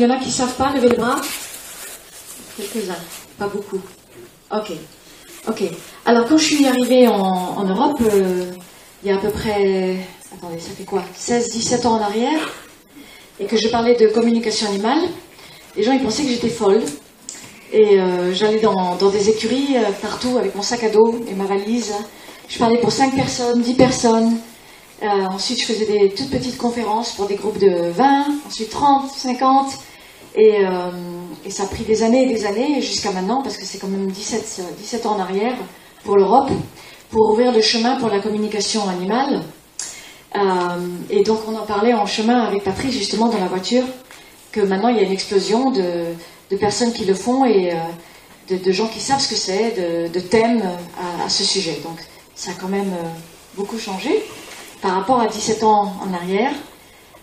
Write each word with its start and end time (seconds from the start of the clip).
Il 0.00 0.04
y 0.04 0.06
en 0.06 0.14
a 0.14 0.16
qui 0.16 0.28
ne 0.28 0.32
savent 0.32 0.54
pas, 0.54 0.72
levez 0.72 0.88
le 0.88 0.96
bras. 0.96 1.20
Quelques-uns, 2.56 2.94
pas 3.38 3.48
beaucoup. 3.48 3.78
Ok. 4.50 4.72
Ok. 5.46 5.62
Alors, 6.06 6.26
quand 6.26 6.38
je 6.38 6.44
suis 6.44 6.66
arrivée 6.66 7.06
en, 7.06 7.62
Europe, 7.64 8.00
euh, 8.00 8.50
il 9.02 9.10
y 9.10 9.12
a 9.12 9.16
à 9.16 9.18
peu 9.18 9.28
près, 9.28 9.98
attendez, 10.34 10.58
ça 10.58 10.70
fait 10.70 10.84
quoi? 10.84 11.02
16-17 11.14 11.86
ans 11.86 11.96
en 11.96 12.00
arrière, 12.00 12.40
et 13.38 13.44
que 13.44 13.58
je 13.58 13.68
parlais 13.68 13.94
de 13.94 14.06
communication 14.06 14.68
animale, 14.70 15.02
les 15.76 15.82
gens 15.82 15.92
ils 15.92 16.02
pensaient 16.02 16.22
que 16.22 16.30
j'étais 16.30 16.48
folle. 16.48 16.80
Et 17.70 18.00
euh, 18.00 18.32
j'allais 18.32 18.60
dans, 18.60 18.96
des 18.96 19.28
écuries 19.28 19.76
euh, 19.76 19.82
partout 20.00 20.38
avec 20.38 20.54
mon 20.54 20.62
sac 20.62 20.82
à 20.82 20.88
dos 20.88 21.22
et 21.30 21.34
ma 21.34 21.44
valise. 21.44 21.92
Je 22.48 22.58
parlais 22.58 22.78
pour 22.78 22.90
5 22.90 23.14
personnes, 23.14 23.60
10 23.60 23.74
personnes. 23.74 24.38
Ensuite, 25.02 25.60
je 25.60 25.66
faisais 25.66 25.86
des 25.86 26.10
toutes 26.10 26.30
petites 26.30 26.58
conférences 26.58 27.12
pour 27.12 27.26
des 27.26 27.36
groupes 27.36 27.58
de 27.58 27.90
20, 27.90 28.26
ensuite 28.46 28.70
30, 28.70 29.10
50. 29.10 29.72
Et, 30.36 30.62
et 31.44 31.50
ça 31.50 31.64
a 31.64 31.66
pris 31.66 31.84
des 31.84 32.02
années 32.02 32.24
et 32.24 32.32
des 32.32 32.44
années 32.46 32.80
jusqu'à 32.80 33.10
maintenant, 33.10 33.42
parce 33.42 33.56
que 33.56 33.64
c'est 33.64 33.78
quand 33.78 33.88
même 33.88 34.10
17, 34.10 34.62
17 34.78 35.06
ans 35.06 35.16
en 35.16 35.20
arrière 35.20 35.54
pour 36.04 36.16
l'Europe, 36.16 36.50
pour 37.10 37.30
ouvrir 37.30 37.52
le 37.52 37.60
chemin 37.60 37.96
pour 37.96 38.08
la 38.08 38.20
communication 38.20 38.88
animale. 38.88 39.42
Euh, 40.36 40.40
et 41.10 41.22
donc 41.24 41.40
on 41.48 41.56
en 41.56 41.66
parlait 41.66 41.92
en 41.92 42.06
chemin 42.06 42.42
avec 42.42 42.62
Patrice 42.62 42.94
justement 42.94 43.28
dans 43.28 43.38
la 43.38 43.48
voiture, 43.48 43.84
que 44.52 44.60
maintenant 44.60 44.88
il 44.88 44.96
y 44.96 45.00
a 45.00 45.02
une 45.02 45.12
explosion 45.12 45.70
de, 45.70 46.14
personnes 46.58 46.92
qui 46.92 47.04
le 47.04 47.14
font 47.14 47.44
et 47.44 47.72
euh, 47.72 48.56
de, 48.56 48.72
gens 48.72 48.86
qui 48.86 49.00
savent 49.00 49.20
ce 49.20 49.28
que 49.28 49.34
c'est, 49.34 49.74
de, 50.12 50.20
thèmes 50.20 50.62
à, 51.24 51.28
ce 51.28 51.44
sujet. 51.44 51.80
Donc 51.82 51.98
ça 52.34 52.52
a 52.52 52.54
quand 52.54 52.68
même 52.68 52.92
euh, 52.92 53.08
beaucoup 53.56 53.78
changé 53.78 54.22
par 54.82 54.92
rapport 54.92 55.20
à 55.20 55.26
17 55.26 55.62
ans 55.62 55.92
en 56.02 56.14
arrière. 56.14 56.52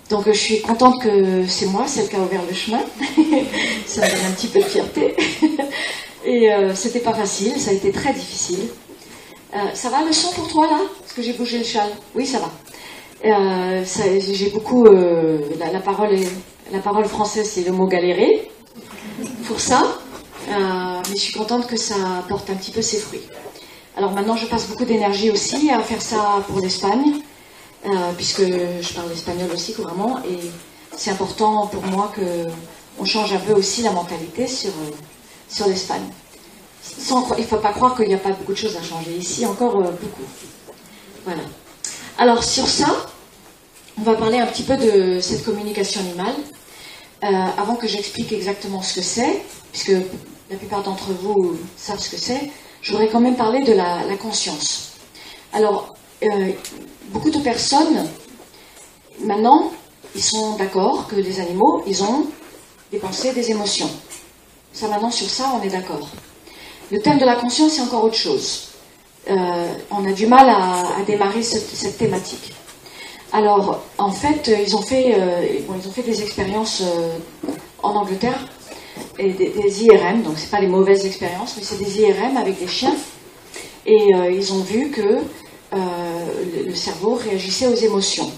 Donc 0.09 0.23
je 0.27 0.37
suis 0.37 0.61
contente 0.61 1.01
que 1.01 1.45
c'est 1.47 1.65
moi, 1.65 1.85
celle 1.87 2.07
qui 2.07 2.15
a 2.15 2.19
ouvert 2.19 2.41
le 2.47 2.55
chemin. 2.55 2.79
ça 3.85 4.01
me 4.01 4.09
donne 4.09 4.25
un 4.27 4.31
petit 4.31 4.47
peu 4.47 4.59
de 4.59 4.65
fierté. 4.65 5.15
Et 6.25 6.51
euh, 6.51 6.73
c'était 6.75 6.99
pas 6.99 7.13
facile, 7.13 7.59
ça 7.59 7.71
a 7.71 7.73
été 7.73 7.91
très 7.91 8.13
difficile. 8.13 8.67
Euh, 9.53 9.57
ça 9.73 9.89
va 9.89 10.03
le 10.03 10.11
son 10.11 10.31
pour 10.33 10.47
toi 10.47 10.67
là? 10.67 10.79
Parce 10.99 11.13
que 11.13 11.21
j'ai 11.21 11.33
bougé 11.33 11.57
le 11.57 11.63
châle. 11.63 11.89
Oui, 12.15 12.25
ça 12.25 12.39
va. 12.39 12.51
Euh, 13.25 13.83
j'ai 14.19 14.49
beaucoup. 14.49 14.85
La, 14.85 15.79
parole 15.79 16.17
la 16.71 16.79
parole 16.79 17.05
française, 17.05 17.49
c'est 17.49 17.65
le 17.65 17.71
mot 17.71 17.87
galérer. 17.87 18.49
Pour 19.47 19.59
ça. 19.59 19.99
mais 20.49 21.15
je 21.15 21.21
suis 21.21 21.33
contente 21.33 21.67
que 21.67 21.77
ça 21.77 21.95
porte 22.27 22.49
un 22.49 22.55
petit 22.55 22.71
peu 22.71 22.81
ses 22.81 22.97
fruits. 22.97 23.23
Alors 23.95 24.11
maintenant, 24.11 24.35
je 24.35 24.45
passe 24.45 24.67
beaucoup 24.67 24.85
d'énergie 24.85 25.31
aussi 25.31 25.71
à 25.71 25.79
faire 25.79 26.01
ça 26.01 26.43
pour 26.47 26.59
l'Espagne. 26.59 27.21
Euh, 27.87 28.11
puisque 28.17 28.41
je 28.41 28.93
parle 28.93 29.11
espagnol 29.13 29.49
aussi 29.53 29.73
couramment, 29.73 30.19
et 30.29 30.51
c'est 30.97 31.11
important 31.11 31.67
pour 31.67 31.83
moi 31.83 32.11
qu'on 32.13 33.05
change 33.05 33.31
un 33.31 33.39
peu 33.39 33.53
aussi 33.53 33.81
la 33.81 33.91
mentalité 33.91 34.45
sur, 34.45 34.71
euh, 34.71 34.91
sur 35.47 35.67
l'Espagne. 35.67 36.03
il 36.99 37.15
ne 37.15 37.43
faut 37.43 37.57
pas 37.57 37.71
croire 37.71 37.95
qu'il 37.95 38.09
n'y 38.09 38.13
a 38.13 38.17
pas 38.17 38.31
beaucoup 38.31 38.51
de 38.51 38.57
choses 38.57 38.75
à 38.75 38.83
changer. 38.83 39.11
Ici, 39.11 39.45
encore 39.45 39.77
euh, 39.77 39.91
beaucoup. 39.91 40.27
Voilà. 41.23 41.43
Alors, 42.17 42.43
sur 42.43 42.67
ça, 42.67 42.93
on 43.97 44.01
va 44.01 44.15
parler 44.15 44.39
un 44.39 44.47
petit 44.47 44.63
peu 44.63 44.75
de 44.75 45.21
cette 45.21 45.45
communication 45.45 46.01
animale. 46.01 46.35
avant 47.21 47.75
que 47.75 47.87
j'explique 47.87 48.33
exactement 48.33 48.81
ce 48.81 48.95
que 48.95 49.01
c'est, 49.01 49.41
puisque 49.71 49.93
la 50.49 50.57
plupart 50.57 50.83
d'entre 50.83 51.11
vous 51.11 51.57
savent 51.77 51.99
ce 51.99 52.09
que 52.09 52.17
c'est, 52.17 52.51
je 52.81 52.91
voudrais 52.91 53.07
quand 53.07 53.21
même 53.21 53.35
parler 53.37 53.63
de 53.63 53.73
la, 53.73 54.03
la 54.03 54.17
conscience. 54.17 54.93
Alors, 55.53 55.95
beaucoup 57.11 57.29
de 57.29 57.39
personnes, 57.39 58.07
maintenant, 59.21 59.71
ils 60.15 60.23
sont 60.23 60.55
d'accord 60.55 61.07
que 61.07 61.15
les 61.15 61.39
animaux, 61.39 61.83
ils 61.87 62.03
ont 62.03 62.25
des 62.91 62.97
pensées, 62.99 63.33
des 63.33 63.51
émotions. 63.51 63.89
Ça, 64.73 64.87
maintenant, 64.87 65.11
sur 65.11 65.29
ça, 65.29 65.51
on 65.59 65.63
est 65.63 65.69
d'accord. 65.69 66.07
Le 66.91 66.99
thème 66.99 67.17
de 67.17 67.25
la 67.25 67.35
conscience, 67.35 67.73
c'est 67.73 67.81
encore 67.81 68.03
autre 68.03 68.15
chose. 68.15 68.69
Euh, 69.29 69.67
on 69.91 70.05
a 70.05 70.13
du 70.13 70.25
mal 70.25 70.49
à, 70.49 71.03
démarrer 71.05 71.43
cette, 71.43 71.97
thématique. 71.97 72.53
Alors, 73.33 73.81
en 73.97 74.11
fait, 74.11 74.49
ils 74.65 74.75
ont 74.75 74.81
fait, 74.81 75.15
euh, 75.17 75.41
des 76.05 76.21
expériences 76.21 76.81
euh, 76.81 77.17
en 77.83 77.95
Angleterre, 77.95 78.47
et 79.19 79.31
des, 79.31 79.83
IRM, 79.83 80.21
donc 80.23 80.35
c'est 80.37 80.49
pas 80.49 80.61
des 80.61 80.67
mauvaises 80.67 81.05
expériences, 81.05 81.55
mais 81.57 81.63
c'est 81.63 81.77
des 81.83 82.01
IRM 82.01 82.37
avec 82.37 82.59
des 82.59 82.67
chiens. 82.67 82.95
Et 83.85 84.09
ils 84.31 84.53
ont 84.53 84.59
vu 84.59 84.89
que 84.89 85.19
le 85.71 86.75
cerveau 86.75 87.15
réagissait 87.15 87.67
aux 87.67 87.75
émotions. 87.75 88.31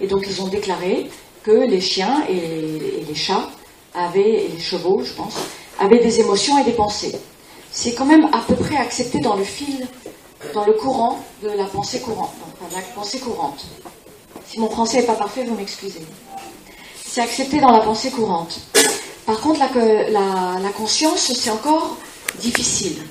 Et 0.00 0.06
donc 0.06 0.24
ils 0.26 0.42
ont 0.42 0.48
déclaré 0.48 1.10
que 1.42 1.50
les 1.50 1.80
chiens 1.80 2.24
et 2.28 3.04
les, 3.06 3.14
chats 3.14 3.48
avaient, 3.94 4.44
et 4.44 4.48
les 4.48 4.60
chevaux, 4.60 5.02
je 5.04 5.12
pense, 5.12 5.34
avaient 5.78 5.98
des 5.98 6.20
émotions 6.20 6.58
et 6.58 6.64
des 6.64 6.72
pensées. 6.72 7.16
C'est 7.70 7.94
quand 7.94 8.04
même 8.04 8.26
à 8.32 8.42
peu 8.46 8.54
près 8.54 8.76
accepté 8.76 9.20
dans 9.20 9.36
le 9.36 9.44
fil, 9.44 9.86
dans 10.54 10.64
le 10.64 10.72
courant 10.72 11.24
de 11.42 11.48
la 11.48 11.64
pensée 11.64 12.00
courante. 12.00 12.34
pensée 12.94 13.18
courante. 13.18 13.64
Si 14.46 14.60
mon 14.60 14.68
français 14.68 15.00
n'est 15.00 15.06
pas 15.06 15.14
parfait, 15.14 15.44
vous 15.44 15.54
m'excusez. 15.54 16.02
C'est 17.04 17.20
accepté 17.20 17.60
dans 17.60 17.72
la 17.72 17.80
pensée 17.80 18.10
courante. 18.10 18.60
Par 19.26 19.40
contre, 19.40 19.60
la 19.60 20.70
conscience, 20.70 21.32
c'est 21.32 21.50
encore 21.50 21.96
difficile. 22.40 23.02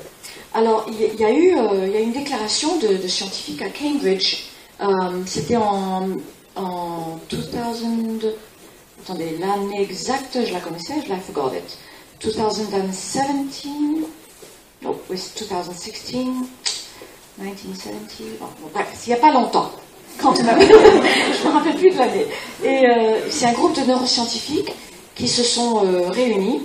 Alors, 0.54 0.86
il 0.90 1.20
y, 1.20 1.24
a 1.24 1.32
eu 1.32 1.58
euh, 1.58 1.88
il 1.88 1.94
y 1.94 1.96
a 1.96 2.02
une 2.02 2.12
déclaration 2.12 2.78
de, 2.78 3.08
scientifiques 3.08 3.62
à 3.62 3.70
Cambridge. 3.70 4.48
Euh, 4.82 4.88
c'était 5.26 5.56
en, 5.56 6.10
en 6.58 7.20
2000. 7.30 8.34
Attendez, 9.02 9.38
l'année 9.40 9.82
exacte, 9.82 10.38
je 10.46 10.52
la 10.52 10.60
connaissais, 10.60 10.96
je 11.06 11.10
la 11.10 11.20
forgot 11.20 11.56
it. 11.56 11.78
2017. 12.22 13.26
No, 14.82 15.00
it's 15.10 15.34
2016. 15.36 16.14
1970. 17.38 18.24
Bon, 18.40 18.48
bref, 18.74 18.88
il 19.06 19.10
n'y 19.10 19.16
a 19.16 19.22
pas 19.22 19.32
longtemps. 19.32 19.72
Quand 20.18 20.36
je 20.36 20.42
ne 20.42 20.48
me 20.48 21.54
rappelle 21.54 21.78
plus 21.78 21.92
de 21.92 21.98
l'année. 21.98 22.26
Et 22.62 22.90
euh, 22.90 23.30
c'est 23.30 23.46
un 23.46 23.54
groupe 23.54 23.80
de 23.80 23.88
neuroscientifiques 23.88 24.74
qui 25.16 25.30
se 25.30 25.44
sont 25.44 25.76
réunis 26.10 26.62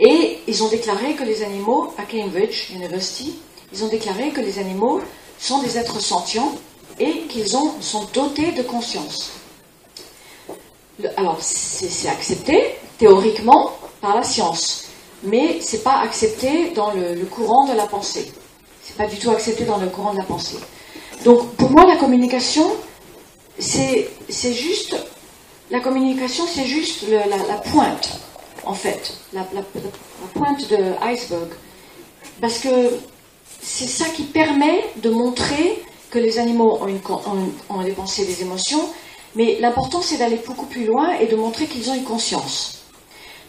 et 0.00 0.38
ils 0.46 0.62
ont 0.62 0.68
déclaré 0.68 1.14
que 1.14 1.24
les 1.24 1.42
animaux, 1.42 1.92
à 1.98 2.02
Cambridge 2.02 2.70
University, 2.70 3.34
ils 3.72 3.84
ont 3.84 3.88
déclaré 3.88 4.30
que 4.30 4.40
les 4.40 4.58
animaux 4.58 5.00
sont 5.38 5.62
des 5.62 5.78
êtres 5.78 6.00
sentients 6.00 6.52
et 6.98 7.22
qu'ils 7.28 7.48
sont 7.48 8.04
dotés 8.12 8.52
de 8.52 8.62
conscience. 8.62 9.32
alors, 11.16 11.38
c'est 11.40 12.08
accepté 12.08 12.76
théoriquement 12.98 13.72
par 14.00 14.14
la 14.14 14.22
science, 14.22 14.84
mais 15.22 15.60
ce 15.60 15.76
n'est 15.76 15.82
pas 15.82 16.00
accepté 16.00 16.70
dans 16.70 16.92
le, 16.92 17.24
courant 17.24 17.66
de 17.66 17.74
la 17.74 17.86
pensée. 17.86 18.32
C'est 18.82 18.96
pas 18.96 19.06
du 19.06 19.16
tout 19.16 19.30
accepté 19.30 19.64
dans 19.64 19.78
le 19.78 19.88
courant 19.88 20.12
de 20.12 20.18
la 20.18 20.24
pensée. 20.24 20.58
Donc, 21.24 21.48
pour 21.54 21.70
moi, 21.70 21.86
la 21.86 21.96
communication, 21.96 22.70
c'est 23.58 24.08
juste 24.28 24.96
la 25.70 25.80
communication, 25.80 26.44
c'est 26.46 26.66
juste 26.66 27.04
la 27.08 27.56
pointe 27.56 28.20
en 28.64 28.74
fait, 28.74 29.14
la, 29.32 29.44
pointe 30.34 30.68
de 30.68 30.76
l'iceberg. 30.76 31.48
Parce 32.40 32.58
que 32.58 32.98
c'est 33.60 33.86
ça 33.86 34.06
qui 34.06 34.24
permet 34.24 34.84
de 34.96 35.10
montrer 35.10 35.82
que 36.10 36.18
les 36.18 36.38
animaux 36.38 36.78
ont, 36.80 37.82
des 37.82 37.92
pensées, 37.92 38.26
des 38.26 38.42
émotions, 38.42 38.88
mais 39.34 39.58
l'important 39.60 40.02
c'est 40.02 40.18
d'aller 40.18 40.40
beaucoup 40.46 40.66
plus 40.66 40.84
loin 40.84 41.12
et 41.14 41.26
de 41.26 41.36
montrer 41.36 41.66
qu'ils 41.66 41.88
ont 41.90 41.94
une 41.94 42.04
conscience. 42.04 42.82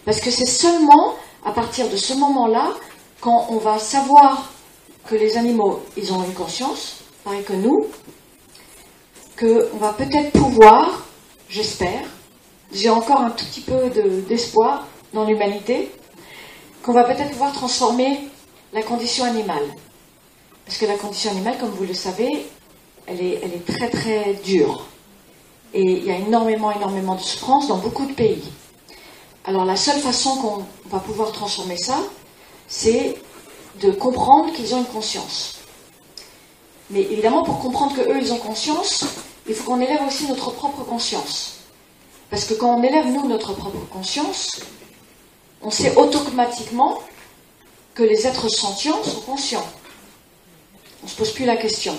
Parce 0.06 0.22
que 0.22 0.31
c'est 0.31 0.46
seulement 0.46 1.16
à 1.46 1.52
partir 1.52 1.90
de 1.90 1.97
ce 1.97 2.13
moment-là, 2.13 2.73
quand 3.19 3.47
on 3.50 3.57
va 3.57 3.79
savoir 3.79 4.52
que 5.07 5.16
les 5.16 5.38
animaux, 5.38 5.81
ils 5.97 6.13
ont 6.13 6.23
une 6.23 6.34
conscience, 6.34 6.97
pareil 7.23 7.44
que 7.44 7.53
nous, 7.53 7.88
qu'on 9.38 9.78
va 9.78 9.94
peut-être 9.94 10.31
pouvoir, 10.31 11.06
j'espère, 11.50 12.03
j'ai 12.72 12.90
encore 12.90 13.22
un 13.22 13.31
tout 13.31 13.46
petit 13.46 13.62
peu 13.62 13.90
d'espoir, 14.28 14.88
dans 15.13 15.26
l'humanité, 15.26 15.91
qu'on 16.84 16.93
va 16.93 17.03
peut-être 17.03 17.32
pouvoir 17.32 17.53
transformer 17.53 18.20
la 18.73 18.82
condition 18.82 19.23
animale. 19.23 19.64
Parce 20.66 20.78
que 20.78 20.85
la 20.85 20.96
condition 20.96 21.32
animale, 21.32 21.58
comme 21.59 21.72
vous 21.72 21.85
le 21.85 21.93
savez, 21.93 22.46
elle 23.08 23.22
est, 23.22 23.66
très 23.66 23.90
très 23.90 24.34
dure. 24.46 24.85
Et 25.73 25.82
il 25.82 26.05
y 26.05 26.11
a 26.11 26.17
énormément, 26.17 26.72
énormément 26.72 27.16
de 27.16 27.22
souffrance 27.22 27.67
dans 27.67 27.78
beaucoup 27.78 28.05
de 28.05 28.14
pays. 28.14 28.43
Alors 29.46 29.66
la 29.66 29.76
seule 29.76 29.99
façon 29.99 30.37
qu'on 30.37 30.64
va 30.90 30.99
pouvoir 30.99 31.32
transformer 31.32 31.78
ça, 31.78 31.99
c'est 32.67 33.16
de 33.82 33.91
comprendre 33.91 34.53
qu'ils 34.53 34.73
ont 34.73 34.79
une 34.79 34.85
conscience. 34.85 35.55
Mais 36.90 37.02
évidemment, 37.02 37.43
pour 37.43 37.59
comprendre 37.59 37.96
qu'eux, 37.96 38.20
ils 38.22 38.32
ont 38.32 38.37
conscience, 38.37 39.05
il 39.47 39.55
faut 39.55 39.72
qu'on 39.72 39.82
élève 39.82 40.02
aussi 40.08 40.28
notre 40.28 40.52
propre 40.52 40.84
conscience. 40.84 41.55
Parce 42.29 42.46
que 42.46 42.53
quand 42.53 42.79
on 42.79 42.84
élève, 42.84 43.08
nous, 43.08 43.28
notre 43.28 43.53
propre 43.53 43.85
conscience, 43.91 44.61
on 45.63 45.71
sait 45.71 45.95
automatiquement 45.95 46.99
que 47.95 48.03
les 48.03 48.27
êtres 48.27 48.49
sentients 48.49 49.01
sont 49.03 49.21
conscients. 49.21 49.65
On 51.01 51.05
ne 51.05 51.11
se 51.11 51.15
pose 51.15 51.31
plus 51.31 51.45
la 51.45 51.55
question. 51.55 51.95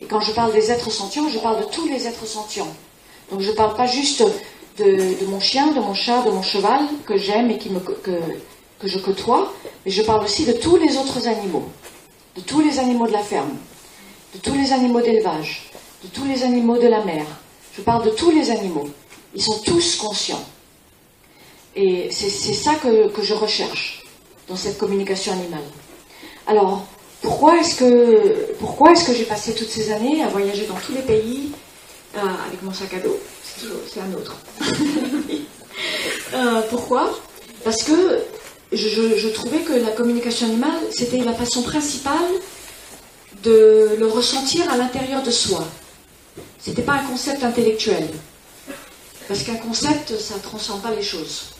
Et 0.00 0.06
quand 0.06 0.20
je 0.20 0.32
parle 0.32 0.52
des 0.52 0.70
êtres 0.70 0.90
sentients, 0.90 1.28
je 1.28 1.38
parle 1.38 1.60
de 1.60 1.66
tous 1.70 1.86
les 1.86 2.06
êtres 2.06 2.26
sentients. 2.26 2.72
Donc 3.30 3.40
je 3.40 3.50
ne 3.50 3.56
parle 3.56 3.76
pas 3.76 3.86
juste 3.86 4.22
de, 4.78 5.24
mon 5.26 5.40
chien, 5.40 5.72
de 5.72 5.80
mon 5.80 5.94
chat, 5.94 6.22
de 6.22 6.30
mon 6.30 6.42
cheval 6.42 6.86
que 7.06 7.16
j'aime 7.16 7.50
et 7.50 7.58
que 7.58 8.88
je 8.88 8.98
côtoie, 8.98 9.52
mais 9.84 9.90
je 9.90 10.02
parle 10.02 10.24
aussi 10.24 10.44
de 10.44 10.52
tous 10.52 10.76
les 10.76 10.96
autres 10.96 11.28
animaux, 11.28 11.68
de 12.36 12.40
tous 12.40 12.60
les 12.60 12.78
animaux 12.78 13.06
de 13.06 13.12
la 13.12 13.22
ferme, 13.22 13.56
de 14.34 14.38
tous 14.38 14.54
les 14.54 14.72
animaux 14.72 15.00
d'élevage, 15.00 15.70
de 16.02 16.08
tous 16.08 16.24
les 16.24 16.42
animaux 16.42 16.76
de 16.78 16.88
la 16.88 17.04
mer. 17.04 17.24
Je 17.76 17.82
parle 17.82 18.04
de 18.04 18.10
tous 18.10 18.30
les 18.30 18.50
animaux. 18.50 18.88
Ils 19.34 19.42
sont 19.42 19.58
tous 19.60 19.96
conscients. 19.96 20.44
Et 21.76 22.08
c'est 22.10 22.28
ça 22.28 22.74
que, 22.76 23.10
je 23.22 23.34
recherche 23.34 24.02
dans 24.48 24.56
cette 24.56 24.78
communication 24.78 25.32
animale. 25.32 25.64
Alors, 26.46 26.86
pourquoi 27.20 27.58
est-ce 27.58 27.76
que, 27.76 28.52
pourquoi 28.60 28.92
est-ce 28.92 29.04
que 29.04 29.14
j'ai 29.14 29.24
passé 29.24 29.54
toutes 29.54 29.70
ces 29.70 29.90
années 29.90 30.22
à 30.22 30.28
voyager 30.28 30.66
dans 30.66 30.76
tous 30.76 30.92
les 30.92 31.02
pays 31.02 31.50
euh, 32.16 32.20
avec 32.46 32.62
mon 32.62 32.72
sac 32.72 32.94
à 32.94 32.98
dos? 32.98 33.18
C'est 33.92 34.00
un 34.00 34.12
autre. 34.14 34.36
euh, 36.34 36.62
pourquoi? 36.70 37.18
Parce 37.64 37.82
que 37.82 38.20
je, 38.72 39.28
trouvais 39.28 39.60
que 39.60 39.72
la 39.72 39.90
communication 39.92 40.46
animale, 40.46 40.80
c'était 40.90 41.18
la 41.18 41.32
façon 41.32 41.62
principale 41.62 42.30
de 43.42 43.96
le 43.98 44.06
ressentir 44.06 44.70
à 44.70 44.76
l'intérieur 44.76 45.22
de 45.22 45.30
soi. 45.30 45.64
C'était 46.58 46.82
pas 46.82 46.94
un 46.94 47.04
concept 47.04 47.42
intellectuel. 47.42 48.08
Parce 49.28 49.42
qu'un 49.42 49.56
concept, 49.56 50.18
ça 50.18 50.34
ne 50.36 50.40
transforme 50.40 50.80
pas 50.80 50.94
les 50.94 51.02
choses. 51.02 51.53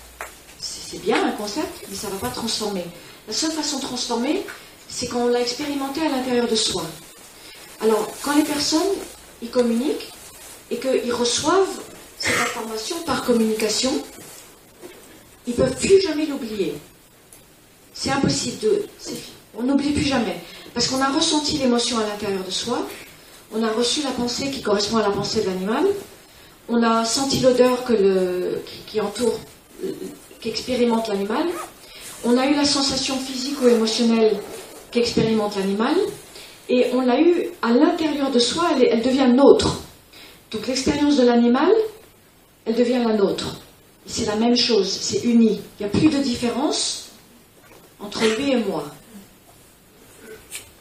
C'est 0.94 1.02
bien 1.02 1.26
un 1.26 1.32
concept, 1.32 1.86
mais 1.90 1.96
ça 1.96 2.06
ne 2.06 2.12
va 2.12 2.18
pas 2.18 2.28
transformer. 2.28 2.84
La 3.26 3.34
seule 3.34 3.50
façon 3.50 3.78
de 3.78 3.82
transformer, 3.82 4.46
c'est 4.88 5.08
qu'on 5.08 5.26
l'a 5.26 5.40
expérimenté 5.40 6.00
à 6.00 6.08
l'intérieur 6.08 6.46
de 6.46 6.54
soi. 6.54 6.84
Alors, 7.80 8.08
quand 8.22 8.36
les 8.36 8.44
personnes, 8.44 8.94
ils 9.42 9.50
communiquent 9.50 10.12
et 10.70 10.78
qu'ils 10.78 11.12
reçoivent 11.12 11.80
cette 12.20 12.40
information 12.40 12.94
par 13.04 13.24
communication, 13.24 13.90
ils 15.48 15.50
ne 15.50 15.56
peuvent 15.56 15.74
plus 15.74 16.00
jamais 16.00 16.26
l'oublier. 16.26 16.74
C'est 17.92 18.10
impossible 18.10 18.60
de... 18.60 18.86
On 19.58 19.64
n'oublie 19.64 19.90
plus 19.90 20.04
jamais. 20.04 20.40
Parce 20.74 20.86
qu'on 20.86 21.02
a 21.02 21.08
ressenti 21.08 21.58
l'émotion 21.58 21.98
à 21.98 22.06
l'intérieur 22.06 22.44
de 22.44 22.52
soi, 22.52 22.86
on 23.52 23.64
a 23.64 23.72
reçu 23.72 24.02
la 24.02 24.12
pensée 24.12 24.48
qui 24.48 24.62
correspond 24.62 24.98
à 24.98 25.02
la 25.02 25.10
pensée 25.10 25.40
de 25.40 25.46
l'animal, 25.46 25.86
on 26.68 26.80
a 26.84 27.04
senti 27.04 27.40
l'odeur 27.40 27.82
qui 28.86 29.00
entoure, 29.00 29.40
qui 30.44 30.50
expérimente 30.50 31.08
l'animal, 31.08 31.46
on 32.22 32.36
a 32.36 32.46
eu 32.46 32.54
la 32.54 32.66
sensation 32.66 33.18
physique 33.18 33.62
ou 33.62 33.68
émotionnelle 33.68 34.36
qu'expérimente 34.90 35.56
l'animal, 35.56 35.96
et 36.68 36.90
on 36.92 37.00
l'a 37.00 37.18
eu 37.18 37.48
à 37.62 37.72
l'intérieur 37.72 38.30
de 38.30 38.38
soi, 38.38 38.72
elle, 38.78 39.00
devient 39.00 39.32
nôtre. 39.34 39.80
Donc 40.50 40.66
l'expérience 40.66 41.16
de 41.16 41.24
l'animal, 41.24 41.72
elle 42.66 42.74
devient 42.74 43.02
la 43.06 43.14
nôtre. 43.14 43.56
C'est 44.04 44.26
la 44.26 44.36
même 44.36 44.54
chose, 44.54 44.86
c'est 44.86 45.24
uni. 45.24 45.62
Il 45.80 45.86
n'y 45.86 45.86
a 45.86 45.88
plus 45.88 46.10
de 46.10 46.22
différence 46.22 47.08
entre 47.98 48.22
lui 48.36 48.50
et 48.52 48.56
moi. 48.56 48.84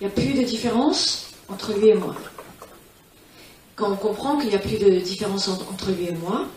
Il 0.01 0.07
n'y 0.07 0.11
a 0.11 0.13
plus 0.13 0.33
de 0.33 0.43
différence 0.43 1.27
entre 1.47 1.71
lui 1.71 1.87
et 1.87 1.93
moi. 1.93 2.15
Quand 3.77 3.93
on 3.93 3.95
comprend 3.95 4.37
qu'il 4.37 4.49
n'y 4.49 4.55
a 4.55 4.59
plus 4.59 4.77
de 4.77 4.89
différence 4.99 5.47
entre 5.47 5.91
lui 5.91 6.07
et 6.07 6.15
moi, 6.15 6.47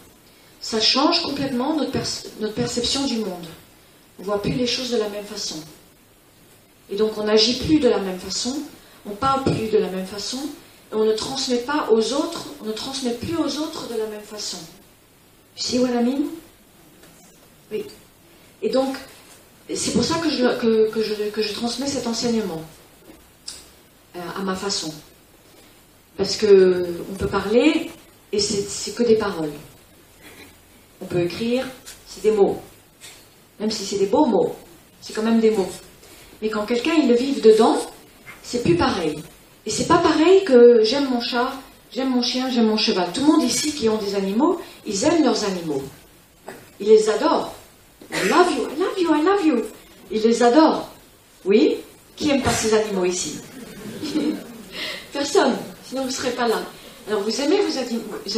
ça 0.60 0.80
change 0.80 1.22
complètement 1.22 1.76
notre, 1.76 2.54
perception 2.54 3.04
du 3.06 3.18
monde. 3.18 3.46
On 4.18 4.22
ne 4.22 4.26
voit 4.26 4.42
plus 4.42 4.52
les 4.52 4.66
choses 4.66 4.90
de 4.90 4.96
la 4.96 5.08
même 5.08 5.24
façon. 5.24 5.56
Et 6.90 6.96
donc 6.96 7.18
on 7.18 7.24
n'agit 7.24 7.58
plus 7.60 7.78
de 7.78 7.88
la 7.88 7.98
même 7.98 8.18
façon, 8.18 8.58
on 9.04 9.14
parle 9.14 9.44
plus 9.44 9.68
de 9.68 9.78
la 9.78 9.88
même 9.88 10.06
façon, 10.06 10.38
et 10.92 10.94
on 10.94 11.04
ne 11.04 11.12
transmet 11.12 11.58
pas 11.58 11.88
aux 11.90 12.12
autres, 12.12 12.46
on 12.62 12.64
ne 12.64 12.72
transmet 12.72 13.14
plus 13.14 13.36
aux 13.36 13.58
autres 13.58 13.88
de 13.92 13.98
la 13.98 14.06
même 14.06 14.22
façon. 14.22 14.58
Tu 15.56 15.62
sais 15.62 15.78
what 15.78 15.88
I 15.88 16.26
Oui. 17.72 17.84
Et 18.62 18.68
donc, 18.68 18.96
c'est 19.74 19.92
pour 19.92 20.04
ça 20.04 20.18
que 20.18 20.30
je, 20.30 21.52
transmets 21.54 21.88
cet 21.88 22.06
enseignement 22.06 22.62
euh, 24.14 24.20
à 24.36 24.42
ma 24.42 24.54
façon. 24.54 24.92
Parce 26.16 26.36
que 26.36 26.86
on 27.10 27.14
peut 27.14 27.26
parler 27.26 27.90
et 28.32 28.38
c'est 28.38 28.94
que 28.94 29.02
des 29.02 29.16
paroles. 29.16 29.52
On 31.00 31.06
peut 31.06 31.20
écrire, 31.20 31.66
c'est 32.06 32.22
des 32.22 32.30
mots. 32.30 32.60
Même 33.60 33.70
si 33.70 33.84
c'est 33.84 33.98
des 33.98 34.06
beaux 34.06 34.26
mots, 34.26 34.54
c'est 35.00 35.12
quand 35.12 35.22
même 35.22 35.40
des 35.40 35.50
mots. 35.50 35.68
Mais 36.42 36.48
quand 36.48 36.64
quelqu'un 36.66 36.94
il 36.94 37.08
le 37.08 37.14
vive 37.14 37.42
dedans, 37.42 37.78
c'est 38.42 38.62
plus 38.62 38.76
pareil. 38.76 39.22
Et 39.64 39.70
c'est 39.70 39.86
pas 39.86 39.98
pareil 39.98 40.44
que 40.44 40.82
j'aime 40.82 41.08
mon 41.10 41.20
chat, 41.20 41.52
j'aime 41.92 42.10
mon 42.10 42.22
chien, 42.22 42.48
j'aime 42.50 42.68
mon 42.68 42.76
cheval. 42.76 43.08
Tout 43.12 43.20
le 43.20 43.26
monde 43.26 43.42
ici 43.42 43.72
qui 43.72 43.88
ont 43.88 43.98
des 43.98 44.14
animaux, 44.14 44.60
ils 44.86 45.04
aiment 45.04 45.24
leurs 45.24 45.44
animaux. 45.44 45.82
Ils 46.80 46.88
les 46.88 47.08
adorent. 47.08 47.54
I 48.12 48.28
love 48.28 48.52
you, 48.52 48.68
I 48.68 48.78
love 48.78 48.98
you, 48.98 49.14
I 49.14 49.24
love 49.24 49.46
you. 49.46 49.62
Ils 50.10 50.22
les 50.22 50.42
adorent. 50.42 50.88
Oui? 51.44 51.78
Qui 52.14 52.30
aime 52.30 52.42
pas 52.42 52.50
ces 52.50 52.74
animaux 52.74 53.04
ici? 53.04 53.38
Personne. 55.12 55.56
Sinon 55.88 56.02
vous 56.02 56.08
ne 56.08 56.12
serez 56.12 56.30
pas 56.30 56.48
là. 56.48 56.62
Alors 57.08 57.22
vous 57.22 57.40
aimez 57.40 57.60
vos 57.60 57.78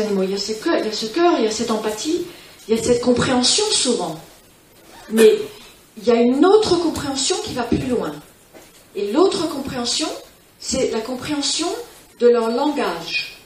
animaux. 0.01 0.23
Il 0.23 0.31
y 0.31 0.35
a 0.35 0.39
ce 0.39 0.53
cœur, 0.53 0.79
il 0.79 0.87
y 0.87 0.89
a 0.89 0.93
ce 0.93 1.07
cœur, 1.07 1.35
il 1.39 1.45
y 1.45 1.49
a 1.49 1.51
cette 1.51 1.71
empathie, 1.71 2.27
il 2.69 2.77
y 2.77 2.79
a 2.79 2.83
cette 2.83 3.01
compréhension 3.01 3.65
souvent. 3.71 4.21
Mais 5.11 5.39
il 5.97 6.05
y 6.05 6.11
a 6.11 6.21
une 6.21 6.45
autre 6.45 6.77
compréhension 6.77 7.37
qui 7.43 7.55
va 7.55 7.63
plus 7.63 7.87
loin. 7.87 8.13
Et 8.95 9.11
l'autre 9.11 9.49
compréhension, 9.49 10.09
c'est 10.59 10.91
la 10.91 11.01
compréhension 11.01 11.69
de 12.21 12.29
leur 12.29 12.51
langage 12.51 13.39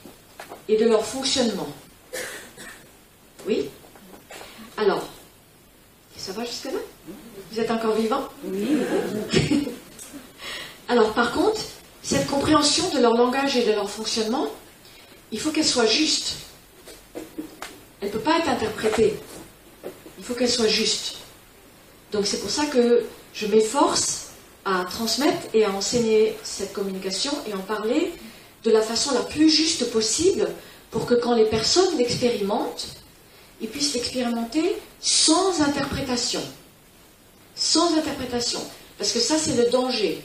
et 0.69 0.77
de 0.77 0.87
leur 0.87 1.05
fonctionnement. 1.05 1.69
Oui? 3.47 3.69
Alors, 4.77 5.05
ça 6.17 6.33
va 6.33 6.45
jusque-là? 6.45 6.81
Vous 7.51 7.61
êtes 7.61 7.71
encore 7.71 7.95
vivant? 7.95 8.29
Oui. 8.45 8.79
Alors, 10.89 11.13
par 11.13 11.33
contre, 11.33 11.61
cette 12.03 12.27
compréhension 12.27 12.89
de 12.91 12.99
leur 12.99 13.15
langage 13.15 13.57
et 13.57 13.65
de 13.65 13.73
leur 13.73 13.89
fonctionnement, 13.89 14.47
il 15.31 15.39
faut 15.39 15.51
qu'elle 15.51 15.65
soit 15.65 15.87
juste. 15.87 16.35
Elle 18.03 18.09
ne 18.09 18.13
peut 18.13 18.19
pas 18.19 18.41
être 18.41 18.49
interprétée. 18.49 19.15
Il 20.19 20.25
faut 20.25 20.35
qu'elle 20.35 20.51
soit 20.51 20.67
juste. 20.67 21.19
Donc 22.11 22.27
c'est 22.27 22.41
pour 22.41 22.51
ça 22.51 22.67
que 22.67 23.05
je 23.33 23.47
m'efforce 23.47 24.31
à 24.65 24.85
transmettre 24.91 25.47
et 25.55 25.65
à 25.65 25.71
enseigner 25.71 26.37
cette 26.43 26.73
communication 26.73 27.33
et 27.49 27.55
en 27.55 27.61
parler 27.61 28.13
de 28.65 28.71
la 28.73 28.81
façon 28.81 29.15
la 29.15 29.21
plus 29.21 29.49
juste 29.49 29.91
possible 29.93 30.49
pour 30.91 31.07
que 31.07 31.15
quand 31.15 31.35
les 31.35 31.45
personnes 31.45 31.97
l'expérimentent, 31.97 32.89
ils 33.61 33.69
puissent 33.69 33.95
l'expérimenter 33.95 34.77
sans 35.01 35.61
interprétation. 35.63 36.43
Sans 37.55 37.97
interprétation. 37.97 38.61
Parce 38.99 39.13
que 39.13 39.21
ça, 39.21 39.39
c'est 39.39 39.57
le 39.57 39.71
danger. 39.71 40.23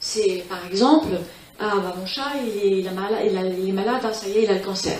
C'est, 0.00 0.44
par 0.48 0.66
exemple, 0.66 1.18
ah, 1.58 1.74
bah, 1.76 1.94
mon 1.98 2.06
chat, 2.06 2.32
il 2.46 2.86
est, 2.86 2.90
malade, 2.90 4.00
ah, 4.02 4.12
ça 4.14 4.26
y 4.26 4.38
est, 4.38 4.44
il 4.44 4.50
a 4.50 4.54
le 4.54 4.64
cancer. 4.64 4.98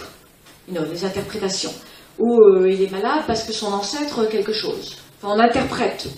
Non, 0.68 0.82
les 0.82 1.04
interprétations. 1.04 1.72
Ou 2.20 2.40
euh, 2.40 2.70
il 2.70 2.82
est 2.82 2.90
malade 2.90 3.24
parce 3.26 3.42
que 3.42 3.52
son 3.52 3.72
ancêtre, 3.72 4.28
quelque 4.28 4.52
chose 4.52 4.96
on 5.22 5.38
interprète. 5.38 6.08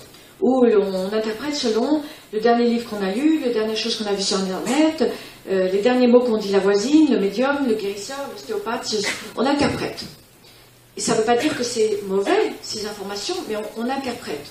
Ou 0.41 0.65
on 0.67 1.13
interprète 1.13 1.55
selon 1.55 2.03
le 2.33 2.41
dernier 2.41 2.67
livre 2.67 2.89
qu'on 2.89 3.05
a 3.05 3.13
lu, 3.13 3.41
les 3.41 3.53
dernières 3.53 3.77
choses 3.77 3.97
qu'on 3.97 4.07
a 4.07 4.13
vues 4.13 4.23
sur 4.23 4.39
Internet, 4.39 5.13
euh, 5.49 5.69
les 5.69 5.81
derniers 5.81 6.09
mots 6.09 6.21
qu'on 6.21 6.37
dit 6.37 6.51
la 6.51 6.59
voisine, 6.59 7.13
le 7.13 7.21
médium, 7.21 7.67
le 7.67 7.75
guérisseur, 7.75 8.19
l'ostéopathe. 8.33 8.95
On 9.37 9.47
interprète. 9.47 10.05
Et 10.97 11.01
ça 11.01 11.13
ne 11.13 11.19
veut 11.19 11.25
pas 11.25 11.37
dire 11.37 11.57
que 11.57 11.63
c'est 11.63 12.01
mauvais, 12.07 12.53
ces 12.61 12.87
informations, 12.87 13.37
mais 13.49 13.57
on, 13.77 13.89
interprète. 13.89 14.47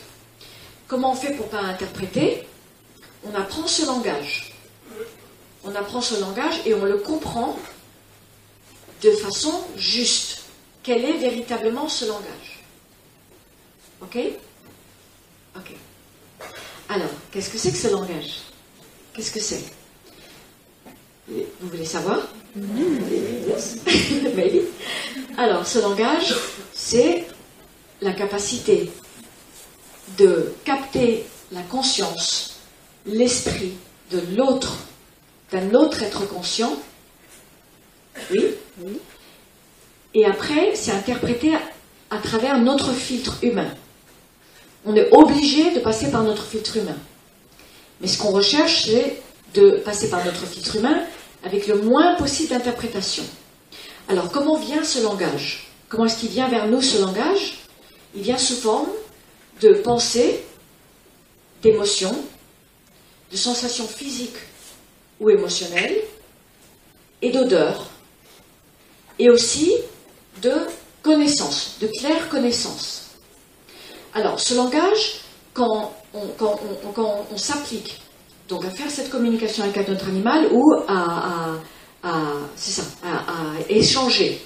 Comment 0.88 1.12
on 1.12 1.16
fait 1.16 1.34
pour 1.34 1.46
ne 1.48 1.52
pas 1.52 1.62
interpréter? 1.62 2.44
On 3.24 3.36
apprend 3.36 3.68
ce 3.68 3.86
langage. 3.86 4.54
On 5.64 5.76
apprend 5.76 6.02
ce 6.02 6.20
langage 6.20 6.62
et 6.66 6.74
on 6.74 6.84
le 6.86 6.98
comprend 6.98 7.56
de 9.04 9.12
façon 9.12 9.54
juste. 9.78 10.41
Quel 10.84 11.06
est 11.06 11.18
véritablement 11.18 11.88
ce 11.88 12.06
langage 12.06 12.64
Ok 14.02 14.18
Ok. 15.56 15.76
Alors, 16.90 17.10
qu'est-ce 17.32 17.50
que 17.50 17.58
c'est 17.58 17.72
que 17.72 17.78
ce 17.78 17.88
langage 17.90 18.42
Qu'est-ce 19.14 19.32
que 19.32 19.40
c'est 19.40 19.64
Vous 21.28 21.46
voulez 21.62 21.86
savoir 21.86 22.28
Alors, 25.38 25.66
ce 25.66 25.80
langage, 25.80 26.36
c'est 26.74 27.26
la 28.02 28.14
capacité 28.14 28.92
de 30.18 30.54
capter 30.66 31.26
la 31.52 31.62
conscience, 31.62 32.60
l'esprit 33.06 33.74
de 34.12 34.22
l'autre, 34.36 34.78
d'un 35.52 35.74
autre 35.74 36.02
être 36.04 36.28
conscient. 36.28 36.76
Oui. 38.32 38.56
Et 40.14 40.26
après, 40.26 40.76
c'est 40.76 40.92
interprété 40.92 41.54
à 42.10 42.18
travers 42.18 42.60
notre 42.60 42.92
filtre 42.92 43.38
humain. 43.44 43.74
On 44.86 44.96
est 44.96 45.10
obligé 45.12 45.72
de 45.72 45.80
passer 45.80 46.12
par 46.12 46.24
notre 46.24 46.44
filtre 46.44 46.78
humain. 46.78 46.98
Mais 48.02 48.08
ce 48.08 48.18
qu'on 48.18 48.32
recherche, 48.32 48.86
c'est 48.86 49.22
de 49.54 49.82
passer 49.86 50.10
par 50.10 50.26
notre 50.26 50.46
filtre 50.46 50.76
humain 50.76 51.06
avec 51.44 51.68
le 51.68 51.82
moins 51.82 52.16
possible 52.16 52.50
d'interprétation. 52.50 53.24
Alors, 54.10 54.32
comment 54.32 54.58
vient 54.58 54.84
ce 54.84 55.02
langage? 55.02 55.68
Comment 55.88 56.06
est-ce 56.06 56.18
qu'il 56.18 56.30
vient 56.30 56.50
vers 56.50 56.68
nous 56.68 56.82
ce 56.82 57.00
langage? 57.00 57.60
Il 58.16 58.24
vient 58.24 58.38
sous 58.38 58.56
forme 58.56 58.90
de 59.62 59.74
pensées, 59.74 60.44
d'émotions, 61.62 62.16
de 63.32 63.38
sensations 63.38 63.88
physiques 63.88 64.36
ou 65.20 65.30
émotionnelles, 65.30 66.02
et 67.22 67.32
d'odeurs, 67.32 67.92
et 69.20 69.30
aussi 69.30 69.72
de 70.42 70.54
connaissances, 71.04 71.78
de 71.82 71.88
claires 72.00 72.30
connaissances. 72.30 73.10
Alors, 74.14 74.40
ce 74.40 74.54
langage, 74.54 75.22
quand 75.54 75.92
on, 76.14 77.38
s'applique 77.38 78.02
donc 78.50 78.66
à 78.66 78.70
faire 78.70 78.90
cette 78.90 79.10
communication 79.10 79.64
avec 79.64 79.78
un 79.78 79.94
autre 79.94 80.08
animal 80.08 80.48
ou 80.52 80.74
à, 80.88 81.56
échanger 83.70 84.42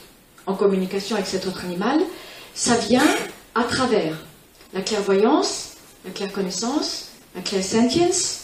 en 0.46 0.54
communication 0.54 1.16
avec 1.16 1.28
cet 1.28 1.48
autre 1.48 1.64
animal, 1.66 2.02
ça 2.54 2.76
vient 2.76 3.08
à 3.56 3.64
travers 3.64 4.16
la 4.74 4.82
clairvoyance, 4.82 5.74
la 6.04 6.12
claire 6.12 6.32
connaissance, 6.32 7.08
la 7.34 7.42
claire 7.42 7.64
sentience, 7.64 8.42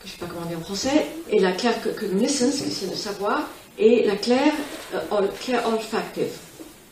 que 0.00 0.08
je 0.08 0.12
ne 0.14 0.18
sais 0.18 0.18
pas 0.18 0.26
comment 0.32 0.46
dire 0.46 0.58
en 0.58 0.62
français, 0.62 1.06
et 1.30 1.40
la 1.40 1.52
claire 1.52 1.74
cognizance, 1.98 2.62
qui 2.62 2.70
c'est 2.70 2.88
le 2.88 2.96
savoir, 2.96 3.48
et 3.78 4.04
la 4.04 4.16
claire, 4.16 4.54
euh, 4.94 5.26
claire 5.40 5.66
olfactive. 5.66 6.32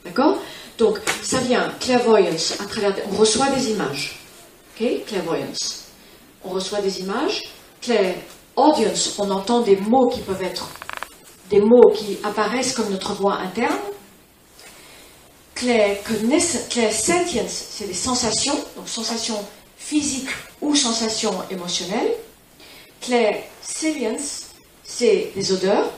D'accord 0.04 0.38
Donc, 0.78 0.99
ça 1.23 1.38
vient, 1.38 1.71
clairvoyance, 1.80 2.54
à 2.61 2.64
on 3.11 3.16
reçoit 3.16 3.50
des 3.50 3.71
images. 3.71 4.18
Ok 4.75 5.04
Clairvoyance. 5.06 5.85
On 6.44 6.50
reçoit 6.50 6.80
des 6.80 7.00
images. 7.00 7.42
Claire 7.80 8.14
audience, 8.56 9.14
on 9.18 9.30
entend 9.30 9.61
des 9.61 9.76
mots 9.76 10.09
qui 10.09 10.21
peuvent 10.21 10.42
être 10.42 10.68
des 11.50 11.61
mots 11.61 11.90
qui 11.94 12.18
apparaissent 12.25 12.73
comme 12.73 12.90
notre 12.90 13.12
voix 13.12 13.35
interne. 13.35 13.78
Claire 15.54 15.99
sentience, 16.92 17.66
c'est 17.71 17.87
des 17.87 17.94
sensations, 17.94 18.59
donc 18.75 18.88
sensations 18.88 19.44
physiques 19.76 20.30
ou 20.61 20.75
sensations 20.75 21.35
émotionnelles. 21.50 22.14
Claire 23.00 23.42
salience, 23.61 24.47
c'est 24.82 25.30
des 25.35 25.52
odeurs. 25.52 25.90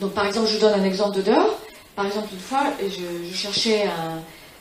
Donc 0.00 0.12
par 0.12 0.26
exemple, 0.26 0.48
je 0.48 0.54
vous 0.54 0.60
donne 0.60 0.80
un 0.80 0.84
exemple 0.84 1.16
d'odeur. 1.16 1.58
Par 1.96 2.06
exemple, 2.06 2.28
une 2.32 2.40
fois, 2.40 2.64
je, 2.80 3.34
cherchais 3.34 3.84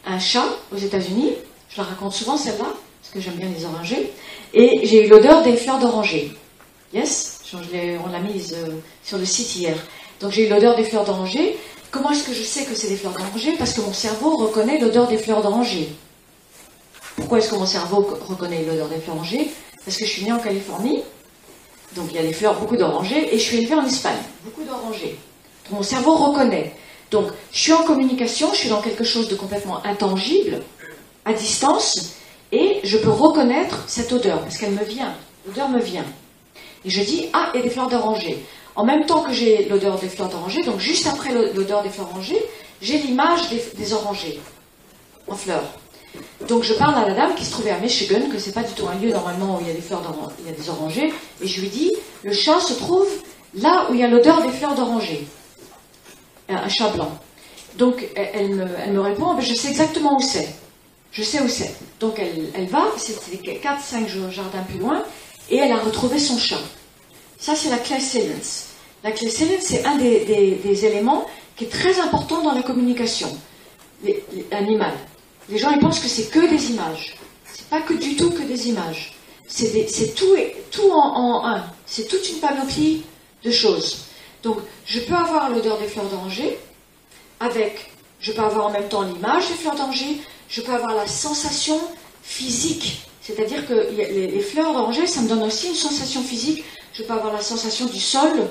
un, 0.05 0.19
chat 0.19 0.45
aux 0.73 0.77
États-Unis. 0.77 1.33
Je 1.69 1.77
la 1.77 1.83
raconte 1.83 2.13
souvent 2.13 2.37
celle-là, 2.37 2.65
parce 3.01 3.13
que 3.13 3.21
j'aime 3.21 3.35
bien 3.35 3.49
les 3.55 3.65
orangers. 3.65 4.11
Et 4.53 4.81
j'ai 4.83 5.05
eu 5.05 5.09
l'odeur 5.09 5.43
des 5.43 5.55
fleurs 5.55 5.79
d'oranger. 5.79 6.35
Yes? 6.93 7.39
On 7.53 8.11
l'a 8.11 8.19
mise 8.19 8.53
euh, 8.53 8.73
sur 9.03 9.17
le 9.17 9.25
site 9.25 9.55
hier. 9.55 9.75
Donc 10.19 10.31
j'ai 10.31 10.47
eu 10.47 10.49
l'odeur 10.49 10.75
des 10.75 10.83
fleurs 10.83 11.05
d'oranger. 11.05 11.57
Comment 11.91 12.11
est-ce 12.11 12.23
que 12.23 12.33
je 12.33 12.43
sais 12.43 12.65
que 12.65 12.75
c'est 12.75 12.89
des 12.89 12.95
fleurs 12.95 13.13
d'oranger? 13.13 13.53
Parce 13.57 13.73
que 13.73 13.81
mon 13.81 13.93
cerveau 13.93 14.35
reconnaît 14.37 14.79
l'odeur 14.79 15.07
des 15.07 15.17
fleurs 15.17 15.41
d'oranger. 15.41 15.89
Pourquoi 17.15 17.39
est-ce 17.39 17.49
que 17.49 17.55
mon 17.55 17.65
cerveau 17.65 18.07
reconnaît 18.27 18.63
l'odeur 18.63 18.87
des 18.87 18.97
fleurs 18.97 19.15
d'oranger? 19.15 19.49
Parce 19.85 19.97
que 19.97 20.05
je 20.05 20.09
suis 20.09 20.23
née 20.23 20.31
en 20.31 20.39
Californie, 20.39 21.01
donc 21.95 22.07
il 22.11 22.15
y 22.15 22.19
a 22.19 22.23
des 22.23 22.33
fleurs, 22.33 22.59
beaucoup 22.59 22.77
d'orangers, 22.77 23.33
et 23.33 23.39
je 23.39 23.43
suis 23.43 23.57
élevée 23.57 23.75
en 23.75 23.85
Espagne, 23.85 24.17
beaucoup 24.43 24.63
d'orangers. 24.63 25.17
Mon 25.71 25.83
cerveau 25.83 26.15
reconnaît. 26.15 26.73
Donc, 27.11 27.27
je 27.51 27.59
suis 27.59 27.73
en 27.73 27.83
communication, 27.83 28.49
je 28.53 28.59
suis 28.59 28.69
dans 28.69 28.81
quelque 28.81 29.03
chose 29.03 29.27
de 29.27 29.35
complètement 29.35 29.83
intangible, 29.85 30.61
à 31.25 31.33
distance, 31.33 32.13
et 32.51 32.79
je 32.83 32.97
peux 32.97 33.09
reconnaître 33.09 33.83
cette 33.87 34.11
odeur, 34.11 34.41
parce 34.41 34.57
qu'elle 34.57 34.71
me 34.71 34.83
vient. 34.83 35.13
L'odeur 35.45 35.69
me 35.69 35.79
vient. 35.79 36.05
Et 36.85 36.89
je 36.89 37.01
dis, 37.01 37.27
ah, 37.33 37.49
il 37.53 37.57
y 37.57 37.61
a 37.61 37.63
des 37.63 37.69
fleurs 37.69 37.89
d'oranger. 37.89 38.43
En 38.75 38.85
même 38.85 39.05
temps 39.05 39.21
que 39.21 39.33
j'ai 39.33 39.65
l'odeur 39.65 39.99
des 39.99 40.07
fleurs 40.07 40.29
d'oranger, 40.29 40.63
donc 40.63 40.79
juste 40.79 41.07
après 41.07 41.33
l'odeur 41.33 41.83
des 41.83 41.89
fleurs 41.89 42.07
d'oranger, 42.07 42.41
j'ai 42.81 42.97
l'image 42.97 43.41
des, 43.49 43.93
orangers 43.93 44.39
en 45.27 45.35
fleurs. 45.35 45.65
Donc 46.47 46.63
je 46.63 46.73
parle 46.73 46.95
à 46.95 47.07
la 47.07 47.13
dame 47.13 47.35
qui 47.35 47.45
se 47.45 47.51
trouvait 47.51 47.71
à 47.71 47.79
Michigan, 47.79 48.21
que 48.31 48.39
c'est 48.39 48.53
pas 48.53 48.63
du 48.63 48.73
tout 48.73 48.87
un 48.87 48.95
lieu 48.95 49.11
normalement 49.11 49.57
où 49.57 49.61
il 49.61 49.67
y 49.67 49.71
a 49.71 49.73
des 49.73 49.81
fleurs 49.81 50.01
il 50.39 50.45
y 50.45 50.49
a 50.49 50.57
des 50.57 50.69
orangers, 50.69 51.11
et 51.41 51.47
je 51.47 51.61
lui 51.61 51.67
dis, 51.67 51.91
le 52.23 52.33
chat 52.33 52.59
se 52.59 52.73
trouve 52.73 53.07
là 53.55 53.87
où 53.89 53.95
il 53.95 53.99
y 53.99 54.03
a 54.03 54.07
l'odeur 54.07 54.41
des 54.41 54.49
fleurs 54.49 54.75
d'oranger 54.75 55.27
un 56.55 56.69
chat 56.69 56.89
blanc. 56.89 57.11
Donc 57.77 58.07
elle 58.15 58.55
me, 58.91 58.99
répond, 58.99 59.39
je 59.39 59.53
sais 59.53 59.69
exactement 59.69 60.17
où 60.17 60.21
c'est. 60.21 60.49
Je 61.11 61.23
sais 61.23 61.41
où 61.41 61.47
c'est. 61.47 61.73
Donc 61.99 62.19
elle, 62.19 62.67
va, 62.67 62.85
c'était 62.97 63.59
4-5 63.59 64.07
jardins 64.31 64.63
plus 64.67 64.79
loin, 64.79 65.03
et 65.49 65.57
elle 65.57 65.71
a 65.71 65.77
retrouvé 65.77 66.19
son 66.19 66.37
chat. 66.37 66.61
Ça, 67.37 67.55
c'est 67.55 67.69
la 67.69 67.77
clairvoyance. 67.77 68.65
La 69.03 69.11
clairvoyance, 69.11 69.63
c'est 69.63 69.85
un 69.85 69.97
des, 69.97 70.85
éléments 70.85 71.25
qui 71.55 71.65
est 71.65 71.69
très 71.69 71.99
important 71.99 72.43
dans 72.43 72.53
la 72.53 72.63
communication 72.63 73.29
les, 74.03 74.23
Les 75.49 75.57
gens, 75.57 75.71
ils 75.71 75.79
pensent 75.79 75.99
que 75.99 76.07
c'est 76.07 76.29
que 76.29 76.49
des 76.49 76.71
images. 76.71 77.15
C'est 77.53 77.67
pas 77.69 77.81
que 77.81 77.93
du 77.93 78.15
tout 78.15 78.31
que 78.31 78.43
des 78.43 78.69
images. 78.69 79.13
C'est 79.47 80.15
tout, 80.15 80.35
tout 80.71 80.91
en 80.91 81.45
un. 81.45 81.63
C'est 81.85 82.07
toute 82.07 82.27
une 82.29 82.39
panoplie 82.39 83.03
de 83.43 83.51
choses. 83.51 84.08
Donc, 84.43 84.57
je 84.85 84.99
peux 84.99 85.15
avoir 85.15 85.49
l'odeur 85.49 85.77
des 85.77 85.87
fleurs 85.87 86.05
d'oranger, 86.05 86.57
avec, 87.39 87.91
je 88.19 88.31
peux 88.31 88.41
avoir 88.41 88.67
en 88.67 88.71
même 88.71 88.87
temps 88.87 89.01
l'image 89.01 89.47
des 89.47 89.55
fleurs 89.55 89.75
d'oranger, 89.75 90.21
je 90.47 90.61
peux 90.61 90.73
avoir 90.73 90.95
la 90.95 91.07
sensation 91.07 91.79
physique. 92.23 93.01
C'est-à-dire 93.21 93.67
que 93.67 93.91
les, 93.95 94.39
fleurs 94.39 94.73
d'oranger, 94.73 95.05
ça 95.05 95.21
me 95.21 95.29
donne 95.29 95.43
aussi 95.43 95.67
une 95.67 95.75
sensation 95.75 96.23
physique. 96.23 96.63
Je 96.93 97.03
peux 97.03 97.13
avoir 97.13 97.33
la 97.33 97.41
sensation 97.41 97.85
du 97.85 97.99
sol 97.99 98.49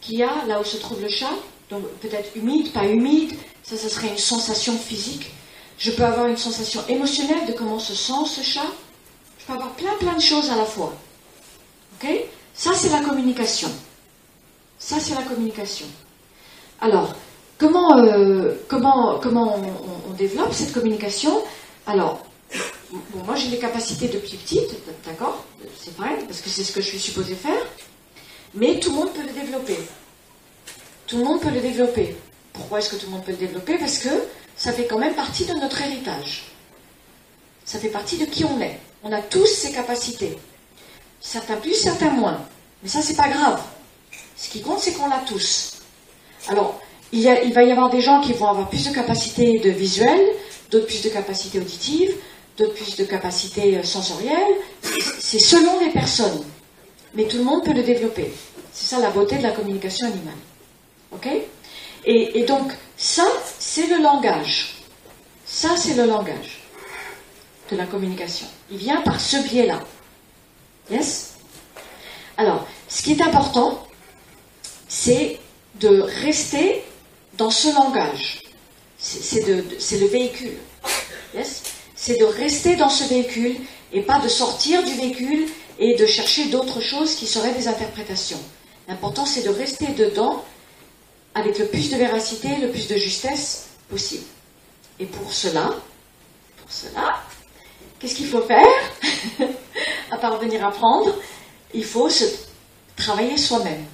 qu'il 0.00 0.18
y 0.18 0.22
a 0.22 0.44
là 0.46 0.60
où 0.60 0.64
se 0.64 0.76
trouve 0.76 1.02
le 1.02 1.08
chat, 1.08 1.32
donc 1.70 1.82
peut-être 2.00 2.36
humide, 2.36 2.72
pas 2.72 2.86
humide, 2.86 3.32
ça, 3.64 3.76
ça 3.76 3.88
serait 3.88 4.08
une 4.08 4.18
sensation 4.18 4.78
physique. 4.78 5.32
Je 5.78 5.90
peux 5.90 6.04
avoir 6.04 6.28
une 6.28 6.36
sensation 6.36 6.82
émotionnelle 6.88 7.46
de 7.46 7.52
comment 7.52 7.78
se 7.78 7.94
sent 7.94 8.26
ce 8.26 8.42
chat. 8.42 8.70
Je 9.38 9.44
peux 9.46 9.52
avoir 9.54 9.72
plein, 9.72 9.94
plein 9.98 10.14
de 10.14 10.22
choses 10.22 10.50
à 10.50 10.56
la 10.56 10.64
fois. 10.64 10.94
Ok? 11.94 12.08
Ça, 12.54 12.72
c'est 12.74 12.90
la 12.90 13.00
communication. 13.00 13.70
Ça, 14.78 14.96
c'est 15.00 15.14
la 15.14 15.22
communication. 15.22 15.86
Alors, 16.80 17.14
comment, 17.58 17.98
euh, 17.98 18.54
comment, 18.68 19.18
comment 19.18 19.56
on, 19.56 20.12
développe 20.12 20.52
cette 20.52 20.72
communication? 20.72 21.42
Alors, 21.86 22.24
bon, 22.90 23.24
moi 23.24 23.36
j'ai 23.36 23.48
les 23.48 23.58
capacités 23.58 24.08
depuis 24.08 24.36
petite, 24.36 24.74
d'accord? 25.04 25.44
C'est 25.78 25.94
vrai, 25.96 26.18
parce 26.26 26.40
que 26.40 26.48
c'est 26.48 26.64
ce 26.64 26.72
que 26.72 26.80
je 26.80 26.88
suis 26.88 26.98
supposée 26.98 27.34
faire. 27.34 27.66
Mais 28.54 28.78
tout 28.80 28.90
le 28.90 28.96
monde 28.96 29.12
peut 29.12 29.22
le 29.22 29.32
développer. 29.32 29.78
Tout 31.06 31.18
le 31.18 31.24
monde 31.24 31.40
peut 31.40 31.50
le 31.50 31.60
développer. 31.60 32.16
Pourquoi 32.52 32.78
est-ce 32.78 32.90
que 32.90 32.96
tout 32.96 33.06
le 33.06 33.12
monde 33.12 33.24
peut 33.24 33.32
le 33.32 33.38
développer? 33.38 33.78
Parce 33.78 33.98
que 33.98 34.08
ça 34.56 34.72
fait 34.72 34.86
quand 34.86 34.98
même 34.98 35.14
partie 35.14 35.44
de 35.44 35.54
notre 35.54 35.80
héritage. 35.80 36.44
Ça 37.64 37.78
fait 37.78 37.88
partie 37.88 38.16
de 38.16 38.24
qui 38.24 38.44
on 38.44 38.60
est. 38.60 38.78
On 39.02 39.12
a 39.12 39.20
tous 39.20 39.46
ces 39.46 39.72
capacités. 39.72 40.38
Certains 41.20 41.56
plus, 41.56 41.74
certains 41.74 42.10
moins. 42.10 42.40
Mais 42.82 42.88
ça, 42.88 43.02
c'est 43.02 43.16
pas 43.16 43.28
grave. 43.28 43.62
Ce 44.36 44.48
qui 44.48 44.60
compte, 44.60 44.80
c'est 44.80 44.92
qu'on 44.92 45.08
l'a 45.08 45.22
tous. 45.26 45.78
Alors, 46.48 46.80
il, 47.12 47.52
va 47.52 47.62
y 47.62 47.70
avoir 47.70 47.90
des 47.90 48.00
gens 48.00 48.20
qui 48.20 48.32
vont 48.32 48.48
avoir 48.48 48.68
plus 48.68 48.88
de 48.88 48.94
capacité 48.94 49.58
de 49.58 49.70
visuel, 49.70 50.20
d'autres 50.70 50.86
plus 50.86 51.02
de 51.02 51.08
capacité 51.08 51.58
auditive, 51.58 52.14
d'autres 52.58 52.74
plus 52.74 52.96
de 52.96 53.04
capacité 53.04 53.78
euh, 53.78 53.82
sensorielle. 53.82 54.54
C'est 55.18 55.38
selon 55.38 55.80
les 55.80 55.90
personnes. 55.90 56.44
Mais 57.14 57.24
tout 57.24 57.38
le 57.38 57.44
monde 57.44 57.64
peut 57.64 57.72
le 57.72 57.82
développer. 57.82 58.32
C'est 58.72 58.94
ça 58.94 59.00
la 59.00 59.10
beauté 59.10 59.38
de 59.38 59.42
la 59.42 59.52
communication 59.52 60.06
animale. 60.06 60.34
OK? 61.12 61.28
Et, 62.04 62.38
et 62.38 62.44
donc, 62.44 62.72
ça, 62.96 63.24
c'est 63.58 63.86
le 63.86 64.02
langage. 64.02 64.74
Ça, 65.46 65.76
c'est 65.76 65.94
le 65.94 66.06
langage 66.06 66.60
de 67.70 67.76
la 67.76 67.86
communication. 67.86 68.46
Il 68.70 68.76
vient 68.76 69.00
par 69.00 69.20
ce 69.20 69.36
biais-là. 69.48 69.80
Yes? 70.90 71.36
Alors, 72.36 72.66
ce 72.88 73.02
qui 73.02 73.12
est 73.12 73.22
important, 73.22 73.85
c'est 75.06 75.38
de 75.76 76.00
rester 76.00 76.82
dans 77.38 77.50
ce 77.50 77.68
langage. 77.68 78.40
C'est 78.98 79.46
le 79.46 80.06
véhicule. 80.06 80.56
c'est 81.94 82.18
de 82.18 82.24
rester 82.24 82.74
dans 82.74 82.88
ce 82.88 83.04
véhicule 83.04 83.56
et 83.92 84.02
pas 84.02 84.18
de 84.18 84.26
sortir 84.28 84.82
du 84.82 84.92
véhicule 84.94 85.46
et 85.78 85.94
de 85.94 86.06
chercher 86.06 86.46
d'autres 86.46 86.80
choses 86.80 87.14
qui 87.14 87.26
seraient 87.26 87.52
des 87.52 87.68
interprétations. 87.68 88.40
L'important, 88.88 89.26
c'est 89.26 89.42
de 89.42 89.50
rester 89.50 89.86
dedans 89.92 90.44
avec 91.36 91.56
le 91.60 91.66
plus 91.66 91.88
de 91.90 91.96
véracité, 91.96 92.56
le 92.56 92.70
plus 92.70 92.88
de 92.88 92.96
justesse 92.96 93.66
possible. 93.88 94.24
Et 94.98 95.06
pour 95.06 95.32
cela, 95.32 95.70
pour 96.56 96.72
cela, 96.72 97.20
qu'est-ce 98.00 98.16
qu'il 98.16 98.26
faut 98.26 98.42
faire? 98.42 98.66
À 100.10 100.18
part 100.18 100.38
venir 100.40 100.64
apprendre, 100.64 101.14
il 101.74 101.84
faut 101.84 102.08
se 102.08 102.24
travailler 102.96 103.36
soi-même. 103.36 103.84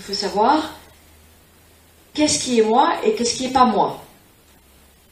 Il 0.00 0.02
faut 0.02 0.14
savoir 0.14 0.76
qu'est-ce 2.14 2.42
qui 2.42 2.58
est 2.58 2.62
moi 2.62 2.94
et 3.04 3.14
qu'est-ce 3.14 3.34
qui 3.34 3.46
n'est 3.46 3.52
pas 3.52 3.66
moi. 3.66 4.02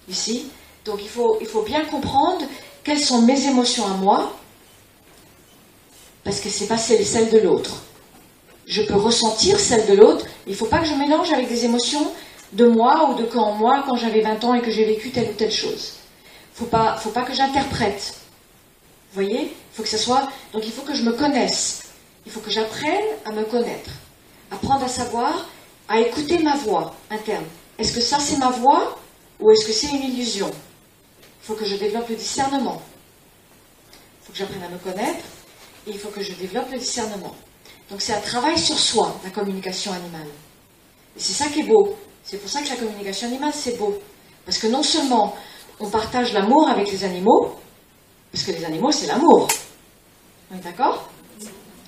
Ici. 0.09 0.47
Donc 0.87 1.01
il 1.03 1.11
faut, 1.11 1.37
il 1.43 1.47
faut 1.47 1.61
bien 1.61 1.85
comprendre 1.85 2.47
quelles 2.85 2.99
sont 2.99 3.21
mes 3.21 3.47
émotions 3.47 3.85
à 3.85 3.91
moi, 3.91 4.35
parce 6.25 6.41
que 6.41 6.49
ce 6.49 6.63
n'est 6.63 6.69
pas 6.69 6.79
celle, 6.79 7.29
de 7.29 7.39
l'autre. 7.39 7.83
Je 8.67 8.81
peux 8.81 8.95
ressentir 8.95 9.61
celle 9.61 9.87
de 9.89 9.93
l'autre, 9.93 10.25
il 10.47 10.53
ne 10.53 10.57
faut 10.57 10.65
pas 10.65 10.79
que 10.79 10.87
je 10.87 10.95
mélange 10.95 11.31
avec 11.33 11.51
des 11.51 11.67
émotions 11.67 12.11
de 12.55 12.67
moi 12.67 13.11
ou 13.11 13.15
de 13.15 13.25
quand 13.25 13.53
moi, 13.53 13.85
quand 13.87 13.97
j'avais 13.97 14.23
20 14.23 14.43
ans 14.45 14.55
et 14.55 14.63
que 14.63 14.71
j'ai 14.71 14.87
vécu 14.87 15.11
telle 15.11 15.29
ou 15.29 15.35
telle 15.35 15.53
chose. 15.53 15.97
Faut 16.55 16.65
pas, 16.65 16.97
faut 16.97 17.11
pas 17.11 17.25
que 17.25 17.35
j'interprète. 17.35 18.15
Vous 19.13 19.23
voyez? 19.23 19.43
Il 19.43 19.75
faut 19.75 19.83
que 19.83 19.89
ça 19.91 19.99
soit. 19.99 20.31
Donc 20.55 20.65
il 20.65 20.73
faut 20.73 20.81
que 20.81 20.95
je 20.95 21.03
me 21.03 21.13
connaisse. 21.13 21.83
Il 22.25 22.33
faut 22.33 22.41
que 22.41 22.51
j'apprenne 22.51 23.05
à 23.27 23.33
me 23.33 23.45
connaître. 23.45 23.91
Apprendre 24.51 24.85
à 24.85 24.89
savoir, 24.89 25.47
à 25.89 26.01
écouter 26.01 26.39
ma 26.39 26.57
voix 26.57 26.95
interne. 27.11 27.45
Est-ce 27.79 27.93
que 27.93 28.01
ça 28.01 28.19
c'est 28.19 28.39
ma 28.39 28.51
voix 28.51 28.99
ou 29.41 29.51
est-ce 29.51 29.67
que 29.67 29.73
c'est 29.73 29.89
une 29.89 30.03
illusion? 30.03 30.51
Il 30.51 31.47
faut 31.47 31.55
que 31.55 31.65
je 31.65 31.77
développe 31.77 32.09
le 32.09 32.17
discernement. 32.17 32.83
Il 33.93 34.27
faut 34.27 34.33
que 34.33 34.39
j'apprenne 34.39 34.63
à 34.63 34.69
me 34.69 34.79
connaître 34.79 35.25
et 35.87 35.91
il 35.91 35.99
faut 35.99 36.09
que 36.09 36.23
je 36.23 36.33
développe 36.33 36.71
le 36.73 36.79
discernement. 36.79 37.35
Donc 37.91 38.03
c'est 38.03 38.13
un 38.15 38.21
travail 38.21 38.59
sur 38.59 38.79
soi, 38.79 39.15
la 39.25 39.31
communication 39.31 39.93
animale. 39.93 40.29
Et 41.17 41.21
c'est 41.21 41.33
ça 41.33 41.49
qui 41.49 41.61
est 41.61 41.65
beau. 41.65 41.97
C'est 42.25 42.37
pour 42.37 42.51
ça 42.51 42.61
que 42.63 42.69
la 42.69 42.77
communication 42.77 43.29
animale, 43.29 43.53
c'est 43.55 43.79
beau. 43.79 43.99
Parce 44.45 44.59
que 44.59 44.67
non 44.67 44.83
seulement 44.83 45.35
on 45.81 45.89
partage 45.89 46.33
l'amour 46.33 46.69
avec 46.69 46.91
les 46.91 47.05
animaux, 47.05 47.55
parce 48.33 48.45
que 48.45 48.53
les 48.53 48.65
animaux, 48.65 48.93
c'est 48.93 49.07
l'amour. 49.07 49.49
On 50.51 50.57
est 50.57 50.61
d'accord? 50.61 51.09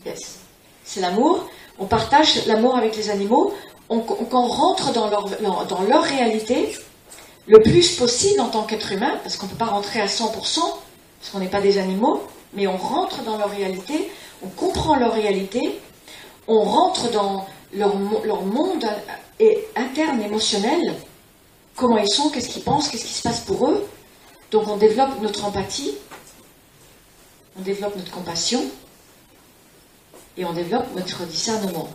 Yes. 0.06 0.38
C'est 0.84 1.00
l'amour. 1.00 1.48
On 1.80 1.86
partage 1.86 2.46
l'amour 2.46 2.76
avec 2.76 2.94
les 2.96 3.10
animaux. 3.10 3.54
On, 3.88 4.00
rentre 4.02 4.92
dans 4.92 5.08
leur, 5.08 5.24
dans 5.66 5.82
leur 5.82 6.04
réalité 6.04 6.76
le 7.48 7.58
plus 7.60 7.96
possible 7.96 8.40
en 8.40 8.48
tant 8.48 8.62
qu'être 8.62 8.92
humain, 8.92 9.18
parce 9.24 9.36
qu'on 9.36 9.46
ne 9.46 9.50
peut 9.50 9.56
pas 9.56 9.64
rentrer 9.64 10.00
à 10.00 10.06
100%, 10.06 10.30
parce 10.30 10.54
qu'on 11.32 11.40
n'est 11.40 11.48
pas 11.48 11.60
des 11.60 11.78
animaux, 11.78 12.22
mais 12.52 12.68
on 12.68 12.76
rentre 12.76 13.24
dans 13.24 13.36
leur 13.36 13.50
réalité, 13.50 14.08
on 14.44 14.48
comprend 14.48 14.94
leur 14.94 15.14
réalité, 15.14 15.80
on 16.46 16.60
rentre 16.60 17.10
dans 17.10 17.46
leur, 17.72 17.94
leur 18.24 18.42
monde 18.42 18.86
interne 19.74 20.22
émotionnel, 20.22 20.94
comment 21.74 21.98
ils 21.98 22.12
sont, 22.12 22.28
qu'est-ce 22.28 22.50
qu'ils 22.50 22.62
pensent, 22.62 22.88
qu'est-ce 22.88 23.06
qui 23.06 23.14
se 23.14 23.22
passe 23.22 23.40
pour 23.40 23.68
eux. 23.68 23.84
Donc 24.52 24.68
on 24.68 24.76
développe 24.76 25.20
notre 25.22 25.46
empathie, 25.46 25.94
on 27.58 27.62
développe 27.62 27.96
notre 27.96 28.12
compassion 28.12 28.62
et 30.40 30.44
on 30.46 30.54
développe 30.54 30.86
notre 30.96 31.24
discernement. 31.24 31.88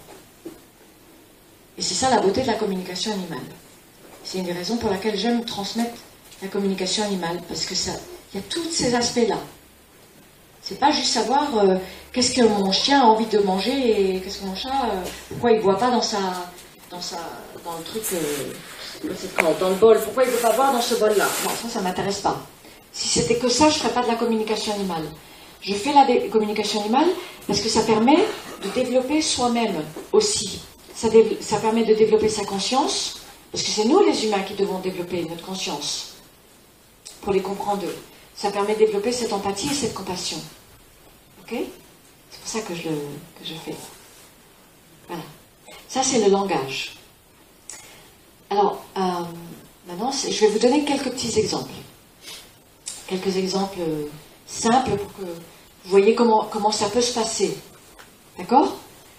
Et 1.77 1.81
c'est 1.81 1.95
ça 1.95 2.11
la 2.11 2.21
beauté 2.21 2.41
de 2.43 2.47
la 2.47 2.53
communication 2.53 3.11
animale. 3.11 3.39
C'est 4.23 4.37
une 4.37 4.45
des 4.45 4.53
raisons 4.53 4.77
pour 4.77 4.91
laquelle 4.91 5.17
j'aime 5.17 5.43
transmettre 5.43 5.97
la 6.41 6.47
communication 6.47 7.03
animale, 7.03 7.41
parce 7.47 7.65
que 7.65 7.73
ça, 7.73 7.91
il 8.31 8.39
y 8.39 8.43
a 8.43 8.45
tous 8.47 8.69
ces 8.71 8.93
aspects-là. 8.93 9.39
C'est 10.61 10.79
pas 10.79 10.91
juste 10.91 11.11
savoir 11.11 11.57
euh, 11.57 11.77
qu'est-ce 12.13 12.33
que 12.33 12.41
mon 12.41 12.71
chien 12.71 13.01
a 13.01 13.05
envie 13.05 13.25
de 13.25 13.39
manger 13.39 14.15
et 14.15 14.21
qu'est-ce 14.21 14.39
que 14.39 14.45
mon 14.45 14.55
chat, 14.55 14.69
euh, 14.69 15.03
pourquoi 15.29 15.51
il 15.51 15.57
ne 15.57 15.63
boit 15.63 15.77
pas 15.77 15.89
dans 15.89 16.01
sa, 16.01 16.19
dans 16.91 17.01
sa, 17.01 17.17
dans 17.63 17.77
le 17.77 17.83
truc, 17.83 18.03
euh, 18.13 19.09
dans 19.59 19.69
le 19.69 19.75
bol, 19.75 19.99
pourquoi 20.03 20.23
il 20.23 20.27
ne 20.27 20.35
veut 20.35 20.41
pas 20.41 20.53
boire 20.53 20.71
dans 20.71 20.81
ce 20.81 20.95
bol-là? 20.95 21.27
Non, 21.43 21.51
ça, 21.63 21.69
ça 21.69 21.81
m'intéresse 21.81 22.19
pas. 22.19 22.45
Si 22.91 23.07
c'était 23.07 23.37
que 23.37 23.49
ça, 23.49 23.69
je 23.69 23.75
ne 23.75 23.79
ferais 23.79 23.93
pas 23.93 24.03
de 24.03 24.07
la 24.07 24.15
communication 24.15 24.73
animale. 24.73 25.05
Je 25.65 25.73
fais 25.73 25.93
la 25.93 26.05
communication 26.29 26.81
animale 26.81 27.07
parce 27.47 27.59
que 27.59 27.69
ça 27.69 27.81
permet 27.81 28.17
de 28.63 28.69
développer 28.69 29.21
soi-même 29.21 29.83
aussi. 30.11 30.61
Ça, 30.93 31.09
permet 31.59 31.83
de 31.83 31.93
développer 31.93 32.29
sa 32.29 32.45
conscience, 32.45 33.21
parce 33.51 33.63
que 33.63 33.69
c'est 33.69 33.85
nous 33.85 34.01
les 34.05 34.25
humains 34.25 34.43
qui 34.43 34.53
devons 34.53 34.79
développer 34.79 35.23
notre 35.25 35.45
conscience 35.45 36.15
pour 37.21 37.33
les 37.33 37.41
comprendre. 37.41 37.83
Ça 38.35 38.51
permet 38.51 38.75
de 38.75 38.79
développer 38.79 39.11
cette 39.11 39.33
empathie 39.33 39.69
et 39.69 39.73
cette 39.73 39.93
compassion. 39.93 40.37
Ok? 41.41 41.57
C'est 42.29 42.39
pour 42.39 42.49
ça 42.49 42.61
que 42.61 42.75
je, 42.75 42.89
que 42.89 43.43
je 43.43 43.53
fais. 43.55 43.75
Voilà. 45.07 45.23
Ça, 45.87 46.03
c'est 46.03 46.19
le 46.19 46.29
langage. 46.29 46.95
Alors, 48.49 48.83
euh, 48.97 49.01
maintenant, 49.87 50.11
je 50.11 50.39
vais 50.39 50.47
vous 50.47 50.59
donner 50.59 50.85
quelques 50.85 51.09
petits 51.11 51.39
exemples. 51.39 51.73
Quelques 53.07 53.35
exemples 53.37 53.79
simples 54.45 54.91
pour 54.97 55.13
que 55.13 55.31
vous 55.85 55.91
voyez 55.91 56.15
comment, 56.15 56.71
ça 56.71 56.89
peut 56.89 57.01
se 57.01 57.13
passer. 57.13 57.55
D'accord? 58.37 58.75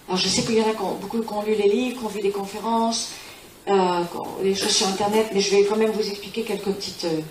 Alors, 0.07 0.19
je 0.19 0.27
sais 0.27 0.43
qu'il 0.43 0.55
y 0.55 0.61
en 0.61 0.69
a 0.69 0.73
beaucoup 0.73 1.21
qui 1.21 1.33
ont 1.33 1.41
lu 1.41 1.55
les 1.55 1.69
livres, 1.69 1.99
qui 1.99 2.05
ont 2.05 2.09
vu 2.09 2.21
des 2.21 2.31
conférences, 2.31 3.11
euh, 3.69 4.03
les 4.43 4.53
choses 4.53 4.71
sur 4.71 4.87
Internet, 4.87 5.29
mais 5.33 5.39
je 5.39 5.55
vais 5.55 5.63
quand 5.65 5.77
même 5.77 5.91
vous 5.91 6.07
expliquer 6.07 6.43
quelques 6.43 6.71
petites, 6.71 7.05
euh, 7.05 7.21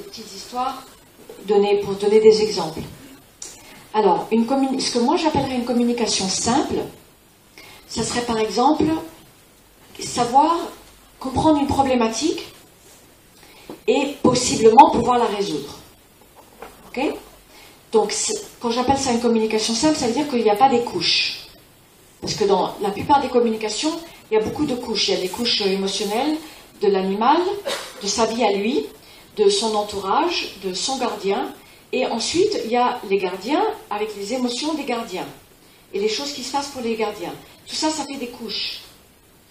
petites 0.00 0.32
histoires 0.34 0.84
pour 1.46 1.94
donner 1.94 2.20
des 2.20 2.42
exemples. 2.42 2.80
Alors, 3.92 4.26
une 4.30 4.46
ce 4.80 4.90
que 4.90 4.98
moi 4.98 5.16
j'appellerais 5.16 5.56
une 5.56 5.64
communication 5.64 6.28
simple, 6.28 6.76
ça 7.86 8.02
serait 8.02 8.22
par 8.22 8.38
exemple 8.38 8.84
savoir 10.00 10.56
comprendre 11.20 11.60
une 11.60 11.66
problématique 11.66 12.44
et 13.86 14.16
possiblement 14.22 14.90
pouvoir 14.90 15.18
la 15.18 15.26
résoudre. 15.26 15.78
Donc, 17.94 18.12
quand 18.58 18.72
j'appelle 18.72 18.98
ça 18.98 19.12
une 19.12 19.20
communication 19.20 19.72
simple, 19.72 19.96
ça 19.96 20.08
veut 20.08 20.12
dire 20.12 20.28
qu'il 20.28 20.42
n'y 20.42 20.50
a 20.50 20.56
pas 20.56 20.68
des 20.68 20.80
couches. 20.80 21.46
Parce 22.20 22.34
que 22.34 22.42
dans 22.42 22.74
la 22.82 22.90
plupart 22.90 23.22
des 23.22 23.28
communications, 23.28 23.92
il 24.28 24.34
y 24.34 24.36
a 24.36 24.42
beaucoup 24.42 24.66
de 24.66 24.74
couches. 24.74 25.06
Il 25.06 25.14
y 25.14 25.16
a 25.16 25.20
des 25.20 25.28
couches 25.28 25.60
émotionnelles 25.60 26.36
de 26.82 26.88
l'animal, 26.88 27.38
de 28.02 28.06
sa 28.08 28.26
vie 28.26 28.42
à 28.42 28.50
lui, 28.50 28.84
de 29.36 29.48
son 29.48 29.76
entourage, 29.76 30.56
de 30.64 30.74
son 30.74 30.98
gardien. 30.98 31.54
Et 31.92 32.04
ensuite, 32.06 32.58
il 32.64 32.72
y 32.72 32.76
a 32.76 33.00
les 33.08 33.18
gardiens 33.18 33.64
avec 33.90 34.16
les 34.16 34.34
émotions 34.34 34.74
des 34.74 34.84
gardiens 34.84 35.28
et 35.92 36.00
les 36.00 36.08
choses 36.08 36.32
qui 36.32 36.42
se 36.42 36.50
passent 36.50 36.70
pour 36.70 36.82
les 36.82 36.96
gardiens. 36.96 37.32
Tout 37.64 37.76
ça, 37.76 37.90
ça 37.90 38.04
fait 38.06 38.16
des 38.16 38.26
couches. 38.26 38.80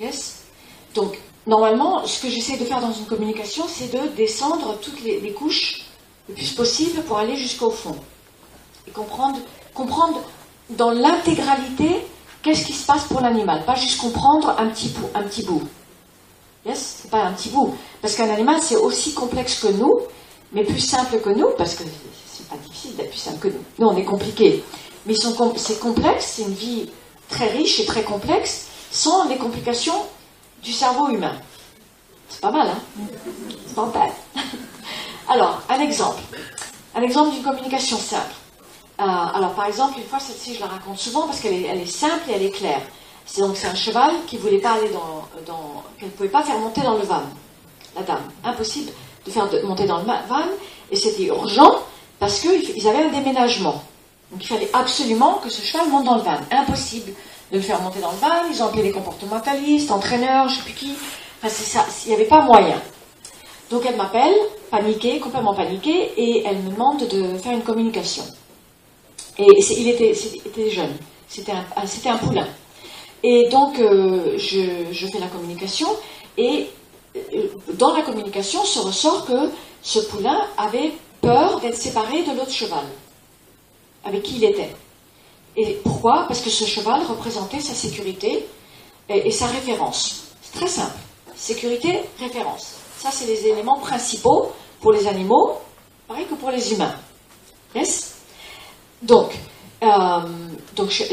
Yes? 0.01 0.43
Donc, 0.95 1.17
normalement, 1.47 2.06
ce 2.06 2.21
que 2.21 2.29
j'essaie 2.29 2.58
de 2.58 2.65
faire 2.65 2.82
dans 2.82 2.91
une 2.91 3.06
communication, 3.06 3.63
c'est 3.69 3.93
de 3.93 4.06
descendre 4.17 4.77
toutes 4.82 5.01
les, 5.01 5.32
couches 5.32 5.84
le 6.27 6.36
plus 6.36 6.51
possible 6.51 7.03
pour 7.03 7.17
aller 7.19 7.38
jusqu'au 7.38 7.69
fond. 7.69 7.95
Et 8.88 8.91
comprendre, 8.91 9.39
dans 10.69 10.91
l'intégralité 10.91 12.06
qu'est-ce 12.41 12.65
qui 12.65 12.74
se 12.74 12.86
passe 12.86 13.06
pour 13.06 13.22
l'animal. 13.22 13.63
Pas 13.65 13.76
juste 13.76 14.00
comprendre 14.00 14.56
un 14.58 14.67
petit, 14.67 14.89
bout, 14.89 15.10
un 15.15 15.24
petit 15.24 15.43
bout. 15.43 15.63
Yes? 16.65 17.00
C'est 17.02 17.12
pas 17.12 17.24
un 17.24 17.34
petit 17.34 17.50
bout. 17.50 17.76
Parce 18.02 18.15
qu'un 18.15 18.30
animal, 18.30 18.62
c'est 18.62 18.76
aussi 18.76 19.13
complexe 19.13 19.60
que 19.60 19.67
nous, 19.67 20.00
mais 20.52 20.63
plus 20.63 20.80
simple 20.80 21.19
que 21.19 21.30
nous, 21.30 21.52
parce 21.58 21.76
que 21.76 21.84
c'est 22.26 22.48
pas 22.48 22.58
difficile 22.58 22.96
d'être 22.96 23.10
plus 23.10 23.19
simple 23.19 23.39
que 23.39 23.48
nous. 23.48 23.63
Nous, 23.80 23.88
on 23.88 23.98
est 23.98 24.06
compliqué. 24.06 24.63
Mais 25.06 25.15
c'est 25.15 25.80
complexe, 25.80 26.34
c'est 26.36 26.43
une 26.43 26.54
vie 26.54 26.89
très 27.30 27.50
riche 27.50 27.80
et 27.80 27.86
très 27.86 28.04
complexe, 28.04 28.67
sans 28.91 29.28
les 29.28 29.38
complications 29.38 30.06
du 30.62 30.72
cerveau 30.72 31.10
humain. 31.10 31.36
C'est 32.30 32.41
pas 32.41 32.52
mal, 32.52 32.67
hein? 32.67 33.06
C'est 33.67 33.76
pas 33.76 33.86
mal. 33.86 34.10
Alors, 35.28 35.62
un 35.69 35.80
exemple. 35.80 36.22
Un 36.96 37.02
exemple 37.02 37.32
d'une 37.32 37.43
communication 37.43 37.98
simple. 37.98 38.34
Euh, 38.99 39.03
alors, 39.03 39.53
par 39.53 39.65
exemple, 39.65 39.97
une 39.97 40.06
fois, 40.06 40.19
celle-ci, 40.19 40.56
je 40.56 40.60
la 40.60 40.67
raconte 40.67 40.97
souvent 40.97 41.25
parce 41.25 41.39
qu'elle 41.39 41.53
est, 41.53 41.86
simple 41.86 42.29
et 42.29 42.34
elle 42.34 42.43
est 42.43 42.51
claire. 42.51 42.82
C'est 43.25 43.41
donc 43.41 43.56
c'est 43.56 43.67
un 43.67 43.75
cheval 43.75 44.12
qui 44.27 44.38
voulait 44.38 44.60
pas 44.60 44.75
qu'elle 45.97 46.08
ne 46.08 46.13
pouvait 46.13 46.29
pas 46.29 46.43
faire 46.43 46.60
monter 46.60 46.82
dans 46.82 46.95
le 46.95 47.03
van. 47.03 47.23
La 47.95 48.03
dame, 48.03 48.23
impossible 48.43 48.91
de 49.25 49.32
faire 49.32 49.47
monter 49.63 49.86
dans 49.86 49.99
le 49.99 50.06
van, 50.06 50.43
et 50.91 50.95
c'était 50.95 51.25
urgent 51.25 51.79
parce 52.19 52.39
qu'ils 52.39 52.88
avaient 52.88 53.03
un 53.03 53.10
déménagement. 53.10 53.82
Donc 54.32 54.43
il 54.43 54.47
fallait 54.47 54.69
absolument 54.73 55.36
que 55.36 55.49
ce 55.49 55.62
cheval 55.62 55.89
monte 55.89 56.06
dans 56.06 56.15
le 56.15 56.21
van. 56.21 56.38
Impossible 56.51 57.13
de 57.51 57.58
le 57.58 57.62
faire 57.62 57.82
monter 57.82 57.99
dans 57.99 58.12
le 58.12 58.17
van. 58.17 58.49
Ils 58.51 58.62
ont 58.62 58.67
appelé 58.67 58.84
les 58.84 58.91
comportementalistes, 58.91 59.91
entraîneurs, 59.91 60.49
je 60.49 60.56
ne 60.56 60.60
sais 60.60 60.65
plus 60.65 60.73
qui. 60.73 60.93
Enfin, 61.39 61.49
c'est 61.49 61.63
ça, 61.63 61.86
il 62.06 62.10
n'y 62.10 62.15
avait 62.15 62.27
pas 62.27 62.41
moyen. 62.41 62.82
Donc 63.69 63.84
elle 63.88 63.95
m'appelle, 63.95 64.34
paniquée, 64.69 65.19
complètement 65.19 65.53
paniquée, 65.53 66.12
et 66.17 66.43
elle 66.45 66.58
me 66.60 66.71
demande 66.71 67.08
de 67.08 67.38
faire 67.38 67.53
une 67.53 67.63
communication. 67.63 68.23
Et 69.38 69.48
il 69.78 69.89
était, 69.89 70.13
jeune, 70.69 70.96
c'était 71.28 71.52
un, 71.54 71.65
un, 71.76 72.17
poulain. 72.17 72.48
Et 73.24 73.50
donc 73.50 73.80
euh, 73.80 74.38
je, 74.38 75.08
fais 75.08 75.19
la 75.19 75.28
communication, 75.28 75.88
et 76.38 76.67
euh, 77.15 77.48
dans 77.74 77.93
la 77.93 78.02
communication 78.02 78.63
se 78.63 78.80
ressort 78.80 79.26
que 79.26 79.50
ce 79.82 80.00
poulain 80.00 80.48
avait 80.58 80.91
peur 81.22 81.60
d'être 81.62 81.78
séparé 81.78 82.24
de 82.24 82.32
l'autre 82.38 82.52
cheval 82.52 82.86
avec 84.04 84.24
qui 84.24 84.36
il 84.36 84.43
était. 84.43 84.76
Et 85.56 85.80
pourquoi? 85.84 86.26
Parce 86.28 86.41
que 86.41 86.50
ce 86.50 86.65
cheval 86.65 87.04
représentait 87.04 87.60
sa 87.60 87.74
sécurité 87.74 88.46
et, 89.10 89.32
sa 89.32 89.48
référence. 89.48 90.24
C'est 90.41 90.60
très 90.60 90.67
simple. 90.67 90.98
Sécurité, 91.36 92.02
référence. 92.19 92.74
Ça, 92.98 93.10
c'est 93.12 93.26
les 93.26 93.48
éléments 93.48 93.80
principaux 93.80 94.52
pour 94.82 94.93
les 94.93 95.08
animaux, 95.08 95.58
pareil 96.08 96.26
que 96.26 96.36
pour 96.36 96.52
les 96.52 96.74
humains. 96.74 96.96
Yes? 97.76 98.12
Donc, 99.04 99.32
euh, 99.84 99.88
donc 100.76 100.89
je, 100.89 101.04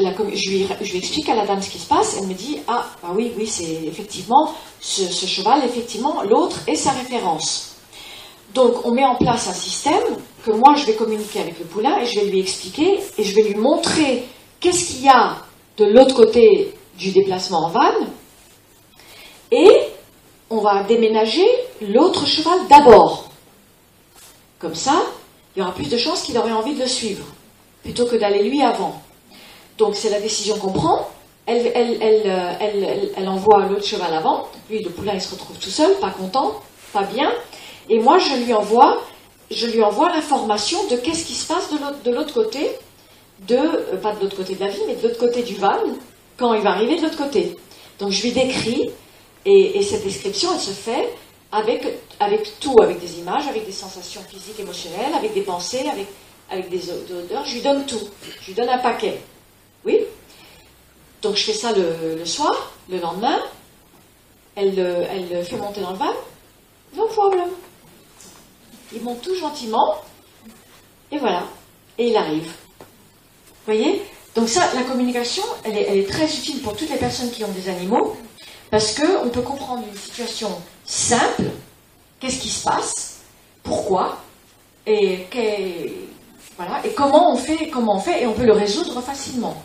lui, 0.50 0.96
explique 0.96 1.28
à 1.28 1.34
la 1.34 1.46
dame 1.46 1.60
ce 1.60 1.70
qui 1.70 1.78
se 1.78 1.88
passe. 1.88 2.16
Elle 2.18 2.28
me 2.28 2.34
dit 2.34 2.58
Ah, 2.66 2.86
bah 3.02 3.10
oui, 3.14 3.32
oui, 3.36 3.46
c'est 3.46 3.84
effectivement 3.84 4.54
ce, 4.80 5.26
cheval, 5.26 5.64
effectivement, 5.64 6.22
l'autre 6.22 6.60
est 6.66 6.76
sa 6.76 6.92
référence. 6.92 7.76
Donc 8.54 8.84
on 8.84 8.92
met 8.92 9.04
en 9.04 9.16
place 9.16 9.48
un 9.48 9.52
système 9.52 10.02
que 10.44 10.50
moi 10.50 10.74
je 10.74 10.86
vais 10.86 10.94
communiquer 10.94 11.40
avec 11.40 11.58
le 11.58 11.64
poulain 11.66 12.00
et 12.00 12.06
je 12.06 12.18
vais 12.18 12.26
lui 12.26 12.40
expliquer 12.40 12.98
et 13.16 13.22
je 13.22 13.34
vais 13.34 13.42
lui 13.42 13.54
montrer 13.54 14.24
qu'est-ce 14.58 14.86
qu'il 14.86 15.04
y 15.04 15.08
a 15.08 15.36
de 15.76 15.84
l'autre 15.84 16.16
côté 16.16 16.74
du 16.98 17.12
déplacement 17.12 17.66
en 17.66 17.68
vanne 17.68 18.08
et 19.52 19.70
on 20.48 20.58
va 20.58 20.82
déménager 20.82 21.46
l'autre 21.80 22.26
cheval 22.26 22.58
d'abord. 22.68 23.30
Comme 24.58 24.74
ça, 24.74 25.00
il 25.54 25.60
y 25.60 25.62
aura 25.62 25.72
plus 25.72 25.88
de 25.88 25.96
chances 25.96 26.22
qu'il 26.22 26.36
aurait 26.36 26.52
envie 26.52 26.74
de 26.74 26.80
le 26.80 26.88
suivre, 26.88 27.24
plutôt 27.82 28.06
que 28.06 28.16
d'aller 28.16 28.42
lui 28.42 28.62
avant. 28.62 29.00
Donc 29.78 29.96
c'est 29.96 30.10
la 30.10 30.20
décision 30.20 30.58
qu'on 30.58 30.72
prend. 30.72 31.08
Elle, 31.46 31.72
elle, 31.74 33.28
envoie 33.28 33.66
l'autre 33.66 33.84
cheval 33.84 34.14
avant. 34.14 34.46
Lui, 34.68 34.82
le 34.82 34.90
poulain, 34.90 35.14
il 35.14 35.20
se 35.20 35.32
retrouve 35.32 35.58
tout 35.58 35.70
seul, 35.70 35.94
pas 35.98 36.10
content, 36.10 36.60
pas 36.92 37.02
bien. 37.02 37.32
Et 37.88 37.98
moi, 37.98 38.18
je 38.18 38.44
lui 38.44 38.52
envoie, 38.54 39.00
je 39.50 39.66
lui 39.66 39.82
envoie 39.82 40.10
l'information 40.10 40.78
de 40.88 40.96
qu'est-ce 40.96 41.24
qui 41.24 41.34
se 41.34 41.46
passe 41.46 41.70
de 42.04 42.10
l'autre 42.12 42.34
côté, 42.34 42.70
de, 43.48 43.56
euh, 43.56 43.96
pas 43.96 44.14
de 44.14 44.20
l'autre 44.20 44.36
côté 44.36 44.54
de 44.54 44.60
la 44.60 44.68
vie, 44.68 44.82
mais 44.86 44.94
de 44.94 45.02
l'autre 45.02 45.18
côté 45.18 45.42
du 45.42 45.56
van, 45.56 45.78
quand 46.36 46.54
il 46.54 46.62
va 46.62 46.70
arriver 46.70 46.96
de 46.96 47.02
l'autre 47.02 47.16
côté. 47.16 47.56
Donc 47.98 48.10
je 48.10 48.22
lui 48.22 48.32
décris, 48.32 48.90
et, 49.44 49.82
cette 49.82 50.04
description, 50.04 50.50
elle 50.54 50.60
se 50.60 50.70
fait 50.70 51.08
avec, 51.50 51.86
avec 52.20 52.60
tout, 52.60 52.76
avec 52.80 53.00
des 53.00 53.18
images, 53.18 53.48
avec 53.48 53.66
des 53.66 53.72
sensations 53.72 54.20
physiques, 54.28 54.60
émotionnelles, 54.60 55.14
avec 55.16 55.34
des 55.34 55.40
pensées, 55.40 55.88
avec, 55.90 56.06
avec 56.50 56.68
des 56.68 56.90
odeurs. 56.90 57.44
Je 57.44 57.54
lui 57.54 57.62
donne 57.62 57.86
tout. 57.86 58.08
Je 58.40 58.46
lui 58.46 58.54
donne 58.54 58.68
un 58.68 58.78
paquet. 58.78 59.20
Oui 59.84 60.00
Donc 61.22 61.36
je 61.36 61.44
fais 61.44 61.52
ça 61.52 61.72
le, 61.72 62.24
soir, 62.24 62.72
le 62.88 62.98
lendemain. 62.98 63.38
Elle, 64.56 64.78
elle 64.78 65.28
le 65.30 65.42
fait 65.42 65.56
monter 65.56 65.80
dans 65.80 65.92
le 65.92 65.96
van. 65.96 66.12
No 66.96 67.06
problème. 67.06 67.50
Il 68.92 69.02
monte 69.02 69.22
tout 69.22 69.34
gentiment. 69.34 70.02
Et 71.12 71.18
voilà. 71.18 71.44
Et 71.98 72.08
il 72.08 72.16
arrive. 72.16 72.46
Vous 72.46 73.66
voyez? 73.66 74.02
Donc 74.34 74.48
ça, 74.48 74.68
la 74.74 74.82
communication, 74.82 75.42
elle 75.64 75.76
est, 75.76 75.86
elle 75.88 75.98
est 75.98 76.08
très 76.08 76.24
utile 76.24 76.60
pour 76.62 76.76
toutes 76.76 76.90
les 76.90 76.96
personnes 76.96 77.30
qui 77.30 77.44
ont 77.44 77.50
des 77.50 77.68
animaux. 77.68 78.16
Parce 78.70 78.94
qu'on 78.94 79.28
peut 79.28 79.42
comprendre 79.42 79.82
une 79.90 79.98
situation 79.98 80.50
simple, 80.84 81.50
qu'est-ce 82.20 82.40
qui 82.40 82.48
se 82.48 82.62
passe, 82.62 83.20
pourquoi, 83.64 84.18
et, 84.86 85.26
voilà, 86.60 86.86
et 86.86 86.92
comment 86.92 87.32
on 87.32 87.36
fait, 87.36 87.70
comment 87.70 87.96
on 87.96 88.00
fait, 88.00 88.22
et 88.22 88.26
on 88.26 88.34
peut 88.34 88.44
le 88.44 88.52
résoudre 88.52 89.00
facilement. 89.00 89.62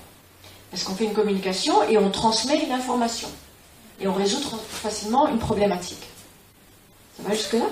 Parce 0.72 0.86
qu'on 0.86 0.96
fait 0.96 1.04
une 1.04 1.14
communication 1.14 1.84
et 1.90 1.98
on 1.98 2.10
transmet 2.10 2.64
une 2.64 2.72
information. 2.72 3.28
Et 4.00 4.08
on 4.08 4.14
résout 4.14 4.40
facilement 4.70 5.28
une 5.28 5.38
problématique. 5.38 6.04
Ça 7.18 7.28
va 7.28 7.36
jusque-là? 7.36 7.66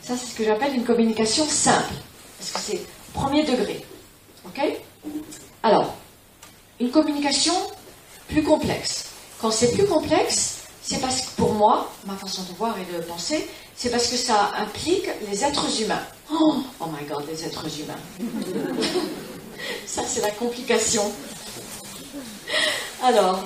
Ça, 0.00 0.14
c'est 0.16 0.24
ce 0.24 0.34
que 0.34 0.44
j'appelle 0.44 0.74
une 0.74 0.84
communication 0.84 1.46
simple. 1.46 1.92
Parce 2.38 2.52
que 2.52 2.60
c'est 2.60 2.80
premier 3.12 3.44
degré. 3.44 3.84
OK? 4.46 4.62
Alors, 5.62 5.92
une 6.80 6.90
communication 6.90 7.52
plus 8.28 8.42
complexe. 8.42 9.10
Quand 9.38 9.50
c'est 9.50 9.72
plus 9.72 9.86
complexe, 9.86 10.60
c'est 10.82 11.02
parce 11.02 11.20
que 11.20 11.30
pour 11.36 11.52
moi, 11.52 11.92
ma 12.06 12.14
façon 12.14 12.42
de 12.44 12.56
voir 12.56 12.74
et 12.78 12.90
de 12.90 13.02
penser, 13.02 13.46
c'est 13.76 13.90
parce 13.90 14.06
que 14.06 14.16
ça 14.16 14.52
implique 14.56 15.10
les 15.30 15.44
êtres 15.44 15.82
humains. 15.82 16.06
Oh, 16.32 16.62
oh 16.80 16.86
my 16.86 17.06
god, 17.06 17.24
les 17.28 17.44
êtres 17.44 17.66
humains. 17.80 17.94
ça, 19.86 20.02
c'est 20.06 20.20
la 20.20 20.30
complication. 20.30 21.10
Alors, 23.02 23.42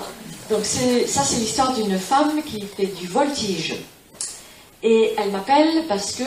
donc 0.51 0.65
ça, 0.65 1.25
c'est 1.25 1.37
l'histoire 1.37 1.75
d'une 1.75 1.99
femme 1.99 2.43
qui 2.43 2.61
fait 2.63 2.87
du 2.87 3.07
voltige. 3.07 3.77
Et 4.83 5.15
elle 5.17 5.31
m'appelle 5.31 5.87
parce 5.89 6.13
que 6.13 6.25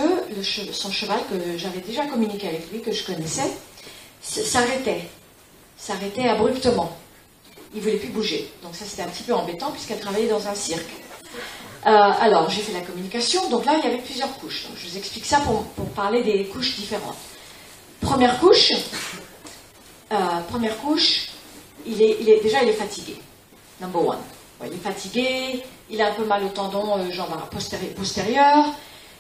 son 0.72 0.92
cheval, 0.92 1.20
que 1.30 1.58
j'avais 1.58 1.82
déjà 1.82 2.06
communiqué 2.06 2.48
avec 2.48 2.72
lui, 2.72 2.82
que 2.82 2.92
je 2.92 3.06
connaissais, 3.06 3.52
s'arrêtait. 4.22 5.08
S'arrêtait 5.78 6.28
abruptement 6.28 6.98
il 7.74 7.82
voulait 7.82 7.98
plus 7.98 8.10
bouger. 8.10 8.50
Donc 8.64 8.76
ça 8.76 8.86
c'était 8.86 9.04
un 9.04 9.08
petit 9.08 9.24
peu 9.24 9.34
embêtant 9.34 9.72
puisqu'elle 9.72 10.00
travaillait 10.00 10.30
dans 10.30 10.48
un 10.48 10.56
cirque. 10.56 10.90
Euh, 11.86 11.90
alors 11.90 12.50
j'ai 12.50 12.62
fait 12.62 12.74
la 12.74 12.82
communication, 12.82 13.50
donc 13.50 13.66
là 13.66 13.74
il 13.78 13.84
y 13.84 13.88
avait 13.88 14.02
plusieurs 14.02 14.34
couches. 14.40 14.68
je 14.76 14.88
vous 14.88 14.98
explique 14.98 15.26
ça 15.26 15.40
pour, 15.40 15.64
parler 15.96 16.24
des 16.24 16.46
couches 16.46 16.76
différentes. 16.76 17.18
Première 18.02 18.40
couche, 18.40 18.72
euh, 20.12 20.16
première 20.50 20.78
couche, 20.78 21.30
il 21.86 22.02
est, 22.02 22.42
déjà 22.42 22.64
il 22.64 22.70
est 22.70 22.74
fatigué. 22.74 23.18
Number 23.80 24.08
one. 24.08 24.18
il 24.66 24.74
est 24.74 24.84
fatigué, 24.84 25.64
il 25.90 26.02
a 26.02 26.10
un 26.10 26.14
peu 26.14 26.26
mal 26.26 26.44
au 26.44 26.50
tendon 26.50 26.98
euh, 26.98 27.12
genre. 27.12 27.30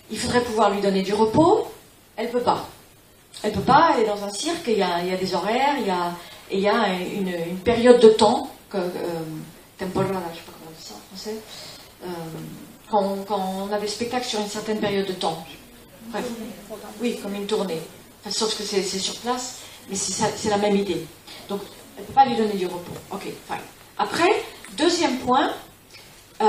Il 0.10 0.18
faudrait 0.18 0.42
pouvoir 0.42 0.72
lui 0.72 0.82
donner 0.82 1.02
du 1.02 1.14
repos. 1.14 1.68
Elle 2.16 2.30
peut 2.30 2.42
pas. 2.42 2.68
Elle 3.44 3.52
peut 3.52 3.62
pas, 3.62 3.94
elle 3.96 4.04
est 4.04 4.08
dans 4.08 4.24
un 4.24 4.30
cirque, 4.34 4.68
il 4.68 4.80
y 4.80 4.84
a, 4.84 5.16
des 5.16 5.36
horaires, 5.36 5.76
il 6.52 6.60
y 6.60 6.68
a, 6.68 6.88
une, 6.90 7.58
période 7.64 8.00
de 8.00 8.10
temps, 8.10 8.50
que, 8.70 8.78
euh, 8.78 8.90
temporada, 9.78 10.14
je 10.14 10.30
ne 10.30 10.36
sais 10.36 10.42
pas 10.42 10.52
comment 10.58 10.72
on 10.72 10.80
dit 10.80 10.88
ça 10.88 10.96
en 10.96 11.16
français, 11.16 11.36
euh, 12.08 12.12
quand, 12.90 13.26
on 13.30 13.72
a 13.72 13.80
des 13.80 13.88
spectacles 13.88 14.26
sur 14.26 14.40
une 14.40 14.48
certaine 14.48 14.80
période 14.80 15.08
de 15.08 15.14
temps. 15.14 15.46
Bref, 16.10 16.26
oui, 17.02 17.20
comme 17.22 17.36
une 17.36 17.46
tournée. 17.46 17.82
sauf 18.30 18.58
que 18.58 18.64
c'est 18.64 18.84
sur 18.84 19.16
place, 19.16 19.60
mais 19.90 19.96
c'est 19.96 20.50
la 20.50 20.58
même 20.58 20.76
idée. 20.76 21.06
Donc, 21.50 21.62
elle 21.96 22.04
ne 22.04 22.08
peut 22.08 22.14
pas 22.14 22.26
lui 22.26 22.36
donner 22.36 22.54
du 22.54 22.66
repos. 22.66 22.94
Ok. 23.12 23.28
Après, 23.98 24.30
deuxième 24.78 25.18
point, 25.18 25.52
euh, 26.42 26.46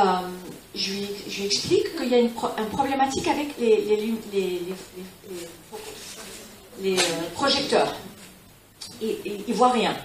je, 0.74 0.92
lui, 0.92 1.44
explique 1.44 1.96
qu'il 1.96 2.08
y 2.08 2.14
a 2.14 2.18
une, 2.18 2.30
problématique 2.30 3.26
avec 3.26 3.58
les, 3.58 4.14
les 6.80 6.96
projecteurs 7.34 7.94
il, 9.00 9.44
il, 9.46 9.54
voit 9.54 9.70
rien. 9.70 9.96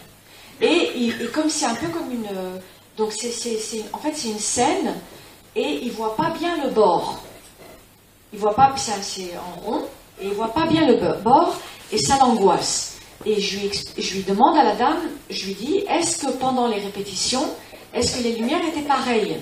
Et, 0.62 1.12
comme 1.34 1.50
c'est 1.50 1.66
un 1.66 1.76
peu 1.76 1.88
comme 1.88 2.12
une. 2.12 2.28
Donc, 2.98 3.12
c'est, 3.12 3.84
en 3.92 3.98
fait, 3.98 4.14
c'est 4.16 4.30
une 4.30 4.40
scène 4.40 4.96
et 5.56 5.80
il 5.84 5.92
voit 5.92 6.16
pas 6.16 6.32
bien 6.32 6.64
le 6.64 6.70
bord. 6.70 7.20
Il 8.32 8.40
voit 8.40 8.56
pas, 8.56 8.74
c'est 8.78 9.32
en 9.38 9.62
rond, 9.62 9.84
et 10.20 10.26
il 10.28 10.34
voit 10.34 10.54
pas 10.54 10.66
bien 10.66 10.88
le 10.88 11.22
bord 11.22 11.56
et 11.92 11.98
ça 11.98 12.18
l'angoisse. 12.20 12.98
Et 13.26 13.40
je 13.40 13.60
lui, 13.60 13.72
je 13.98 14.14
lui 14.16 14.24
demande 14.24 14.58
à 14.58 14.64
la 14.64 14.76
dame, 14.76 15.00
je 15.30 15.46
lui 15.46 15.54
dis, 15.54 15.78
est-ce 15.88 16.26
que 16.26 16.32
pendant 16.32 16.68
les 16.68 16.80
répétitions, 16.80 17.48
est-ce 17.94 18.18
que 18.18 18.24
les 18.24 18.34
lumières 18.34 18.66
étaient 18.68 18.82
pareilles? 18.82 19.38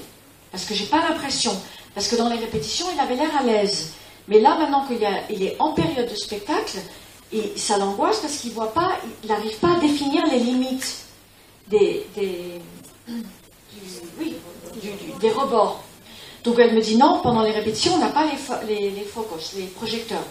Parce 0.52 0.66
que 0.66 0.74
j'ai 0.74 0.86
pas 0.86 1.00
l'impression. 1.08 1.54
Parce 1.96 2.08
que 2.08 2.16
dans 2.16 2.30
les 2.30 2.38
répétitions, 2.38 2.86
il 2.94 3.00
avait 3.00 3.16
l'air 3.16 3.36
à 3.40 3.44
l'aise. 3.44 3.94
Mais 4.28 4.40
là, 4.40 4.58
maintenant 4.58 4.86
qu'il 4.86 5.44
est 5.44 5.56
en 5.60 5.74
période 5.74 6.10
de 6.10 6.16
spectacle, 6.16 6.78
ça 7.56 7.78
l'angoisse 7.78 8.20
parce 8.20 8.38
qu'il 8.38 8.52
voit 8.52 8.74
pas, 8.74 8.98
il 9.24 9.30
n'arrive 9.30 9.58
pas 9.58 9.76
à 9.76 9.80
définir 9.80 10.26
les 10.28 10.40
limites 10.40 11.06
des, 11.68 12.06
des, 12.16 12.62
des 15.20 15.32
rebords. 15.32 15.82
Donc 16.44 16.56
elle 16.58 16.74
me 16.74 16.82
dit 16.82 16.98
non, 16.98 17.20
pendant 17.22 17.44
les 17.44 17.52
répétitions, 17.52 17.94
on 17.96 18.00
n'a 18.00 18.10
pas 18.10 18.26
les, 18.26 18.76
les, 18.76 18.90
les, 18.90 19.04
focus, 19.04 19.54
les 19.56 19.66
projecteurs. 19.66 20.24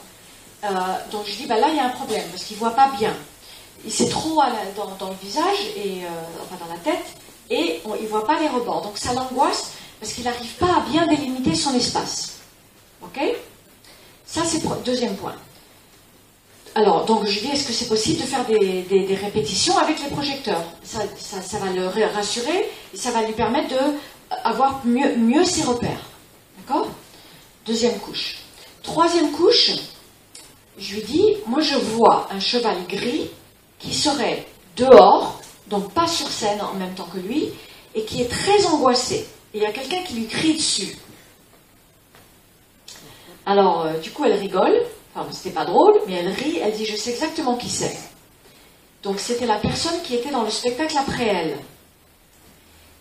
Euh, 0.65 0.69
donc 1.11 1.23
je 1.27 1.37
dis, 1.37 1.47
bah 1.47 1.59
là, 1.59 1.69
il 1.71 1.77
y 1.77 1.79
a 1.79 1.87
un 1.87 1.91
problème, 1.91 2.25
parce 2.31 2.45
qu'il 2.45 2.57
ne 2.57 2.61
voit 2.61 2.73
pas 2.73 2.91
bien. 2.99 3.15
Il 3.85 3.93
c'est 3.93 4.09
trop 4.09 4.43
dans, 4.99 5.09
le 5.09 5.15
visage, 5.23 5.59
et, 5.77 6.05
euh, 6.05 6.09
enfin 6.43 6.57
dans 6.63 6.73
la 6.73 6.79
tête, 6.81 7.17
et 7.49 7.81
il 7.85 8.03
ne 8.03 8.09
voit 8.09 8.27
pas 8.27 8.39
les 8.39 8.49
rebords. 8.49 8.83
Donc 8.83 8.99
ça 8.99 9.15
l'angoisse, 9.15 9.73
parce 10.01 10.13
qu'il 10.13 10.25
n'arrive 10.25 10.55
pas 10.57 10.77
à 10.77 10.81
bien 10.91 11.07
délimiter 11.07 11.55
son 11.55 11.75
espace. 11.75 12.41
OK? 13.03 13.21
Ça, 14.27 14.43
c'est 14.45 14.63
le 14.63 14.85
deuxième 14.85 15.17
point. 15.17 15.35
Alors, 16.75 17.05
donc 17.05 17.27
je 17.27 17.41
dis, 17.41 17.49
est-ce 17.49 17.67
que 17.67 17.73
c'est 17.73 17.89
possible 17.89 18.21
de 18.21 18.27
faire 18.27 18.45
des, 18.45 19.19
répétitions 19.21 19.77
avec 19.79 20.01
les 20.01 20.09
projecteurs? 20.09 20.63
Ça, 20.85 21.59
va 21.59 21.71
le 21.73 21.87
rassurer 22.15 22.71
et 22.95 22.97
ça 22.97 23.11
va 23.11 23.23
lui 23.23 23.33
permettre 23.33 23.75
d'avoir 24.45 24.85
mieux, 24.85 25.17
mieux 25.17 25.45
ses 25.45 25.63
repères. 25.63 26.05
D'accord? 26.59 26.89
Deuxième 27.67 27.99
couche. 27.99 28.39
Troisième 28.83 29.33
couche, 29.33 29.73
je 30.79 30.95
lui 30.95 31.03
dis, 31.03 31.37
moi 31.47 31.61
je 31.61 31.77
vois 31.77 32.29
un 32.31 32.41
cheval 32.41 32.77
gris 32.89 33.31
qui 33.79 33.95
serait 33.95 34.47
dehors, 34.77 35.41
donc 35.69 35.93
pas 35.93 36.07
sur 36.07 36.29
scène 36.29 36.61
en 36.61 36.75
même 36.75 36.95
temps 36.95 37.09
que 37.13 37.19
lui, 37.19 37.51
et 37.95 38.05
qui 38.05 38.23
est 38.23 38.29
très 38.29 38.67
angoissé. 38.67 39.29
Il 39.53 39.61
y 39.61 39.67
a 39.67 39.73
quelqu'un 39.73 40.03
qui 40.03 40.15
lui 40.15 40.27
crie 40.27 40.55
dessus. 40.55 40.97
Alors, 43.47 43.85
euh, 43.85 43.99
du 43.99 44.11
coup, 44.11 44.25
elle 44.25 44.35
rigole, 44.35 44.87
Enfin, 45.15 45.29
c'était 45.33 45.55
pas 45.55 45.65
drôle, 45.65 46.01
mais 46.07 46.15
elle 46.15 46.29
rit, 46.29 46.59
elle 46.59 46.73
dit 46.73 46.87
Je 46.87 46.97
sais 46.97 47.11
exactement 47.11 47.57
qui 47.57 47.69
c'est. 47.69 47.97
Donc 49.03 49.19
c'était 49.19 49.47
la 49.47 49.57
personne 49.57 50.01
qui 50.03 50.15
était 50.15 50.31
dans 50.31 50.43
le 50.43 50.51
spectacle 50.51 50.97
après 50.97 51.27
elle. 51.27 51.59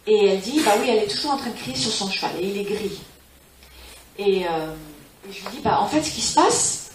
Et 0.10 0.26
elle 0.26 0.42
dit 0.42 0.60
Bah 0.66 0.72
oui, 0.82 0.88
elle 0.90 1.04
est 1.04 1.08
toujours 1.08 1.32
en 1.32 1.38
train 1.38 1.52
de 1.52 1.56
crier 1.56 1.78
sur 1.78 1.92
son 1.92 2.10
cheval, 2.10 2.32
et 2.42 2.48
il 2.48 2.58
est 2.58 2.64
gris. 2.64 3.00
Et, 4.18 4.46
euh, 4.46 4.74
je 5.32 5.40
lui 5.40 5.58
dis 5.58 5.62
Bah 5.64 5.80
en 5.82 5.88
fait, 5.88 6.02
ce 6.02 6.12
qui 6.12 6.22
se 6.22 6.34
passe, 6.34 6.92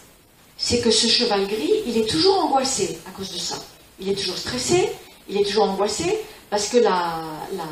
c'est 0.58 0.80
que 0.80 0.90
ce 0.90 1.06
cheval 1.06 1.46
gris, 1.46 1.82
il 1.86 1.96
est 1.96 2.08
toujours 2.08 2.44
angoissé 2.44 2.98
à 3.06 3.10
cause 3.12 3.32
de 3.32 3.38
ça. 3.38 3.56
Il 4.00 4.08
est 4.08 4.16
toujours 4.16 4.36
stressé, 4.36 4.90
il 5.28 5.40
est 5.40 5.44
toujours 5.44 5.70
angoissé, 5.70 6.18
parce 6.50 6.68
que 6.68 6.78
la, 6.78 7.22
la, 7.52 7.68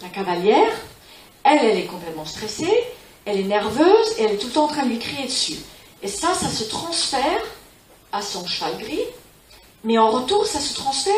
la 0.00 0.08
cavalière, 0.08 0.72
elle, 1.44 1.58
elle 1.62 1.78
est 1.78 1.86
complètement 1.86 2.24
stressée, 2.24 2.72
elle 3.26 3.38
est 3.38 3.44
nerveuse, 3.44 4.18
et 4.18 4.22
elle 4.22 4.32
est 4.32 4.38
tout 4.38 4.46
le 4.46 4.52
temps 4.54 4.64
en 4.64 4.68
train 4.68 4.84
de 4.84 4.88
lui 4.88 4.98
crier 4.98 5.26
dessus. 5.26 5.56
Et 6.02 6.08
ça, 6.08 6.32
ça 6.32 6.48
se 6.48 6.64
transfère 6.64 7.42
à 8.12 8.22
son 8.22 8.46
cheval 8.46 8.78
gris, 8.78 9.04
mais 9.84 9.98
en 9.98 10.10
retour, 10.10 10.46
ça 10.46 10.60
se 10.60 10.74
transfère 10.74 11.12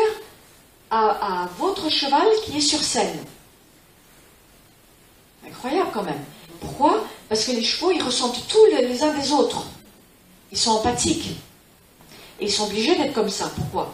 à, 0.91 1.47
votre 1.57 1.89
cheval 1.89 2.27
qui 2.43 2.57
est 2.57 2.61
sur 2.61 2.79
scène. 2.79 3.23
Incroyable 5.49 5.89
quand 5.93 6.03
même. 6.03 6.23
Pourquoi? 6.59 7.03
Parce 7.27 7.45
que 7.45 7.51
les 7.51 7.63
chevaux, 7.63 7.91
ils 7.91 8.01
ressentent 8.01 8.47
tout 8.47 8.65
les 8.71 9.03
uns 9.03 9.13
des 9.13 9.31
autres. 9.31 9.65
Ils 10.51 10.57
sont 10.57 10.71
empathiques. 10.71 11.31
Et 12.39 12.45
ils 12.45 12.51
sont 12.51 12.65
obligés 12.65 12.95
d'être 12.95 13.13
comme 13.13 13.29
ça. 13.29 13.51
Pourquoi? 13.55 13.93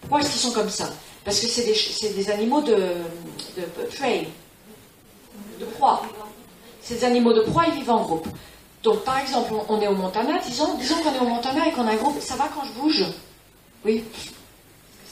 Pourquoi 0.00 0.20
est-ce 0.20 0.30
qu'ils 0.30 0.40
sont 0.40 0.52
comme 0.52 0.70
ça? 0.70 0.90
Parce 1.24 1.40
que 1.40 1.46
c'est 1.46 1.64
des, 2.14 2.30
animaux 2.30 2.62
de, 2.62 2.74
de, 2.74 3.86
prey, 3.96 4.28
de 5.58 5.64
proie. 5.66 6.02
Ces 6.80 7.04
animaux 7.04 7.32
de 7.32 7.42
proie, 7.42 7.64
ils 7.66 7.74
vivent 7.74 7.90
en 7.90 8.02
groupe. 8.02 8.26
Donc, 8.82 9.04
par 9.04 9.18
exemple, 9.18 9.52
on 9.68 9.80
est 9.80 9.88
au 9.88 9.94
Montana, 9.94 10.38
disons, 10.38 10.74
disons 10.78 10.96
qu'on 11.02 11.12
est 11.12 11.18
au 11.18 11.26
Montana 11.26 11.68
et 11.68 11.72
qu'on 11.72 11.86
a 11.86 11.92
un 11.92 11.96
groupe. 11.96 12.20
Ça 12.20 12.36
va 12.36 12.48
quand 12.48 12.64
je 12.64 12.72
bouge? 12.80 13.04
Oui 13.84 14.04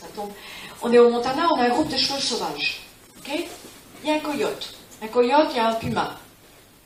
Ça 0.01 0.07
tombe. 0.15 0.31
On 0.81 0.91
est 0.91 0.99
au 0.99 1.11
Montana, 1.11 1.49
on 1.53 1.61
a 1.61 1.65
un 1.65 1.69
groupe 1.69 1.89
de 1.89 1.97
chevaux 1.97 2.21
sauvages. 2.21 2.81
Ok? 3.19 3.45
Il 4.03 4.09
y 4.09 4.13
a 4.13 4.15
un 4.15 4.21
coyote. 4.21 4.78
Un 5.03 5.09
coyote, 5.09 5.49
il 5.51 5.57
y 5.57 5.61
a 5.61 5.69
un 5.69 5.75
puma. 5.75 6.19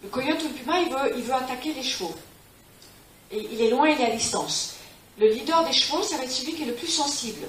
Le 0.03 0.09
coyote 0.09 0.42
ou 0.42 0.48
le 0.48 0.55
puma, 0.55 0.81
il 0.81 1.22
veut, 1.22 1.35
attaquer 1.35 1.72
les 1.72 1.83
chevaux. 1.83 2.14
Il 3.33 3.61
est 3.61 3.70
loin, 3.70 3.88
il 3.88 4.01
est 4.01 4.07
à 4.07 4.11
distance. 4.11 4.77
Le 5.18 5.29
leader 5.29 5.64
des 5.64 5.72
chevaux, 5.72 6.03
ça 6.03 6.16
va 6.16 6.25
être 6.25 6.31
celui 6.31 6.55
qui 6.55 6.62
est 6.62 6.66
le 6.66 6.75
plus 6.75 6.88
sensible. 6.88 7.46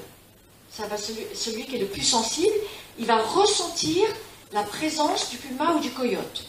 Celui, 1.36 1.65
qui 1.65 1.76
est 1.76 1.80
le 1.80 1.86
plus 1.86 2.02
sensible, 2.02 2.54
il 2.97 3.06
va 3.06 3.17
ressentir 3.17 4.04
la 4.52 4.63
présence 4.63 5.30
du 5.30 5.38
puma 5.38 5.73
ou 5.73 5.80
du 5.80 5.91
coyote. 5.91 6.45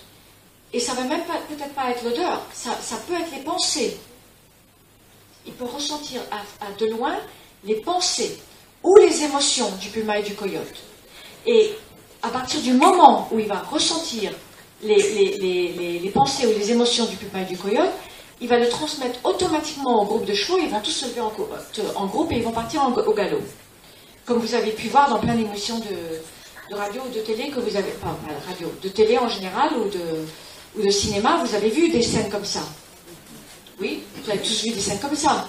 Et 0.72 0.80
ça 0.80 0.94
va 0.94 1.02
même 1.02 1.22
peut-être 1.48 1.74
pas 1.74 1.90
être 1.90 2.04
l'odeur, 2.04 2.42
ça, 2.52 2.72
peut 3.06 3.14
être 3.14 3.30
les 3.32 3.42
pensées. 3.42 3.98
Il 5.46 5.52
peut 5.52 5.64
ressentir 5.64 6.22
à, 6.30 6.72
de 6.78 6.86
loin 6.86 7.16
les 7.64 7.76
pensées 7.76 8.38
ou 8.82 8.96
les 8.96 9.24
émotions 9.24 9.70
du 9.72 9.90
puma 9.90 10.18
et 10.18 10.22
du 10.22 10.34
coyote. 10.34 10.82
Et 11.46 11.74
à 12.24 12.28
partir 12.28 12.60
du 12.62 12.72
moment 12.72 13.28
où 13.30 13.38
il 13.38 13.46
va 13.46 13.58
ressentir 13.70 14.32
les, 14.82 16.10
pensées 16.12 16.46
ou 16.46 16.58
les 16.58 16.72
émotions 16.72 17.04
du 17.04 17.16
puma 17.16 17.42
et 17.42 17.44
du 17.44 17.56
coyote, 17.56 17.92
il 18.40 18.48
va 18.48 18.58
le 18.58 18.68
transmettre 18.68 19.18
automatiquement 19.24 20.02
au 20.02 20.06
groupe 20.06 20.24
de 20.24 20.34
chevaux, 20.34 20.58
ils 20.58 20.70
vont 20.70 20.80
tous 20.80 20.90
se 20.90 21.06
lever 21.06 21.20
en, 21.20 22.06
groupe 22.06 22.32
et 22.32 22.36
ils 22.36 22.42
vont 22.42 22.50
partir 22.52 22.82
au 23.06 23.12
galop. 23.12 23.42
Comme 24.24 24.38
vous 24.38 24.54
avez 24.54 24.72
pu 24.72 24.88
voir 24.88 25.10
dans 25.10 25.18
plein 25.18 25.34
d'émissions 25.34 25.78
de, 25.78 26.74
radio 26.74 27.02
ou 27.06 27.14
de 27.14 27.20
télé 27.20 27.50
que 27.50 27.60
vous 27.60 27.76
avez, 27.76 27.90
pas 27.92 28.16
de 28.26 28.48
radio, 28.48 28.72
de 28.82 28.88
télé 28.88 29.18
en 29.18 29.28
général 29.28 29.70
ou 29.76 30.82
de 30.82 30.90
cinéma, 30.90 31.44
vous 31.44 31.54
avez 31.54 31.68
vu 31.68 31.90
des 31.90 32.02
scènes 32.02 32.30
comme 32.30 32.44
ça. 32.44 32.62
Oui, 33.80 34.02
vous 34.22 34.30
avez 34.30 34.40
tous 34.40 34.64
vu 34.64 34.70
des 34.70 34.80
scènes 34.80 35.00
comme 35.00 35.14
ça. 35.14 35.46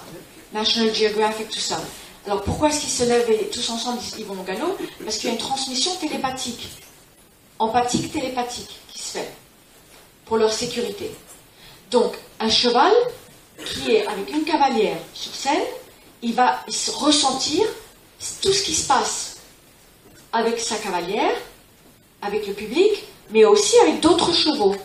National 0.53 0.93
Geographic, 0.93 1.49
tout 1.49 1.59
ça. 1.59 1.81
Alors 2.25 2.41
pourquoi 2.41 2.69
est-ce 2.69 2.81
qu'ils 2.81 2.89
se 2.89 3.03
lèvent 3.03 3.49
tous 3.51 3.69
ensemble 3.69 3.99
ils 4.17 4.25
vont 4.25 4.39
au 4.39 4.43
galop 4.43 4.77
Parce 5.03 5.17
qu'il 5.17 5.29
y 5.29 5.31
a 5.31 5.33
une 5.33 5.41
transmission 5.41 5.95
télépathique, 5.95 6.67
empathique 7.59 8.11
télépathique 8.11 8.79
qui 8.91 8.99
se 8.99 9.17
fait 9.17 9.31
pour 10.25 10.37
leur 10.37 10.51
sécurité. 10.51 11.11
Donc, 11.91 12.15
un 12.39 12.49
cheval 12.49 12.91
qui 13.63 13.91
est 13.91 14.07
avec 14.07 14.31
une 14.31 14.43
cavalière 14.43 14.97
sur 15.13 15.35
scène, 15.35 15.61
il 16.23 16.33
va 16.33 16.65
ressentir 16.95 17.63
tout 18.41 18.51
ce 18.51 18.63
qui 18.63 18.73
se 18.73 18.87
passe 18.87 19.37
avec 20.33 20.59
sa 20.59 20.77
cavalière, 20.77 21.35
avec 22.23 22.47
le 22.47 22.53
public, 22.53 23.03
mais 23.29 23.45
aussi 23.45 23.77
avec 23.79 23.99
d'autres 23.99 24.33
chevaux. 24.33 24.75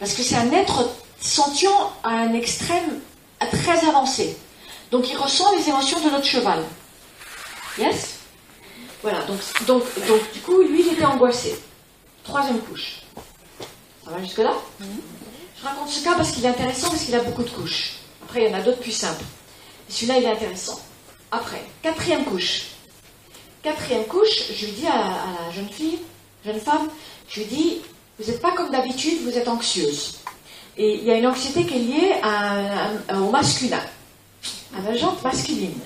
Parce 0.00 0.14
que 0.14 0.22
c'est 0.22 0.34
un 0.34 0.50
être 0.52 0.90
sentient 1.20 1.92
à 2.02 2.10
un 2.10 2.34
extrême 2.34 3.00
très 3.38 3.88
avancé. 3.88 4.36
Donc 4.90 5.08
il 5.08 5.16
ressent 5.16 5.56
les 5.56 5.68
émotions 5.68 6.00
de 6.00 6.10
notre 6.10 6.24
cheval. 6.24 6.64
Yes? 7.78 8.16
Voilà, 9.02 9.22
donc, 9.22 9.38
donc, 9.66 9.82
donc 10.06 10.32
du 10.32 10.40
coup, 10.40 10.60
lui, 10.62 10.82
il 10.82 10.92
était 10.92 11.04
angoissé. 11.04 11.58
Troisième 12.24 12.60
couche. 12.60 13.00
Ça 14.04 14.10
va 14.10 14.20
jusque-là? 14.20 14.52
Mhm. 14.80 14.86
Je 15.58 15.64
raconte 15.64 15.88
ce 15.88 16.02
cas 16.02 16.14
parce 16.14 16.32
qu'il 16.32 16.44
est 16.44 16.48
intéressant, 16.48 16.88
parce 16.88 17.04
qu'il 17.04 17.14
a 17.14 17.20
beaucoup 17.20 17.42
de 17.42 17.50
couches. 17.50 17.92
Après, 18.22 18.44
il 18.44 18.50
y 18.50 18.54
en 18.54 18.58
a 18.58 18.62
d'autres 18.62 18.80
plus 18.80 18.92
simples. 18.92 19.24
celui-là, 19.88 20.18
il 20.18 20.24
est 20.24 20.30
intéressant. 20.30 20.80
Après, 21.30 21.62
quatrième 21.82 22.24
couche. 22.24 22.62
Quatrième 23.62 24.04
couche, 24.04 24.52
je 24.54 24.66
lui 24.66 24.72
dis 24.72 24.86
à, 24.86 25.46
la 25.46 25.52
jeune 25.52 25.68
fille, 25.68 25.98
jeune 26.44 26.60
femme, 26.60 26.88
je 27.28 27.40
lui 27.40 27.46
dis, 27.46 27.78
vous 28.18 28.30
n'êtes 28.30 28.40
pas 28.40 28.52
comme 28.52 28.70
d'habitude, 28.70 29.22
vous 29.22 29.36
êtes 29.36 29.48
anxieuse. 29.48 30.18
Et 30.76 30.94
il 30.94 31.04
y 31.04 31.10
a 31.10 31.16
une 31.16 31.26
anxiété 31.26 31.66
qui 31.66 31.74
est 31.74 31.78
liée 31.78 32.14
au 33.14 33.30
masculin, 33.30 33.82
la 34.72 34.96
jante 34.96 35.22
masculine. 35.22 35.78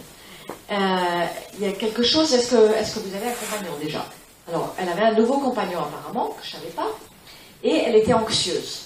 Euh, 0.71 1.27
il 1.59 1.65
y 1.65 1.69
a 1.69 1.73
quelque 1.73 2.03
chose, 2.03 2.33
est-ce 2.33 2.51
que, 2.51 2.73
est 2.73 2.95
que 2.95 2.99
vous 3.01 3.15
avez 3.15 3.29
un 3.29 3.33
compagnon 3.33 3.77
déjà? 3.83 4.07
Alors, 4.49 4.75
elle 4.79 4.89
avait 4.89 5.03
un 5.03 5.15
nouveau 5.15 5.39
compagnon 5.39 5.81
apparemment, 5.81 6.29
que 6.29 6.47
je 6.47 6.57
ne 6.57 6.61
savais 6.61 6.73
pas, 6.73 6.89
et 7.63 7.77
elle 7.87 7.97
était 7.97 8.13
anxieuse 8.13 8.83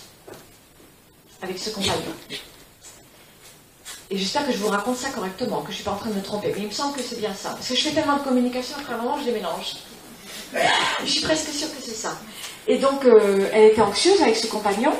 avec 1.42 1.58
ce 1.58 1.70
compagnon. 1.70 2.14
Et 4.10 4.16
j'espère 4.16 4.46
que 4.46 4.52
je 4.52 4.58
vous 4.58 4.68
raconte 4.68 4.96
ça 4.96 5.10
correctement, 5.10 5.60
que 5.60 5.66
je 5.66 5.72
ne 5.72 5.74
suis 5.76 5.84
pas 5.84 5.90
en 5.90 5.96
train 5.96 6.10
de 6.10 6.14
me 6.14 6.22
tromper. 6.22 6.52
Mais 6.56 6.62
il 6.62 6.68
me 6.68 6.72
semble 6.72 6.96
que 6.96 7.02
c'est 7.02 7.18
bien 7.18 7.34
ça. 7.34 7.50
Parce 7.50 7.68
que 7.68 7.74
je 7.74 7.82
fais 7.82 7.90
tellement 7.90 8.16
de 8.16 8.22
communication, 8.22 8.76
après 8.78 8.94
un 8.94 8.98
moment, 8.98 9.18
je 9.20 9.26
les 9.26 9.32
mélange. 9.32 9.76
Je 11.04 11.10
suis 11.10 11.20
presque 11.20 11.50
sûre 11.50 11.68
que 11.68 11.82
c'est 11.82 11.90
ça. 11.90 12.16
Et 12.66 12.78
donc, 12.78 13.04
euh, 13.04 13.48
elle 13.52 13.64
était 13.64 13.82
anxieuse 13.82 14.22
avec 14.22 14.36
ce 14.36 14.46
compagnon, 14.46 14.92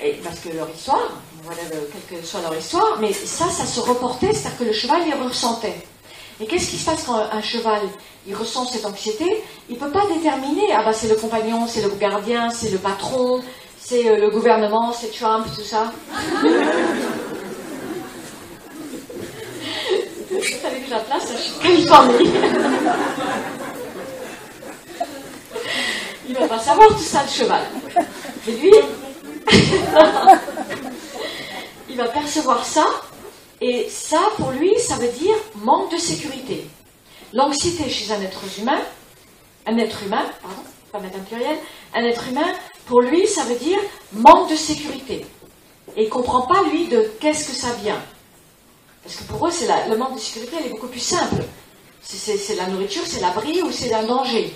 et, 0.00 0.12
parce 0.24 0.38
que 0.38 0.50
leur 0.50 0.68
histoire, 0.70 1.10
voilà, 1.42 1.62
quelle 2.08 2.20
que 2.20 2.26
soit 2.26 2.40
leur 2.42 2.56
histoire, 2.56 2.98
mais 3.00 3.12
ça, 3.12 3.48
ça 3.48 3.64
se 3.64 3.80
reportait, 3.80 4.32
c'est-à-dire 4.32 4.58
que 4.58 4.64
le 4.64 4.72
cheval 4.72 5.02
les 5.06 5.14
ressentait. 5.14 5.76
Et 6.40 6.46
qu'est-ce 6.46 6.70
qui 6.70 6.76
se 6.76 6.86
passe 6.86 7.04
quand 7.04 7.16
un 7.16 7.42
cheval 7.42 7.82
il 8.26 8.34
ressent 8.34 8.66
cette 8.66 8.84
anxiété? 8.86 9.42
Il 9.68 9.74
ne 9.76 9.80
peut 9.80 9.90
pas 9.90 10.06
déterminer, 10.06 10.72
ah 10.74 10.82
bah 10.82 10.92
c'est 10.92 11.08
le 11.08 11.14
compagnon, 11.14 11.66
c'est 11.66 11.82
le 11.82 11.90
gardien, 11.90 12.50
c'est 12.50 12.70
le 12.70 12.78
patron, 12.78 13.42
c'est 13.78 14.08
euh, 14.08 14.16
le 14.16 14.30
gouvernement, 14.30 14.92
c'est 14.92 15.12
Trump, 15.12 15.46
tout 15.54 15.62
ça. 15.62 15.92
Vous 20.30 20.40
savez 20.62 20.80
que 20.80 20.90
la 20.90 21.00
place, 21.00 21.32
je 21.32 21.42
suis 21.42 21.58
Californie. 21.60 22.30
Il 26.28 26.34
va 26.34 26.48
pas 26.48 26.58
savoir 26.58 26.88
tout 26.88 26.98
ça, 26.98 27.22
le 27.22 27.28
cheval. 27.28 27.62
Et 28.46 28.52
lui, 28.52 28.72
va 32.00 32.08
percevoir 32.08 32.64
ça, 32.64 32.86
et 33.60 33.88
ça, 33.88 34.20
pour 34.36 34.50
lui, 34.50 34.72
ça 34.78 34.96
veut 34.96 35.08
dire 35.08 35.34
manque 35.56 35.92
de 35.92 35.98
sécurité. 35.98 36.66
L'anxiété 37.32 37.88
chez 37.90 38.12
un 38.12 38.20
être 38.22 38.40
humain, 38.58 38.80
un 39.66 39.76
être 39.78 40.02
humain, 40.02 40.24
pardon, 40.42 40.62
pas 40.90 40.98
mettre 40.98 41.18
un 41.18 41.22
pluriel, 41.22 41.58
un 41.94 42.04
être 42.04 42.28
humain, 42.28 42.54
pour 42.86 43.02
lui, 43.02 43.26
ça 43.26 43.44
veut 43.44 43.56
dire 43.56 43.78
manque 44.12 44.50
de 44.50 44.56
sécurité. 44.56 45.26
Et 45.96 46.02
il 46.02 46.06
ne 46.06 46.10
comprend 46.10 46.42
pas, 46.42 46.62
lui, 46.70 46.88
de 46.88 47.12
qu'est-ce 47.20 47.48
que 47.48 47.54
ça 47.54 47.72
vient. 47.74 48.00
Parce 49.02 49.16
que 49.16 49.24
pour 49.24 49.46
eux, 49.46 49.50
le 49.88 49.96
manque 49.96 50.14
de 50.14 50.20
sécurité, 50.20 50.56
elle 50.58 50.66
est 50.66 50.70
beaucoup 50.70 50.88
plus 50.88 51.00
simple. 51.00 51.44
C'est 52.02 52.56
la 52.56 52.66
nourriture, 52.66 53.02
c'est 53.06 53.20
l'abri 53.20 53.62
ou 53.62 53.70
c'est 53.70 53.92
un 53.92 54.04
danger. 54.04 54.54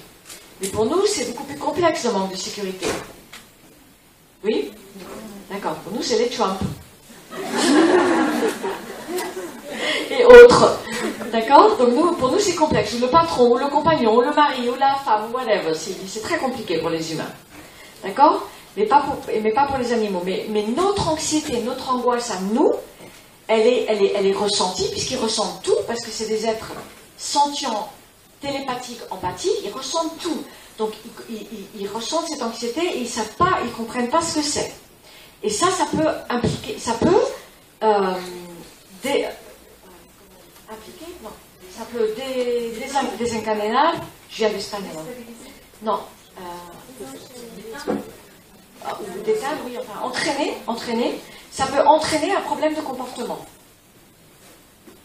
Mais 0.60 0.68
pour 0.68 0.86
nous, 0.86 1.06
c'est 1.06 1.26
beaucoup 1.26 1.44
plus 1.44 1.58
complexe, 1.58 2.04
le 2.04 2.12
manque 2.12 2.32
de 2.32 2.36
sécurité. 2.36 2.86
Oui? 4.44 4.70
D'accord. 5.50 5.74
Pour 5.76 5.92
nous, 5.92 6.02
c'est 6.02 6.18
les 6.18 6.28
Trump. 6.28 6.58
Et 10.10 10.24
autres. 10.24 10.78
D'accord? 11.32 11.76
Donc 11.76 11.88
nous, 11.90 12.12
pour 12.12 12.30
nous, 12.30 12.38
c'est 12.38 12.54
complexe. 12.54 12.94
Le 13.00 13.08
patron, 13.08 13.52
ou 13.52 13.58
le 13.58 13.66
compagnon, 13.66 14.16
ou 14.16 14.20
le 14.20 14.32
mari, 14.32 14.68
ou 14.68 14.74
la 14.78 14.94
femme, 15.04 15.30
ou 15.30 15.36
whatever. 15.36 15.74
C'est 15.74 16.22
très 16.22 16.38
compliqué 16.38 16.78
pour 16.78 16.90
les 16.90 17.12
humains. 17.12 17.32
D'accord? 18.02 18.48
Mais, 18.76 18.86
pas 18.86 19.00
pour, 19.00 19.16
mais 19.28 19.52
pas 19.52 19.66
pour 19.66 19.78
les 19.78 19.92
animaux. 19.92 20.22
Mais, 20.24 20.46
notre 20.76 21.08
anxiété, 21.08 21.60
notre 21.62 21.90
angoisse 21.90 22.30
à 22.30 22.40
nous, 22.52 22.72
elle 23.46 23.66
est, 23.66 23.86
elle 23.88 24.02
est, 24.02 24.12
elle 24.16 24.26
est 24.26 24.32
ressentie, 24.32 24.88
puisqu'ils 24.90 25.18
ressentent 25.18 25.62
tout, 25.62 25.76
parce 25.86 26.00
que 26.00 26.10
c'est 26.10 26.26
des 26.26 26.46
êtres 26.46 26.72
sentients, 27.16 27.88
télépathiques, 28.40 29.00
empathiques, 29.10 29.60
ils 29.64 29.72
ressentent 29.72 30.18
tout. 30.20 30.44
Donc 30.78 30.92
ils, 31.78 31.88
ressentent 31.88 32.26
cette 32.28 32.42
anxiété 32.42 32.80
et 32.80 32.98
ils 32.98 33.04
ne 33.04 33.08
savent 33.08 33.36
pas, 33.36 33.58
ils 33.62 33.68
ne 33.68 33.74
comprennent 33.74 34.10
pas 34.10 34.22
ce 34.22 34.36
que 34.36 34.42
c'est. 34.42 34.72
Et 35.44 35.50
ça, 35.50 35.70
ça 35.70 35.84
peut 35.94 36.08
impliquer, 36.30 36.78
ça 36.78 36.94
peut 36.94 37.20
euh, 37.82 38.14
dé, 39.02 39.26
impliquer, 40.70 41.12
non, 41.22 41.28
ça 41.76 41.84
peut 41.92 42.14
dé, 42.16 42.72
désencadener, 43.18 43.90
je 44.30 44.36
viens 44.38 44.48
d'Espagne, 44.48 44.88
non, 45.82 46.00
euh, 46.38 47.04
ah, 48.86 48.98
ou 49.02 49.66
oui, 49.66 49.76
enfin, 49.78 50.00
entraîner, 50.02 50.56
entraîner, 50.66 51.20
ça 51.50 51.66
peut 51.66 51.86
entraîner 51.86 52.34
un 52.34 52.40
problème 52.40 52.74
de 52.74 52.80
comportement, 52.80 53.44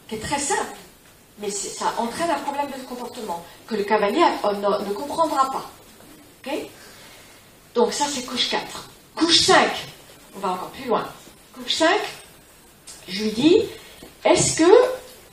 qui 0.07 0.15
est 0.15 0.19
très 0.19 0.39
simple, 0.39 0.77
mais 1.39 1.51
ça 1.51 1.93
entraîne 1.97 2.31
un 2.31 2.39
problème 2.39 2.67
de 2.67 2.85
comportement 2.85 3.43
que 3.67 3.75
le 3.75 3.83
cavalier 3.83 4.23
euh, 4.45 4.53
ne, 4.53 4.93
comprendra 4.93 5.51
pas. 5.51 5.69
Ok? 6.45 6.53
Donc 7.75 7.91
ça, 7.91 8.05
c'est 8.05 8.25
couche 8.25 8.49
4. 8.49 8.89
Couche 9.15 9.41
5, 9.41 9.69
on 10.39 10.47
va 10.47 10.53
encore 10.53 10.69
plus 10.69 10.87
loin. 10.87 11.05
Couche 11.53 11.75
5, 11.75 11.89
je 13.07 13.23
lui 13.23 13.31
dis, 13.31 13.61
est-ce 14.23 14.57
que 14.57 14.71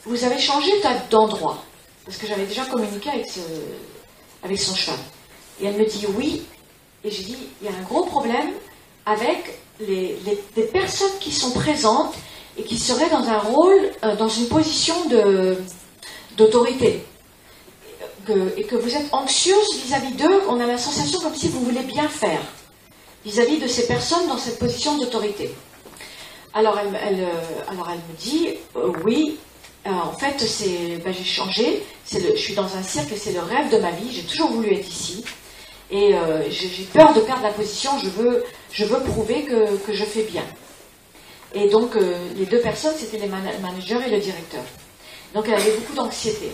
vous 0.04 0.24
avez 0.24 0.38
changé 0.38 0.70
d'endroit? 1.10 1.62
Parce 2.04 2.16
que 2.18 2.26
j'avais 2.26 2.46
déjà 2.46 2.64
communiqué 2.64 3.10
avec, 3.10 4.58
son 4.58 4.74
cheval. 4.74 4.98
Et 5.60 5.66
elle 5.66 5.76
me 5.76 5.84
dit 5.84 6.06
oui, 6.16 6.42
et 7.04 7.10
j'ai 7.10 7.22
dit, 7.22 7.36
il 7.60 7.70
y 7.70 7.72
a 7.72 7.76
un 7.76 7.82
gros 7.82 8.04
problème 8.04 8.50
avec 9.04 9.58
les, 9.80 10.16
personnes 10.72 11.18
qui 11.20 11.32
sont 11.32 11.52
présentes 11.52 12.14
et 12.56 12.64
qui 12.64 12.78
seraient 12.78 13.10
dans 13.10 13.28
un 13.28 13.38
rôle, 13.38 13.92
euh, 14.02 14.16
dans 14.16 14.28
une 14.28 14.48
position 14.48 14.94
d'autorité. 16.36 17.04
et 18.56 18.64
que 18.64 18.74
vous 18.74 18.96
êtes 18.96 19.12
anxieuse 19.12 19.82
vis-à-vis 19.84 20.14
d'eux, 20.14 20.42
on 20.48 20.58
a 20.58 20.66
la 20.66 20.78
sensation 20.78 21.20
comme 21.20 21.34
si 21.34 21.48
vous 21.48 21.60
voulez 21.60 21.82
bien 21.82 22.08
faire 22.08 22.40
vis-à-vis 23.26 23.58
de 23.58 23.68
ces 23.68 23.86
personnes 23.86 24.26
dans 24.28 24.38
cette 24.38 24.58
position 24.58 24.96
d'autorité. 24.96 25.50
Alors 26.54 26.78
elle, 26.78 27.20
euh, 27.20 27.72
me 27.72 28.16
dit, 28.16 28.54
euh, 28.76 28.92
oui, 29.04 29.36
en 29.84 30.12
fait, 30.12 30.36
ben, 31.04 31.12
j'ai 31.12 31.24
changé, 31.24 31.84
je 32.10 32.36
suis 32.36 32.54
dans 32.54 32.76
un 32.76 32.82
cirque 32.82 33.12
c'est 33.16 33.32
le 33.32 33.40
rêve 33.40 33.70
de 33.70 33.78
ma 33.78 33.90
vie, 33.90 34.10
j'ai 34.10 34.22
toujours 34.22 34.50
voulu 34.50 34.72
être 34.72 34.88
ici. 34.88 35.24
Et 35.90 36.14
j'ai 36.50 36.84
peur 36.92 37.14
de 37.14 37.20
perdre 37.20 37.44
la 37.44 37.52
position, 37.52 37.92
je 38.02 38.08
veux, 38.08 38.44
je 38.72 38.84
veux 38.84 39.00
prouver 39.04 39.44
que, 39.44 39.76
que 39.76 39.92
je 39.92 40.04
fais 40.04 40.24
bien. 40.24 40.42
Et 41.54 41.68
donc, 41.68 41.96
euh, 41.96 42.18
les 42.36 42.44
deux 42.44 42.60
personnes, 42.60 42.94
c'était 42.98 43.18
les 43.18 43.28
managers 43.28 44.00
et 44.06 44.10
le 44.10 44.20
directeur. 44.20 44.62
Donc, 45.34 45.46
elle 45.48 45.54
avait 45.54 45.72
beaucoup 45.72 45.94
d'anxiété. 45.94 46.50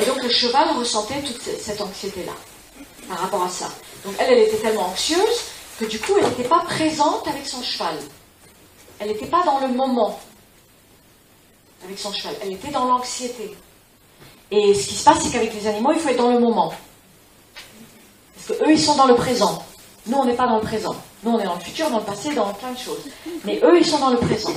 Et 0.00 0.04
donc, 0.04 0.22
le 0.22 0.30
cheval 0.30 0.68
ressentait 0.78 1.20
toute 1.20 1.42
cette 1.42 1.80
anxiété-là, 1.80 2.32
par 3.08 3.18
rapport 3.18 3.42
à 3.42 3.48
ça. 3.48 3.70
Donc, 4.04 4.14
elle, 4.18 4.32
elle 4.32 4.48
était 4.48 4.56
tellement 4.56 4.86
anxieuse 4.86 5.40
que 5.80 5.86
du 5.86 5.98
coup, 5.98 6.12
elle 6.18 6.28
n'était 6.28 6.48
pas 6.48 6.60
présente 6.60 7.26
avec 7.26 7.46
son 7.46 7.62
cheval. 7.62 7.96
Elle 8.98 9.08
n'était 9.08 9.26
pas 9.26 9.42
dans 9.44 9.60
le 9.60 9.68
moment 9.68 10.20
avec 11.82 11.98
son 11.98 12.12
cheval. 12.12 12.34
Elle 12.42 12.52
était 12.52 12.70
dans 12.70 12.84
l'anxiété. 12.84 13.56
Et 14.50 14.74
ce 14.74 14.88
qui 14.88 14.94
se 14.94 15.04
passe, 15.04 15.22
c'est 15.22 15.30
qu'avec 15.30 15.54
les 15.54 15.66
animaux, 15.66 15.92
il 15.94 16.00
faut 16.00 16.10
être 16.10 16.18
dans 16.18 16.32
le 16.32 16.38
moment. 16.38 16.74
Parce 18.34 18.58
qu'eux, 18.58 18.72
ils 18.72 18.80
sont 18.80 18.96
dans 18.96 19.06
le 19.06 19.14
présent. 19.14 19.64
Nous, 20.06 20.18
on 20.18 20.26
n'est 20.26 20.34
pas 20.34 20.46
dans 20.46 20.56
le 20.56 20.62
présent. 20.62 20.94
Nous, 21.22 21.30
on 21.30 21.40
est 21.40 21.44
dans 21.44 21.54
le 21.54 21.60
futur, 21.60 21.88
dans 21.88 21.98
le 21.98 22.04
passé, 22.04 22.34
dans 22.34 22.52
plein 22.52 22.72
de 22.72 22.78
choses. 22.78 23.08
Mais 23.44 23.58
eux, 23.62 23.78
ils 23.78 23.86
sont 23.86 23.98
dans 23.98 24.10
le 24.10 24.18
présent. 24.18 24.52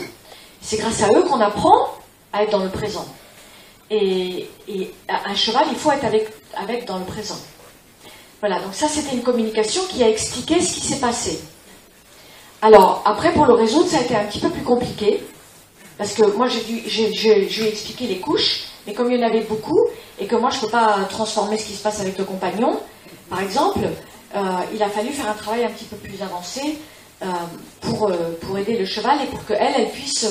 C'est 0.62 0.78
grâce 0.78 1.02
à 1.04 1.10
eux 1.10 1.24
qu'on 1.24 1.40
apprend 1.40 1.90
à 2.34 2.44
être 2.44 2.52
dans 2.52 2.64
le 2.64 2.70
présent. 2.70 3.06
Et, 3.90 4.50
un 5.08 5.36
cheval, 5.36 5.68
il 5.70 5.78
faut 5.78 5.92
être 5.92 6.04
avec, 6.04 6.28
avec 6.56 6.86
dans 6.86 6.98
le 6.98 7.06
présent. 7.06 7.38
Voilà, 8.44 8.60
donc 8.60 8.74
ça, 8.74 8.90
c'était 8.90 9.16
une 9.16 9.24
communication 9.24 9.84
qui 9.88 10.04
a 10.04 10.10
expliqué 10.10 10.62
ce 10.62 10.74
qui 10.74 10.82
s'est 10.82 11.00
passé. 11.00 11.40
Alors, 12.62 13.02
après, 13.06 13.32
pour 13.32 13.46
le 13.46 13.54
résoudre, 13.54 13.88
ça 13.88 14.00
a 14.00 14.02
été 14.02 14.18
un 14.18 14.26
petit 14.26 14.42
peu 14.42 14.50
plus 14.50 14.64
compliqué. 14.64 15.24
Parce 15.98 16.14
que 16.14 16.24
moi, 16.36 16.50
j'ai 16.50 16.60
dû, 16.60 16.82
j'ai, 16.86 17.70
expliquer 17.70 18.06
les 18.06 18.20
couches, 18.20 18.66
mais 18.86 18.94
comme 18.94 19.10
il 19.10 19.18
y 19.18 19.24
en 19.24 19.26
avait 19.26 19.46
beaucoup, 19.46 19.88
et 20.20 20.28
que 20.28 20.36
moi, 20.36 20.50
je 20.50 20.58
ne 20.58 20.62
peux 20.64 20.72
pas 20.72 21.06
transformer 21.10 21.58
ce 21.58 21.68
qui 21.68 21.74
se 21.74 21.82
passe 21.82 22.02
avec 22.02 22.18
le 22.18 22.26
compagnon, 22.26 22.82
par 23.30 23.40
exemple, 23.40 23.88
euh, 24.36 24.40
il 24.74 24.84
a 24.84 24.90
fallu 24.90 25.14
faire 25.14 25.30
un 25.30 25.36
travail 25.36 25.64
un 25.64 25.72
petit 25.72 25.86
peu 25.86 25.96
plus 25.96 26.22
avancé 26.22 26.80
euh, 27.22 27.28
pour, 27.80 28.10
euh, 28.10 28.38
pour 28.42 28.58
aider 28.58 28.78
le 28.78 28.84
cheval 28.84 29.22
et 29.24 29.28
pour 29.28 29.46
qu'elle, 29.46 29.74
elle 29.78 29.90
puisse 29.90 30.28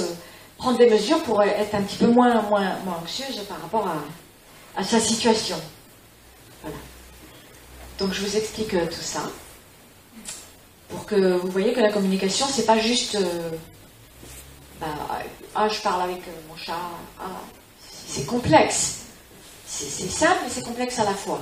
prendre 0.59 0.77
des 0.77 0.90
mesures 0.90 1.22
pour 1.22 1.42
être 1.42 1.75
un 1.75 1.81
petit 1.81 1.96
peu 1.96 2.09
moins, 2.09 2.42
moins, 2.42 2.77
moins 2.85 2.98
anxieuse 3.03 3.40
par 3.48 3.59
rapport 3.62 3.87
à, 3.87 4.79
à 4.79 4.85
sa 4.85 5.01
situation. 5.01 5.57
Voilà. 6.61 6.77
Donc 8.02 8.12
je 8.12 8.26
vous 8.26 8.36
explique 8.36 8.70
tout 8.70 9.00
ça 9.00 9.30
pour 10.88 11.06
que 11.06 11.36
vous 11.36 11.48
voyez 11.52 11.72
que 11.72 11.78
la 11.78 11.92
communication, 11.92 12.46
c'est 12.50 12.66
pas 12.66 12.76
juste 12.76 13.16
bah, 14.80 14.88
ah 15.54 15.68
je 15.68 15.80
parle 15.80 16.02
avec 16.02 16.22
mon 16.48 16.56
chat, 16.56 16.74
ah, 17.20 17.40
c'est 17.86 18.26
complexe. 18.26 19.02
C'est 19.64 20.10
simple 20.10 20.40
et 20.48 20.50
c'est 20.50 20.64
complexe 20.64 20.98
à 20.98 21.04
la 21.04 21.14
fois. 21.14 21.40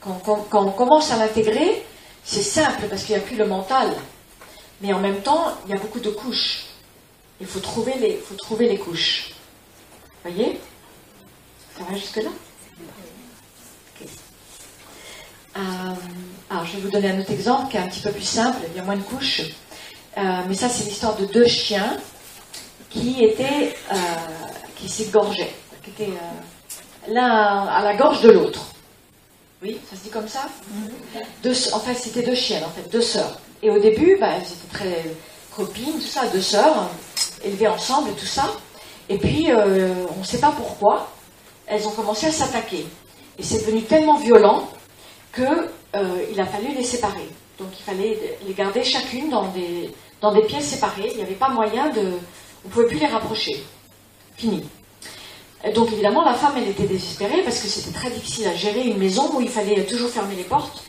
Quand, 0.00 0.20
on 0.52 0.72
commence 0.72 1.12
à 1.12 1.18
l'intégrer, 1.18 1.86
c'est 2.24 2.42
simple 2.42 2.88
parce 2.90 3.04
qu'il 3.04 3.14
n'y 3.14 3.22
a 3.22 3.24
plus 3.24 3.36
le 3.36 3.46
mental. 3.46 3.94
Mais 4.80 4.92
en 4.92 4.98
même 4.98 5.22
temps, 5.22 5.52
il 5.66 5.70
y 5.70 5.78
a 5.78 5.80
beaucoup 5.80 6.00
de 6.00 6.10
couches. 6.10 6.64
Il 7.40 7.46
faut 7.46 7.60
trouver 7.60 7.94
les, 8.00 8.16
faut 8.16 8.34
trouver 8.34 8.68
les 8.68 8.78
couches. 8.78 9.30
Vous 10.24 10.32
voyez? 10.32 10.58
Ça 11.78 11.84
va 11.84 11.96
jusque-là? 11.96 12.30
Euh, 15.56 15.60
Alors, 16.50 16.64
je 16.64 16.76
vais 16.76 16.82
vous 16.82 16.90
donner 16.90 17.10
un 17.10 17.20
autre 17.20 17.30
exemple 17.30 17.70
qui 17.70 17.76
est 17.76 17.80
un 17.80 17.88
petit 17.88 18.00
peu 18.00 18.10
plus 18.10 18.22
simple. 18.22 18.58
Il 18.70 18.76
y 18.76 18.80
a 18.80 18.84
moins 18.84 18.96
de 18.96 19.02
couches. 19.02 19.42
Euh, 20.16 20.20
mais 20.48 20.54
ça, 20.54 20.68
c'est 20.68 20.84
l'histoire 20.84 21.16
de 21.16 21.26
deux 21.26 21.46
chiens 21.46 21.96
qui 22.90 23.24
étaient, 23.24 23.74
euh, 23.92 23.96
qui 24.76 24.88
s'égorgeaient, 24.88 25.54
qui 25.82 25.90
étaient 25.90 26.12
l'un 27.08 27.66
à 27.66 27.82
la 27.82 27.96
gorge 27.96 28.22
de 28.22 28.30
l'autre. 28.30 28.66
Oui, 29.62 29.78
ça 29.90 29.96
se 29.96 30.02
dit 30.02 30.10
comme 30.10 30.28
ça 30.28 30.46
deux, 31.42 31.54
En 31.72 31.80
fait, 31.80 31.94
c'était 31.94 32.22
deux 32.22 32.34
chiennes, 32.34 32.64
en 32.64 32.70
fait, 32.70 32.88
deux 32.90 33.02
sœurs. 33.02 33.38
Et 33.62 33.70
au 33.70 33.80
début, 33.80 34.16
bah, 34.20 34.30
elles 34.36 34.42
étaient 34.42 34.72
très 34.72 35.04
copines, 35.56 35.94
tout 35.94 36.06
ça, 36.06 36.26
deux 36.26 36.42
sœurs, 36.42 36.90
élevées 37.42 37.68
ensemble 37.68 38.10
tout 38.12 38.26
ça. 38.26 38.52
Et 39.08 39.18
puis, 39.18 39.48
on 39.52 40.20
ne 40.20 40.24
sait 40.24 40.38
pas 40.38 40.52
pourquoi, 40.56 41.08
elles 41.66 41.86
ont 41.86 41.92
commencé 41.92 42.26
à 42.26 42.32
s'attaquer. 42.32 42.86
Et 43.38 43.42
c'est 43.42 43.58
devenu 43.58 43.82
tellement 43.82 44.18
violent 44.18 44.68
qu'il 45.34 45.44
euh, 45.94 46.38
a 46.38 46.46
fallu 46.46 46.74
les 46.74 46.84
séparer. 46.84 47.28
Donc 47.58 47.68
il 47.78 47.82
fallait 47.82 48.38
les 48.46 48.54
garder 48.54 48.84
chacune 48.84 49.30
dans 49.30 49.48
des, 49.48 49.90
dans 50.20 50.32
des 50.32 50.42
pièces 50.42 50.66
séparées. 50.66 51.08
Il 51.10 51.16
n'y 51.16 51.22
avait 51.22 51.34
pas 51.34 51.48
moyen 51.48 51.88
de... 51.90 52.00
On 52.00 52.68
ne 52.68 52.72
pouvait 52.72 52.86
plus 52.86 52.98
les 52.98 53.06
rapprocher. 53.06 53.62
Fini. 54.36 54.64
Donc 55.74 55.92
évidemment, 55.92 56.24
la 56.24 56.34
femme, 56.34 56.54
elle 56.56 56.68
était 56.68 56.86
désespérée 56.86 57.42
parce 57.42 57.60
que 57.60 57.68
c'était 57.68 57.96
très 57.96 58.10
difficile 58.10 58.46
à 58.48 58.54
gérer 58.54 58.82
une 58.82 58.98
maison 58.98 59.30
où 59.34 59.40
il 59.40 59.48
fallait 59.48 59.84
toujours 59.84 60.10
fermer 60.10 60.34
les 60.34 60.44
portes 60.44 60.84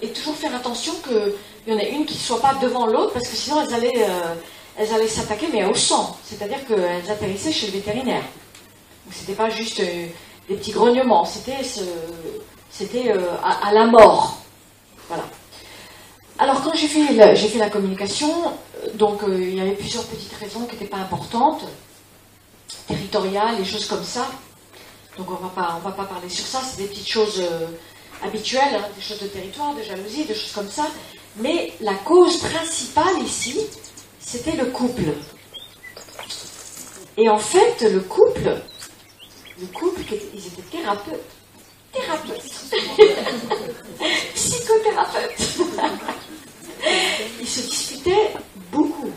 et 0.00 0.08
toujours 0.08 0.36
faire 0.36 0.54
attention 0.54 0.92
qu'il 1.02 1.72
y 1.72 1.76
en 1.76 1.78
ait 1.78 1.90
une 1.90 2.06
qui 2.06 2.14
ne 2.14 2.20
soit 2.20 2.40
pas 2.40 2.54
devant 2.54 2.86
l'autre 2.86 3.12
parce 3.12 3.28
que 3.28 3.36
sinon 3.36 3.62
elles 3.62 3.74
allaient, 3.74 4.06
euh, 4.08 5.08
s'attaquer 5.08 5.48
mais 5.52 5.64
au 5.64 5.74
sang, 5.74 6.16
c'est-à-dire 6.24 6.64
qu'elles 6.66 7.10
atterrissaient 7.10 7.52
chez 7.52 7.66
le 7.66 7.72
vétérinaire. 7.72 8.22
Donc 8.22 9.14
c'était 9.14 9.34
pas 9.34 9.50
juste 9.50 9.80
euh, 9.80 10.06
des 10.48 10.54
petits 10.54 10.72
grognements, 10.72 11.24
c'était, 11.24 11.58
c'était 12.70 13.10
euh, 13.10 13.36
à, 13.42 13.72
la 13.72 13.86
mort. 13.86 14.38
Voilà. 15.08 15.24
Alors 16.38 16.62
quand 16.62 16.74
j'ai 16.74 16.88
fait, 16.88 17.36
j'ai 17.36 17.48
fait 17.48 17.58
la 17.58 17.68
communication, 17.68 18.30
donc 18.94 19.20
il 19.28 19.54
y 19.54 19.60
avait 19.60 19.72
plusieurs 19.72 20.04
petites 20.04 20.32
raisons 20.34 20.64
qui 20.66 20.74
n'étaient 20.74 20.86
pas 20.86 20.98
importantes 20.98 21.66
territoriales, 22.86 23.56
des 23.56 23.64
choses 23.64 23.86
comme 23.86 24.04
ça. 24.04 24.26
Donc 25.18 25.30
on 25.30 25.34
on 25.34 25.48
va 25.80 25.92
pas 25.92 26.04
parler 26.04 26.28
sur 26.28 26.46
ça, 26.46 26.60
c'est 26.62 26.82
des 26.82 26.88
petites 26.88 27.08
choses 27.08 27.40
euh, 27.40 27.66
habituelles, 28.22 28.74
hein, 28.74 28.88
des 28.96 29.02
choses 29.02 29.20
de 29.20 29.26
territoire, 29.26 29.74
de 29.74 29.82
jalousie, 29.82 30.24
des 30.24 30.34
choses 30.34 30.52
comme 30.52 30.70
ça. 30.70 30.86
Mais 31.36 31.72
la 31.80 31.94
cause 31.94 32.38
principale 32.38 33.20
ici, 33.22 33.58
c'était 34.18 34.56
le 34.56 34.66
couple. 34.66 35.12
Et 37.16 37.28
en 37.28 37.38
fait, 37.38 37.82
le 37.82 38.00
couple, 38.00 38.56
le 39.60 39.66
couple, 39.66 40.00
ils 40.34 40.46
étaient 40.46 40.78
thérapeutes. 40.78 41.39
Thérapeutes. 41.92 42.42
Psychothérapeutes. 44.34 45.58
ils 47.40 47.48
se 47.48 47.60
disputaient 47.60 48.34
beaucoup. 48.70 49.10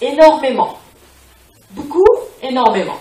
Énormément. 0.00 0.78
Beaucoup, 1.70 2.04
énormément. 2.42 2.98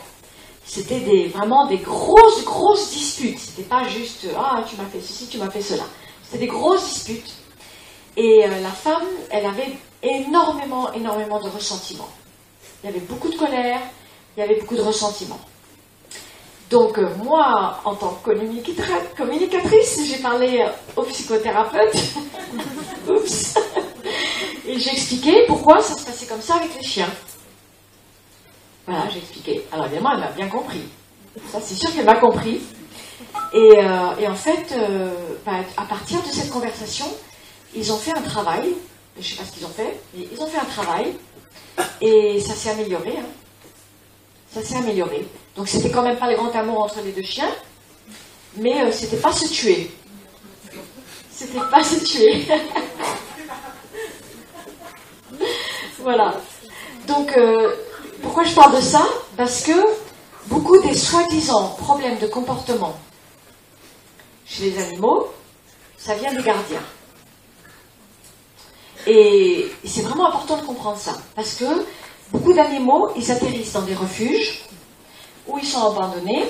C'était 0.65 1.27
vraiment 1.33 1.67
des 1.67 1.77
grosses, 1.77 2.43
grosses 2.43 2.91
disputes. 2.91 3.39
C'était 3.39 3.67
pas 3.67 3.87
juste 3.87 4.27
Ah, 4.37 4.63
tu 4.67 4.75
m'as 4.75 4.85
fait 4.85 5.01
ceci, 5.01 5.27
tu 5.27 5.37
m'as 5.37 5.49
fait 5.49 5.61
cela. 5.61 5.83
C'était 6.23 6.39
des 6.39 6.47
grosses 6.47 6.85
disputes. 6.85 7.33
Et 8.17 8.45
euh, 8.45 8.61
la 8.61 8.69
femme, 8.69 9.05
elle 9.29 9.45
avait 9.45 9.73
énormément, 10.01 10.91
énormément 10.93 11.39
de 11.39 11.49
ressentiment. 11.49 12.07
Il 12.83 12.87
y 12.87 12.89
avait 12.89 13.01
beaucoup 13.05 13.29
de 13.29 13.35
colère, 13.35 13.79
il 14.35 14.39
y 14.39 14.43
avait 14.43 14.59
beaucoup 14.59 14.75
de 14.75 14.81
ressentiment. 14.81 15.39
Donc 16.69 16.97
euh, 16.97 17.07
moi, 17.23 17.79
en 17.85 17.95
tant 17.95 18.19
que 18.23 18.31
communicatrice, 19.17 20.01
j'ai 20.05 20.17
parlé 20.17 20.65
au 20.95 21.03
psychothérapeute. 21.03 21.95
Oups. 23.09 23.55
Et 24.67 24.79
j'ai 24.79 24.91
expliqué 24.91 25.45
pourquoi 25.47 25.79
ça 25.81 25.95
se 25.95 26.05
passait 26.05 26.25
comme 26.25 26.41
ça 26.41 26.55
avec 26.55 26.75
les 26.75 26.83
chiens. 26.83 27.09
Voilà, 28.87 29.07
j'ai 29.09 29.19
expliqué. 29.19 29.63
Alors 29.71 29.85
évidemment, 29.85 30.13
elle 30.13 30.19
m'a 30.19 30.31
bien 30.31 30.47
compris. 30.47 30.83
Ça, 31.51 31.59
c'est 31.61 31.75
sûr 31.75 31.93
qu'elle 31.93 32.05
m'a 32.05 32.15
compris. 32.15 32.61
Et, 33.53 33.77
euh, 33.77 34.29
en 34.29 34.35
fait, 34.35 34.73
euh, 34.73 35.13
bah, 35.45 35.59
à 35.77 35.83
partir 35.83 36.21
de 36.21 36.27
cette 36.27 36.49
conversation, 36.49 37.05
ils 37.75 37.91
ont 37.91 37.97
fait 37.97 38.17
un 38.17 38.21
travail. 38.21 38.73
Je 39.17 39.21
ne 39.21 39.23
sais 39.23 39.35
pas 39.35 39.45
ce 39.45 39.51
qu'ils 39.51 39.65
ont 39.65 39.69
fait, 39.69 39.99
mais 40.13 40.27
ils 40.31 40.41
ont 40.41 40.47
fait 40.47 40.59
un 40.59 40.65
travail. 40.65 41.13
Et 42.01 42.39
ça 42.39 42.53
s'est 42.53 42.69
amélioré. 42.71 43.15
Hein. 43.19 43.25
Ça 44.51 44.63
s'est 44.63 44.77
amélioré. 44.77 45.25
Donc 45.55 45.67
c'était 45.69 45.89
quand 45.89 46.01
même 46.01 46.17
pas 46.17 46.27
les 46.27 46.35
grands 46.35 46.51
amours 46.51 46.83
entre 46.83 47.01
les 47.01 47.11
deux 47.11 47.23
chiens, 47.23 47.51
mais 48.57 48.81
euh, 48.81 48.91
c'était 48.91 49.17
pas 49.17 49.31
se 49.31 49.47
tuer. 49.47 49.91
C'était 51.31 51.59
pas 51.71 51.83
se 51.83 52.03
tuer. 52.03 52.45
voilà. 55.99 56.35
Donc 57.07 57.37
pourquoi 58.21 58.43
je 58.43 58.53
parle 58.53 58.75
de 58.75 58.81
ça? 58.81 59.05
Parce 59.37 59.61
que 59.63 59.73
beaucoup 60.47 60.79
des 60.81 60.95
soi-disant 60.95 61.69
problèmes 61.77 62.17
de 62.19 62.27
comportement 62.27 62.95
chez 64.45 64.69
les 64.69 64.81
animaux, 64.81 65.27
ça 65.97 66.15
vient 66.15 66.33
des 66.33 66.43
gardiens. 66.43 66.83
Et 69.07 69.71
c'est 69.85 70.01
vraiment 70.01 70.27
important 70.27 70.57
de 70.57 70.65
comprendre 70.65 70.97
ça, 70.97 71.13
parce 71.35 71.55
que 71.55 71.85
beaucoup 72.31 72.53
d'animaux, 72.53 73.09
ils 73.15 73.31
atterrissent 73.31 73.73
dans 73.73 73.81
des 73.81 73.93
refuges, 73.93 74.63
où 75.47 75.57
ils 75.57 75.67
sont 75.67 75.91
abandonnés, 75.91 76.45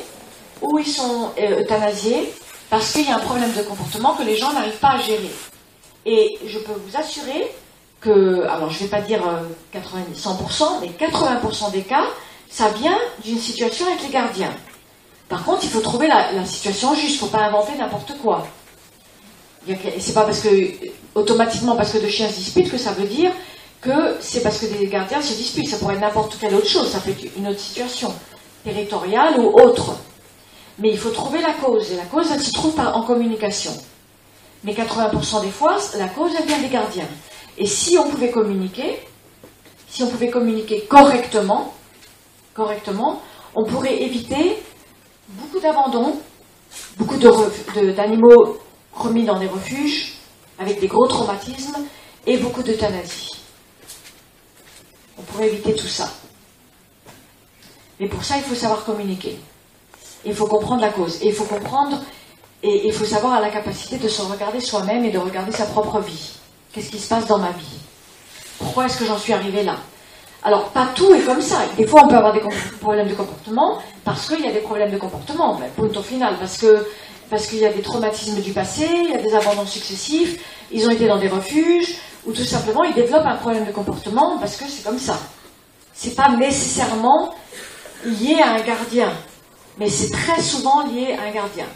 où 0.62 0.80
ils 0.80 0.88
sont 0.88 1.32
euh, 1.40 1.62
euthanasiés, 1.62 2.34
parce 2.70 2.92
qu'il 2.94 3.08
y 3.08 3.12
a 3.12 3.16
un 3.16 3.20
problème 3.20 3.52
de 3.54 3.62
comportement 3.62 4.14
que 4.14 4.24
les 4.24 4.38
gens 4.38 4.54
n'arrivent 4.54 4.80
pas 4.80 4.92
à 4.92 5.00
gérer. 5.00 5.32
Et 6.06 6.38
je 6.46 6.60
peux 6.60 6.74
vous 6.74 6.98
assurer 6.98 7.52
que, 8.02 8.44
alors 8.44 8.70
je 8.70 8.78
ne 8.78 8.84
vais 8.84 8.90
pas 8.90 9.02
dire 9.02 9.22
90, 9.72 10.28
euh, 10.28 10.30
100%, 10.30 10.64
mais 10.82 10.90
80% 10.90 11.72
des 11.72 11.82
cas, 11.82 12.06
ça 12.50 12.70
vient 12.70 12.98
d'une 13.24 13.40
situation 13.40 13.86
avec 13.88 14.04
les 14.04 14.10
gardiens. 14.10 14.54
Par 15.28 15.44
contre, 15.44 15.64
il 15.64 15.70
faut 15.70 15.82
trouver 15.82 16.08
la, 16.08 16.46
situation 16.46 16.94
juste, 16.94 17.10
il 17.10 17.14
ne 17.14 17.20
faut 17.20 17.38
pas 17.38 17.44
inventer 17.44 17.76
n'importe 17.78 18.18
quoi. 18.22 18.48
C'est 20.00 20.14
pas 20.14 20.24
parce 20.24 20.42
que, 20.42 20.50
automatiquement, 21.16 21.76
parce 21.76 21.92
que 21.92 21.98
deux 21.98 22.10
chiens 22.10 22.30
se 22.30 22.36
disputent 22.36 22.70
que 22.70 22.78
ça 22.78 22.92
veut 22.92 23.08
dire 23.08 23.32
que 23.82 24.16
c'est 24.20 24.42
parce 24.42 24.60
que 24.60 24.68
des 24.68 24.88
gardiens 24.88 25.22
se 25.22 25.34
disputent. 25.34 25.68
Ça 25.68 25.78
pourrait 25.78 25.96
être 25.96 26.02
n'importe 26.02 26.38
quelle 26.40 26.54
autre 26.54 26.68
chose, 26.68 26.92
ça 26.92 27.00
peut 27.00 27.12
être 27.12 27.26
une 27.36 27.48
autre 27.48 27.60
situation, 27.60 28.14
territoriale 28.66 29.40
ou 29.40 29.58
autre. 29.58 29.96
Mais 30.80 30.90
il 30.90 30.98
faut 30.98 31.12
trouver 31.12 31.40
la 31.40 31.54
cause, 31.54 31.92
et 31.94 31.96
la 31.96 32.04
cause, 32.04 32.30
elle 32.34 32.42
se 32.42 32.52
trouve 32.52 32.78
en 32.78 33.04
communication. 33.04 33.72
Mais 34.66 34.74
80% 34.74 35.44
des 35.44 35.52
fois, 35.52 35.78
la 35.98 36.10
cause, 36.10 36.32
elle 36.38 36.46
vient 36.46 36.60
des 36.60 36.68
gardiens. 36.68 37.08
Et 37.58 37.68
si 37.68 37.98
on 37.98 38.10
pouvait 38.10 38.32
communiquer, 38.32 39.00
si 39.88 40.04
on 40.04 40.08
pouvait 40.08 40.30
communiquer 40.30 40.82
correctement, 40.82 41.74
correctement, 42.54 43.22
on 43.56 43.64
pourrait 43.64 44.02
éviter 44.02 44.58
beaucoup 45.30 45.60
d'abandons, 45.62 46.20
beaucoup 46.98 47.18
d'animaux 47.18 48.58
remis 48.92 49.24
dans 49.24 49.40
des 49.40 49.48
refuges, 49.48 50.16
avec 50.60 50.82
des 50.82 50.88
gros 50.88 51.08
traumatismes, 51.08 51.78
et 52.28 52.38
beaucoup 52.38 52.64
d'euthanasie. 52.64 53.32
On 55.18 55.22
pourrait 55.22 55.48
éviter 55.48 55.76
tout 55.76 55.88
ça. 55.88 56.12
Mais 58.00 58.08
pour 58.08 58.24
ça, 58.24 58.38
il 58.38 58.44
faut 58.44 58.56
savoir 58.56 58.84
communiquer. 58.84 59.40
Il 60.26 60.34
faut 60.34 60.48
comprendre 60.48 60.82
la 60.82 60.90
cause. 60.90 61.22
Et 61.22 61.28
il 61.28 61.34
faut 61.34 61.46
comprendre, 61.46 62.02
et 62.64 62.88
il 62.88 62.94
faut 62.94 63.06
savoir 63.06 63.40
la 63.40 63.50
capacité 63.50 63.98
de 63.98 64.08
se 64.08 64.22
regarder 64.22 64.60
soi-même 64.60 65.06
et 65.06 65.12
de 65.12 65.20
regarder 65.20 65.52
sa 65.52 65.66
propre 65.66 66.00
vie. 66.00 66.32
Qu'est-ce 66.74 66.90
qui 66.90 67.00
se 67.00 67.08
passe 67.08 67.26
dans 67.28 67.38
ma 67.38 67.52
vie? 67.52 67.80
Pourquoi 68.58 68.86
est-ce 68.86 68.98
que 68.98 69.06
j'en 69.06 69.18
suis 69.18 69.34
arrivé 69.34 69.64
là? 69.64 69.78
Alors, 70.44 70.70
pas 70.70 70.90
tout 70.94 71.14
est 71.14 71.22
comme 71.22 71.42
ça. 71.42 71.62
Des 71.78 71.88
fois, 71.88 72.04
on 72.06 72.08
peut 72.08 72.16
avoir 72.16 72.34
des 72.34 72.42
problèmes 72.80 73.08
de 73.08 73.16
comportement 73.16 73.82
parce 74.04 74.28
qu'il 74.28 74.42
y 74.42 74.48
a 74.48 74.52
des 74.52 74.60
problèmes 74.60 74.92
de 74.92 74.98
comportement, 74.98 75.56
ben, 75.56 75.70
point 75.76 75.90
au 76.00 76.04
final, 76.04 76.36
parce 76.40 76.64
parce 77.30 77.48
qu'il 77.48 77.58
y 77.58 77.66
a 77.66 77.74
des 77.74 77.82
traumatismes 77.82 78.40
du 78.42 78.52
passé, 78.52 78.88
il 78.88 79.10
y 79.10 79.16
a 79.16 79.18
des 79.18 79.34
abandons 79.34 79.66
successifs, 79.66 80.40
ils 80.72 80.86
ont 80.86 80.92
été 80.92 81.08
dans 81.08 81.18
des 81.18 81.28
refuges, 81.28 81.96
ou 82.26 82.32
tout 82.32 82.44
simplement 82.44 82.84
ils 82.84 82.94
développent 82.94 83.26
un 83.26 83.38
problème 83.38 83.66
de 83.66 83.72
comportement 83.72 84.38
parce 84.38 84.58
que 84.58 84.66
c'est 84.68 84.84
comme 84.84 85.00
ça. 85.00 85.18
C'est 85.94 86.16
pas 86.16 86.30
nécessairement 86.30 87.34
lié 88.06 88.42
à 88.42 88.54
un 88.54 88.62
gardien 88.62 89.12
mais 89.78 89.90
c'est 89.90 90.12
très 90.12 90.42
souvent 90.42 90.86
lié 90.88 91.14
à 91.14 91.24
un 91.24 91.32
gardien. 91.32 91.68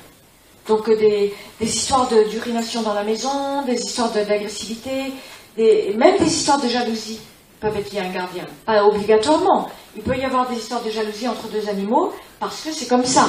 Donc 0.68 0.88
euh, 0.88 0.96
des, 0.96 1.34
histoires 1.62 2.08
d'urination 2.30 2.82
dans 2.82 2.94
la 2.94 3.04
maison, 3.04 3.64
des 3.66 3.76
histoires 3.76 4.12
d'agressivité, 4.12 5.14
même 5.58 6.18
des 6.18 6.28
histoires 6.28 6.62
de 6.62 6.68
jalousie 6.68 7.20
peuvent 7.60 7.76
être 7.76 7.92
liées 7.92 8.00
à 8.00 8.06
un 8.06 8.14
gardien. 8.14 8.46
Pas 8.66 8.86
obligatoirement. 8.86 9.70
Il 9.96 10.04
peut 10.04 10.16
y 10.16 10.24
avoir 10.24 10.48
des 10.50 10.56
histoires 10.56 10.84
de 10.84 10.90
jalousie 10.90 11.28
entre 11.28 11.48
deux 11.50 11.68
animaux 11.68 12.14
parce 12.40 12.62
que 12.62 12.72
c'est 12.72 12.88
comme 12.88 13.06
ça. 13.06 13.28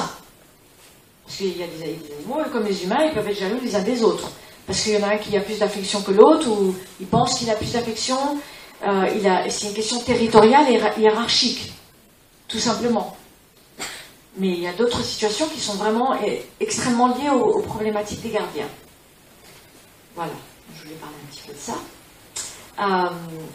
Parce 1.24 1.38
qu'il 1.38 1.58
y 1.58 1.62
a 1.62 1.66
des, 1.66 1.96
animaux, 2.14 2.38
comme 2.52 2.64
les 2.64 2.84
humains, 2.84 3.04
ils 3.04 3.12
peuvent 3.12 3.28
être 3.28 3.38
jaloux 3.38 3.58
les 3.62 3.74
uns 3.74 3.82
des 3.82 4.02
autres. 4.02 4.30
Parce 4.66 4.82
qu'il 4.82 4.92
y 4.92 4.96
en 4.98 5.08
a 5.08 5.14
un 5.14 5.18
qui 5.18 5.36
a 5.36 5.40
plus 5.40 5.58
d'affection 5.58 6.02
que 6.02 6.12
l'autre, 6.12 6.48
ou 6.48 6.74
il 7.00 7.06
pense 7.06 7.38
qu'il 7.38 7.50
a 7.50 7.54
plus 7.54 7.72
d'affection. 7.72 8.16
Euh, 8.86 9.06
c'est 9.48 9.68
une 9.68 9.74
question 9.74 9.98
territoriale 10.00 10.66
et 10.70 11.00
hiérarchique, 11.00 11.72
tout 12.50 12.58
simplement. 12.58 13.16
Mais 14.36 14.48
il 14.48 14.60
y 14.60 14.66
a 14.66 14.72
d'autres 14.72 15.02
situations 15.02 15.48
qui 15.48 15.60
sont 15.60 15.74
vraiment 15.74 16.14
eh, 16.22 16.46
extrêmement 16.60 17.08
liées 17.16 17.30
aux, 17.30 17.60
problématiques 17.62 18.22
des 18.22 18.30
gardiens. 18.30 18.68
Voilà, 20.14 20.32
je 20.76 20.82
voulais 20.82 20.96
parler 20.96 21.16
un 21.22 21.32
petit 21.32 21.42
peu 21.46 21.52
de 21.52 21.58
ça. 21.58 21.74
Euh, 22.78 23.10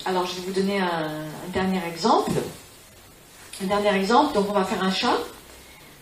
alors, 0.05 0.25
je 0.25 0.35
vais 0.35 0.41
vous 0.47 0.53
donner 0.53 0.79
un, 0.79 1.25
dernier 1.53 1.81
exemple. 1.87 2.31
Un 3.63 3.67
dernier 3.67 3.95
exemple, 3.95 4.33
donc 4.33 4.47
on 4.49 4.53
va 4.53 4.65
faire 4.65 4.83
un 4.83 4.91
chat. 4.91 5.17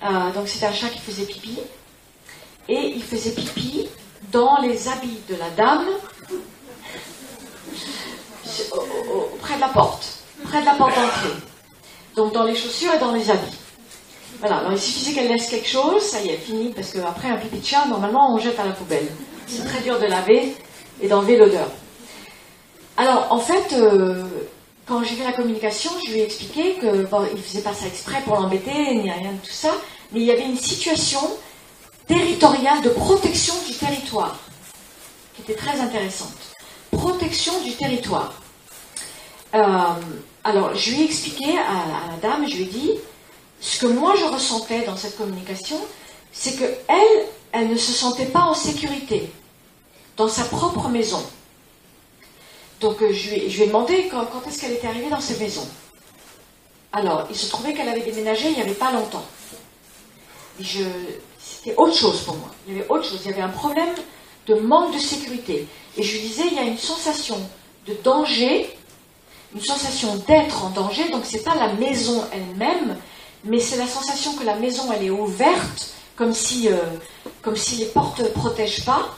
Euh, 0.04 0.32
donc 0.34 0.48
c'est 0.48 0.66
un 0.66 0.72
chat 0.72 0.89
qui 0.89 1.00
faisait 1.00 1.26
pipi. 1.26 1.60
Et 2.68 2.94
il 2.96 3.04
faisait 3.04 3.32
pipi 3.32 3.88
dans 4.32 4.60
les 4.62 4.88
habits 4.88 5.20
de 5.30 5.36
la 5.36 5.50
dame, 5.52 5.86
près 9.39 9.56
de 9.56 9.60
la 9.60 9.68
porte, 9.68 10.24
près 10.46 10.62
de 10.62 10.66
la 10.66 10.74
porte 10.74 10.96
d'entrée. 10.96 11.53
Donc 12.16 12.34
dans 12.34 12.43
les 12.43 12.55
chaussures 12.55 12.93
et 12.93 12.99
dans 12.99 13.11
les 13.11 13.30
habits. 13.30 13.57
Voilà, 14.39 14.57
alors 14.57 14.74
il 14.74 14.80
suffisait 14.80 15.14
qu'elle 15.14 15.30
laisse 15.30 15.47
quelque 15.47 15.68
chose, 15.68 16.01
ça 16.01 16.22
y 16.22 16.30
est, 16.30 16.38
fini, 16.38 16.74
parce 16.74 16.91
qu'après 16.91 17.30
un 17.30 17.38
pipi 17.38 17.59
de 17.59 17.66
chat, 17.66 17.86
normalement, 17.86 18.34
on 18.34 18.39
jette 18.39 18.59
à 18.59 18.66
la 18.66 18.72
poubelle. 18.72 19.07
C'est 19.47 19.64
très 19.64 19.82
dur 19.82 19.99
de 19.99 20.05
laver 20.05 20.55
et 21.01 21.07
d'enlever 21.07 21.38
l'odeur. 21.38 21.68
Alors, 22.97 23.28
en 23.32 23.39
fait, 23.39 23.74
euh, 23.74 24.24
quand 24.86 25.03
j'ai 25.03 25.16
fait 25.16 25.24
la 25.24 25.34
communication, 25.34 25.91
je 26.05 26.11
lui 26.11 26.20
ai 26.20 26.24
expliqué 26.24 26.76
que 26.76 27.03
bon, 27.05 27.26
faisait 27.38 27.61
pas 27.61 27.74
ça 27.74 27.88
exprès 27.88 28.22
pour 28.26 28.36
l'embêter, 28.36 28.95
ni 28.95 29.09
rien 29.09 29.32
de 29.32 29.38
tout 29.38 29.53
ça, 29.53 29.72
mais 30.11 30.20
il 30.20 30.26
y 30.26 30.32
avait 30.32 30.45
une 30.45 30.57
situation 30.57 31.22
territoriale 32.07 32.82
de 32.82 32.89
protection 32.89 33.53
du 33.66 33.74
territoire 33.74 34.38
qui 35.36 35.41
était 35.41 35.55
très 35.55 35.80
intéressante. 35.80 36.36
Protection 36.91 37.53
du 37.61 37.72
territoire. 37.72 38.34
Euh, 39.55 39.68
alors, 40.44 40.76
je 40.76 40.91
lui 40.91 41.02
ai 41.02 41.06
expliqué 41.06 41.58
à, 41.58 42.12
la 42.12 42.18
dame, 42.22 42.48
je 42.50 42.56
lui 42.58 42.64
ai 42.64 42.68
dit, 42.68 42.91
ce 43.62 43.80
que 43.80 43.86
moi 43.86 44.14
je 44.20 44.26
ressentais 44.26 44.82
dans 44.82 44.98
cette 44.98 45.18
communication, 45.18 45.80
c'est 46.34 46.58
que 46.58 46.66
elle, 46.88 47.26
elle 47.54 47.70
ne 47.70 47.78
se 47.78 47.94
sentait 47.94 48.26
pas 48.26 48.41
en 48.41 48.54
sécurité 48.54 49.32
dans 50.18 50.28
sa 50.28 50.44
propre 50.44 50.89
maison. 50.89 51.24
Donc 52.82 53.02
euh, 53.02 53.14
je, 53.14 53.30
lui, 53.30 53.62
ai 53.62 53.68
demandé 53.68 54.10
quand, 54.12 54.28
est-ce 54.46 54.60
qu'elle 54.60 54.74
était 54.74 54.88
arrivée 54.88 55.10
dans 55.10 55.22
cette 55.22 55.39
maison. 55.39 55.66
Alors, 56.91 57.26
il 57.30 57.36
se 57.36 57.50
trouvait 57.50 57.74
qu'elle 57.74 57.88
avait 57.88 58.02
déménagé 58.02 58.50
il 58.50 58.56
n'y 58.56 58.62
avait 58.62 58.74
pas 58.74 58.91
longtemps. 58.91 59.26
C'était 60.62 61.76
autre 61.78 61.96
chose 61.96 62.22
pour 62.22 62.36
moi. 62.36 62.50
Il 62.68 62.74
y 62.74 62.80
avait 62.80 62.89
autre 62.89 63.06
chose. 63.06 63.22
Il 63.24 63.32
y 63.32 63.34
avait 63.34 63.41
un 63.41 63.50
problème 63.50 63.96
de 64.48 64.56
manque 64.56 64.94
de 64.94 65.00
sécurité. 65.00 65.68
Et 65.98 66.04
je 66.04 66.12
lui 66.18 66.28
disais, 66.28 66.44
il 66.52 66.54
y 66.54 66.60
a 66.60 66.64
une 66.64 66.78
sensation 66.78 67.39
de 67.88 67.96
danger, 68.04 68.70
une 69.54 69.62
sensation 69.62 70.16
d'être 70.28 70.66
en 70.66 70.70
danger. 70.70 71.10
Donc, 71.10 71.26
ce 71.26 71.38
n'est 71.38 71.43
pas 71.43 71.56
la 71.56 71.74
maison 71.74 72.24
elle-même, 72.32 72.97
mais 73.43 73.60
c'est 73.60 73.78
la 73.78 73.88
sensation 73.88 74.34
que 74.36 74.43
la 74.43 74.56
maison, 74.56 74.91
elle 74.91 75.06
est 75.06 75.10
ouverte, 75.10 75.93
comme 76.16 76.34
si, 76.34 76.70
euh, 76.70 76.78
comme 77.41 77.56
si 77.56 77.78
les 77.78 77.86
portes 77.86 78.20
ne 78.20 78.28
protègent 78.28 78.86
pas, 78.86 79.16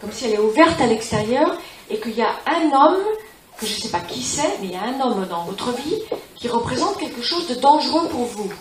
comme 0.00 0.12
si 0.12 0.26
elle 0.26 0.34
est 0.34 0.38
ouverte 0.38 0.80
à 0.80 0.86
l'extérieur, 0.86 1.56
et 1.90 1.98
qu'il 1.98 2.14
y 2.14 2.22
a 2.22 2.34
un 2.46 2.72
homme, 2.72 3.02
que 3.58 3.66
je 3.66 3.76
ne 3.76 3.80
sais 3.80 3.88
pas 3.88 4.00
qui 4.00 4.22
c'est, 4.22 4.58
mais 4.60 4.66
il 4.66 4.72
y 4.72 4.76
a 4.76 4.82
un 4.82 5.00
homme 5.00 5.26
dans 5.28 5.44
votre 5.44 5.70
vie 5.72 6.00
qui 6.34 6.48
représente 6.48 6.98
quelque 6.98 7.22
chose 7.22 7.46
de 7.48 7.54
dangereux 7.54 8.08
pour 8.08 8.24
vous. 8.24 8.52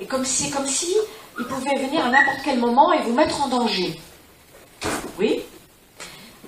Et 0.00 0.06
comme 0.06 0.24
c'est 0.24 0.50
comme 0.50 0.66
si 0.66 0.94
il 1.38 1.44
pouvait 1.46 1.76
venir 1.84 2.04
à 2.04 2.10
n'importe 2.10 2.38
quel 2.44 2.58
moment 2.58 2.92
et 2.92 3.02
vous 3.02 3.12
mettre 3.12 3.42
en 3.42 3.48
danger. 3.48 3.98
Oui? 5.18 5.42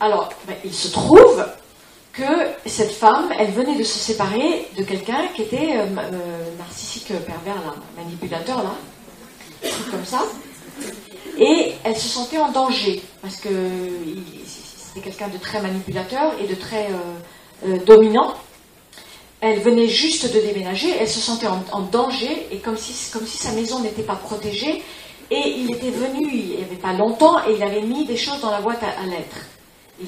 Alors, 0.00 0.28
ben, 0.46 0.56
il 0.64 0.72
se 0.72 0.88
trouve 0.88 1.44
que 2.18 2.68
cette 2.68 2.90
femme, 2.90 3.32
elle 3.38 3.52
venait 3.52 3.76
de 3.76 3.84
se 3.84 3.98
séparer 3.98 4.66
de 4.76 4.82
quelqu'un 4.82 5.28
qui 5.34 5.42
était 5.42 5.76
euh, 5.76 5.84
euh, 5.84 6.56
narcissique 6.58 7.06
pervers, 7.06 7.62
là, 7.64 7.74
manipulateur, 7.96 8.62
là, 8.62 8.74
comme 9.90 10.04
ça. 10.04 10.22
Et 11.38 11.74
elle 11.84 11.96
se 11.96 12.08
sentait 12.08 12.38
en 12.38 12.50
danger, 12.50 13.00
parce 13.22 13.36
que 13.36 13.48
c'était 14.46 15.08
quelqu'un 15.08 15.28
de 15.28 15.38
très 15.38 15.62
manipulateur 15.62 16.34
et 16.42 16.48
de 16.48 16.56
très 16.56 16.88
euh, 17.66 17.78
dominant. 17.86 18.34
Elle 19.40 19.60
venait 19.60 19.86
juste 19.86 20.34
de 20.34 20.40
déménager, 20.40 20.88
elle 20.98 21.08
se 21.08 21.20
sentait 21.20 21.46
en, 21.46 21.80
danger, 21.82 22.48
et 22.50 22.58
comme 22.58 22.76
si, 22.76 23.12
comme 23.12 23.26
si 23.26 23.38
sa 23.38 23.52
maison 23.52 23.78
n'était 23.78 24.02
pas 24.02 24.16
protégée. 24.16 24.82
Et 25.30 25.54
il 25.58 25.70
était 25.70 25.90
venu, 25.90 26.28
il 26.32 26.46
n'y 26.56 26.64
avait 26.64 26.82
pas 26.82 26.94
longtemps, 26.94 27.38
et 27.46 27.54
il 27.54 27.62
avait 27.62 27.82
mis 27.82 28.04
des 28.04 28.16
choses 28.16 28.40
dans 28.40 28.50
la 28.50 28.60
boîte 28.60 28.82
à 28.82 29.06
lettres. 29.06 29.46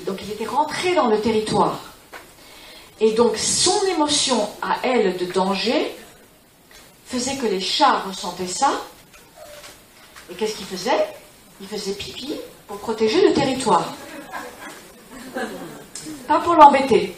donc 0.07 0.19
il 0.23 0.33
était 0.33 0.47
rentré 0.47 0.95
dans 0.97 1.07
le 1.07 1.21
territoire. 1.21 1.90
Et 3.01 3.13
donc 3.13 3.37
son 3.39 3.87
émotion 3.87 4.49
à 4.61 4.77
elle 4.83 5.17
de 5.17 5.25
danger 5.25 5.97
faisait 7.07 7.37
que 7.37 7.47
les 7.47 7.61
chats 7.61 8.01
ressentaient 8.01 8.47
ça. 8.47 8.73
Et 10.31 10.35
qu'est-ce 10.35 10.57
qu'ils 10.57 10.67
faisaient? 10.67 11.07
Ils 11.61 11.67
faisaient 11.67 11.93
pipi 11.93 12.37
pour 12.69 12.79
protéger 12.79 13.27
le 13.27 13.33
territoire. 13.33 13.95
Pas 16.29 16.41
pour 16.41 16.55
l'embêter. 16.55 17.17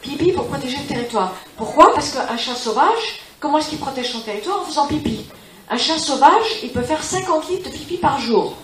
Pipi 0.00 0.32
pour 0.32 0.46
protéger 0.46 0.78
le 0.78 0.86
territoire. 0.86 1.34
Pourquoi? 1.56 1.94
Parce 1.94 2.10
qu'un 2.10 2.36
chat 2.36 2.54
sauvage, 2.54 3.20
comment 3.40 3.58
est-ce 3.58 3.68
qu'il 3.68 3.78
protège 3.78 4.12
son 4.12 4.20
territoire? 4.20 4.62
En 4.62 4.64
faisant 4.64 4.86
pipi. 4.86 5.26
Un 5.70 5.78
chat 5.78 5.98
sauvage, 5.98 6.58
il 6.62 6.72
peut 6.72 6.82
faire 6.82 7.02
50 7.02 7.48
litres 7.48 7.70
de 7.70 7.74
pipi 7.74 7.96
par 7.96 8.18
jour. 8.18 8.56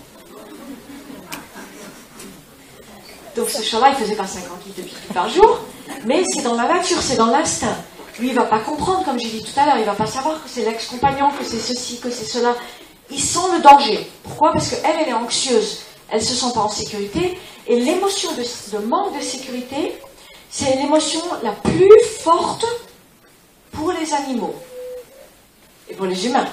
Donc 3.36 3.48
ce 3.48 3.62
chat-là, 3.62 3.90
il 3.90 3.96
faisait 3.96 4.16
pas 4.16 4.26
50 4.26 4.66
litres 4.66 4.78
de 4.78 4.82
pipi 4.82 5.12
par 5.14 5.28
jour, 5.28 5.60
mais 6.04 6.22
c'est 6.24 6.42
dans 6.42 6.54
la 6.54 6.66
nature, 6.66 7.00
c'est 7.00 7.16
dans 7.16 7.26
l'instinct. 7.26 7.76
Lui, 8.18 8.28
il 8.28 8.34
va 8.34 8.44
pas 8.44 8.58
comprendre, 8.58 9.04
comme 9.04 9.18
j'ai 9.18 9.28
dit 9.28 9.42
tout 9.42 9.58
à 9.58 9.66
l'heure, 9.66 9.78
il 9.78 9.84
va 9.84 9.94
pas 9.94 10.06
savoir 10.06 10.42
que 10.42 10.48
c'est 10.48 10.62
l'ex-compagnon, 10.62 11.30
que 11.30 11.44
c'est 11.44 11.60
ceci, 11.60 12.00
que 12.00 12.10
c'est 12.10 12.24
cela. 12.24 12.54
Il 13.10 13.20
sent 13.20 13.38
le 13.54 13.62
danger. 13.62 14.06
Pourquoi? 14.22 14.52
Parce 14.52 14.70
qu'elle, 14.70 14.96
elle 15.00 15.08
est 15.08 15.12
anxieuse, 15.12 15.78
elle 16.10 16.22
se 16.22 16.34
sent 16.34 16.52
pas 16.52 16.60
en 16.60 16.68
sécurité, 16.68 17.38
et 17.66 17.80
l'émotion 17.80 18.30
de 18.32 18.78
manque 18.78 19.16
de 19.16 19.22
sécurité, 19.22 19.98
c'est 20.50 20.76
l'émotion 20.76 21.20
la 21.42 21.52
plus 21.52 22.00
forte 22.20 22.66
pour 23.72 23.92
les 23.92 24.12
animaux 24.12 24.54
et 25.88 25.94
pour 25.94 26.06
les 26.06 26.26
humains. 26.26 26.48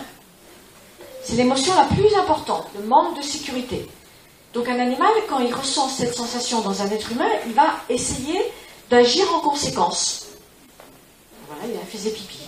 C'est 1.23 1.35
l'émotion 1.35 1.73
la 1.75 1.85
plus 1.85 2.15
importante, 2.15 2.67
le 2.79 2.85
manque 2.85 3.17
de 3.17 3.23
sécurité. 3.23 3.89
Donc 4.57 4.67
un 4.69 4.79
animal, 4.79 5.11
quand 5.29 5.37
il 5.37 5.53
ressent 5.53 5.87
cette 5.87 6.15
sensation 6.15 6.61
dans 6.61 6.81
un 6.81 6.89
être 6.89 7.11
humain, 7.11 7.29
il 7.45 7.53
va 7.53 7.75
essayer 7.89 8.41
d'agir 8.89 9.31
en 9.35 9.39
conséquence. 9.41 10.29
Voilà, 11.47 11.71
il 11.71 11.77
a 11.77 11.85
fait 11.85 12.09
pipi. 12.09 12.39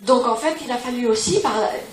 Donc 0.00 0.26
en 0.26 0.34
fait, 0.34 0.56
il 0.64 0.72
a 0.72 0.78
fallu 0.78 1.06
aussi, 1.06 1.40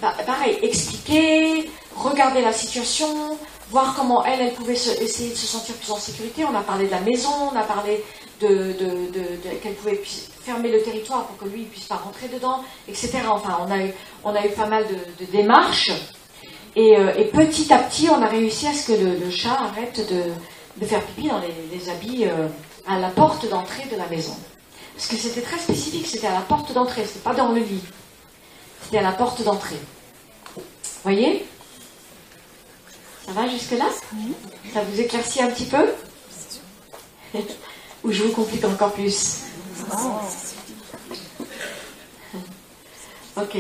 pareil, 0.02 0.58
expliquer, 0.64 1.70
regarder 1.96 2.42
la 2.42 2.52
situation, 2.52 3.38
voir 3.70 3.94
comment 3.96 4.26
elle, 4.26 4.42
elle 4.42 4.54
pouvait 4.56 4.74
essayer 4.74 5.30
de 5.30 5.36
se 5.36 5.46
sentir 5.46 5.76
plus 5.76 5.92
en 5.92 5.98
sécurité. 5.98 6.44
On 6.46 6.56
a 6.56 6.64
parlé 6.64 6.88
de 6.88 6.92
la 6.92 7.02
maison, 7.02 7.30
on 7.54 7.56
a 7.56 7.62
parlé 7.62 8.04
de, 8.42 8.74
qu'elle 9.62 9.76
pouvait 9.76 10.02
fermer 10.44 10.72
le 10.72 10.82
territoire 10.82 11.28
pour 11.28 11.38
que 11.38 11.46
lui 11.54 11.62
ne 11.62 11.68
puisse 11.68 11.86
pas 11.86 11.98
rentrer 11.98 12.28
dedans, 12.28 12.64
etc. 12.88 13.20
Enfin, 13.30 13.60
on 13.68 13.70
a 13.70 13.84
eu, 13.84 13.94
on 14.24 14.34
a 14.34 14.44
eu 14.44 14.50
pas 14.50 14.66
mal 14.66 14.84
de, 14.88 15.26
démarches. 15.26 15.92
Euh, 16.80 17.14
et, 17.18 17.26
petit 17.26 17.74
à 17.74 17.80
petit, 17.80 18.10
on 18.10 18.22
a 18.22 18.28
réussi 18.28 18.68
à 18.68 18.74
ce 18.74 18.88
que 18.88 18.94
le, 18.94 19.30
chat 19.30 19.54
arrête 19.54 20.00
de, 20.10 20.86
faire 20.86 21.04
pipi 21.04 21.28
dans 21.28 21.42
les, 21.42 21.90
habits 21.90 22.26
euh, 22.26 22.48
à 22.88 23.00
la 23.00 23.10
porte 23.10 23.50
d'entrée 23.50 23.86
de 23.92 23.98
la 23.98 24.08
maison. 24.08 24.36
Parce 24.96 25.08
que 25.08 25.18
c'était 25.18 25.42
très 25.42 25.58
spécifique, 25.58 26.08
c'était 26.08 26.28
à 26.28 26.34
la 26.34 26.42
porte 26.42 26.74
d'entrée, 26.74 27.04
c'était 27.06 27.20
pas 27.20 27.34
dans 27.34 27.52
le 27.52 27.60
lit. 27.60 27.84
C'était 28.84 29.00
à 29.00 29.02
la 29.02 29.12
porte 29.12 29.44
d'entrée. 29.44 29.80
Voyez? 31.04 31.46
Ça 33.26 33.34
va 33.34 33.48
jusque-là? 33.48 33.90
Ça 34.74 34.82
vous 34.82 35.02
éclaircit 35.02 35.42
un 35.42 35.50
petit 35.50 35.66
peu? 35.66 35.86
Ou 38.04 38.12
je 38.12 38.24
vous 38.24 38.32
complique 38.32 38.64
encore 38.64 38.94
plus? 38.94 39.40
Ok. 43.36 43.58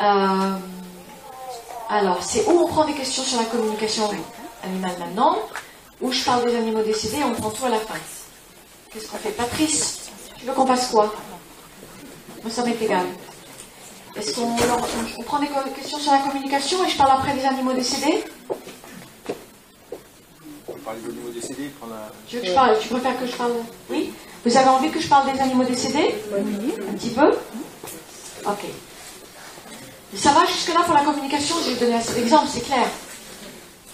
Euh, 0.00 0.56
alors, 1.88 2.22
c'est 2.22 2.44
où 2.46 2.50
on 2.50 2.66
prend 2.66 2.84
des 2.84 2.94
questions 2.94 3.22
sur 3.22 3.38
la 3.38 3.44
communication 3.44 4.08
animale 4.62 4.96
maintenant, 4.98 5.38
où 6.00 6.10
je 6.12 6.24
parle 6.24 6.44
des 6.46 6.56
animaux 6.56 6.82
décédés, 6.82 7.22
on 7.24 7.34
prend 7.34 7.50
tout 7.50 7.64
à 7.64 7.68
la 7.68 7.78
fin. 7.78 7.94
Qu'est-ce 8.92 9.08
qu'on 9.08 9.18
fait? 9.18 9.30
Patrice, 9.30 10.10
tu 10.38 10.46
veux 10.46 10.52
qu'on 10.52 10.64
passe 10.64 10.88
quoi? 10.88 11.14
Moi, 12.42 12.50
ça 12.50 12.64
m'est 12.64 12.80
égal. 12.80 13.06
Est-ce 14.16 14.34
qu'on 14.34 14.54
on 15.18 15.22
prend 15.22 15.38
des 15.40 15.48
questions 15.74 15.98
sur 15.98 16.12
la 16.12 16.18
communication 16.18 16.84
et 16.84 16.88
je 16.88 16.96
parle 16.96 17.12
après 17.12 17.34
des 17.34 17.44
animaux 17.44 17.72
décédés? 17.72 18.24
On 20.68 20.72
parle 20.84 21.00
des 21.00 21.08
animaux 21.10 21.30
décédés, 21.34 21.70
Tu 22.28 22.36
veux 22.36 22.42
que 22.42 22.48
je 22.48 22.54
parle? 22.54 22.78
Tu 22.78 22.88
préfères 22.88 23.18
que 23.18 23.26
je 23.26 23.32
parle? 23.36 23.52
Oui? 23.90 24.12
Vous 24.44 24.56
avez 24.56 24.68
envie 24.68 24.90
que 24.90 25.00
je 25.00 25.08
parle 25.08 25.32
des 25.32 25.40
animaux 25.40 25.64
décédés? 25.64 26.14
Oui. 26.32 26.74
Un 26.88 26.92
petit 26.94 27.10
peu? 27.10 27.32
Ok. 28.46 28.64
Ça 30.16 30.32
va 30.32 30.46
jusque-là 30.46 30.82
pour 30.84 30.94
la 30.94 31.02
communication 31.02 31.56
J'ai 31.64 31.74
donné 31.76 31.94
un 31.94 31.98
exemple, 31.98 32.48
c'est 32.52 32.60
clair. 32.60 32.86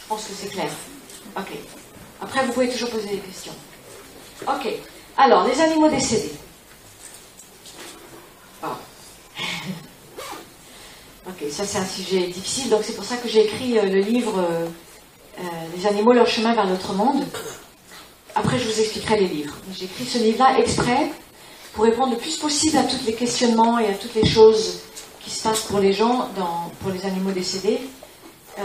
Je 0.01 0.07
pense 0.09 0.25
que 0.25 0.33
c'est 0.39 0.49
clair. 0.49 0.71
Ok. 1.37 1.53
Après, 2.21 2.45
vous 2.45 2.53
pouvez 2.53 2.69
toujours 2.69 2.91
poser 2.91 3.09
des 3.09 3.19
questions. 3.19 3.55
Ok. 4.47 4.69
Alors, 5.17 5.47
les 5.47 5.61
animaux 5.61 5.89
décédés. 5.89 6.33
Ah. 8.63 8.77
ok, 11.29 11.51
ça 11.51 11.65
c'est 11.65 11.79
un 11.79 11.87
sujet 11.87 12.27
difficile, 12.27 12.69
donc 12.71 12.83
c'est 12.85 12.95
pour 12.95 13.05
ça 13.05 13.17
que 13.17 13.29
j'ai 13.29 13.45
écrit 13.45 13.79
euh, 13.79 13.83
le 13.85 14.01
livre 14.01 14.39
euh, 14.39 14.67
euh, 15.39 15.43
Les 15.77 15.87
animaux, 15.87 16.13
leur 16.13 16.27
chemin 16.27 16.55
vers 16.55 16.67
notre 16.67 16.93
monde. 16.93 17.25
Après, 18.35 18.59
je 18.59 18.65
vous 18.65 18.81
expliquerai 18.81 19.21
les 19.21 19.29
livres. 19.29 19.55
J'ai 19.75 19.87
écrit 19.87 20.05
ce 20.05 20.19
livre-là 20.19 20.59
exprès 20.59 21.11
pour 21.73 21.85
répondre 21.85 22.13
le 22.13 22.19
plus 22.19 22.37
possible 22.37 22.77
à 22.77 22.83
tous 22.83 23.05
les 23.07 23.15
questionnements 23.15 23.79
et 23.79 23.87
à 23.87 23.95
toutes 23.95 24.15
les 24.15 24.27
choses 24.27 24.81
qui 25.21 25.31
se 25.31 25.43
passent 25.43 25.63
pour 25.63 25.81
les 25.81 25.93
gens, 25.93 26.29
pour 26.81 26.91
les 26.91 27.05
animaux 27.05 27.33
décédés. 27.33 27.81
Euh, 28.59 28.63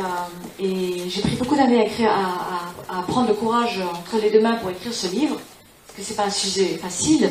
et 0.60 1.10
j'ai 1.10 1.22
pris 1.22 1.36
beaucoup 1.36 1.56
d'années 1.56 1.90
à, 2.08 3.02
prendre 3.08 3.28
le 3.28 3.34
courage 3.34 3.80
entre 3.80 4.18
les 4.22 4.30
deux 4.30 4.42
mains 4.42 4.56
pour 4.56 4.70
écrire 4.70 4.94
ce 4.94 5.08
livre, 5.08 5.40
parce 5.88 5.98
que 5.98 6.04
c'est 6.04 6.16
pas 6.16 6.26
un 6.26 6.32
sujet 6.32 6.78
facile. 6.78 7.30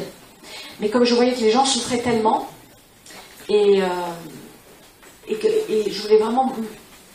Mais 0.81 0.89
comme 0.89 1.05
je 1.05 1.15
voyais 1.15 1.33
que 1.33 1.41
les 1.41 1.51
gens 1.51 1.65
souffraient 1.65 2.03
tellement, 2.03 2.49
et, 3.49 3.83
euh, 3.83 3.87
que, 5.29 5.49
je 5.91 6.03
voulais 6.03 6.19
vraiment 6.19 6.53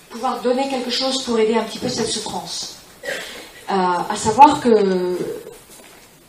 pouvoir 0.10 0.41
donner 0.41 0.70
quelque 0.70 0.91
chose 0.91 1.24
pour 1.24 1.39
aider 1.39 1.55
un 1.55 1.64
petit 1.64 1.80
peu 1.80 1.89
cette 1.89 2.07
souffrance. 2.07 2.78
Euh, 3.70 3.74
à 3.74 4.16
savoir 4.16 4.60
que. 4.60 5.18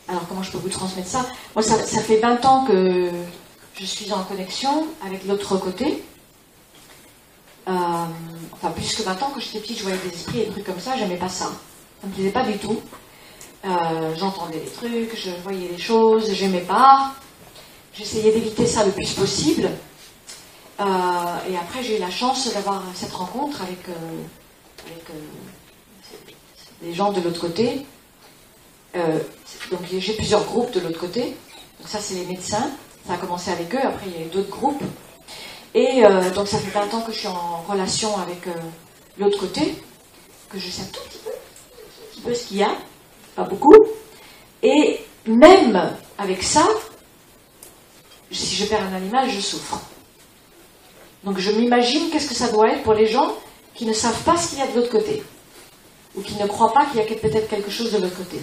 Alors, 0.07 0.27
comment 0.27 0.43
je 0.43 0.51
peux 0.51 0.57
vous 0.57 0.69
transmettre 0.69 1.07
ça? 1.07 1.25
Moi, 1.55 1.63
ça 1.63 1.77
fait 1.77 2.17
20 2.17 2.45
ans 2.45 2.65
que 2.65 3.09
je 3.75 3.85
suis 3.85 4.11
en 4.11 4.23
connexion 4.23 4.87
avec 5.05 5.25
l'autre 5.25 5.57
côté. 5.57 6.03
Euh, 7.67 7.71
enfin, 8.51 8.71
plus 8.71 8.95
que 8.95 9.03
20 9.03 9.11
ans, 9.23 9.31
quand 9.33 9.39
j'étais 9.39 9.59
petite, 9.59 9.77
je 9.77 9.83
voyais 9.83 9.97
des 9.97 10.15
esprits 10.15 10.41
et 10.41 10.45
des 10.45 10.51
trucs 10.51 10.65
comme 10.65 10.79
ça, 10.79 10.97
j'aimais 10.97 11.17
pas 11.17 11.29
ça. 11.29 11.51
Ça 12.01 12.07
me 12.07 12.11
plaisait 12.13 12.31
pas 12.31 12.43
du 12.43 12.57
tout. 12.57 12.81
Euh, 13.63 14.15
j'entendais 14.17 14.59
des 14.59 14.69
trucs, 14.69 15.15
je 15.15 15.29
voyais 15.43 15.69
des 15.69 15.77
choses, 15.77 16.31
j'aimais 16.33 16.61
pas. 16.61 17.13
J'essayais 17.93 18.31
d'éviter 18.31 18.65
ça 18.65 18.85
le 18.85 18.91
plus 18.91 19.13
possible. 19.13 19.69
Euh, 20.79 20.83
et 21.49 21.57
après, 21.57 21.83
j'ai 21.83 21.97
eu 21.97 21.99
la 21.99 22.09
chance 22.09 22.51
d'avoir 22.53 22.83
cette 22.95 23.13
rencontre 23.13 23.61
avec, 23.61 23.85
avec 24.85 25.05
des 26.81 26.93
gens 26.93 27.11
de 27.11 27.21
l'autre 27.21 27.39
côté. 27.39 27.85
donc, 28.95 29.81
j'ai 29.85 30.13
plusieurs 30.13 30.43
groupes 30.45 30.71
de 30.71 30.79
l'autre 30.79 30.99
côté. 30.99 31.21
Donc, 31.79 31.87
ça, 31.87 31.99
c'est 31.99 32.15
les 32.15 32.25
médecins. 32.25 32.71
Ça 33.11 33.17
a 33.17 33.19
commencé 33.19 33.51
avec 33.51 33.75
eux, 33.75 33.83
après 33.83 34.05
il 34.05 34.21
y 34.21 34.23
a 34.23 34.25
eu 34.25 34.29
d'autres 34.29 34.49
groupes. 34.49 34.81
Et 35.73 36.05
euh, 36.05 36.29
donc 36.29 36.47
ça 36.47 36.57
fait 36.59 36.71
20 36.71 36.93
ans 36.93 37.01
que 37.01 37.11
je 37.11 37.19
suis 37.19 37.27
en 37.27 37.61
relation 37.67 38.17
avec 38.17 38.47
euh, 38.47 38.53
l'autre 39.17 39.37
côté, 39.37 39.75
que 40.49 40.57
je 40.57 40.69
sais 40.69 40.83
un 40.83 40.85
tout 40.85 41.01
petit 41.09 41.17
peu, 41.17 41.29
un 41.29 42.13
petit 42.13 42.21
peu 42.21 42.33
ce 42.33 42.47
qu'il 42.47 42.57
y 42.59 42.63
a, 42.63 42.73
pas 43.35 43.43
beaucoup. 43.43 43.75
Et 44.63 45.01
même 45.25 45.93
avec 46.17 46.41
ça, 46.41 46.65
si 48.31 48.55
je 48.55 48.63
perds 48.63 48.83
un 48.83 48.95
animal, 48.95 49.29
je 49.29 49.41
souffre. 49.41 49.81
Donc 51.25 51.37
je 51.37 51.51
m'imagine 51.51 52.11
qu'est-ce 52.11 52.29
que 52.29 52.35
ça 52.35 52.47
doit 52.47 52.69
être 52.69 52.83
pour 52.83 52.93
les 52.93 53.07
gens 53.07 53.33
qui 53.75 53.85
ne 53.85 53.91
savent 53.91 54.23
pas 54.23 54.37
ce 54.37 54.51
qu'il 54.51 54.59
y 54.59 54.61
a 54.61 54.67
de 54.67 54.77
l'autre 54.77 54.89
côté, 54.89 55.21
ou 56.15 56.21
qui 56.21 56.35
ne 56.35 56.47
croient 56.47 56.71
pas 56.71 56.85
qu'il 56.85 57.01
y 57.01 57.03
a 57.03 57.05
peut-être 57.05 57.49
quelque 57.49 57.71
chose 57.71 57.91
de 57.91 57.97
l'autre 57.97 58.15
côté. 58.15 58.37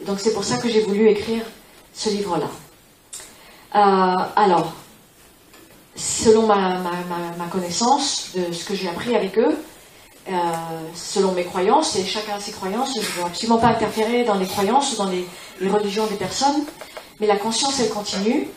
Et 0.00 0.06
donc 0.06 0.18
c'est 0.18 0.32
pour 0.32 0.44
ça 0.44 0.56
que 0.56 0.70
j'ai 0.70 0.80
voulu 0.80 1.10
écrire 1.10 1.44
ce 1.92 2.08
livre-là. 2.08 2.48
Euh, 3.74 4.14
alors, 4.36 4.72
selon 5.96 6.46
ma, 6.46 6.80
connaissance 7.50 8.30
de 8.34 8.52
ce 8.52 8.64
que 8.64 8.74
j'ai 8.74 8.88
appris 8.88 9.16
avec 9.16 9.36
eux, 9.38 9.56
euh, 10.28 10.32
selon 10.94 11.32
mes 11.32 11.44
croyances, 11.44 11.96
et 11.96 12.04
chacun 12.04 12.36
a 12.36 12.40
ses 12.40 12.52
croyances, 12.52 12.94
je 12.94 13.00
ne 13.00 13.04
veux 13.04 13.24
absolument 13.24 13.58
pas 13.58 13.68
interférer 13.68 14.24
dans 14.24 14.36
les 14.36 14.46
croyances 14.46 14.92
ou 14.92 14.96
dans 14.96 15.08
les, 15.10 15.26
religions 15.68 16.06
des 16.06 16.16
personnes, 16.16 16.64
mais 17.20 17.26
la 17.26 17.36
conscience, 17.36 17.80
elle 17.80 17.90
continue, 17.90 18.48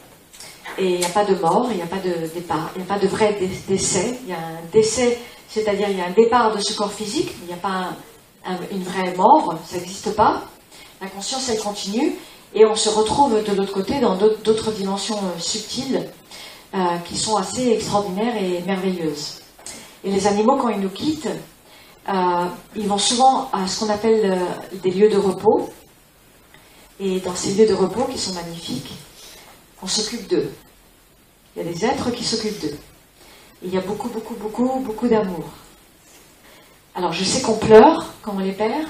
et 0.77 0.93
il 0.93 0.99
n'y 0.99 1.05
a 1.05 1.09
pas 1.09 1.25
de 1.25 1.35
mort, 1.35 1.67
il 1.71 1.77
n'y 1.77 1.83
a 1.83 1.87
pas 1.87 1.97
de 1.97 2.27
départ, 2.33 2.69
il 2.75 2.83
n'y 2.83 2.89
a 2.89 2.93
pas 2.93 2.99
de 2.99 3.07
vrai 3.07 3.39
décès, 3.67 4.19
il 4.23 4.29
y 4.29 4.33
a 4.33 4.37
un 4.37 4.65
décès, 4.71 5.17
c'est-à-dire 5.49 5.89
il 5.89 5.97
y 5.97 6.01
a 6.01 6.05
un 6.05 6.11
départ 6.11 6.55
de 6.55 6.59
ce 6.59 6.73
corps 6.73 6.91
physique, 6.91 7.31
il 7.41 7.47
n'y 7.47 7.53
a 7.53 7.57
pas 7.57 7.93
une 8.71 8.83
vraie 8.83 9.13
mort, 9.15 9.55
ça 9.65 9.77
n'existe 9.77 10.15
pas. 10.15 10.43
La 11.01 11.07
conscience, 11.07 11.49
elle 11.49 11.59
continue, 11.59 12.15
et 12.53 12.65
on 12.65 12.75
se 12.75 12.89
retrouve 12.89 13.43
de 13.43 13.53
l'autre 13.53 13.73
côté 13.73 13.99
dans 13.99 14.15
d'autres 14.15 14.71
dimensions 14.71 15.17
euh, 15.17 15.39
subtiles 15.39 16.07
euh, 16.73 16.97
qui 17.05 17.17
sont 17.17 17.35
assez 17.35 17.71
extraordinaires 17.71 18.35
et 18.41 18.61
merveilleuses. 18.65 19.41
Et 20.03 20.11
les 20.11 20.27
animaux, 20.27 20.57
quand 20.57 20.69
ils 20.69 20.79
nous 20.79 20.89
quittent, 20.89 21.29
euh, 22.09 22.45
ils 22.75 22.87
vont 22.87 22.97
souvent 22.97 23.49
à 23.51 23.67
ce 23.67 23.79
qu'on 23.79 23.89
appelle 23.89 24.39
des 24.81 24.91
lieux 24.91 25.09
de 25.09 25.17
repos. 25.17 25.69
Et 26.99 27.19
dans 27.19 27.35
ces 27.35 27.53
lieux 27.53 27.67
de 27.67 27.73
repos 27.73 28.05
qui 28.05 28.17
sont 28.17 28.33
magnifiques, 28.33 28.93
on 29.81 29.87
s'occupe 29.87 30.27
d'eux. 30.27 30.49
Il 31.55 31.63
y 31.63 31.69
a 31.69 31.71
des 31.71 31.85
êtres 31.85 32.11
qui 32.11 32.23
s'occupent 32.23 32.61
d'eux. 32.61 32.77
Il 33.61 33.73
y 33.73 33.77
a 33.77 33.81
beaucoup, 33.81 34.09
beaucoup, 34.09 34.35
beaucoup, 34.35 34.79
beaucoup 34.79 35.07
d'amour. 35.07 35.45
Alors 36.95 37.13
je 37.13 37.23
sais 37.23 37.41
qu'on 37.41 37.57
pleure 37.57 38.13
quand 38.23 38.33
on 38.35 38.39
les 38.39 38.53
perd, 38.53 38.87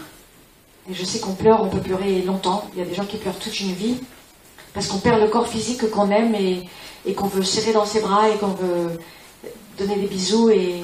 et 0.90 0.94
je 0.94 1.04
sais 1.04 1.20
qu'on 1.20 1.34
pleure, 1.34 1.62
on 1.62 1.70
peut 1.70 1.82
pleurer 1.82 2.22
longtemps. 2.22 2.66
Il 2.74 2.80
y 2.80 2.82
a 2.82 2.86
des 2.86 2.96
gens 2.96 3.06
qui 3.06 3.18
pleurent 3.18 3.40
toute 3.40 3.60
une 3.60 3.74
vie 3.74 4.00
parce 4.74 4.88
qu'on 4.88 5.00
perd 5.00 5.20
le 5.20 5.28
corps 5.28 5.48
physique 5.48 5.90
qu'on 5.90 6.10
aime 6.12 6.36
et, 6.36 6.64
qu'on 7.14 7.28
veut 7.28 7.44
serrer 7.44 7.74
dans 7.74 7.86
ses 7.86 8.00
bras 8.00 8.30
et 8.30 8.38
qu'on 8.38 8.48
veut 8.48 9.00
donner 9.78 9.96
des 9.96 10.08
bisous 10.08 10.50
et, 10.50 10.84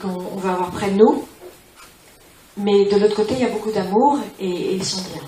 qu'on 0.00 0.36
veut 0.36 0.50
avoir 0.50 0.70
près 0.70 0.90
de 0.90 0.96
nous. 0.96 1.24
mais 2.56 2.84
de 2.86 2.96
l'autre 2.96 3.16
côté, 3.16 3.34
il 3.34 3.40
y 3.40 3.44
a 3.44 3.50
beaucoup 3.50 3.70
d'amour 3.70 4.18
et, 4.38 4.74
ils 4.74 4.84
sont 4.84 5.02
bien. 5.12 5.22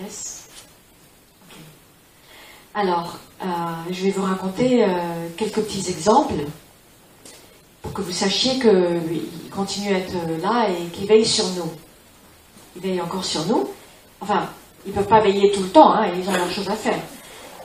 Yes? 0.00 0.48
Alors, 2.74 3.18
euh, 3.42 3.46
je 3.90 4.04
vais 4.04 4.10
vous 4.10 4.22
raconter 4.22 4.84
euh, 4.84 5.28
quelques 5.36 5.60
petits 5.62 5.90
exemples 5.90 6.44
pour 7.82 7.92
que 7.92 8.02
vous 8.02 8.12
sachiez 8.12 8.60
qu'il 8.60 9.50
continue 9.50 9.94
à 9.94 9.98
être 9.98 10.14
là 10.40 10.68
et 10.70 10.86
qu'il 10.90 11.06
veille 11.06 11.26
sur 11.26 11.48
nous. 11.50 11.70
Il 12.76 12.82
veille 12.82 13.00
encore 13.00 13.24
sur 13.24 13.44
nous. 13.46 13.68
Enfin, 14.20 14.48
ils 14.86 14.90
ne 14.90 14.94
peuvent 14.94 15.08
pas 15.08 15.20
veiller 15.20 15.50
tout 15.52 15.62
le 15.62 15.68
temps, 15.68 15.92
hein, 15.92 16.06
ils 16.16 16.28
ont 16.28 16.32
leurs 16.32 16.50
choses 16.50 16.68
à 16.68 16.74
faire. 16.74 16.98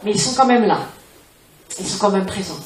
Mais 0.03 0.11
ils 0.11 0.19
sont 0.19 0.35
quand 0.35 0.45
même 0.45 0.65
là. 0.65 0.79
Ils 1.79 1.85
sont 1.85 1.97
quand 1.97 2.11
même 2.11 2.25
présents. 2.25 2.59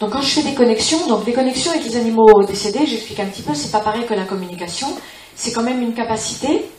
Donc 0.00 0.12
quand 0.12 0.20
je 0.20 0.28
fais 0.28 0.42
des 0.42 0.54
connexions, 0.54 1.06
donc 1.06 1.26
les 1.26 1.32
connexions 1.32 1.70
avec 1.70 1.84
les 1.84 1.96
animaux 1.96 2.44
décédés, 2.46 2.86
j'explique 2.86 3.20
un 3.20 3.26
petit 3.26 3.42
peu, 3.42 3.54
c'est 3.54 3.72
pas 3.72 3.80
pareil 3.80 4.04
que 4.06 4.14
la 4.14 4.24
communication, 4.24 4.88
c'est 5.34 5.52
quand 5.52 5.62
même 5.62 5.82
une 5.82 5.94
capacité. 5.94 6.70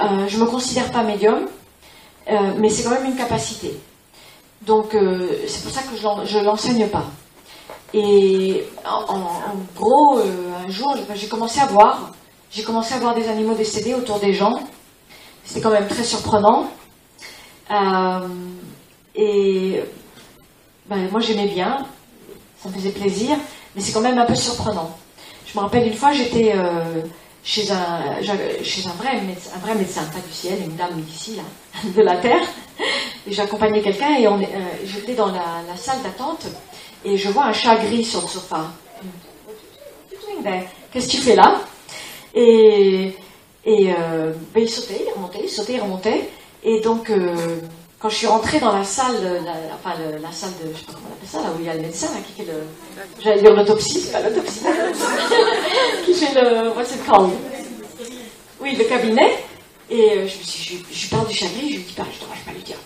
Euh, 0.00 0.26
je 0.28 0.38
me 0.38 0.46
considère 0.46 0.90
pas 0.90 1.02
médium, 1.02 1.46
euh, 2.28 2.52
mais 2.58 2.68
c'est 2.68 2.82
quand 2.82 2.90
même 2.90 3.06
une 3.06 3.16
capacité. 3.16 3.72
Donc 4.62 4.94
euh, 4.94 5.44
c'est 5.46 5.62
pour 5.62 5.72
ça 5.72 5.82
que 5.82 5.96
je 5.96 6.38
l'enseigne 6.38 6.88
pas. 6.88 7.04
Et 7.94 8.64
en, 8.84 9.32
gros, 9.74 10.18
euh, 10.18 10.52
un 10.64 10.70
jour, 10.70 10.96
j'ai 11.14 11.28
commencé 11.28 11.60
à 11.60 11.66
voir, 11.66 12.12
j'ai 12.50 12.62
commencé 12.62 12.94
à 12.94 12.98
voir 12.98 13.14
des 13.14 13.28
animaux 13.28 13.54
décédés 13.54 13.94
autour 13.94 14.18
des 14.18 14.32
gens. 14.32 14.60
C'était 15.44 15.60
quand 15.60 15.70
même 15.70 15.88
très 15.88 16.04
surprenant. 16.04 16.70
et 19.14 19.82
ben, 20.88 21.08
moi 21.10 21.20
j'aimais 21.20 21.48
bien, 21.48 21.84
ça 22.62 22.68
me 22.68 22.74
faisait 22.74 22.90
plaisir, 22.90 23.36
mais 23.74 23.82
c'est 23.82 23.92
quand 23.92 24.00
même 24.00 24.18
un 24.18 24.24
peu 24.24 24.34
surprenant. 24.34 24.96
Je 25.46 25.58
me 25.58 25.62
rappelle 25.62 25.86
une 25.86 25.94
fois, 25.94 26.12
j'étais 26.12 26.52
euh, 26.54 27.02
chez, 27.42 27.70
un, 27.70 28.22
chez 28.62 28.86
un, 28.86 28.92
vrai 28.92 29.20
médecin, 29.22 29.50
un 29.56 29.58
vrai 29.58 29.74
médecin, 29.74 30.02
pas 30.04 30.20
du 30.20 30.32
ciel, 30.32 30.60
une 30.62 30.76
dame 30.76 31.00
d'ici, 31.00 31.38
de 31.96 32.02
la 32.02 32.16
terre, 32.16 32.42
et 33.26 33.32
j'accompagnais 33.32 33.82
quelqu'un 33.82 34.16
et 34.16 34.26
euh, 34.26 34.32
j'étais 34.84 35.14
dans 35.14 35.26
la, 35.26 35.76
salle 35.76 36.02
d'attente 36.02 36.46
et 37.04 37.16
je 37.16 37.28
vois 37.28 37.46
un 37.46 37.52
chat 37.52 37.76
gris 37.76 38.04
sur 38.04 38.22
le 38.22 38.28
sofa. 38.28 38.66
Qu'est-ce 40.92 41.06
que 41.06 41.12
tu 41.12 41.18
fais 41.18 41.36
là 41.36 41.60
Et, 42.36 43.12
et 43.64 43.92
euh, 43.92 44.32
ben, 44.54 44.62
il 44.62 44.70
sautait, 44.70 45.04
il 45.04 45.12
remontait, 45.12 45.40
il 45.42 45.48
sautait, 45.48 45.72
il 45.72 45.80
remontait. 45.80 46.28
Et 46.62 46.80
donc, 46.80 47.10
quand 47.98 48.10
je 48.10 48.16
suis 48.16 48.26
rentrée 48.26 48.60
dans 48.60 48.76
la 48.76 48.84
salle, 48.84 49.22
la, 49.44 49.52
enfin 49.74 49.98
la 49.98 50.32
salle 50.32 50.50
de, 50.62 50.72
je 50.72 50.80
sais 50.80 50.84
pas 50.84 50.92
comment 50.92 51.08
on 51.10 51.14
appelle 51.14 51.28
ça, 51.28 51.38
là 51.38 51.48
où 51.56 51.60
il 51.60 51.66
y 51.66 51.68
a 51.68 51.74
le 51.74 51.80
médecin, 51.80 52.08
là, 52.08 52.20
qui 52.26 52.42
fait 52.42 52.48
le, 52.50 52.62
j'allais 53.22 53.40
dire 53.40 53.54
l'autopsie, 53.54 54.00
c'est 54.00 54.12
pas 54.12 54.20
l'autopsie, 54.20 54.60
qui 56.04 56.14
fait 56.14 56.34
le, 56.34 56.70
what's 56.76 56.94
it 56.94 57.04
called? 57.06 57.30
Oui, 58.60 58.76
le 58.76 58.84
cabinet. 58.84 59.38
Et 59.88 60.10
euh, 60.10 60.26
je 60.26 60.38
me 60.38 60.42
suis, 60.42 60.84
je, 60.90 60.94
je 60.94 61.08
parle 61.08 61.26
du 61.28 61.34
chagrin, 61.34 61.60
je 61.60 61.76
lui 61.76 61.78
dis, 61.78 61.94
bah, 61.96 62.04
je 62.12 62.18
ne 62.18 62.22
devrais 62.22 62.38
pas 62.44 62.52
lui 62.52 62.62
dire. 62.62 62.76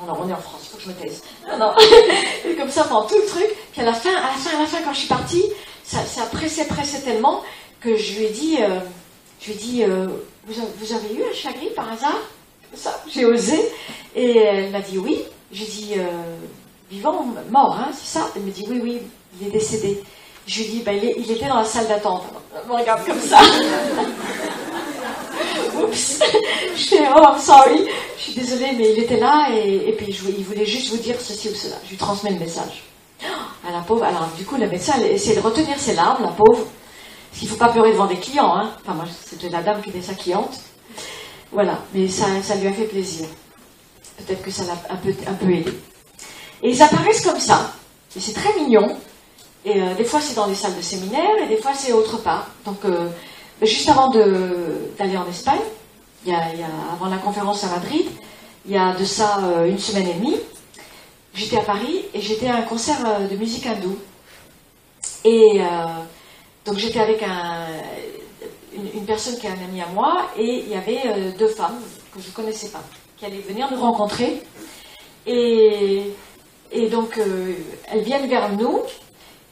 Non, 0.00 0.12
non, 0.12 0.20
on 0.24 0.28
est 0.28 0.32
en 0.32 0.40
France, 0.40 0.60
il 0.64 0.68
faut 0.70 0.76
que 0.76 0.82
je 0.82 0.88
me 0.88 0.94
taise. 0.94 1.22
Non, 1.50 1.58
non. 1.58 1.72
et 2.48 2.54
comme 2.54 2.70
ça, 2.70 2.84
pendant 2.84 3.06
tout 3.06 3.16
le 3.16 3.26
truc, 3.26 3.48
puis 3.72 3.80
à 3.80 3.84
la 3.84 3.94
fin, 3.94 4.10
à 4.10 4.32
la 4.32 4.36
fin, 4.36 4.56
à 4.56 4.60
la 4.60 4.66
fin, 4.66 4.78
quand 4.84 4.92
je 4.92 4.98
suis 4.98 5.08
partie, 5.08 5.44
ça, 5.84 6.04
ça 6.04 6.22
pressait, 6.26 6.66
pressait 6.66 7.00
tellement 7.00 7.42
que 7.80 7.96
je 7.96 8.18
lui 8.18 8.24
ai 8.26 8.30
dit, 8.30 8.56
euh, 8.60 8.80
je 9.40 9.46
lui 9.46 9.52
ai 9.52 9.56
dit, 9.56 9.84
euh, 9.84 10.08
vous, 10.46 10.92
avez 10.92 11.14
eu 11.14 11.22
un 11.22 11.34
chagrin 11.34 11.68
par 11.76 11.92
hasard? 11.92 12.20
Ça, 12.74 13.02
j'ai 13.08 13.24
osé. 13.24 13.58
Et 14.14 14.38
elle 14.38 14.70
m'a 14.70 14.80
dit 14.80 14.98
oui. 14.98 15.22
J'ai 15.50 15.64
dit 15.64 15.94
euh, 15.96 16.36
vivant, 16.90 17.26
mort, 17.50 17.78
hein, 17.80 17.90
c'est 17.92 18.18
ça? 18.18 18.28
Elle 18.36 18.42
me 18.42 18.50
dit 18.50 18.66
oui, 18.68 18.80
oui, 18.82 18.98
il 19.40 19.48
est 19.48 19.50
décédé. 19.50 20.02
Je 20.46 20.60
lui 20.60 20.64
ai 20.64 20.68
dit 20.68 20.82
bah, 20.82 20.92
il, 20.92 21.30
était 21.30 21.48
dans 21.48 21.58
la 21.58 21.64
salle 21.64 21.88
d'attente. 21.88 22.24
Elle 22.54 22.68
me 22.68 22.74
regarde 22.74 23.04
comme 23.06 23.20
ça. 23.20 23.40
Oups, 25.80 26.20
je 26.76 26.82
fais 26.82 27.08
oh, 27.14 27.20
I'm 27.22 27.38
sorry. 27.38 27.86
Je 28.18 28.22
suis 28.22 28.34
désolée, 28.34 28.72
mais 28.76 28.92
il 28.92 28.98
était 28.98 29.18
là 29.18 29.48
et, 29.54 29.92
puis 29.92 30.06
il 30.08 30.44
voulait 30.44 30.66
juste 30.66 30.90
vous 30.90 30.98
dire 30.98 31.16
ceci 31.20 31.48
ou 31.48 31.54
cela. 31.54 31.76
Je 31.84 31.90
lui 31.90 31.96
transmets 31.96 32.32
le 32.32 32.38
message. 32.38 32.82
Ah, 33.66 33.72
la 33.72 33.80
pauvre, 33.80 34.04
alors 34.04 34.28
du 34.38 34.44
coup, 34.46 34.56
le 34.56 34.68
médecin 34.68 34.94
essaie 35.02 35.34
de 35.34 35.40
retenir 35.40 35.78
ses 35.78 35.94
larmes, 35.94 36.22
la 36.22 36.30
pauvre. 36.30 36.64
Parce 37.30 37.40
qu'il 37.40 37.48
ne 37.48 37.52
faut 37.52 37.58
pas 37.58 37.68
pleurer 37.70 37.92
devant 37.92 38.06
des 38.06 38.16
clients. 38.16 38.54
Hein. 38.54 38.72
Enfin, 38.82 38.94
moi, 38.94 39.04
c'était 39.24 39.48
la 39.48 39.62
dame 39.62 39.82
qui 39.82 39.90
était 39.90 40.02
sa 40.02 40.14
cliente. 40.14 40.58
Voilà, 41.52 41.78
mais 41.94 42.08
ça, 42.08 42.26
ça 42.42 42.56
lui 42.56 42.66
a 42.66 42.72
fait 42.72 42.84
plaisir. 42.84 43.26
Peut-être 44.18 44.42
que 44.42 44.50
ça 44.50 44.64
l'a 44.64 44.76
un 44.90 44.96
peu, 44.96 45.50
aidé. 45.50 45.72
Et 46.62 46.70
ils 46.70 46.82
apparaissent 46.82 47.24
comme 47.24 47.40
ça. 47.40 47.72
Et 48.16 48.20
c'est 48.20 48.32
très 48.32 48.54
mignon. 48.60 48.96
Et 49.64 49.80
euh, 49.80 49.94
des 49.94 50.04
fois, 50.04 50.20
c'est 50.20 50.34
dans 50.34 50.46
des 50.46 50.54
salles 50.54 50.76
de 50.76 50.82
séminaire, 50.82 51.36
et 51.42 51.48
des 51.48 51.56
fois, 51.56 51.72
c'est 51.74 51.92
autre 51.92 52.18
part. 52.18 52.48
Donc, 52.64 52.84
euh, 52.84 53.08
juste 53.62 53.88
avant 53.88 54.08
d'aller 54.08 55.16
en 55.16 55.28
Espagne, 55.28 55.60
avant 56.92 57.08
la 57.08 57.18
conférence 57.18 57.64
à 57.64 57.68
Madrid, 57.68 58.06
il 58.66 58.72
y 58.72 58.76
a 58.76 58.92
de 58.94 59.04
ça 59.04 59.38
euh, 59.44 59.66
une 59.66 59.78
semaine 59.78 60.08
et 60.08 60.14
demie, 60.14 60.36
j'étais 61.32 61.58
à 61.58 61.62
Paris 61.62 62.04
et 62.12 62.20
j'étais 62.20 62.48
à 62.48 62.56
un 62.56 62.62
concert 62.62 62.98
de 63.30 63.36
musique 63.36 63.66
hindoue. 63.66 63.98
Et 65.24 65.60
donc, 66.68 66.76
j'étais 66.76 67.00
avec 67.00 67.22
un, 67.22 67.66
une, 68.74 69.06
personne 69.06 69.38
qui 69.38 69.46
est 69.46 69.50
un 69.50 69.64
ami 69.64 69.80
à 69.80 69.86
moi, 69.86 70.26
et 70.36 70.64
il 70.66 70.68
y 70.68 70.74
avait 70.74 71.00
euh, 71.06 71.30
deux 71.38 71.48
femmes 71.48 71.80
que 72.12 72.20
je 72.20 72.28
ne 72.28 72.32
connaissais 72.34 72.68
pas, 72.68 72.82
qui 73.16 73.24
allaient 73.24 73.38
venir 73.38 73.70
nous 73.70 73.80
rencontrer. 73.80 74.42
Et, 75.26 76.12
donc, 76.90 77.16
euh, 77.16 77.54
elles 77.90 78.02
viennent 78.02 78.28
vers 78.28 78.52
nous, 78.52 78.82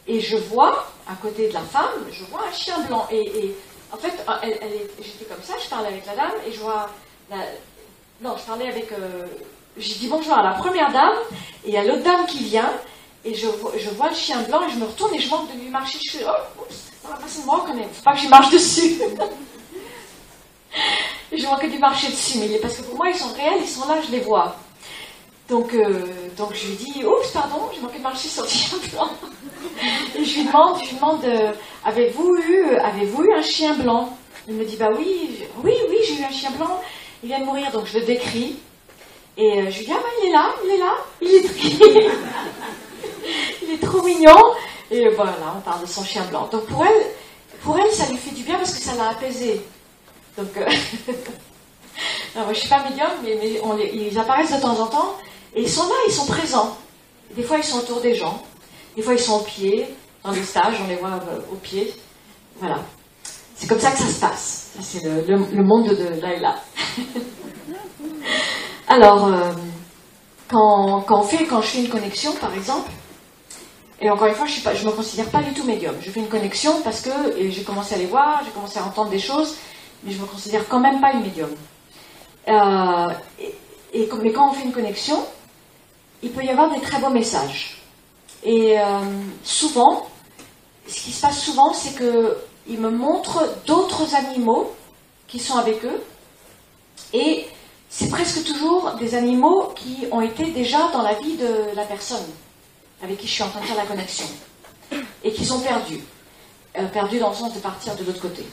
et 0.07 0.21
je 0.21 0.37
vois, 0.37 0.89
à 1.09 1.15
côté 1.15 1.49
de 1.49 1.55
la 1.55 1.63
femme, 1.63 2.05
je 2.13 2.23
vois 2.25 2.43
un 2.47 2.53
chien 2.53 2.79
blanc. 2.81 3.09
Et, 3.11 3.55
en 3.91 3.97
fait, 3.97 4.13
elle, 4.43 4.59
j'étais 5.03 5.25
comme 5.25 5.43
ça, 5.43 5.55
je 5.65 5.71
parlais 5.71 5.89
avec 5.89 6.05
la 6.05 6.17
dame, 6.17 6.35
et 6.47 6.53
je 6.53 6.61
vois... 6.61 6.91
non, 8.21 8.37
je 8.37 8.45
parlais 8.45 8.69
avec... 8.69 8.93
Euh, 8.93 9.25
j'ai 9.79 9.95
dit 9.95 10.09
bonjour 10.09 10.35
à 10.35 10.43
la 10.43 10.53
première 10.53 10.93
dame, 10.93 11.17
et 11.65 11.79
a 11.79 11.83
l'autre 11.83 12.03
dame 12.03 12.27
qui 12.27 12.45
vient, 12.45 12.73
et 13.25 13.33
je, 13.33 13.47
je, 13.79 13.91
vois 13.91 14.11
le 14.11 14.15
chien 14.15 14.43
blanc, 14.43 14.67
et 14.69 14.71
je 14.71 14.77
me 14.77 14.85
retourne, 14.85 15.15
et 15.15 15.19
je 15.19 15.31
manque 15.31 15.51
de 15.51 15.59
lui 15.59 15.71
marcher. 15.71 15.99
Je 16.03 16.19
oups, 16.19 16.86
personne 17.15 17.45
me 17.45 17.51
reconnaît. 17.51 17.89
Faut 17.93 18.03
pas 18.03 18.15
que 18.15 18.21
je 18.21 18.29
marche 18.29 18.51
dessus. 18.51 19.01
je 21.33 21.47
vois 21.47 21.59
que 21.59 21.67
du 21.67 21.79
marcher 21.79 22.09
dessus, 22.09 22.39
mais 22.39 22.59
parce 22.59 22.77
que 22.77 22.83
pour 22.83 22.97
moi, 22.97 23.09
ils 23.09 23.17
sont 23.17 23.33
réels, 23.33 23.61
ils 23.63 23.69
sont 23.69 23.87
là, 23.89 24.01
je 24.05 24.11
les 24.11 24.21
vois. 24.21 24.57
Donc, 25.49 25.75
euh, 25.75 26.07
donc 26.37 26.55
je 26.55 26.67
lui 26.67 26.77
dis, 26.77 27.05
oups, 27.05 27.31
pardon, 27.33 27.69
j'ai 27.73 27.81
manqué 27.81 27.99
de 27.99 28.03
marcher 28.03 28.29
sur 28.29 28.43
le 28.43 28.49
chien 28.49 28.79
blanc. 28.93 29.09
Et 30.17 30.25
je 30.25 30.39
lui 30.39 30.45
demande, 30.45 30.79
je 30.83 30.89
lui 30.89 30.97
demande, 30.97 31.25
euh, 31.25 31.53
avez-vous 31.85 32.37
eu, 32.37 32.77
avez-vous 32.77 33.23
eu 33.25 33.33
un 33.33 33.43
chien 33.43 33.75
blanc? 33.75 34.17
Il 34.49 34.55
me 34.55 34.65
dit, 34.65 34.77
bah 34.77 34.91
oui, 34.97 35.45
oui, 35.63 35.73
oui, 35.89 35.97
j'ai 36.07 36.21
eu 36.21 36.25
un 36.25 36.31
chien 36.31 36.51
blanc. 36.51 36.81
Il 37.23 37.29
vient 37.29 37.41
de 37.41 37.45
mourir, 37.45 37.71
donc 37.71 37.87
je 37.87 37.99
le 37.99 38.05
décris. 38.05 38.57
Et 39.37 39.61
euh, 39.61 39.71
je 39.71 39.79
lui 39.79 39.87
dis, 39.87 39.93
ah 39.93 40.01
bah 40.03 40.09
il 40.23 40.29
est 40.29 40.33
là, 40.33 40.55
il 40.65 40.71
est 40.71 40.79
là, 40.79 40.97
il 43.61 43.71
est 43.75 43.79
trop 43.87 44.03
mignon. 44.03 44.41
Et 44.91 45.09
voilà, 45.11 45.55
on 45.57 45.61
parle 45.61 45.83
de 45.83 45.87
son 45.87 46.05
chien 46.05 46.25
blanc. 46.27 46.49
Donc 46.51 46.67
pour 46.67 46.85
elle, 46.85 47.07
pour 47.63 47.79
elle, 47.79 47.91
ça 47.91 48.07
lui 48.07 48.17
fait 48.17 48.35
du 48.35 48.45
bien 48.45 48.57
parce 48.57 48.73
que 48.73 48.81
ça 48.81 48.95
l'a 48.95 49.11
apaisé. 49.11 49.61
Donc, 50.37 50.49
euh, 50.57 50.67
je 52.35 52.49
ne 52.49 52.55
suis 52.55 52.69
pas 52.69 52.85
médium, 52.89 53.11
mais, 53.23 53.61
ils 53.93 54.19
apparaissent 54.19 54.55
de 54.55 54.61
temps 54.61 54.79
en 54.79 54.87
temps 54.87 55.17
et 55.55 55.63
ils 55.63 55.69
sont 55.69 55.89
là, 55.89 55.95
ils 56.07 56.13
sont 56.13 56.27
présents. 56.27 56.77
Des 57.35 57.43
fois, 57.43 57.59
ils 57.59 57.65
sont 57.65 57.79
autour 57.79 58.01
des 58.01 58.15
gens. 58.15 58.43
Des 58.95 59.03
fois, 59.03 59.15
ils 59.15 59.21
sont 59.21 59.41
au 59.41 59.45
pied. 59.45 59.87
Dans 60.23 60.31
les 60.31 60.43
stages, 60.43 60.75
on 60.83 60.89
les 60.89 60.97
voit 60.97 61.09
euh, 61.09 61.41
au 61.53 61.57
pied. 61.57 61.95
Voilà. 62.61 62.81
C'est 63.55 63.67
comme 63.69 63.81
ça 63.81 63.91
que 63.91 63.99
ça 63.99 64.07
se 64.07 64.21
passe. 64.21 64.71
C'est 64.81 65.03
le, 65.03 65.63
monde 65.65 65.89
de 65.89 66.21
Laila. 66.21 66.57
Alors, 68.89 69.27
euh, 69.27 69.53
quand, 70.49 71.01
quand, 71.03 71.21
on 71.21 71.23
fait, 71.23 71.45
quand 71.47 71.63
je 71.63 71.67
fais 71.67 71.79
une 71.81 71.89
connexion, 71.89 72.33
par 72.35 72.53
exemple, 72.55 72.91
et 74.01 74.11
encore 74.11 74.27
une 74.27 74.35
fois, 74.35 74.47
je 74.47 74.85
ne 74.85 74.91
me 74.91 74.97
considère 74.97 75.31
pas 75.31 75.43
du 75.43 75.55
tout 75.55 75.65
médium. 75.65 75.95
Je 76.01 76.11
fais 76.11 76.21
une 76.21 76.29
connexion 76.29 76.83
parce 76.83 77.01
que 77.01 77.11
j'ai 77.39 77.63
commencé 77.63 77.95
à 77.95 77.99
les 77.99 78.07
voir, 78.07 78.43
j'ai 78.45 78.51
commencé 78.51 78.79
à 78.79 78.85
entendre 78.85 79.11
des 79.11 79.19
choses, 79.19 79.57
mais 80.03 80.13
je 80.13 80.19
ne 80.19 80.23
me 80.23 80.27
considère 80.27 80.69
quand 80.69 80.81
même 80.81 81.01
pas 81.01 81.13
une 81.13 81.23
médium. 81.23 81.51
Euh, 82.49 83.07
mais 84.23 84.33
quand 84.33 84.51
on 84.51 84.53
fait 84.53 84.65
une 84.65 84.73
connexion, 84.73 85.25
il 86.23 86.31
peut 86.31 86.45
y 86.45 86.51
avoir 86.51 86.75
des 86.75 86.81
très 86.81 87.01
beaux 87.01 87.11
messages. 87.11 87.79
Et 88.45 88.79
euh, 88.79 88.85
souvent, 89.43 90.07
ce 90.87 91.01
qui 91.01 91.13
se 91.13 91.23
passe 91.23 91.41
souvent, 91.41 91.73
c'est 91.73 91.97
qu'ils 91.97 92.79
me 92.79 92.91
montrent 92.91 93.49
d'autres 93.67 94.15
animaux 94.15 94.75
qui 95.27 95.39
sont 95.39 95.57
avec 95.57 95.83
eux. 95.87 96.03
Et 97.15 97.47
c'est 97.89 98.11
presque 98.11 98.45
toujours 98.45 98.93
des 99.01 99.15
animaux 99.15 99.73
qui 99.75 100.07
ont 100.13 100.21
été 100.21 100.51
déjà 100.51 100.91
dans 100.93 101.03
la 101.03 101.15
vie 101.15 101.37
de 101.39 101.75
la 101.75 101.85
personne 101.85 102.27
avec 103.03 103.19
qui 103.19 103.27
je 103.27 103.33
suis 103.33 103.43
en 103.43 103.49
train 103.49 103.61
de 103.61 103.67
faire 103.67 103.77
la 103.77 103.87
connexion, 103.87 104.27
et 105.23 105.33
qui 105.33 105.45
sont 105.45 105.61
perdus. 105.61 106.01
Euh, 106.79 106.87
perdus 106.89 107.19
dans 107.19 107.31
le 107.31 107.35
sens 107.35 107.55
de 107.55 107.59
partir 107.59 107.95
de 107.97 108.05
l'autre 108.05 108.21
côté. 108.21 108.45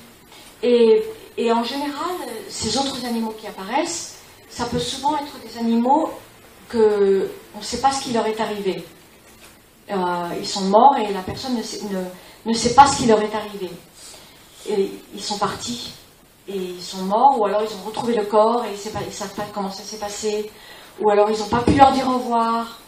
Et, 0.61 1.03
et, 1.37 1.51
en 1.51 1.63
général, 1.63 2.15
ces 2.47 2.77
autres 2.77 3.03
animaux 3.05 3.33
qui 3.37 3.47
apparaissent, 3.47 4.19
ça 4.49 4.65
peut 4.65 4.79
souvent 4.79 5.17
être 5.17 5.37
des 5.45 5.57
animaux 5.59 6.09
que 6.69 7.29
on 7.53 7.59
ne 7.59 7.63
sait 7.63 7.81
pas 7.81 7.91
ce 7.91 8.01
qui 8.01 8.13
leur 8.13 8.25
est 8.25 8.39
arrivé. 8.39 8.85
Euh, 9.91 9.95
ils 10.39 10.47
sont 10.47 10.61
morts 10.61 10.95
et 10.97 11.11
la 11.11 11.21
personne 11.21 11.57
ne 11.57 11.63
sait, 11.63 11.81
ne, 11.83 12.49
ne 12.49 12.53
sait, 12.53 12.73
pas 12.73 12.87
ce 12.87 12.97
qui 12.97 13.07
leur 13.07 13.21
est 13.21 13.35
arrivé. 13.35 13.69
Et 14.69 14.89
ils 15.13 15.21
sont 15.21 15.37
partis. 15.37 15.91
et 16.47 16.55
ils 16.55 16.81
sont 16.81 17.03
morts, 17.03 17.37
ou 17.39 17.45
alors 17.45 17.61
ils 17.61 17.75
ont 17.75 17.85
retrouvé 17.85 18.15
le 18.15 18.23
corps 18.23 18.63
et 18.63 18.69
ils 18.69 19.05
ne 19.05 19.11
savent 19.11 19.35
pas 19.35 19.47
comment 19.53 19.71
ça 19.71 19.83
s'est 19.83 19.97
passé, 19.97 20.49
ou 21.01 21.09
alors 21.09 21.29
ils 21.29 21.39
n'ont 21.39 21.49
pas 21.49 21.61
pu 21.61 21.73
leur 21.73 21.91
dire 21.91 22.07
au 22.07 22.19
revoir, 22.19 22.79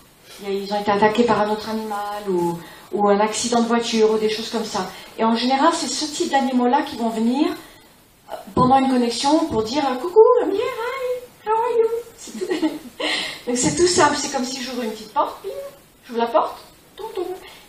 ils 0.43 0.73
ont 0.73 0.81
été 0.81 0.91
attaqués 0.91 1.23
par 1.23 1.41
un 1.41 1.49
autre 1.49 1.69
animal, 1.69 2.29
ou, 2.29 3.07
un 3.07 3.19
accident 3.19 3.61
de 3.61 3.67
voiture, 3.67 4.11
ou 4.11 4.17
des 4.17 4.29
choses 4.29 4.49
comme 4.49 4.63
ça. 4.65 4.89
Et 5.17 5.23
en 5.23 5.35
général, 5.35 5.71
c'est 5.73 5.87
ce 5.87 6.05
type 6.05 6.31
d'animaux-là 6.31 6.83
qui 6.83 6.95
vont 6.95 7.09
venir 7.09 7.47
euh, 8.31 8.35
pendant 8.53 8.77
une 8.79 8.89
connexion 8.89 9.45
pour 9.45 9.63
dire 9.63 9.83
coucou, 10.01 10.21
I'm 10.41 10.51
here, 10.51 10.59
hi, 10.59 11.49
how 11.49 11.51
are 11.51 11.77
you? 11.77 12.69
Donc 13.47 13.57
c'est 13.57 13.75
tout 13.75 13.87
simple, 13.87 14.15
c'est 14.15 14.31
comme 14.31 14.45
si 14.45 14.63
j'ouvre 14.63 14.83
une 14.83 14.91
petite 14.91 15.13
porte, 15.13 15.37
j'ouvre 16.07 16.19
la 16.19 16.27
porte, 16.27 16.57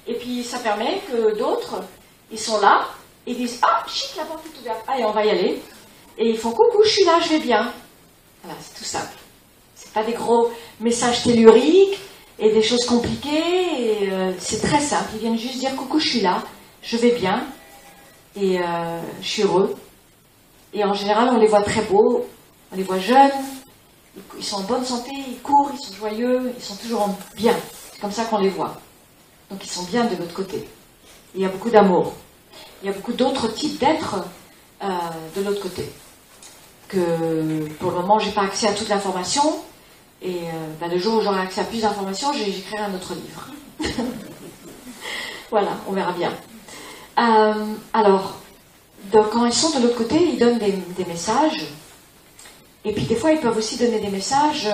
et 0.07 0.15
puis 0.15 0.45
ça 0.45 0.59
permet 0.59 1.03
que 1.11 1.37
d'autres, 1.37 1.83
ils 2.31 2.39
sont 2.39 2.61
là, 2.61 2.87
et 3.27 3.35
disent 3.35 3.59
Ah, 3.63 3.85
chic, 3.89 4.17
la 4.17 4.25
porte 4.25 4.45
est 4.47 4.61
ouverte, 4.61 4.85
allez, 4.87 5.05
on 5.05 5.11
va 5.11 5.25
y 5.25 5.31
aller. 5.31 5.61
Et 6.19 6.31
ils 6.31 6.39
font 6.39 6.53
coucou, 6.53 6.83
je 6.85 6.89
suis 6.89 7.05
là, 7.05 7.19
je 7.21 7.29
vais 7.31 7.41
bien. 7.41 7.73
Voilà, 8.43 8.59
c'est 8.61 8.79
tout 8.79 8.85
simple. 8.85 9.13
C'est 9.75 9.93
pas 9.93 10.05
des 10.05 10.13
gros 10.13 10.51
messages 10.81 11.25
telluriques 11.25 11.99
et 12.39 12.53
des 12.53 12.63
choses 12.63 12.85
compliquées, 12.85 14.11
euh, 14.11 14.33
c'est 14.39 14.61
très 14.61 14.81
simple. 14.81 15.11
Ils 15.15 15.21
viennent 15.21 15.39
juste 15.39 15.59
dire 15.59 15.75
coucou, 15.77 15.99
je 15.99 16.09
suis 16.09 16.21
là, 16.21 16.43
je 16.83 16.97
vais 16.97 17.13
bien, 17.13 17.45
et 18.37 18.61
euh, 18.61 19.01
je 19.23 19.27
suis 19.27 19.43
heureux. 19.43 19.75
Et 20.73 20.85
en 20.85 20.93
général, 20.93 21.31
on 21.33 21.39
les 21.39 21.47
voit 21.47 21.63
très 21.63 21.83
beaux, 21.83 22.27
on 22.73 22.77
les 22.77 22.83
voit 22.83 22.99
jeunes, 22.99 23.31
ils 24.37 24.45
sont 24.45 24.57
en 24.57 24.63
bonne 24.63 24.85
santé, 24.85 25.11
ils 25.29 25.41
courent, 25.41 25.71
ils 25.73 25.79
sont 25.79 25.95
joyeux, 25.95 26.53
ils 26.57 26.63
sont 26.63 26.77
toujours 26.77 27.09
bien. 27.37 27.55
C'est 27.93 28.01
comme 28.01 28.13
ça 28.13 28.25
qu'on 28.25 28.39
les 28.39 28.51
voit. 28.51 28.81
Donc 29.51 29.65
ils 29.65 29.71
sont 29.71 29.85
bien 29.85 30.05
de 30.05 30.17
l'autre 30.17 30.35
côté. 30.35 30.67
Il 31.35 31.41
y 31.41 31.45
a 31.45 31.49
beaucoup 31.49 31.71
d'amour. 31.71 32.13
Il 32.83 32.87
y 32.87 32.89
a 32.91 32.93
beaucoup 32.93 33.13
d'autres 33.13 33.49
types 33.49 33.79
d'êtres 33.79 34.17
euh, 34.83 34.89
de 35.35 35.43
l'autre 35.43 35.63
côté. 35.63 35.91
Que 36.89 37.69
pour 37.79 37.91
le 37.91 38.01
moment, 38.01 38.19
je 38.19 38.27
n'ai 38.27 38.33
pas 38.33 38.43
accès 38.43 38.69
à 38.69 38.73
toute 38.73 38.89
l'information. 38.89 39.43
Et 40.23 40.37
euh, 40.45 40.51
ben, 40.81 40.91
le 40.91 40.99
jour 40.99 41.19
où 41.19 41.21
j'aurai 41.21 41.41
accès 41.41 41.61
à 41.61 41.65
plus 41.65 41.83
d'informations, 41.83 42.33
j'écrirai 42.33 42.83
un 42.83 42.95
autre 42.95 43.15
livre. 43.15 43.49
voilà, 45.51 45.73
on 45.89 45.93
verra 45.93 46.13
bien. 46.13 46.33
Euh, 47.19 47.75
alors, 47.93 48.37
quand 49.13 49.47
ils 49.47 49.53
sont 49.53 49.79
de 49.79 49.83
l'autre 49.83 49.97
côté, 49.97 50.17
ils 50.17 50.39
donnent 50.39 50.59
des, 50.59 51.05
messages. 51.07 51.67
Et 52.85 52.93
puis 52.93 53.05
des 53.05 53.17
fois, 53.17 53.33
ils 53.33 53.41
peuvent 53.41 53.57
aussi 53.57 53.77
donner 53.77 54.01
des 54.01 54.11
messages 54.11 54.69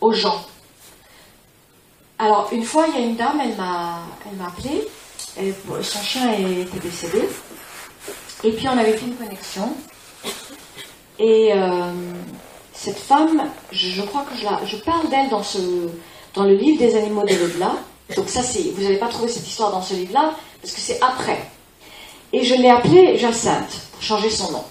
aux 0.00 0.12
gens. 0.12 0.44
Alors, 2.18 2.48
une 2.52 2.64
fois, 2.64 2.86
il 2.88 2.94
y 2.94 3.02
a 3.02 3.06
une 3.06 3.16
dame, 3.16 3.40
elle 3.40 3.56
m'a, 3.56 4.02
elle 4.24 4.46
appelé. 4.46 4.86
son 5.82 6.02
chien 6.02 6.32
était 6.32 6.78
décédé. 6.78 7.28
Et 8.44 8.52
puis, 8.52 8.68
on 8.68 8.78
avait 8.78 8.96
fait 8.96 9.06
une 9.06 9.16
connexion. 9.16 9.74
Et 11.18 11.52
euh, 11.52 11.92
cette 12.74 12.98
femme, 12.98 13.48
je, 13.72 14.02
crois 14.02 14.22
que 14.22 14.36
je, 14.36 14.44
la, 14.44 14.60
je 14.66 14.76
parle 14.76 15.08
d'elle 15.08 15.28
dans, 15.30 15.42
dans 16.34 16.44
le 16.44 16.54
livre 16.54 16.78
des 16.78 16.96
animaux 16.96 17.22
de 17.22 17.34
l'au-delà. 17.34 17.72
Donc, 18.16 18.28
ça, 18.28 18.40
vous 18.42 18.82
n'allez 18.82 18.98
pas 18.98 19.08
trouver 19.08 19.30
cette 19.30 19.46
histoire 19.46 19.70
dans 19.70 19.80
ce 19.80 19.94
livre-là, 19.94 20.34
parce 20.60 20.74
que 20.74 20.80
c'est 20.80 21.00
après. 21.00 21.40
Et 22.32 22.44
je 22.44 22.54
l'ai 22.54 22.68
appelée 22.68 23.16
Jacinthe, 23.16 23.86
pour 23.92 24.02
changer 24.02 24.28
son 24.28 24.52
nom. 24.52 24.64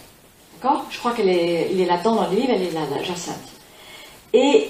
D'accord? 0.61 0.85
Je 0.91 0.99
crois 0.99 1.13
qu'elle 1.13 1.29
est, 1.29 1.71
est 1.71 1.85
là-dedans 1.85 2.15
dans 2.15 2.29
le 2.29 2.35
livre, 2.35 2.51
elle 2.53 2.61
est 2.61 2.71
là, 2.71 2.81
là 2.81 3.01
Jacinthe. 3.03 3.37
Et 4.33 4.69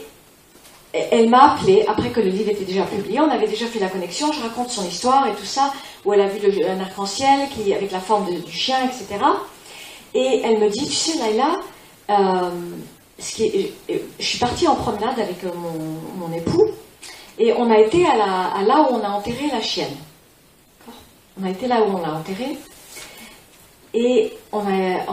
elle 0.94 1.28
m'a 1.30 1.54
appelé 1.54 1.84
après 1.88 2.10
que 2.12 2.20
le 2.20 2.30
livre 2.30 2.52
était 2.52 2.66
déjà 2.66 2.84
publié. 2.84 3.20
On 3.20 3.30
avait 3.30 3.48
déjà 3.48 3.66
fait 3.66 3.80
la 3.80 3.90
connexion. 3.90 4.32
Je 4.32 4.42
raconte 4.42 4.70
son 4.70 4.88
histoire 4.88 5.28
et 5.28 5.34
tout 5.34 5.46
ça, 5.46 5.74
où 6.06 6.14
elle 6.14 6.22
a 6.22 6.28
vu 6.28 6.40
le, 6.40 6.70
un 6.70 6.80
arc-en-ciel 6.80 7.48
avec 7.76 7.92
la 7.92 8.00
forme 8.00 8.28
du 8.32 8.52
chien, 8.52 8.78
etc. 8.86 9.26
Et 10.14 10.42
elle 10.44 10.60
me 10.60 10.70
dit, 10.70 10.88
tu 10.88 10.94
sais, 10.94 11.18
Laila, 11.18 11.56
euh, 12.12 12.52
je 14.20 14.26
suis 14.26 14.38
partie 14.38 14.68
en 14.68 14.76
promenade 14.76 15.20
avec 15.20 15.44
euh, 15.44 15.52
mon, 16.18 16.32
époux 16.34 16.68
et 17.40 17.54
on 17.54 17.72
a 17.72 17.80
été 17.80 18.06
à, 18.06 18.62
là 18.64 18.88
où 18.90 18.96
on 18.96 19.04
a 19.04 19.10
enterré 19.10 19.48
la 19.52 19.62
chienne. 19.62 19.96
On 21.40 21.46
a 21.46 21.50
été 21.50 21.68
là 21.68 21.82
où 21.82 21.98
on 21.98 22.02
l'a 22.02 22.14
enterrée. 22.14 22.58
Et 23.96 24.34
on, 24.52 24.60
a, 24.60 25.06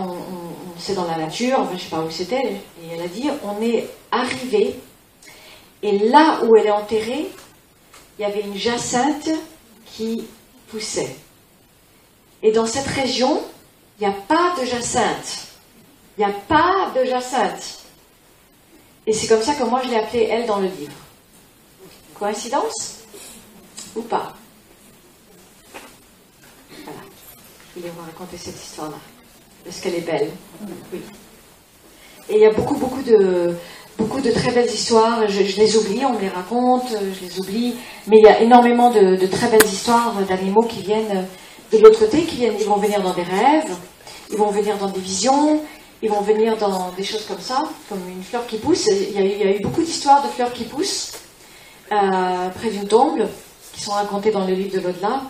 c'est 0.78 0.94
dans 0.94 1.06
la 1.06 1.16
nature, 1.16 1.58
enfin, 1.60 1.70
je 1.70 1.74
ne 1.74 1.78
sais 1.80 1.90
pas 1.90 2.00
où 2.00 2.10
c'était, 2.10 2.52
et 2.82 2.94
elle 2.94 3.02
a 3.02 3.08
dit, 3.08 3.28
on 3.44 3.62
est 3.62 3.86
arrivé 4.10 4.74
et 5.82 5.98
là 5.98 6.40
où 6.44 6.56
elle 6.56 6.66
est 6.66 6.70
enterrée, 6.70 7.30
il 8.18 8.22
y 8.22 8.24
avait 8.24 8.42
une 8.42 8.56
jacinthe 8.56 9.30
qui 9.86 10.26
poussait. 10.68 11.16
Et 12.42 12.52
dans 12.52 12.66
cette 12.66 12.86
région, 12.86 13.40
il 13.98 14.06
n'y 14.06 14.12
a 14.14 14.16
pas 14.16 14.54
de 14.60 14.66
jacinthe. 14.66 15.46
Il 16.16 16.24
n'y 16.24 16.30
a 16.30 16.34
pas 16.48 16.92
de 16.94 17.04
jacinthe. 17.04 17.79
Et 19.10 19.12
c'est 19.12 19.26
comme 19.26 19.42
ça 19.42 19.54
que 19.54 19.64
moi 19.64 19.80
je 19.82 19.88
l'ai 19.88 19.96
appelée 19.96 20.28
elle 20.30 20.46
dans 20.46 20.60
le 20.60 20.68
livre. 20.68 20.92
Coïncidence 22.14 23.00
Ou 23.96 24.02
pas? 24.02 24.34
Voilà. 26.84 27.00
Je 27.74 27.80
voulais 27.80 27.92
vous 27.92 28.04
raconter 28.04 28.36
cette 28.36 28.62
histoire-là. 28.62 28.98
Parce 29.64 29.80
qu'elle 29.80 29.96
est 29.96 30.06
belle. 30.06 30.30
Oui. 30.92 31.00
Et 32.28 32.36
il 32.36 32.40
y 32.40 32.46
a 32.46 32.52
beaucoup, 32.52 32.76
beaucoup 32.76 33.02
de, 33.02 33.56
beaucoup 33.98 34.20
de 34.20 34.30
très 34.30 34.52
belles 34.52 34.70
histoires. 34.70 35.26
Je, 35.26 35.60
les 35.60 35.76
oublie, 35.76 36.04
on 36.04 36.12
me 36.12 36.20
les 36.20 36.28
raconte, 36.28 36.90
je 36.90 37.26
les 37.26 37.40
oublie. 37.40 37.74
Mais 38.06 38.18
il 38.18 38.24
y 38.24 38.28
a 38.28 38.40
énormément 38.40 38.92
de, 38.92 39.26
très 39.26 39.48
belles 39.48 39.66
histoires 39.66 40.14
d'animaux 40.28 40.62
qui 40.68 40.82
viennent 40.82 41.26
de 41.72 41.78
l'autre 41.78 41.98
côté, 41.98 42.22
qui 42.22 42.36
viennent, 42.36 42.54
ils 42.60 42.66
vont 42.66 42.76
venir 42.76 43.02
dans 43.02 43.14
des 43.14 43.24
rêves, 43.24 43.76
ils 44.30 44.38
vont 44.38 44.50
venir 44.50 44.78
dans 44.78 44.88
des 44.88 45.00
visions, 45.00 45.60
ils 46.02 46.10
vont 46.10 46.20
venir 46.22 46.56
dans 46.56 46.90
des 46.96 47.04
choses 47.04 47.26
comme 47.26 47.40
ça, 47.40 47.62
comme 47.88 48.00
une 48.08 48.22
fleur 48.22 48.46
qui 48.46 48.56
pousse. 48.56 48.86
Il 48.86 49.12
y 49.12 49.42
a 49.42 49.54
eu, 49.54 49.60
beaucoup 49.60 49.82
d'histoires 49.82 50.22
de 50.22 50.28
fleurs 50.28 50.52
qui 50.52 50.64
poussent 50.64 51.12
euh, 51.92 52.48
près 52.54 52.70
d'une 52.70 52.88
tombe, 52.88 53.28
qui 53.74 53.82
sont 53.82 53.92
racontées 53.92 54.30
dans 54.30 54.46
le 54.46 54.54
livre 54.54 54.80
de 54.80 54.80
l'au-delà. 54.80 55.22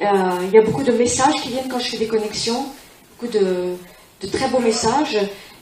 Euh, 0.00 0.04
il 0.42 0.52
y 0.52 0.58
a 0.58 0.62
beaucoup 0.62 0.82
de 0.82 0.92
messages 0.92 1.34
qui 1.42 1.50
viennent 1.50 1.68
quand 1.68 1.78
je 1.78 1.90
fais 1.90 1.96
des 1.96 2.06
connexions, 2.06 2.66
beaucoup 3.12 3.32
de, 3.32 3.76
très 4.30 4.48
beaux 4.48 4.58
messages, 4.58 5.18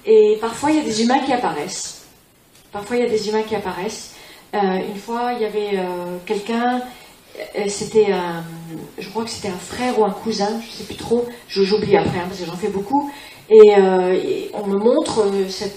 et 0.06 0.38
parfois 0.40 0.70
il 0.70 0.78
y 0.78 0.80
a 0.80 0.84
des 0.84 1.02
humains 1.02 1.20
qui 1.20 1.32
apparaissent. 1.32 2.06
Parfois, 2.72 2.96
il 2.96 3.02
y 3.02 3.06
a 3.06 3.08
des 3.08 3.28
humains 3.28 3.42
qui 3.42 3.54
apparaissent. 3.54 4.14
Euh, 4.54 4.58
une 4.58 4.96
fois, 4.96 5.32
il 5.34 5.42
y 5.42 5.44
avait 5.44 5.78
euh, 5.78 6.16
quelqu'un, 6.24 6.80
c'était 7.68 8.08
je 8.98 9.08
crois 9.08 9.24
que 9.24 9.30
c'était 9.30 9.48
un 9.48 9.58
frère 9.58 9.98
ou 9.98 10.04
un 10.04 10.10
cousin, 10.10 10.60
je 10.60 10.66
ne 10.66 10.72
sais 10.78 10.84
plus 10.84 10.96
trop, 10.96 11.26
j'oublie 11.48 11.96
après, 11.96 12.18
hein, 12.18 12.24
parce 12.28 12.40
que 12.40 12.46
j'en 12.46 12.56
fais 12.56 12.68
beaucoup. 12.68 13.10
Et, 13.50 13.74
on 14.54 14.66
me 14.66 14.78
montre 14.78 15.24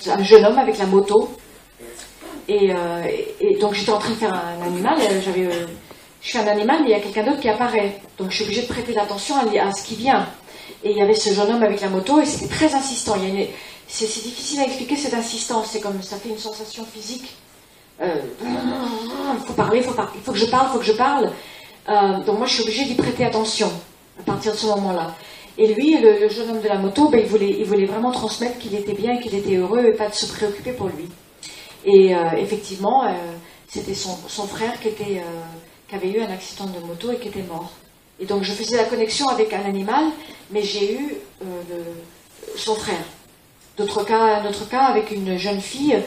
un 0.08 0.24
jeune 0.24 0.46
homme 0.46 0.60
avec 0.60 0.78
la 0.78 0.86
moto. 0.86 1.30
Et, 2.48 2.72
donc 3.60 3.74
j'étais 3.74 3.92
en 3.92 4.00
train 4.00 4.12
de 4.12 4.16
faire 4.16 4.34
un 4.34 4.66
animal, 4.66 4.98
j'avais, 5.24 5.50
je 6.22 6.30
suis 6.30 6.40
un 6.40 6.48
animal, 6.48 6.80
mais 6.82 6.90
il 6.90 6.92
y 6.92 6.96
a 6.96 7.00
quelqu'un 7.00 7.24
d'autre 7.24 7.40
qui 7.40 7.50
apparaît. 7.50 8.00
Donc 8.18 8.32
je 8.32 8.36
suis 8.36 8.46
obligée 8.46 8.64
de 8.64 8.68
prêter 8.68 8.98
attention 8.98 9.36
à, 9.36 9.72
ce 9.72 9.84
qui 9.84 9.96
vient. 9.96 10.28
Et 10.84 10.90
il 10.90 10.98
y 10.98 11.02
avait 11.02 11.14
ce 11.14 11.34
jeune 11.34 11.52
homme 11.52 11.64
avec 11.64 11.82
la 11.82 11.90
moto, 11.90 12.20
et 12.20 12.26
c'était 12.26 12.54
très 12.54 12.74
insistant. 12.74 13.16
C'est 13.88 14.06
difficile 14.06 14.60
à 14.60 14.64
expliquer 14.64 14.96
cette 14.96 15.14
insistance. 15.14 15.70
C'est 15.72 15.82
comme 15.82 16.02
ça 16.02 16.18
fait 16.18 16.30
une 16.30 16.40
sensation 16.40 16.84
physique. 16.84 17.36
Euh, 18.02 18.22
il 18.42 19.46
faut 19.46 19.54
parler, 19.54 19.78
il 19.78 19.84
faut, 19.84 19.92
que 20.32 20.38
je 20.38 20.46
parle, 20.46 20.68
il 20.70 20.74
faut 20.74 20.80
que 20.80 20.86
je 20.86 20.94
parle. 20.94 21.32
Euh, 21.88 22.20
donc 22.26 22.40
moi, 22.40 22.48
je 22.48 22.54
suis 22.54 22.64
obligée 22.64 22.86
d'y 22.86 22.96
prêter 22.96 23.24
attention 23.24 23.72
à 24.20 24.24
partir 24.24 24.52
de 24.52 24.58
ce 24.58 24.66
moment-là. 24.66 25.14
Et 25.58 25.74
lui, 25.74 25.98
le, 26.00 26.28
jeune 26.30 26.52
homme 26.52 26.62
de 26.62 26.68
la 26.68 26.78
moto, 26.78 27.10
ben, 27.10 27.22
il, 27.22 27.66
voulait, 27.66 27.86
vraiment 27.86 28.12
transmettre 28.12 28.58
qu'il 28.58 28.76
était 28.76 28.94
bien, 28.94 29.18
qu'il 29.18 29.36
était 29.36 29.56
heureux 29.56 29.86
et 29.86 29.94
pas 29.94 30.10
de 30.10 30.14
se 30.14 30.26
préoccuper 30.26 30.74
pour 30.74 30.88
lui. 30.88 31.08
Et 31.86 32.16
euh, 32.16 32.32
effectivement, 32.38 33.04
c'était 33.68 33.94
son, 33.94 34.48
frère 34.48 34.80
qui, 34.82 34.90
était, 34.90 35.22
qui 35.88 35.96
avait 35.96 36.10
eu 36.10 36.22
un 36.22 36.32
accident 36.32 36.66
de 36.66 36.80
moto 36.86 37.12
et 37.12 37.18
qui 37.18 37.30
était 37.30 37.44
mort. 37.44 37.72
Et 38.20 38.26
donc 38.26 38.44
je 38.44 38.52
faisais 38.52 38.78
la 38.78 38.86
connexion 38.86 39.28
avec 39.30 39.54
un 39.54 39.64
animal, 39.64 40.06
mais 40.50 40.64
j'ai 40.64 40.96
eu 40.96 41.16
son 42.56 42.76
frère. 42.76 43.04
D'autres 43.78 44.06
cas, 44.06 44.42
cas, 44.70 44.84
avec 44.86 45.12
une 45.12 45.38
jeune 45.38 45.60
fille, 45.60 46.02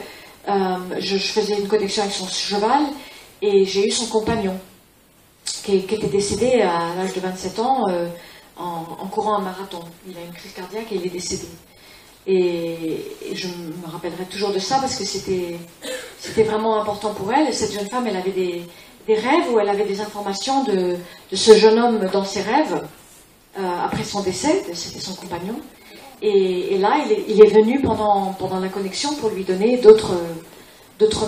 euh, 0.47 0.77
je, 0.99 1.17
faisais 1.17 1.59
une 1.59 1.67
connexion 1.67 2.01
avec 2.01 2.15
son 2.15 2.27
cheval 2.27 2.81
et 3.41 3.65
j'ai 3.65 3.87
eu 3.87 3.91
son 3.91 4.07
compagnon 4.07 4.57
qui, 5.63 5.75
était 5.75 6.07
décédé 6.07 6.61
à 6.61 6.95
l'âge 6.95 7.13
de 7.13 7.19
27 7.19 7.59
ans 7.59 7.83
en, 8.59 9.07
courant 9.07 9.37
un 9.37 9.41
marathon. 9.41 9.79
Il 10.07 10.17
a 10.17 10.21
une 10.21 10.33
crise 10.33 10.53
cardiaque 10.53 10.91
et 10.91 10.95
il 10.95 11.05
est 11.05 11.09
décédé. 11.09 11.47
Et, 12.27 13.15
je 13.33 13.47
me 13.47 13.87
rappellerai 13.87 14.25
toujours 14.25 14.51
de 14.51 14.59
ça 14.59 14.77
parce 14.79 14.95
que 14.95 15.05
c'était 15.05 16.43
vraiment 16.43 16.81
important 16.81 17.13
pour 17.13 17.31
elle. 17.33 17.53
Cette 17.53 17.73
jeune 17.73 17.89
femme, 17.89 18.07
elle 18.07 18.17
avait 18.17 18.31
des, 18.31 18.65
rêves 19.07 19.51
où 19.51 19.59
elle 19.59 19.69
avait 19.69 19.85
des 19.85 20.01
informations 20.01 20.63
de, 20.63 20.97
ce 21.33 21.57
jeune 21.57 21.79
homme 21.79 22.09
dans 22.13 22.23
ses 22.23 22.41
rêves 22.41 22.85
euh, 23.57 23.61
après 23.83 24.03
son 24.03 24.21
décès, 24.21 24.63
c'était 24.73 24.99
son 24.99 25.15
compagnon. 25.15 25.55
Et, 26.21 26.77
là, 26.77 27.03
il 27.27 27.41
est, 27.41 27.49
venu 27.49 27.81
pendant, 27.81 28.59
la 28.59 28.69
connexion 28.69 29.15
pour 29.15 29.29
lui 29.29 29.43
donner 29.43 29.77
d'autres, 29.77 30.13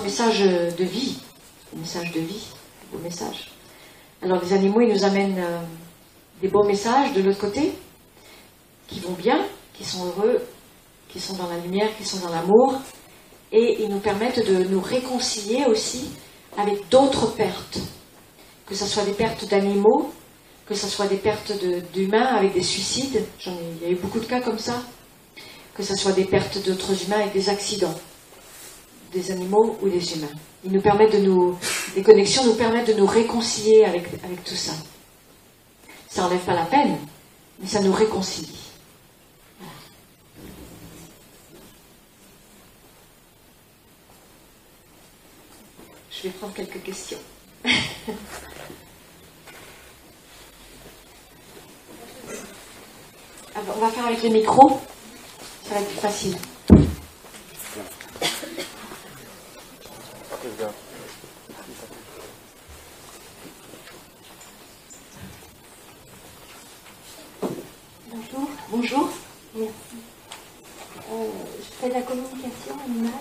messages 0.04 0.42
de 0.42 0.84
vie. 0.84 1.18
Messages 1.76 2.12
de 2.12 2.20
vie, 2.20 2.48
beaux 2.92 3.00
messages. 3.00 3.50
Alors 4.22 4.40
les 4.44 4.54
animaux, 4.54 4.82
ils 4.82 4.90
nous 4.90 5.04
amènent 5.06 5.40
euh, 5.40 5.62
des 6.42 6.48
beaux 6.48 6.64
messages 6.64 7.14
de 7.14 7.22
l'autre 7.22 7.40
côté, 7.40 7.74
qui 8.88 9.00
vont 9.00 9.14
bien, 9.14 9.46
qui 9.74 9.86
sont 9.86 10.06
heureux, 10.06 10.42
qui 11.10 11.20
sont 11.20 11.36
dans 11.36 11.48
la 11.48 11.58
lumière, 11.58 11.90
qui 11.98 12.06
sont 12.06 12.20
dans 12.20 12.34
l'amour, 12.34 12.76
et 13.52 13.84
ils 13.84 13.90
nous 13.90 14.00
permettent 14.00 14.46
de 14.46 14.64
nous 14.64 14.82
réconcilier 14.82 15.66
aussi 15.66 16.10
avec 16.58 16.88
d'autres 16.90 17.28
pertes, 17.28 17.80
que 18.66 18.76
ce 18.76 18.86
soit 18.86 19.04
des 19.04 19.12
pertes 19.12 19.48
d'animaux, 19.48 20.12
que 20.66 20.74
ce 20.74 20.88
soit 20.88 21.08
des 21.08 21.18
pertes 21.18 21.52
d'humains 21.94 22.36
avec 22.36 22.54
des 22.54 22.64
suicides, 22.64 23.24
j'en 23.40 23.52
ai, 23.52 23.76
il 23.82 23.88
y 23.88 23.90
a 23.90 23.92
eu 23.92 24.00
beaucoup 24.00 24.20
de 24.20 24.26
cas 24.26 24.40
comme 24.40 24.60
ça, 24.60 24.82
que 25.74 25.84
ce 25.84 25.96
soit 25.96 26.14
des 26.14 26.26
pertes 26.26 26.64
d'autres 26.66 27.04
humains 27.04 27.20
avec 27.20 27.34
des 27.34 27.50
accidents, 27.50 27.96
des 29.12 29.32
animaux 29.32 29.78
ou 29.82 29.90
des 29.90 30.16
humains. 30.16 30.32
Ils 30.64 30.72
nous 30.72 30.82
permettent 30.82 31.14
de 31.14 31.26
nous, 31.26 31.58
les 31.96 32.04
connexions 32.04 32.46
nous 32.46 32.56
permettent 32.56 32.88
de 32.88 32.94
nous 32.94 33.06
réconcilier 33.06 33.84
avec, 33.84 34.06
avec 34.24 34.44
tout 34.44 34.56
ça. 34.56 34.74
Ça 36.12 36.24
n'enlève 36.24 36.42
pas 36.42 36.54
la 36.54 36.66
peine, 36.66 36.98
mais 37.60 37.68
ça 37.68 37.80
nous 37.80 37.94
réconcilie. 37.94 38.70
Je 46.12 46.24
vais 46.24 46.30
prendre 46.32 46.54
quelques 46.54 46.84
questions. 46.84 47.18
on 53.56 53.80
va 53.80 53.90
faire 53.90 54.06
avec 54.06 54.22
les 54.22 54.32
micros. 54.32 54.82
Ça 55.64 55.76
va 55.76 55.80
être 55.80 55.88
plus 55.88 56.00
facile. 56.00 56.36
Bonjour. 68.34 68.50
Bonjour. 68.72 69.10
Merci. 69.56 69.74
Euh, 71.12 71.26
je 71.60 71.82
fais 71.82 71.90
de 71.90 71.94
la 71.94 72.02
communication 72.02 72.74
animale 72.86 73.12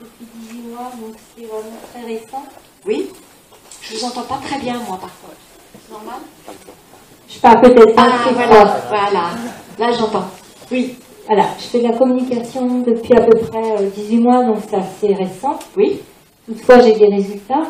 depuis 0.00 0.26
18 0.34 0.62
mois, 0.68 0.92
donc 1.00 1.16
c'est 1.34 1.44
vraiment 1.44 1.78
très 1.92 2.04
récent. 2.04 2.44
Oui 2.86 3.10
Je 3.82 3.96
vous 3.96 4.04
entends 4.04 4.22
pas 4.22 4.38
très 4.44 4.58
bien, 4.60 4.74
moi, 4.74 4.98
par 4.98 5.10
contre. 5.20 5.36
C'est 5.72 5.92
normal? 5.92 6.20
Je 7.28 7.38
parle 7.40 7.60
peut-être 7.62 7.94
pas 7.94 8.06
ah, 8.06 8.30
voilà, 8.32 8.80
voilà. 8.88 9.30
Là, 9.78 9.96
j'entends. 9.98 10.30
Oui. 10.70 10.94
Voilà, 11.26 11.46
je 11.58 11.64
fais 11.64 11.78
de 11.80 11.88
la 11.88 11.96
communication 11.96 12.80
depuis 12.80 13.14
à 13.14 13.22
peu 13.22 13.38
près 13.38 13.86
18 13.86 14.16
euh, 14.16 14.20
mois, 14.20 14.44
donc 14.44 14.58
c'est 14.68 14.76
assez 14.76 15.14
récent. 15.14 15.58
Oui. 15.76 16.00
Toutefois, 16.46 16.80
j'ai 16.80 16.94
des 16.94 17.08
résultats. 17.08 17.66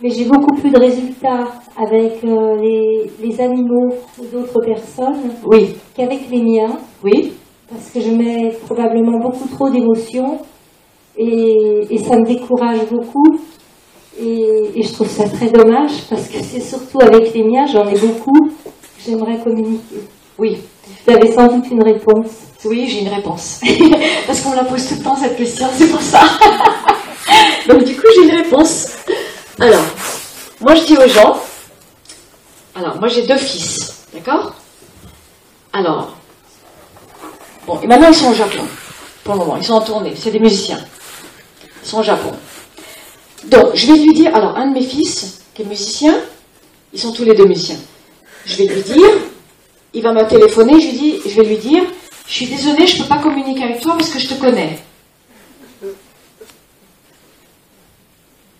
Mais 0.00 0.10
j'ai 0.10 0.24
beaucoup 0.24 0.54
plus 0.54 0.70
de 0.70 0.78
résultats 0.78 1.48
avec 1.76 2.24
euh, 2.24 2.56
les, 2.60 3.10
les, 3.22 3.40
animaux 3.40 3.94
ou 4.18 4.24
d'autres 4.26 4.60
personnes 4.60 5.32
oui. 5.44 5.74
qu'avec 5.94 6.28
les 6.30 6.42
miens. 6.42 6.78
Oui. 7.02 7.32
Parce 7.70 7.90
que 7.90 8.00
je 8.00 8.10
mets 8.10 8.50
probablement 8.66 9.18
beaucoup 9.18 9.48
trop 9.48 9.70
d'émotions 9.70 10.40
et, 11.16 11.86
et, 11.90 11.98
ça 11.98 12.16
me 12.16 12.26
décourage 12.26 12.80
beaucoup. 12.90 13.38
Et, 14.20 14.44
et, 14.74 14.82
je 14.82 14.92
trouve 14.92 15.08
ça 15.08 15.28
très 15.28 15.48
dommage 15.48 15.92
parce 16.10 16.28
que 16.28 16.38
c'est 16.42 16.60
surtout 16.60 17.00
avec 17.00 17.32
les 17.34 17.44
miens, 17.44 17.64
j'en 17.66 17.88
ai 17.88 17.98
beaucoup, 17.98 18.50
j'aimerais 19.04 19.38
communiquer. 19.38 20.00
Oui. 20.38 20.58
Vous 21.06 21.14
avez 21.14 21.32
sans 21.32 21.46
doute 21.48 21.70
une 21.70 21.82
réponse. 21.82 22.30
Oui, 22.64 22.86
j'ai 22.86 23.00
une 23.00 23.08
réponse. 23.08 23.60
parce 24.26 24.40
qu'on 24.40 24.50
me 24.50 24.56
la 24.56 24.64
pose 24.64 24.86
tout 24.86 24.94
le 24.98 25.02
temps 25.02 25.16
cette 25.16 25.36
question, 25.36 25.66
c'est 25.74 25.88
pour 25.88 26.02
ça. 26.02 26.20
Donc 27.68 27.84
du 27.84 27.96
coup, 27.96 28.06
j'ai 28.14 28.28
une 28.28 28.36
réponse. 28.36 28.96
Alors, 29.58 29.84
moi 30.60 30.74
je 30.74 30.84
dis 30.84 30.96
aux 30.96 31.08
gens, 31.08 31.36
alors 32.82 32.98
moi 32.98 33.08
j'ai 33.08 33.22
deux 33.22 33.36
fils, 33.36 34.06
d'accord? 34.12 34.54
Alors, 35.72 36.16
bon, 37.66 37.80
et 37.80 37.86
maintenant 37.86 38.08
ils 38.08 38.14
sont 38.14 38.30
au 38.30 38.34
Japon, 38.34 38.62
pour 39.24 39.34
le 39.34 39.40
moment, 39.40 39.56
ils 39.56 39.64
sont 39.64 39.74
en 39.74 39.80
tournée, 39.80 40.14
c'est 40.16 40.30
des 40.30 40.40
musiciens. 40.40 40.84
Ils 41.82 41.88
sont 41.88 42.00
au 42.00 42.02
Japon. 42.02 42.32
Donc, 43.44 43.70
je 43.74 43.86
vais 43.86 43.98
lui 43.98 44.12
dire, 44.14 44.34
alors 44.34 44.56
un 44.56 44.68
de 44.68 44.74
mes 44.74 44.82
fils, 44.82 45.42
qui 45.54 45.62
est 45.62 45.64
musicien, 45.64 46.20
ils 46.92 47.00
sont 47.00 47.12
tous 47.12 47.24
les 47.24 47.34
deux 47.34 47.46
musiciens. 47.46 47.78
Je 48.44 48.56
vais 48.56 48.66
lui 48.66 48.82
dire, 48.82 49.10
il 49.94 50.02
va 50.02 50.12
me 50.12 50.26
téléphoner, 50.26 50.80
je, 50.80 50.86
lui 50.86 50.98
dis, 50.98 51.20
je 51.24 51.40
vais 51.40 51.46
lui 51.46 51.56
dire, 51.56 51.82
je 52.26 52.32
suis 52.32 52.46
désolée, 52.46 52.86
je 52.86 52.96
ne 52.96 53.02
peux 53.02 53.08
pas 53.08 53.18
communiquer 53.18 53.64
avec 53.64 53.80
toi 53.80 53.94
parce 53.96 54.10
que 54.10 54.18
je 54.18 54.28
te 54.28 54.34
connais. 54.34 54.78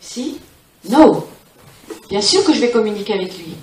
Si? 0.00 0.38
Non. 0.88 1.24
Bien 2.08 2.20
sûr 2.20 2.44
que 2.44 2.52
je 2.52 2.60
vais 2.60 2.70
communiquer 2.70 3.14
avec 3.14 3.36
lui. 3.38 3.54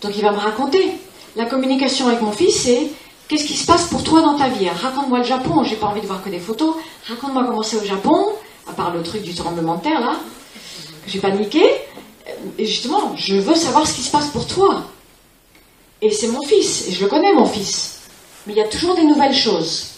Donc 0.00 0.16
il 0.16 0.22
va 0.22 0.32
me 0.32 0.38
raconter. 0.38 0.92
La 1.36 1.44
communication 1.44 2.08
avec 2.08 2.22
mon 2.22 2.32
fils, 2.32 2.62
c'est 2.62 2.88
qu'est-ce 3.28 3.44
qui 3.44 3.56
se 3.56 3.66
passe 3.66 3.86
pour 3.86 4.02
toi 4.02 4.20
dans 4.22 4.36
ta 4.36 4.48
vie? 4.48 4.68
Raconte-moi 4.68 5.18
le 5.18 5.24
Japon, 5.24 5.62
j'ai 5.64 5.76
pas 5.76 5.86
envie 5.86 6.00
de 6.00 6.06
voir 6.06 6.22
que 6.22 6.30
des 6.30 6.38
photos. 6.38 6.74
Raconte-moi 7.08 7.44
comment 7.46 7.62
c'est 7.62 7.76
au 7.76 7.84
Japon, 7.84 8.32
à 8.68 8.72
part 8.72 8.92
le 8.92 9.02
truc 9.02 9.22
du 9.22 9.34
tremblement 9.34 9.76
de 9.76 9.82
terre 9.82 10.00
là, 10.00 10.16
que 11.04 11.10
j'ai 11.10 11.18
paniqué. 11.18 11.62
Et 12.58 12.66
justement, 12.66 13.14
je 13.16 13.36
veux 13.36 13.54
savoir 13.54 13.86
ce 13.86 13.94
qui 13.94 14.02
se 14.02 14.10
passe 14.10 14.28
pour 14.28 14.46
toi. 14.46 14.82
Et 16.00 16.10
c'est 16.10 16.28
mon 16.28 16.42
fils, 16.42 16.86
et 16.88 16.92
je 16.92 17.02
le 17.02 17.08
connais 17.08 17.32
mon 17.32 17.46
fils. 17.46 18.00
Mais 18.46 18.52
il 18.52 18.56
y 18.56 18.62
a 18.62 18.68
toujours 18.68 18.94
des 18.94 19.04
nouvelles 19.04 19.34
choses. 19.34 19.88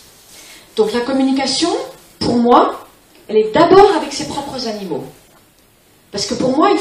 Donc 0.76 0.92
la 0.92 1.00
communication, 1.00 1.70
pour 2.18 2.36
moi, 2.36 2.86
elle 3.28 3.36
est 3.36 3.52
d'abord 3.52 3.94
avec 3.96 4.12
ses 4.12 4.26
propres 4.26 4.66
animaux. 4.66 5.04
Parce 6.12 6.26
que 6.26 6.34
pour 6.34 6.56
moi, 6.56 6.70
il 6.72 6.78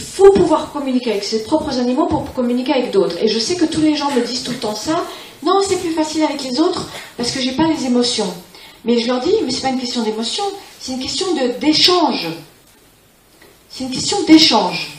faut, 0.00 0.32
pouvoir 0.32 0.72
communiquer 0.72 1.12
avec 1.12 1.24
ses 1.24 1.44
propres 1.44 1.78
animaux 1.78 2.06
pour 2.06 2.32
communiquer 2.32 2.72
avec 2.72 2.90
d'autres. 2.90 3.16
Et 3.22 3.28
je 3.28 3.38
sais 3.38 3.56
que 3.56 3.64
tous 3.64 3.80
les 3.80 3.96
gens 3.96 4.10
me 4.10 4.20
disent 4.20 4.42
tout 4.42 4.50
le 4.50 4.58
temps 4.58 4.74
ça. 4.74 5.04
Non, 5.42 5.60
c'est 5.66 5.76
plus 5.76 5.92
facile 5.92 6.24
avec 6.24 6.42
les 6.42 6.58
autres 6.58 6.88
parce 7.16 7.30
que 7.30 7.40
j'ai 7.40 7.52
pas 7.52 7.66
les 7.68 7.86
émotions. 7.86 8.32
Mais 8.84 8.98
je 8.98 9.06
leur 9.06 9.20
dis, 9.20 9.34
mais 9.44 9.50
c'est 9.50 9.62
pas 9.62 9.68
une 9.68 9.80
question 9.80 10.02
d'émotion, 10.02 10.44
c'est 10.80 10.92
une 10.92 11.00
question 11.00 11.26
d'échange. 11.60 12.28
C'est 13.68 13.84
une 13.84 13.90
question 13.90 14.22
d'échange. 14.24 14.92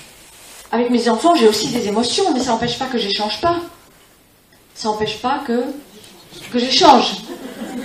Avec 0.71 0.89
mes 0.89 1.07
enfants, 1.09 1.35
j'ai 1.35 1.47
aussi 1.47 1.67
des 1.69 1.87
émotions, 1.87 2.25
mais 2.33 2.39
ça 2.39 2.51
n'empêche 2.51 2.77
pas 2.77 2.85
que 2.85 2.97
j'échange 2.97 3.39
pas. 3.41 3.57
Ça 4.75 4.89
n'empêche 4.89 5.17
pas 5.17 5.39
que, 5.45 5.63
que 6.51 6.59
j'échange. 6.59 7.17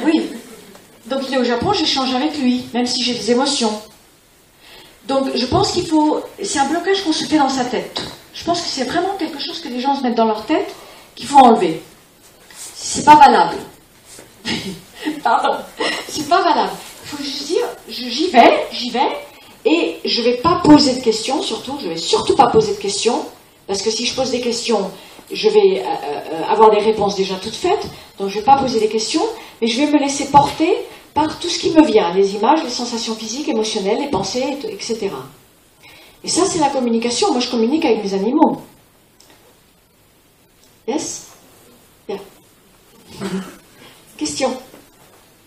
Oui. 0.04 0.30
Donc 1.06 1.22
il 1.28 1.34
est 1.34 1.38
au 1.38 1.44
Japon, 1.44 1.72
j'échange 1.72 2.14
avec 2.14 2.36
lui, 2.38 2.64
même 2.74 2.86
si 2.86 3.02
j'ai 3.02 3.14
des 3.14 3.30
émotions. 3.30 3.72
Donc 5.08 5.28
je 5.34 5.46
pense 5.46 5.72
qu'il 5.72 5.86
faut. 5.86 6.20
C'est 6.42 6.58
un 6.58 6.68
blocage 6.68 7.02
qu'on 7.04 7.12
se 7.12 7.24
fait 7.24 7.38
dans 7.38 7.48
sa 7.48 7.64
tête. 7.64 8.02
Je 8.34 8.44
pense 8.44 8.60
que 8.60 8.68
c'est 8.68 8.84
vraiment 8.84 9.16
quelque 9.18 9.40
chose 9.40 9.60
que 9.60 9.68
les 9.68 9.80
gens 9.80 9.94
se 9.94 10.02
mettent 10.02 10.16
dans 10.16 10.26
leur 10.26 10.46
tête 10.46 10.74
qu'il 11.14 11.26
faut 11.26 11.38
enlever. 11.38 11.82
C'est 12.74 13.04
pas 13.04 13.16
valable. 13.16 13.56
Pardon. 15.22 15.58
C'est 16.08 16.28
pas 16.28 16.42
valable. 16.42 16.72
Il 17.04 17.08
faut 17.08 17.22
juste 17.22 17.46
dire 17.46 17.66
j'y 17.88 18.30
vais, 18.30 18.66
j'y 18.70 18.90
vais, 18.90 19.10
et 19.64 19.98
je 20.04 20.22
vais 20.22 20.36
pas 20.38 20.60
poser 20.64 20.94
de 20.94 21.00
questions, 21.00 21.42
surtout, 21.42 21.78
je 21.82 21.88
vais 21.88 21.96
surtout 21.96 22.34
pas 22.34 22.48
poser 22.48 22.74
de 22.74 22.78
questions, 22.80 23.24
parce 23.66 23.82
que 23.82 23.90
si 23.90 24.06
je 24.06 24.14
pose 24.14 24.30
des 24.30 24.40
questions, 24.40 24.90
je 25.30 25.48
vais 25.48 25.80
euh, 25.80 25.84
euh, 25.84 26.52
avoir 26.52 26.70
des 26.70 26.80
réponses 26.80 27.14
déjà 27.14 27.36
toutes 27.36 27.54
faites, 27.54 27.86
donc 28.18 28.28
je 28.28 28.38
vais 28.38 28.44
pas 28.44 28.56
poser 28.56 28.80
des 28.80 28.88
questions, 28.88 29.22
mais 29.60 29.68
je 29.68 29.80
vais 29.80 29.86
me 29.86 29.98
laisser 29.98 30.30
porter 30.30 30.76
par 31.14 31.38
tout 31.38 31.48
ce 31.48 31.58
qui 31.58 31.70
me 31.70 31.84
vient, 31.84 32.12
les 32.14 32.34
images, 32.34 32.62
les 32.64 32.70
sensations 32.70 33.14
physiques, 33.14 33.48
émotionnelles, 33.48 34.00
les 34.00 34.10
pensées, 34.10 34.56
etc. 34.64 35.10
Et 36.24 36.28
ça, 36.28 36.44
c'est 36.44 36.60
la 36.60 36.70
communication. 36.70 37.32
Moi, 37.32 37.40
je 37.40 37.50
communique 37.50 37.84
avec 37.84 38.04
mes 38.04 38.14
animaux. 38.14 38.62
Yes? 40.86 41.32
Bien. 42.08 42.18
Question? 44.16 44.50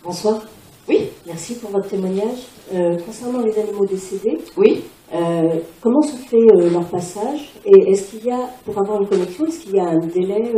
Bonsoir. 0.03 0.41
Oui? 0.87 1.09
Merci 1.25 1.55
pour 1.55 1.71
votre 1.71 1.87
témoignage. 1.89 2.39
Euh, 2.73 2.97
concernant 3.05 3.39
les 3.39 3.57
animaux 3.57 3.85
décédés, 3.85 4.37
oui. 4.57 4.83
Euh, 5.13 5.59
comment 5.81 6.01
se 6.01 6.15
fait 6.15 6.37
euh, 6.37 6.69
leur 6.69 6.85
passage? 6.85 7.51
Et 7.65 7.91
est-ce 7.91 8.11
qu'il 8.11 8.25
y 8.25 8.31
a, 8.31 8.49
pour 8.65 8.77
avoir 8.77 9.01
une 9.01 9.07
connexion, 9.07 9.45
est-ce 9.45 9.59
qu'il 9.61 9.75
y 9.75 9.79
a 9.79 9.85
un 9.85 9.99
délai 10.07 10.51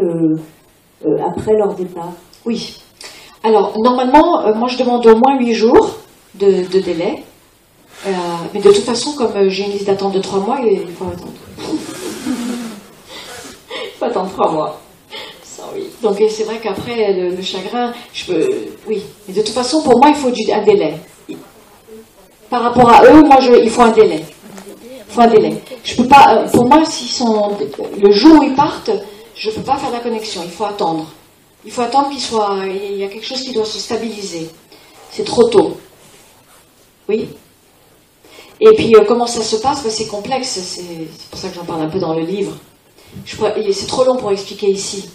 après 1.26 1.54
leur 1.54 1.76
départ? 1.76 2.14
Oui. 2.46 2.78
Alors, 3.44 3.74
normalement, 3.78 4.46
euh, 4.46 4.54
moi 4.54 4.68
je 4.68 4.78
demande 4.78 5.06
au 5.06 5.16
moins 5.16 5.38
8 5.38 5.54
jours 5.54 5.98
de, 6.36 6.64
délai. 6.80 7.24
Euh, 8.06 8.12
mais 8.54 8.60
de 8.60 8.72
toute 8.72 8.84
façon, 8.84 9.14
comme 9.14 9.36
euh, 9.36 9.50
j'ai 9.50 9.66
une 9.66 9.72
liste 9.72 9.86
d'attente 9.86 10.14
de 10.14 10.20
3 10.20 10.40
mois, 10.40 10.60
il 10.62 10.88
faut 10.92 11.06
attendre. 11.06 11.34
il 12.90 13.98
faut 13.98 14.06
attendre 14.06 14.30
3 14.32 14.52
mois. 14.52 14.82
Donc 16.02 16.18
c'est 16.30 16.44
vrai 16.44 16.60
qu'après, 16.62 17.14
le, 17.14 17.42
chagrin, 17.42 17.94
je 18.14 18.26
peux. 18.26 18.50
Oui. 18.88 19.04
Mais 19.28 19.34
de 19.34 19.42
toute 19.42 19.54
façon, 19.54 19.82
pour 19.82 20.00
moi, 20.00 20.10
il 20.10 20.16
faut 20.16 20.30
un 20.30 20.64
délai. 20.64 20.96
Par 22.50 22.64
rapport 22.64 22.90
à 22.90 23.04
eux, 23.06 23.22
moi, 23.24 23.40
je, 23.42 23.54
il 23.64 23.70
faut 23.70 23.82
un 23.82 23.92
délai. 23.92 24.24
Il 24.82 25.14
faut 25.14 25.22
un 25.22 25.28
délai. 25.28 25.62
Je 25.84 25.96
peux 25.96 26.08
pas. 26.08 26.46
Pour 26.52 26.66
moi, 26.68 26.84
s'ils 26.86 27.10
sont. 27.10 27.52
Le 28.02 28.12
jour 28.12 28.40
où 28.40 28.44
ils 28.44 28.56
partent, 28.56 28.92
je 29.36 29.50
ne 29.50 29.56
peux 29.56 29.62
pas 29.62 29.78
faire 29.78 29.92
la 29.92 30.00
connexion. 30.00 30.42
Il 30.46 30.52
faut 30.52 30.66
attendre. 30.66 31.08
Il 31.68 31.74
faut 31.74 31.82
attendre 31.82 32.10
qu'il 32.10 32.22
soit. 32.22 32.60
Il 32.66 32.96
y 32.96 33.04
a 33.04 33.10
quelque 33.10 33.26
chose 33.26 33.42
qui 33.42 33.52
doit 33.52 33.66
se 33.66 33.78
stabiliser. 33.78 34.50
C'est 35.12 35.26
trop 35.26 35.50
tôt. 35.50 35.78
Oui 37.10 37.28
Et 38.62 38.74
puis, 38.74 38.96
euh, 38.96 39.04
comment 39.06 39.28
ça 39.28 39.44
se 39.44 39.58
passe? 39.58 39.84
Ben, 39.84 39.92
C'est 39.92 40.08
complexe. 40.08 40.48
C'est 40.48 41.28
pour 41.30 41.38
ça 41.38 41.50
que 41.50 41.56
j'en 41.56 41.66
parle 41.66 41.82
un 41.82 41.90
peu 41.90 42.00
dans 42.00 42.14
le 42.14 42.22
livre. 42.22 42.56
C'est 43.26 43.88
trop 43.88 44.06
long 44.06 44.16
pour 44.16 44.32
expliquer 44.32 44.70
ici. 44.70 45.10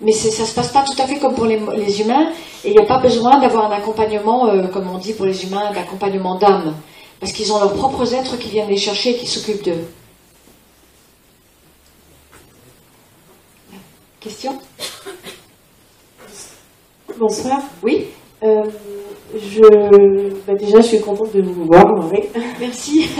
mais 0.00 0.12
ça 0.12 0.46
se 0.46 0.54
passe 0.54 0.68
pas 0.68 0.84
tout 0.84 1.00
à 1.02 1.06
fait 1.08 1.18
comme 1.18 1.34
pour 1.34 1.46
les, 1.46 2.00
humains, 2.00 2.30
et 2.64 2.70
il 2.70 2.72
n'y 2.74 2.78
a 2.78 2.86
pas 2.86 2.98
besoin 2.98 3.40
d'avoir 3.40 3.70
un 3.70 3.74
accompagnement, 3.76 4.46
euh, 4.46 4.68
comme 4.68 4.88
on 4.90 4.98
dit 4.98 5.12
pour 5.12 5.26
les 5.26 5.44
humains, 5.44 5.72
d'accompagnement 5.72 6.36
d'âme, 6.36 6.74
parce 7.20 7.32
qu'ils 7.32 7.52
ont 7.52 7.58
leurs 7.58 7.74
propres 7.74 8.12
êtres 8.14 8.36
qui 8.36 8.48
viennent 8.48 8.68
les 8.68 8.76
chercher 8.76 9.10
et 9.10 9.16
qui 9.16 9.26
s'occupent 9.26 9.64
d'eux. 9.64 9.84
Question? 14.20 14.58
Bonsoir. 17.18 17.60
Oui. 17.82 18.06
Euh, 18.42 18.62
je, 19.34 19.60
bah, 20.46 20.54
déjà, 20.54 20.80
je 20.80 20.86
suis 20.86 21.00
contente 21.00 21.34
de 21.34 21.42
vous 21.42 21.64
voir. 21.64 21.86
Merci. 22.60 23.06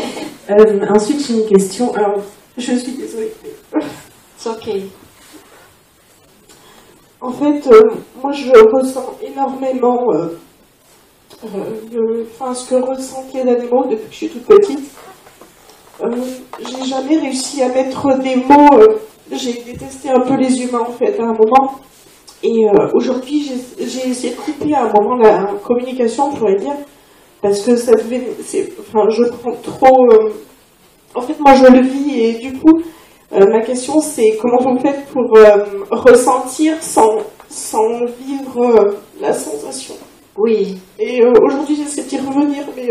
Euh, 0.50 0.84
ensuite, 0.92 1.24
j'ai 1.24 1.34
une 1.34 1.46
question. 1.46 1.94
Alors, 1.94 2.18
je 2.58 2.72
suis 2.74 2.92
désolée. 2.92 3.32
C'est 4.36 4.48
ok. 4.48 4.70
En 7.20 7.30
fait, 7.30 7.64
euh, 7.68 7.80
moi, 8.20 8.32
je 8.32 8.50
ressens 8.50 9.18
énormément 9.22 10.04
enfin, 11.44 12.54
ce 12.54 12.68
que 12.68 12.74
ressentent 12.74 13.32
les 13.32 13.42
animaux 13.42 13.86
depuis 13.88 14.08
que 14.08 14.10
je 14.10 14.16
suis 14.16 14.28
toute 14.30 14.44
petite. 14.46 14.90
j'ai 16.58 16.84
jamais 16.86 17.18
réussi 17.18 17.62
à 17.62 17.68
mettre 17.68 18.18
des 18.18 18.34
mots. 18.34 18.82
j'ai 19.30 19.62
détesté 19.62 20.10
un 20.10 20.20
peu 20.26 20.34
les 20.34 20.60
humains, 20.60 20.86
en 20.88 20.92
fait, 20.92 21.20
à 21.20 21.22
un 21.22 21.34
moment. 21.34 21.78
Et 22.44 22.66
euh, 22.66 22.88
aujourd'hui, 22.94 23.52
j'ai 23.78 24.08
essayé 24.08 24.34
de 24.34 24.38
couper 24.40 24.74
à 24.74 24.84
un 24.84 24.92
moment 24.92 25.16
la 25.16 25.52
communication, 25.64 26.30
on 26.30 26.34
pourrait 26.34 26.56
dire, 26.56 26.74
parce 27.40 27.60
que 27.60 27.76
ça 27.76 27.92
devait. 27.92 28.28
Enfin, 28.80 29.08
je 29.10 29.24
prends 29.30 29.54
trop. 29.62 30.12
Euh, 30.12 30.30
en 31.14 31.20
fait, 31.20 31.38
moi, 31.38 31.54
je 31.54 31.66
le 31.66 31.82
vis 31.86 32.20
et 32.20 32.32
du 32.34 32.58
coup, 32.58 32.82
euh, 33.32 33.46
ma 33.46 33.60
question, 33.60 34.00
c'est 34.00 34.36
comment 34.40 34.58
vous 34.58 34.78
faites 34.80 35.06
pour 35.06 35.38
ressentir 35.90 36.82
sans, 36.82 37.18
sans 37.48 38.06
vivre 38.18 38.96
la 39.20 39.32
sensation? 39.32 39.94
Oui. 40.36 40.78
Et 40.98 41.22
aujourd'hui, 41.24 41.76
j'essaie 41.76 42.02
d'y 42.02 42.18
revenir, 42.18 42.64
mais 42.76 42.88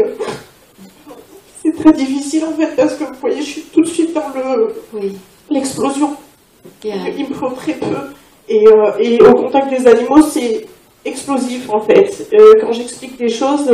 c'est 1.64 1.76
très 1.76 1.91
difficile 1.91 2.45
en 2.45 2.54
fait, 2.54 2.76
parce 2.76 2.93
que 2.95 3.04
vous 3.04 3.20
voyez, 3.20 3.41
je 3.41 3.49
suis 3.49 3.62
tout 3.64 3.82
de 3.82 3.88
suite 3.88 4.14
dans 4.14 4.30
le 4.34 4.74
l'explosion. 5.49 6.12
Il 6.84 7.28
me 7.28 7.34
faut 7.34 7.49
très 7.49 7.74
peu. 7.74 7.88
Euh, 8.50 8.92
et, 9.00 9.22
au 9.22 9.34
contact 9.34 9.70
des 9.70 9.88
animaux, 9.88 10.22
c'est 10.22 10.66
explosif 11.06 11.70
en 11.70 11.80
fait. 11.80 12.28
Euh, 12.34 12.54
quand 12.62 12.72
j'explique 12.72 13.18
des 13.18 13.30
choses, 13.30 13.72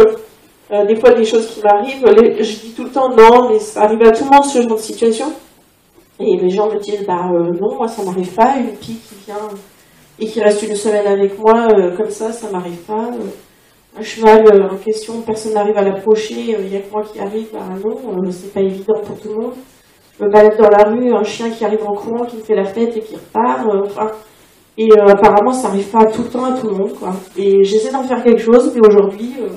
euh, 0.71 0.85
des 0.85 0.95
fois 0.95 1.11
des 1.13 1.25
choses 1.25 1.47
qui 1.47 1.61
m'arrivent, 1.61 2.05
je 2.39 2.59
dis 2.59 2.73
tout 2.75 2.83
le 2.83 2.89
temps 2.89 3.09
non, 3.09 3.49
mais 3.49 3.59
ça 3.59 3.83
arrive 3.83 4.01
à 4.03 4.11
tout 4.11 4.25
le 4.25 4.29
monde 4.29 4.45
ce 4.45 4.61
genre 4.61 4.77
de 4.77 4.81
situation. 4.81 5.31
Et 6.19 6.37
les 6.37 6.49
gens 6.49 6.67
me 6.67 6.79
disent 6.79 7.05
bah 7.05 7.29
non, 7.31 7.75
moi 7.75 7.87
ça 7.87 8.03
m'arrive 8.03 8.33
pas. 8.33 8.55
Une 8.57 8.75
fille 8.75 8.97
qui 8.97 9.15
vient 9.25 9.47
et 10.19 10.25
qui 10.25 10.41
reste 10.41 10.63
une 10.63 10.75
semaine 10.75 11.07
avec 11.07 11.37
moi, 11.37 11.67
comme 11.95 12.09
ça, 12.09 12.31
ça 12.31 12.49
m'arrive 12.49 12.81
pas. 12.87 13.11
un 13.97 14.01
cheval 14.01 14.69
en 14.71 14.77
question, 14.77 15.21
personne 15.21 15.53
n'arrive 15.53 15.77
à 15.77 15.83
l'approcher, 15.83 16.55
il 16.59 16.69
n'y 16.69 16.75
a 16.75 16.79
que 16.79 16.91
moi 16.91 17.03
qui 17.03 17.19
arrive, 17.19 17.47
bah 17.53 17.59
non, 17.83 18.31
c'est 18.31 18.51
pas 18.51 18.61
évident 18.61 18.99
pour 19.05 19.19
tout 19.19 19.29
le 19.29 19.35
monde. 19.35 19.53
Je 20.19 20.25
me 20.25 20.31
balade 20.31 20.57
dans 20.57 20.69
la 20.69 20.85
rue, 20.85 21.13
un 21.13 21.23
chien 21.23 21.51
qui 21.51 21.63
arrive 21.63 21.83
en 21.85 21.93
courant, 21.93 22.25
qui 22.25 22.37
me 22.37 22.41
fait 22.41 22.55
la 22.55 22.65
fête 22.65 22.97
et 22.97 23.01
qui 23.01 23.15
repart. 23.15 23.67
enfin, 23.85 24.11
et 24.77 24.91
euh, 24.91 25.07
apparemment, 25.07 25.51
ça 25.51 25.69
n'arrive 25.69 25.87
pas 25.87 26.05
tout 26.05 26.21
le 26.21 26.29
temps 26.29 26.45
à 26.45 26.53
tout 26.53 26.67
le 26.67 26.75
monde. 26.75 26.93
Quoi. 26.93 27.15
Et 27.35 27.63
j'essaie 27.63 27.91
d'en 27.91 28.03
faire 28.03 28.23
quelque 28.23 28.41
chose, 28.41 28.71
mais 28.75 28.87
aujourd'hui, 28.87 29.33
euh, 29.41 29.47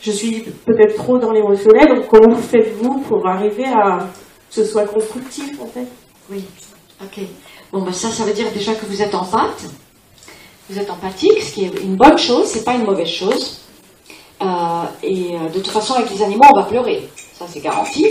je 0.00 0.12
suis 0.12 0.42
peut-être 0.64 0.94
trop 0.94 1.18
dans 1.18 1.32
l'émotionnel. 1.32 1.88
Donc, 1.88 2.06
comment 2.06 2.36
vous 2.36 2.42
faites-vous 2.42 3.00
pour 3.00 3.26
arriver 3.26 3.64
à 3.64 3.98
que 3.98 4.54
ce 4.54 4.64
soit 4.64 4.84
constructif, 4.84 5.60
en 5.60 5.66
fait? 5.66 5.88
Oui, 6.30 6.44
ok. 7.02 7.24
Bon, 7.72 7.82
ben 7.82 7.92
ça, 7.92 8.08
ça 8.10 8.22
veut 8.22 8.32
dire 8.32 8.46
déjà 8.54 8.74
que 8.74 8.86
vous 8.86 9.02
êtes 9.02 9.14
en. 9.14 9.26
Vous 10.70 10.78
êtes 10.78 10.90
empathique, 10.90 11.42
ce 11.42 11.52
qui 11.54 11.64
est 11.64 11.82
une 11.82 11.96
bonne 11.96 12.18
chose, 12.18 12.44
c'est 12.44 12.64
pas 12.64 12.74
une 12.74 12.84
mauvaise 12.84 13.08
chose. 13.08 13.58
Euh, 14.40 14.46
et 15.02 15.32
de 15.52 15.58
toute 15.58 15.68
façon, 15.68 15.94
avec 15.94 16.10
les 16.10 16.22
animaux, 16.22 16.44
on 16.54 16.60
va 16.60 16.66
pleurer. 16.66 17.08
Ça, 17.32 17.46
c'est 17.48 17.60
garanti. 17.60 18.06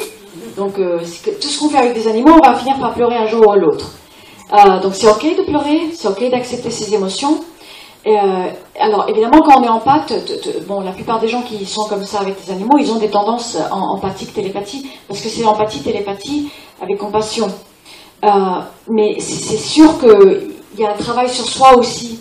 Donc, 0.57 0.73
tout 0.75 1.47
ce 1.47 1.59
qu'on 1.59 1.69
fait 1.69 1.77
avec 1.77 1.93
des 1.93 2.07
animaux, 2.07 2.33
on 2.33 2.45
va 2.45 2.55
finir 2.55 2.77
par 2.79 2.93
pleurer 2.93 3.15
un 3.15 3.27
jour 3.27 3.47
ou 3.47 3.59
l'autre. 3.59 3.91
Euh, 4.53 4.79
donc 4.79 4.95
c'est 4.95 5.09
ok 5.09 5.23
de 5.23 5.43
pleurer, 5.43 5.89
c'est 5.93 6.07
ok 6.07 6.29
d'accepter 6.29 6.71
ses 6.71 6.93
émotions. 6.93 7.39
Euh, 8.05 8.49
alors 8.79 9.09
évidemment 9.09 9.41
quand 9.41 9.59
on 9.59 9.63
est 9.63 9.69
en 9.69 9.79
pâte, 9.79 10.13
bon 10.65 10.79
la 10.79 10.91
plupart 10.91 11.19
des 11.19 11.27
gens 11.27 11.41
qui 11.41 11.65
sont 11.65 11.85
comme 11.89 12.05
ça 12.05 12.21
avec 12.21 12.35
les 12.45 12.53
animaux, 12.53 12.77
ils 12.79 12.89
ont 12.91 12.99
des 12.99 13.09
tendances 13.09 13.57
en, 13.71 13.95
empathique 13.95 14.33
télépathie 14.33 14.89
parce 15.07 15.19
que 15.19 15.27
c'est 15.27 15.43
empathie 15.43 15.81
télépathie 15.81 16.49
avec 16.81 16.97
compassion. 16.97 17.49
Euh, 18.23 18.29
mais 18.87 19.19
c'est 19.19 19.57
sûr 19.57 19.99
qu'il 19.99 20.79
y 20.79 20.85
a 20.85 20.91
un 20.91 20.97
travail 20.97 21.29
sur 21.29 21.45
soi 21.45 21.77
aussi. 21.77 22.19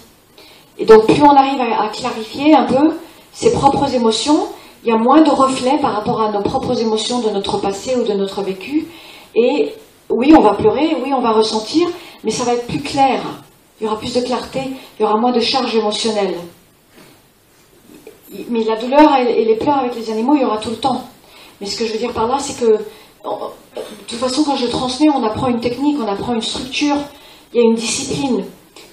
Et 0.78 0.84
donc 0.84 1.06
plus 1.06 1.22
on 1.22 1.30
arrive 1.30 1.60
à, 1.60 1.84
à 1.84 1.88
clarifier 1.90 2.54
un 2.54 2.64
peu 2.64 2.96
ses 3.32 3.52
propres 3.52 3.94
émotions, 3.94 4.48
il 4.82 4.90
y 4.90 4.92
a 4.92 4.96
moins 4.96 5.22
de 5.22 5.30
reflets 5.30 5.78
par 5.78 5.92
rapport 5.92 6.20
à 6.20 6.32
nos 6.32 6.42
propres 6.42 6.80
émotions 6.80 7.20
de 7.20 7.30
notre 7.30 7.58
passé 7.58 7.94
ou 7.94 8.02
de 8.02 8.14
notre 8.14 8.42
vécu. 8.42 8.88
Et 9.34 9.72
oui, 10.10 10.32
on 10.36 10.40
va 10.40 10.54
pleurer, 10.54 10.96
oui, 11.02 11.12
on 11.12 11.20
va 11.20 11.32
ressentir, 11.32 11.88
mais 12.24 12.30
ça 12.30 12.44
va 12.44 12.54
être 12.54 12.66
plus 12.66 12.80
clair. 12.80 13.22
Il 13.80 13.84
y 13.84 13.86
aura 13.86 13.98
plus 13.98 14.14
de 14.14 14.20
clarté, 14.20 14.60
il 14.98 15.02
y 15.02 15.04
aura 15.04 15.16
moins 15.16 15.32
de 15.32 15.40
charge 15.40 15.74
émotionnelle. 15.74 16.36
Mais 18.48 18.64
la 18.64 18.76
douleur 18.76 19.16
et 19.16 19.44
les 19.44 19.56
pleurs 19.56 19.78
avec 19.78 19.94
les 19.94 20.10
animaux, 20.10 20.34
il 20.34 20.42
y 20.42 20.44
aura 20.44 20.58
tout 20.58 20.70
le 20.70 20.76
temps. 20.76 21.04
Mais 21.60 21.66
ce 21.66 21.78
que 21.78 21.86
je 21.86 21.92
veux 21.92 21.98
dire 21.98 22.12
par 22.12 22.26
là, 22.26 22.38
c'est 22.38 22.58
que, 22.58 22.72
de 22.72 22.78
toute 24.06 24.18
façon, 24.18 24.44
quand 24.44 24.56
je 24.56 24.66
transmets, 24.66 25.08
on 25.10 25.22
apprend 25.24 25.48
une 25.48 25.60
technique, 25.60 25.96
on 26.00 26.08
apprend 26.08 26.34
une 26.34 26.42
structure, 26.42 26.96
il 27.52 27.60
y 27.60 27.60
a 27.60 27.64
une 27.64 27.74
discipline. 27.74 28.44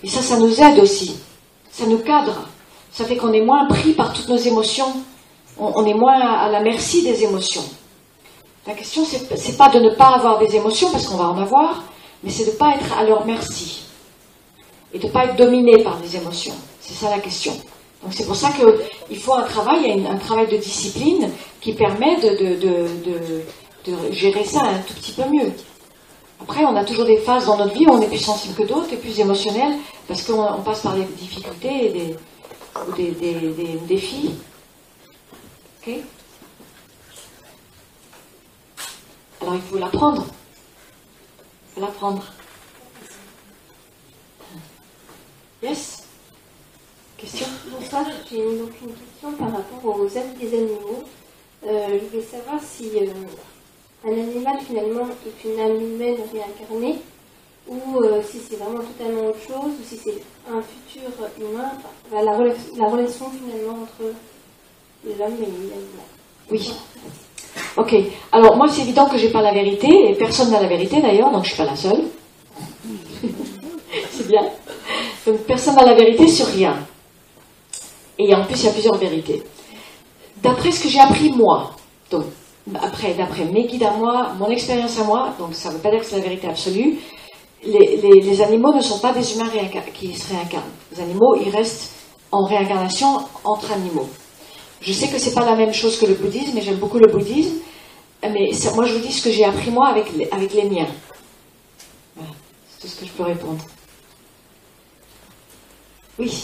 Et 0.04 0.08
ça, 0.08 0.22
ça 0.22 0.38
nous 0.38 0.62
aide 0.62 0.80
aussi. 0.80 1.16
Ça 1.72 1.86
nous 1.86 2.00
cadre. 2.00 2.48
Ça 2.92 3.06
fait 3.06 3.18
qu'on 3.18 3.34
est 3.34 3.42
moins 3.42 3.66
pris 3.68 3.94
par 3.94 4.14
toutes 4.14 4.30
nos 4.30 4.38
émotions. 4.38 4.94
On, 5.58 5.86
est 5.86 5.94
moins 5.94 6.20
à 6.20 6.50
la 6.50 6.62
merci 6.62 7.04
des 7.04 7.24
émotions. 7.24 7.64
La 8.66 8.74
question, 8.74 9.04
c'est 9.06 9.58
pas 9.58 9.70
de 9.70 9.80
ne 9.80 9.90
pas 9.90 10.16
avoir 10.16 10.40
des 10.40 10.56
émotions, 10.56 10.90
parce 10.92 11.08
qu'on 11.08 11.18
va 11.18 11.30
en 11.30 11.38
avoir, 11.38 11.84
mais 12.24 12.30
c'est 12.30 12.46
de 12.46 12.52
ne 12.52 12.56
pas 12.56 12.76
être 12.76 12.98
à 12.98 13.04
leur 13.04 13.26
merci 13.26 13.84
et 14.94 15.00
de 15.00 15.08
ne 15.08 15.12
pas 15.12 15.26
être 15.26 15.36
dominé 15.36 15.84
par 15.84 16.00
les 16.00 16.16
émotions. 16.16 16.54
C'est 16.80 16.94
ça 16.94 17.10
la 17.10 17.20
question. 17.20 17.54
Donc 18.02 18.14
c'est 18.14 18.26
pour 18.26 18.36
ça 18.36 18.52
qu'il 18.52 19.18
faut 19.18 19.34
un 19.34 19.44
travail, 19.44 20.06
un 20.10 20.18
travail 20.18 20.48
de 20.48 20.58
discipline 20.58 21.30
qui 21.60 21.74
permet 21.74 22.18
de, 22.18 23.42
gérer 24.12 24.46
ça 24.46 24.62
un 24.62 24.80
tout 24.80 24.94
petit 24.94 25.12
peu 25.12 25.24
mieux. 25.30 25.52
Après, 26.42 26.64
on 26.66 26.76
a 26.76 26.84
toujours 26.84 27.06
des 27.06 27.18
phases 27.18 27.46
dans 27.46 27.58
notre 27.58 27.74
vie 27.74 27.86
où 27.86 27.92
on 27.92 28.02
est 28.02 28.08
plus 28.08 28.18
sensible 28.18 28.54
que 28.56 28.64
d'autres 28.64 28.92
et 28.94 28.98
plus 28.98 29.20
émotionnel 29.20 29.74
parce 30.08 30.24
qu'on 30.24 30.62
passe 30.64 30.82
par 30.82 30.94
des 30.94 31.04
difficultés 31.04 31.88
et 31.88 31.90
des, 31.90 32.16
ou 32.88 32.92
des, 32.96 33.12
des 33.12 33.80
défis. 33.88 34.32
Ok? 35.82 35.96
Alors 39.44 39.56
il 39.56 39.62
faut 39.62 39.78
l'apprendre 39.78 40.26
l'apprendre. 41.76 42.24
Yes 45.62 46.04
Question 47.18 47.48
Bonsoir, 47.70 48.06
j'ai 48.30 48.38
donc 48.38 48.70
une 48.82 48.94
question 48.94 49.34
par 49.34 49.52
rapport 49.52 50.00
aux 50.00 50.08
êtres 50.08 50.40
des 50.40 50.58
animaux. 50.58 51.04
Euh, 51.66 52.00
je 52.00 52.06
voulais 52.06 52.24
savoir 52.24 52.62
si 52.64 52.90
euh, 52.96 53.12
un 54.06 54.14
animal 54.14 54.62
finalement 54.62 55.10
est 55.10 55.44
une 55.50 55.60
âme 55.60 55.82
humaine 55.82 56.22
réincarnée 56.32 57.02
ou 57.68 58.02
euh, 58.02 58.22
si 58.24 58.40
c'est 58.40 58.56
vraiment 58.56 58.80
totalement 58.80 59.28
autre 59.28 59.42
chose 59.42 59.74
ou 59.78 59.84
si 59.84 59.98
c'est 59.98 60.24
un 60.50 60.62
futur 60.62 61.10
humain, 61.38 61.72
la, 62.14 62.24
la, 62.24 62.88
relation 62.88 63.30
finalement 63.30 63.84
entre 63.84 64.14
l'homme 65.04 65.36
et 65.38 65.46
l'animal. 65.46 65.80
Oui. 66.50 66.74
Ok. 67.78 67.96
Alors 68.32 68.56
moi, 68.56 68.68
c'est 68.68 68.82
évident 68.82 69.08
que 69.08 69.18
j'ai 69.18 69.30
pas 69.30 69.42
la 69.42 69.54
vérité 69.54 69.88
et 70.10 70.16
personne 70.16 70.52
n'a 70.52 70.62
la 70.62 70.68
vérité 70.68 71.02
d'ailleurs, 71.02 71.32
donc 71.32 71.44
je 71.44 71.50
suis 71.50 71.58
pas 71.58 71.66
la 71.66 71.76
seule. 71.76 72.04
c'est 74.12 74.28
bien. 74.28 74.44
Donc 75.26 75.38
personne 75.48 75.76
n'a 75.76 75.86
la 75.86 75.96
vérité 75.96 76.28
sur 76.28 76.46
rien. 76.48 76.78
Et 78.20 78.34
en 78.36 78.44
plus, 78.46 78.62
il 78.62 78.66
y 78.66 78.70
a 78.70 78.74
plusieurs 78.74 78.98
vérités. 78.98 79.42
D'après 80.42 80.72
ce 80.72 80.84
que 80.84 80.90
j'ai 80.90 81.00
appris 81.00 81.32
moi, 81.32 81.72
donc 82.12 82.26
après, 82.82 83.14
d'après 83.14 83.46
mes 83.46 83.66
guides 83.66 83.84
à 83.84 83.92
moi, 83.92 84.34
mon 84.38 84.50
expérience 84.50 85.00
à 85.00 85.04
moi, 85.04 85.34
donc 85.40 85.54
ça 85.56 85.70
ne 85.70 85.76
veut 85.76 85.82
pas 85.82 85.90
dire 85.90 86.00
que 86.00 86.06
c'est 86.06 86.18
la 86.18 86.24
vérité 86.24 86.48
absolue, 86.48 87.00
les, 87.66 88.42
animaux 88.42 88.74
ne 88.74 88.82
sont 88.82 89.00
pas 89.00 89.14
des 89.14 89.34
humains 89.34 89.50
qui 89.94 90.14
se 90.14 90.34
réincarnent. 90.34 90.64
Les 90.92 91.02
animaux, 91.02 91.36
ils 91.44 91.50
restent 91.50 91.92
en 92.32 92.46
réincarnation 92.46 93.20
entre 93.44 93.72
animaux. 93.72 94.10
Je 94.86 94.92
sais 94.92 95.08
que 95.08 95.18
c'est 95.18 95.34
pas 95.34 95.46
la 95.46 95.56
même 95.56 95.74
chose 95.74 95.98
que 95.98 96.06
le 96.06 96.16
bouddhisme, 96.16 96.52
mais 96.56 96.62
j'aime 96.62 96.78
beaucoup 96.78 97.00
le 97.00 97.08
bouddhisme. 97.08 97.60
Mais 98.22 98.52
moi, 98.76 98.86
je 98.86 98.94
vous 98.94 99.00
dis 99.00 99.12
ce 99.12 99.24
que 99.24 99.32
j'ai 99.32 99.46
appris 99.46 99.72
moi 99.72 99.88
avec 99.90 100.14
les, 100.14 100.30
avec 100.30 100.54
les 100.54 100.70
miens. 100.70 100.88
Voilà, 102.16 102.32
c'est 102.70 102.82
tout 102.82 102.88
ce 102.88 103.00
que 103.00 103.06
je 103.06 103.12
peux 103.12 103.24
répondre. 103.24 103.64
Oui. 106.20 106.44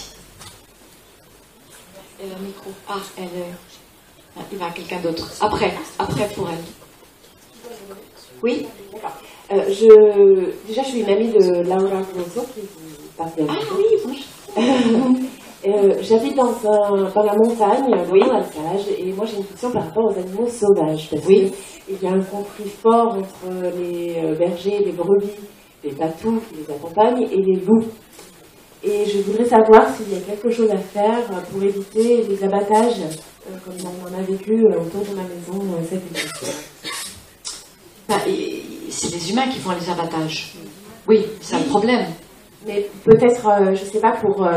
Elle 2.21 2.31
a 2.31 2.35
un 2.35 2.39
micro. 2.39 2.71
Ah, 2.87 2.95
elle. 3.17 3.45
Ah, 4.37 4.41
il 4.51 4.57
va 4.57 4.67
à 4.67 4.71
quelqu'un 4.71 4.99
d'autre. 4.99 5.29
Après, 5.41 5.73
après 5.97 6.27
pour 6.29 6.49
elle. 6.49 6.63
Oui. 8.41 8.67
Euh, 9.51 9.63
je, 9.67 10.67
déjà, 10.67 10.83
je 10.83 10.89
suis 10.89 10.99
une 11.01 11.09
amie 11.09 11.29
de 11.29 11.61
Laura 11.63 12.01
Grosso 12.13 12.45
qui 12.53 12.61
vous 12.61 13.09
Ah 13.19 13.25
oui, 14.05 14.23
j'habite 15.64 16.36
dans, 16.36 16.51
dans 16.51 17.24
la 17.24 17.36
montagne, 17.36 17.91
dans 17.91 18.12
oui. 18.12 18.22
Alsage, 18.22 18.88
et 18.97 19.12
moi 19.12 19.26
j'ai 19.26 19.38
une 19.38 19.45
question 19.45 19.72
par 19.72 19.86
rapport 19.86 20.05
aux 20.05 20.18
animaux 20.18 20.47
sauvages. 20.47 21.10
Parce 21.12 21.26
oui. 21.26 21.51
Il 21.89 22.01
y 22.01 22.07
a 22.07 22.12
un 22.12 22.22
conflit 22.22 22.70
fort 22.70 23.18
entre 23.18 23.74
les 23.78 24.18
euh, 24.24 24.36
bergers, 24.36 24.80
les 24.86 24.91
brebis, 24.91 25.32
les 25.84 25.91
patous 25.91 26.39
qui 26.47 26.57
les 26.57 26.74
accompagnent 26.74 27.24
et 27.24 27.41
les 27.41 27.60
loups. 27.60 27.88
Et 28.84 29.05
je 29.05 29.22
voudrais 29.22 29.45
savoir 29.45 29.93
s'il 29.93 30.14
y 30.14 30.18
a 30.18 30.22
quelque 30.22 30.51
chose 30.51 30.70
à 30.70 30.78
faire 30.78 31.26
pour 31.51 31.64
éviter 31.64 32.24
les 32.24 32.43
abattages, 32.43 33.01
euh, 33.49 33.55
comme 33.66 33.76
on 33.84 34.07
en 34.07 34.20
a 34.20 34.22
vécu 34.22 34.53
euh, 34.53 34.80
autour 34.80 35.01
de 35.01 35.16
ma 35.16 35.24
maison 35.24 35.66
cette 35.89 36.05
édition. 36.05 36.47
Bah, 38.07 38.16
c'est 38.89 39.12
les 39.12 39.32
humains 39.32 39.47
qui 39.47 39.60
font 39.60 39.72
les 39.72 39.89
abattages. 39.89 40.53
Oui, 41.07 41.26
c'est 41.41 41.55
un 41.55 41.64
problème. 41.64 42.05
Mais 42.68 42.88
peut-être, 43.03 43.49
je 43.66 43.72
ne 43.72 43.76
sais 43.76 43.99
pas, 43.99 44.12
pour 44.12 44.47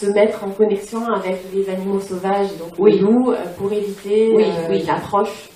se 0.00 0.06
mettre 0.06 0.42
en 0.44 0.50
connexion 0.50 1.06
avec 1.06 1.44
les 1.54 1.68
animaux 1.70 2.00
sauvages, 2.00 2.48
donc 2.58 2.72
oui. 2.78 2.92
les 2.92 2.98
loups, 2.98 3.30
euh, 3.30 3.44
pour 3.56 3.72
éviter 3.72 4.32
oui, 4.34 4.44
euh, 4.44 4.66
oui. 4.68 4.82
l'approche 4.86 5.50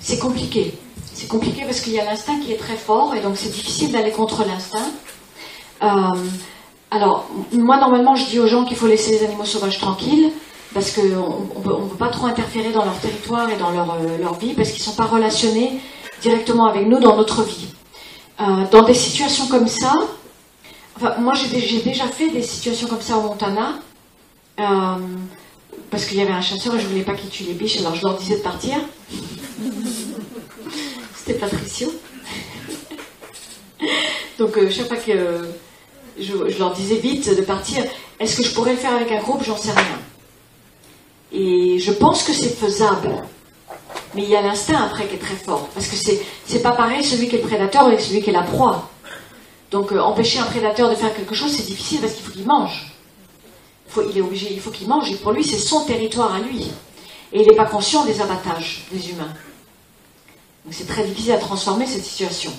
C'est 0.00 0.18
compliqué. 0.18 0.74
C'est 1.14 1.28
compliqué 1.28 1.62
parce 1.64 1.80
qu'il 1.80 1.92
y 1.92 2.00
a 2.00 2.04
l'instinct 2.04 2.38
qui 2.40 2.52
est 2.52 2.56
très 2.56 2.76
fort 2.76 3.14
et 3.14 3.20
donc 3.20 3.36
c'est 3.36 3.50
difficile 3.50 3.92
d'aller 3.92 4.10
contre 4.10 4.44
l'instinct. 4.44 4.90
Euh, 5.82 5.88
alors, 6.90 7.28
moi, 7.52 7.78
normalement, 7.78 8.14
je 8.16 8.26
dis 8.26 8.38
aux 8.38 8.46
gens 8.46 8.64
qu'il 8.64 8.76
faut 8.76 8.86
laisser 8.86 9.12
les 9.12 9.24
animaux 9.24 9.44
sauvages 9.44 9.78
tranquilles 9.78 10.32
parce 10.74 10.90
qu'on 10.90 11.02
ne 11.02 11.88
peut 11.88 11.96
pas 11.98 12.08
trop 12.08 12.26
interférer 12.26 12.72
dans 12.72 12.84
leur 12.84 12.98
territoire 12.98 13.48
et 13.48 13.56
dans 13.56 13.70
leur, 13.70 13.96
leur 14.20 14.34
vie 14.34 14.52
parce 14.54 14.70
qu'ils 14.70 14.82
ne 14.82 14.86
sont 14.86 14.96
pas 14.96 15.06
relationnés 15.06 15.80
directement 16.20 16.66
avec 16.66 16.86
nous 16.86 16.98
dans 16.98 17.16
notre 17.16 17.42
vie. 17.42 17.68
dans 18.70 18.82
des 18.82 18.94
situations 18.94 19.46
comme 19.46 19.68
ça, 19.68 19.94
moi, 21.18 21.34
j'ai 21.34 21.80
déjà 21.80 22.06
fait 22.06 22.30
des 22.30 22.42
situations 22.42 22.88
comme 22.88 23.00
ça 23.00 23.18
au 23.18 23.22
Montana, 23.22 23.80
euh, 24.58 24.96
parce 25.90 26.06
qu'il 26.06 26.18
y 26.18 26.22
avait 26.22 26.32
un 26.32 26.40
chasseur 26.40 26.74
et 26.74 26.80
je 26.80 26.86
voulais 26.86 27.02
pas 27.02 27.14
qu'il 27.14 27.28
tue 27.28 27.44
les 27.44 27.52
biches, 27.52 27.78
alors 27.80 27.94
je 27.94 28.02
leur 28.02 28.16
disais 28.16 28.38
de 28.38 28.42
partir. 28.42 28.76
C'était 31.16 31.38
Patricio. 31.38 31.92
Donc, 34.38 34.56
euh, 34.56 34.70
chaque 34.70 34.88
fois 34.88 34.96
que 34.96 35.48
je, 36.18 36.58
leur 36.58 36.72
disais 36.72 36.96
vite 36.96 37.36
de 37.36 37.42
partir, 37.42 37.84
est-ce 38.18 38.38
que 38.38 38.42
je 38.44 38.54
pourrais 38.54 38.72
le 38.72 38.78
faire 38.78 38.94
avec 38.94 39.12
un 39.12 39.20
groupe? 39.20 39.42
J'en 39.44 39.56
sais 39.56 39.72
rien. 39.72 39.98
Et 41.32 41.78
je 41.78 41.92
pense 41.92 42.22
que 42.22 42.32
c'est 42.32 42.56
faisable. 42.56 43.22
Mais 44.14 44.22
il 44.22 44.30
y 44.30 44.36
a 44.36 44.40
l'instinct 44.40 44.82
après 44.82 45.06
qui 45.06 45.16
est 45.16 45.18
très 45.18 45.34
fort. 45.34 45.68
Parce 45.74 45.88
que 45.88 45.96
c'est 45.96 46.62
pas 46.62 46.72
pareil 46.72 47.04
celui 47.04 47.28
qui 47.28 47.36
est 47.36 47.42
le 47.42 47.46
prédateur 47.46 47.90
et 47.90 47.98
celui 47.98 48.22
qui 48.22 48.30
est 48.30 48.32
la 48.32 48.42
proie. 48.42 48.88
Donc 49.70 49.92
euh, 49.92 49.98
empêcher 50.00 50.38
un 50.38 50.44
prédateur 50.44 50.90
de 50.90 50.94
faire 50.94 51.14
quelque 51.14 51.34
chose, 51.34 51.52
c'est 51.52 51.66
difficile 51.66 52.00
parce 52.00 52.14
qu'il 52.14 52.24
faut 52.24 52.32
qu'il 52.32 52.46
mange. 52.46 52.92
Il, 54.10 54.18
est 54.18 54.20
obligé, 54.20 54.52
il 54.52 54.60
faut 54.60 54.70
qu'il 54.70 54.88
mange, 54.88 55.10
et 55.10 55.16
pour 55.16 55.32
lui, 55.32 55.42
c'est 55.42 55.58
son 55.58 55.84
territoire 55.84 56.34
à 56.34 56.40
lui. 56.40 56.70
Et 57.32 57.40
il 57.40 57.48
n'est 57.48 57.56
pas 57.56 57.64
conscient 57.64 58.04
des 58.04 58.20
abattages 58.20 58.84
des 58.92 59.10
humains. 59.10 59.32
Donc 60.64 60.74
c'est 60.74 60.86
très 60.86 61.04
difficile 61.04 61.32
à 61.32 61.38
transformer 61.38 61.86
cette 61.86 62.04
situation. 62.04 62.52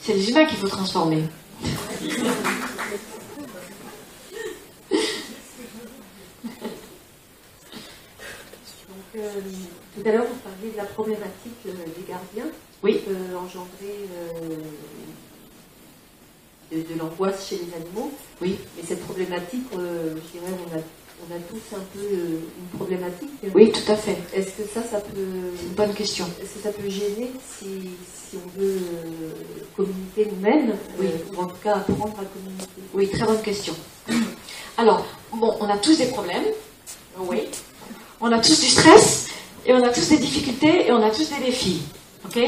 C'est 0.00 0.14
les 0.14 0.30
humains 0.30 0.46
qu'il 0.46 0.58
faut 0.58 0.68
transformer. 0.68 1.24
Euh, 9.14 9.28
tout 9.94 10.08
à 10.08 10.10
l'heure, 10.10 10.24
vous 10.24 10.38
parliez 10.38 10.72
de 10.72 10.76
la 10.78 10.84
problématique 10.84 11.52
euh, 11.66 11.72
des 11.72 12.08
gardiens 12.08 12.50
oui. 12.82 13.00
peut 13.06 13.36
engendrer 13.36 14.08
euh, 14.12 14.56
de, 16.72 16.98
l'angoisse 16.98 17.48
chez 17.48 17.56
les 17.56 17.74
animaux. 17.74 18.12
Oui. 18.40 18.56
Mais 18.76 18.82
cette 18.86 19.02
problématique, 19.04 19.66
euh, 19.78 20.14
je 20.16 20.38
dirais, 20.38 20.52
on 20.66 20.76
a, 20.76 20.80
on 20.80 21.36
a, 21.36 21.38
tous 21.48 21.76
un 21.76 21.82
peu 21.92 22.00
euh, 22.00 22.40
une 22.58 22.78
problématique. 22.78 23.30
Oui, 23.54 23.70
tout 23.70 23.92
à 23.92 23.96
fait. 23.96 24.18
Est-ce 24.34 24.50
que 24.50 24.68
ça, 24.72 24.82
ça 24.82 25.00
peut. 25.00 25.52
C'est 25.56 25.66
une 25.66 25.74
bonne 25.74 25.94
question. 25.94 26.26
Est-ce 26.42 26.54
que 26.54 26.60
ça 26.60 26.70
peut 26.70 26.88
gêner 26.88 27.30
si, 27.58 27.90
si 28.14 28.36
on 28.36 28.60
veut 28.60 28.80
communiquer 29.76 30.28
nous-mêmes 30.30 30.74
Oui. 30.98 31.08
ou 31.32 31.40
en 31.40 31.46
tout 31.46 31.56
cas 31.62 31.76
apprendre 31.76 32.18
à 32.18 32.24
communiquer? 32.24 32.82
Oui, 32.94 33.08
très 33.08 33.26
bonne 33.26 33.42
question. 33.42 33.74
Alors, 34.76 35.04
bon, 35.32 35.54
on 35.60 35.68
a 35.68 35.76
tous 35.76 35.98
des 35.98 36.06
problèmes. 36.06 36.44
Oui. 37.18 37.48
On 38.20 38.30
a 38.32 38.38
tous 38.38 38.60
du 38.60 38.68
stress, 38.68 39.28
et 39.66 39.72
on 39.74 39.82
a 39.82 39.90
tous 39.90 40.08
des 40.08 40.18
difficultés, 40.18 40.86
et 40.86 40.92
on 40.92 41.02
a 41.02 41.10
tous 41.10 41.28
des 41.28 41.44
défis. 41.44 41.82
Ok? 42.24 42.38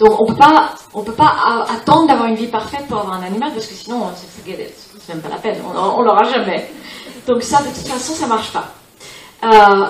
Donc 0.00 0.18
on 0.18 0.24
peut 0.24 0.34
pas, 0.34 0.74
on 0.94 1.02
peut 1.02 1.12
pas 1.12 1.66
attendre 1.68 2.08
d'avoir 2.08 2.26
une 2.26 2.34
vie 2.34 2.46
parfaite 2.46 2.86
pour 2.88 3.00
avoir 3.00 3.20
un 3.20 3.22
animal 3.22 3.52
parce 3.52 3.66
que 3.66 3.74
sinon 3.74 4.08
c'est 4.16 5.12
même 5.12 5.20
pas 5.20 5.28
la 5.28 5.36
peine, 5.36 5.60
on, 5.66 6.00
l'aura 6.00 6.24
jamais. 6.24 6.70
Donc 7.26 7.42
ça 7.42 7.60
de 7.60 7.68
toute 7.68 7.86
façon 7.86 8.14
ça 8.14 8.26
marche 8.26 8.50
pas. 8.50 8.72
Euh, 9.44 9.86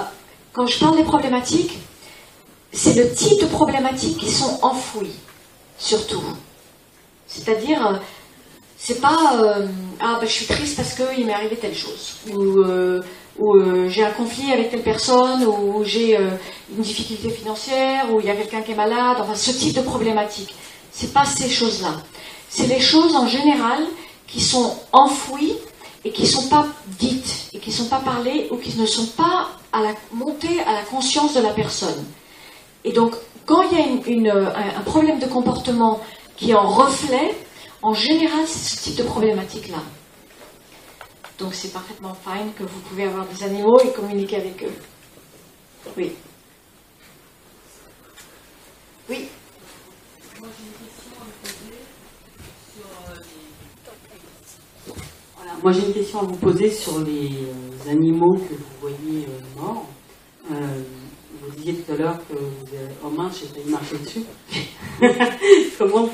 quand 0.53 0.67
je 0.67 0.81
parle 0.81 0.97
des 0.97 1.05
problématiques, 1.05 1.79
c'est 2.73 2.95
le 2.95 3.15
type 3.15 3.41
de 3.41 3.47
problématiques 3.47 4.19
qui 4.19 4.31
sont 4.31 4.59
enfouies, 4.63 5.15
surtout. 5.79 6.23
C'est-à-dire, 7.29 7.87
euh, 7.87 7.97
c'est 8.77 9.01
pas 9.01 9.37
euh, 9.37 9.69
ah 10.01 10.17
ben, 10.21 10.27
je 10.27 10.33
suis 10.33 10.47
triste 10.47 10.77
parce 10.77 10.95
qu'il 10.95 11.25
m'est 11.25 11.35
arrivé 11.35 11.55
telle 11.55 11.75
chose 11.75 12.17
ou 12.35 12.65
où 13.41 13.55
euh, 13.55 13.89
j'ai 13.89 14.05
un 14.05 14.11
conflit 14.11 14.53
avec 14.53 14.71
telle 14.71 14.83
personne, 14.83 15.45
ou 15.47 15.83
j'ai 15.83 16.17
euh, 16.17 16.29
une 16.77 16.83
difficulté 16.83 17.31
financière, 17.31 18.13
ou 18.13 18.21
il 18.21 18.27
y 18.27 18.31
a 18.31 18.37
quelqu'un 18.37 18.61
qui 18.61 18.73
est 18.73 18.77
malade, 18.77 19.17
enfin 19.19 19.35
ce 19.35 19.51
type 19.51 19.75
de 19.75 19.81
problématique. 19.81 20.55
C'est 20.93 21.13
pas 21.13 21.25
ces 21.25 21.49
choses-là. 21.49 21.95
C'est 22.51 22.67
les 22.67 22.81
choses 22.81 23.17
en 23.17 23.27
général 23.27 23.83
qui 24.27 24.41
sont 24.41 24.77
enfouies 24.93 25.55
et 26.05 26.13
qui 26.13 26.23
ne 26.23 26.27
sont 26.27 26.49
pas 26.49 26.67
dites, 26.99 27.49
et 27.55 27.59
qui 27.59 27.71
ne 27.71 27.75
sont 27.75 27.87
pas 27.87 28.01
parlées, 28.01 28.49
ou 28.51 28.57
qui 28.57 28.79
ne 28.79 28.87
sont 28.87 29.07
pas 29.07 29.49
à 29.73 29.81
la, 29.81 29.95
montées 30.13 30.61
à 30.67 30.75
la 30.75 30.83
conscience 30.83 31.35
de 31.35 31.41
la 31.41 31.51
personne. 31.51 32.05
Et 32.85 32.93
donc, 32.93 33.15
quand 33.47 33.63
il 33.71 33.79
y 33.79 33.81
a 33.81 33.87
une, 34.07 34.29
un, 34.29 34.53
un 34.79 34.83
problème 34.85 35.19
de 35.19 35.27
comportement 35.27 36.01
qui 36.37 36.55
en 36.55 36.69
reflet, 36.69 37.35
en 37.83 37.95
général, 37.95 38.45
c'est 38.47 38.77
ce 38.77 38.83
type 38.83 38.97
de 38.97 39.03
problématique-là. 39.03 39.79
Donc 41.41 41.55
c'est 41.55 41.73
parfaitement 41.73 42.15
fine 42.15 42.53
que 42.55 42.65
vous 42.65 42.81
pouvez 42.81 43.05
avoir 43.05 43.27
des 43.27 43.43
animaux 43.43 43.81
et 43.81 43.93
communiquer 43.93 44.37
avec 44.37 44.63
eux. 44.63 44.73
Oui. 45.97 46.13
Oui. 49.09 49.29
Moi 55.63 55.73
j'ai 55.73 55.87
une 55.87 55.95
question 55.95 56.21
à 56.21 56.25
vous 56.25 56.37
poser 56.37 56.71
sur 56.71 57.01
les 57.01 57.31
euh, 57.33 57.91
animaux 57.91 58.35
que 58.35 58.55
vous 58.55 58.81
voyez 58.81 59.27
euh, 59.27 59.61
morts. 59.61 59.87
Euh, 60.51 60.55
vous 60.55 61.00
disiez 61.61 61.75
tout 61.75 61.93
à 61.93 61.97
l'heure 61.97 62.19
que 62.29 62.35
vous 62.35 62.77
avez... 62.77 62.95
Oh 63.05 63.11
mince, 63.11 63.41
j'ai 63.41 63.47
failli 63.47 63.71
marcher 63.71 63.97
dessus. 63.99 64.25
comment 65.79 66.09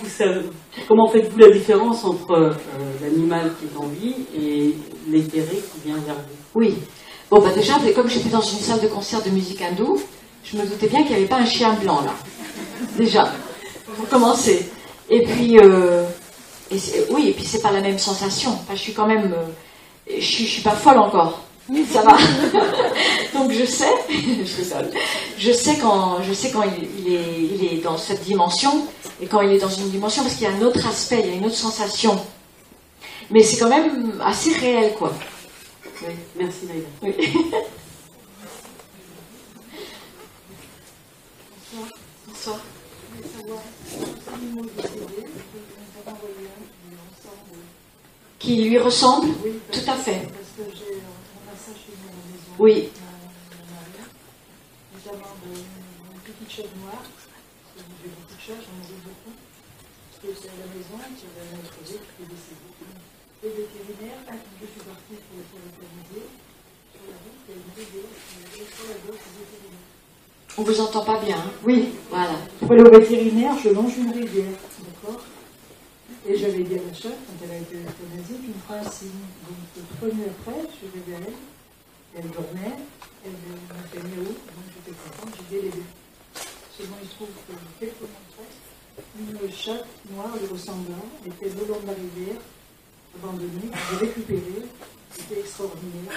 comment 0.89 1.09
faites-vous 1.09 1.39
la 1.39 1.51
différence 1.51 2.05
entre 2.05 2.57
l'animal 3.01 3.53
qui 3.59 3.67
est 3.67 3.79
en 3.79 3.87
vie 3.87 4.15
et 4.37 4.75
l'éthéré 5.09 5.57
qui 5.57 5.89
vient 5.89 5.99
vers 5.99 6.15
vous? 6.15 6.61
Oui. 6.61 6.75
Bon, 7.31 7.41
bah 7.41 7.51
déjà, 7.55 7.75
comme 7.95 8.09
j'étais 8.09 8.29
dans 8.29 8.41
une 8.41 8.59
salle 8.59 8.81
de 8.81 8.89
concert 8.89 9.23
de 9.23 9.31
musique 9.31 9.61
hindoue, 9.61 10.01
je 10.45 10.57
me 10.57 10.65
doutais 10.65 10.89
bien 10.89 11.03
qu'il 11.03 11.11
n'y 11.11 11.17
avait 11.17 11.27
pas 11.27 11.39
un 11.39 11.47
chien 11.47 11.73
blanc 11.75 12.01
là. 12.03 12.15
Déjà, 12.97 13.33
pour 13.97 14.09
commencer. 14.09 14.69
Et 15.09 15.23
puis, 15.23 15.59
euh, 15.59 16.05
oui, 17.11 17.29
et 17.29 17.33
puis 17.33 17.45
c'est 17.45 17.63
pas 17.63 17.73
la 17.73 17.81
même 17.81 17.99
sensation. 17.99 18.53
je 18.71 18.77
suis 18.77 18.93
quand 18.93 19.07
même, 19.07 19.33
euh, 19.33 20.13
je, 20.19 20.25
suis, 20.25 20.47
suis 20.47 20.63
pas 20.63 20.71
folle 20.73 20.99
encore. 20.99 21.46
Ça 21.93 22.03
va. 22.03 22.17
Donc 23.35 23.51
je 23.53 23.65
sais, 23.65 23.91
je 25.39 25.53
sais 25.53 25.79
quand, 25.79 26.23
je 26.23 26.33
sais 26.33 26.51
quand 26.51 26.63
il, 26.63 27.13
est, 27.13 27.41
il 27.41 27.65
est 27.65 27.83
dans 27.83 27.97
cette 27.99 28.23
dimension 28.23 28.87
et 29.21 29.27
quand 29.27 29.41
il 29.41 29.53
est 29.53 29.59
dans 29.59 29.69
une 29.69 29.91
dimension 29.91 30.23
parce 30.23 30.35
qu'il 30.35 30.47
y 30.47 30.51
a 30.51 30.55
un 30.55 30.63
autre 30.63 30.87
aspect, 30.87 31.21
il 31.25 31.27
y 31.27 31.33
a 31.33 31.35
une 31.35 31.47
autre 31.47 31.57
sensation. 31.57 32.21
Mais 33.31 33.43
c'est 33.43 33.59
quand 33.59 33.69
même 33.69 34.21
assez 34.25 34.53
réel, 34.53 34.95
quoi. 34.95 35.13
Oui, 36.03 36.15
merci 36.37 36.67
Naïla. 36.67 36.87
Oui. 37.03 37.15
Bonsoir. 42.29 42.59
Bonsoir. 43.35 43.61
Qui 48.39 48.63
lui 48.69 48.79
ressemble? 48.79 49.29
Oui, 49.45 49.53
tout 49.73 49.91
à 49.91 49.95
fait. 49.95 50.29
Parce 50.29 50.71
que 50.71 50.77
j'ai, 50.77 50.85
on 50.95 51.51
a 51.51 51.57
ça 51.57 51.73
chez 51.75 51.93
nous 52.59 52.67
la. 52.67 52.73
Oui. 52.73 52.89
Notamment 54.95 55.35
une 55.45 56.21
petite 56.21 56.51
chaise 56.51 56.73
noire. 56.81 57.03
J'ai 57.77 58.09
beaucoup 58.09 58.35
de 58.35 58.41
chats, 58.41 58.61
j'en 58.61 58.77
ai 58.81 59.01
beaucoup. 59.05 59.37
Parce 59.37 60.19
que 60.23 60.29
c'est 60.41 60.49
à 60.49 60.59
la 60.65 60.69
maison, 60.73 60.97
qui 61.17 61.27
avait 61.29 61.45
un 61.53 61.61
exposé 61.61 62.01
qui 62.01 62.23
est 62.23 62.31
décédé 62.33 62.69
et 63.45 63.49
vétérinaire, 63.49 64.21
à 64.29 64.33
qui 64.33 64.49
je 64.61 64.67
suis 64.67 64.81
partie 64.81 65.21
pour 65.29 65.37
le 65.37 65.69
localiser. 65.69 66.25
Sur 66.89 67.05
la 67.05 67.17
route, 67.21 67.41
il 67.45 67.53
y 67.53 67.53
a 67.53 67.61
une 67.61 67.73
rivière, 67.77 68.13
sur 68.49 68.89
la 68.89 68.99
gauche, 69.05 69.25
vétérinaire. 69.37 69.85
On 70.57 70.63
vous 70.63 70.81
entend 70.81 71.05
pas 71.05 71.21
bien, 71.21 71.37
hein 71.37 71.53
Oui, 71.63 71.93
voilà. 72.09 72.41
Pour 72.59 72.73
aller 72.73 72.83
au 72.83 72.91
vétérinaire, 72.91 73.59
je 73.63 73.69
longe 73.69 73.99
une 73.99 74.11
rivière, 74.11 74.57
d'accord? 74.57 75.21
Et 76.27 76.37
j'avais 76.37 76.65
dit 76.65 76.79
à 76.79 76.83
ma 76.83 76.95
chef, 76.95 77.13
quand 77.13 77.45
elle 77.45 77.51
a 77.51 77.59
été 77.59 77.77
euthanasiée, 77.77 78.41
tu 78.41 78.49
me 78.49 78.55
feras 78.67 78.81
un 78.81 78.91
signe. 78.91 79.11
Donc, 79.45 79.85
après, 80.01 80.11
je 80.11 80.89
arrivée 80.89 81.15
à 81.15 81.29
elle. 81.29 81.35
Elle 82.17 82.31
dormait. 82.31 82.77
Elle 83.25 83.33
m'a 83.33 83.83
fait 83.93 83.99
miaou. 83.99 84.25
Donc, 84.25 84.65
j'étais 84.73 84.97
contente. 84.99 85.35
J'ai 85.51 85.59
elle 85.59 85.83
Seulement, 86.77 86.97
il 87.03 87.09
se 87.09 87.15
trouve 87.15 87.29
que 87.81 87.87
une 89.19 89.53
chatte 89.53 89.87
noire 90.11 90.31
lui 90.41 90.47
ressemblant 90.47 91.05
était 91.27 91.47
le 91.49 91.67
long 91.67 91.81
de 91.81 91.87
la 91.87 91.93
rivière, 91.93 92.41
abandonnée. 93.15 93.71
J'ai 93.91 94.07
récupéré. 94.07 94.63
C'était 95.11 95.41
extraordinaire. 95.41 96.13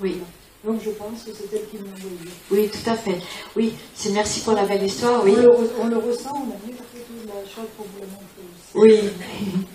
Oui. 0.00 0.20
Donc 0.64 0.80
je 0.80 0.90
pense 0.90 1.24
que 1.24 1.32
c'est 1.32 1.52
elle 1.52 1.66
qui 1.68 1.78
m'a 1.78 1.90
envoyé. 1.90 2.30
Oui, 2.50 2.70
tout 2.70 2.90
à 2.90 2.96
fait. 2.96 3.18
Oui, 3.56 3.74
c'est 3.94 4.10
merci 4.12 4.40
pour 4.40 4.52
la 4.52 4.64
belle 4.64 4.84
histoire. 4.84 5.24
Oui. 5.24 5.34
On, 5.36 5.60
le, 5.60 5.70
on 5.80 5.86
le 5.88 5.96
ressent, 5.96 6.30
on 6.34 6.50
a 6.52 6.56
mis 6.66 6.72
de 6.72 7.28
la 7.28 7.44
chatte 7.44 7.68
pour 7.76 7.86
vous 7.86 7.98
la 8.00 8.06
montrer 8.06 8.42
aussi. 8.46 8.72
Oui. 8.74 9.10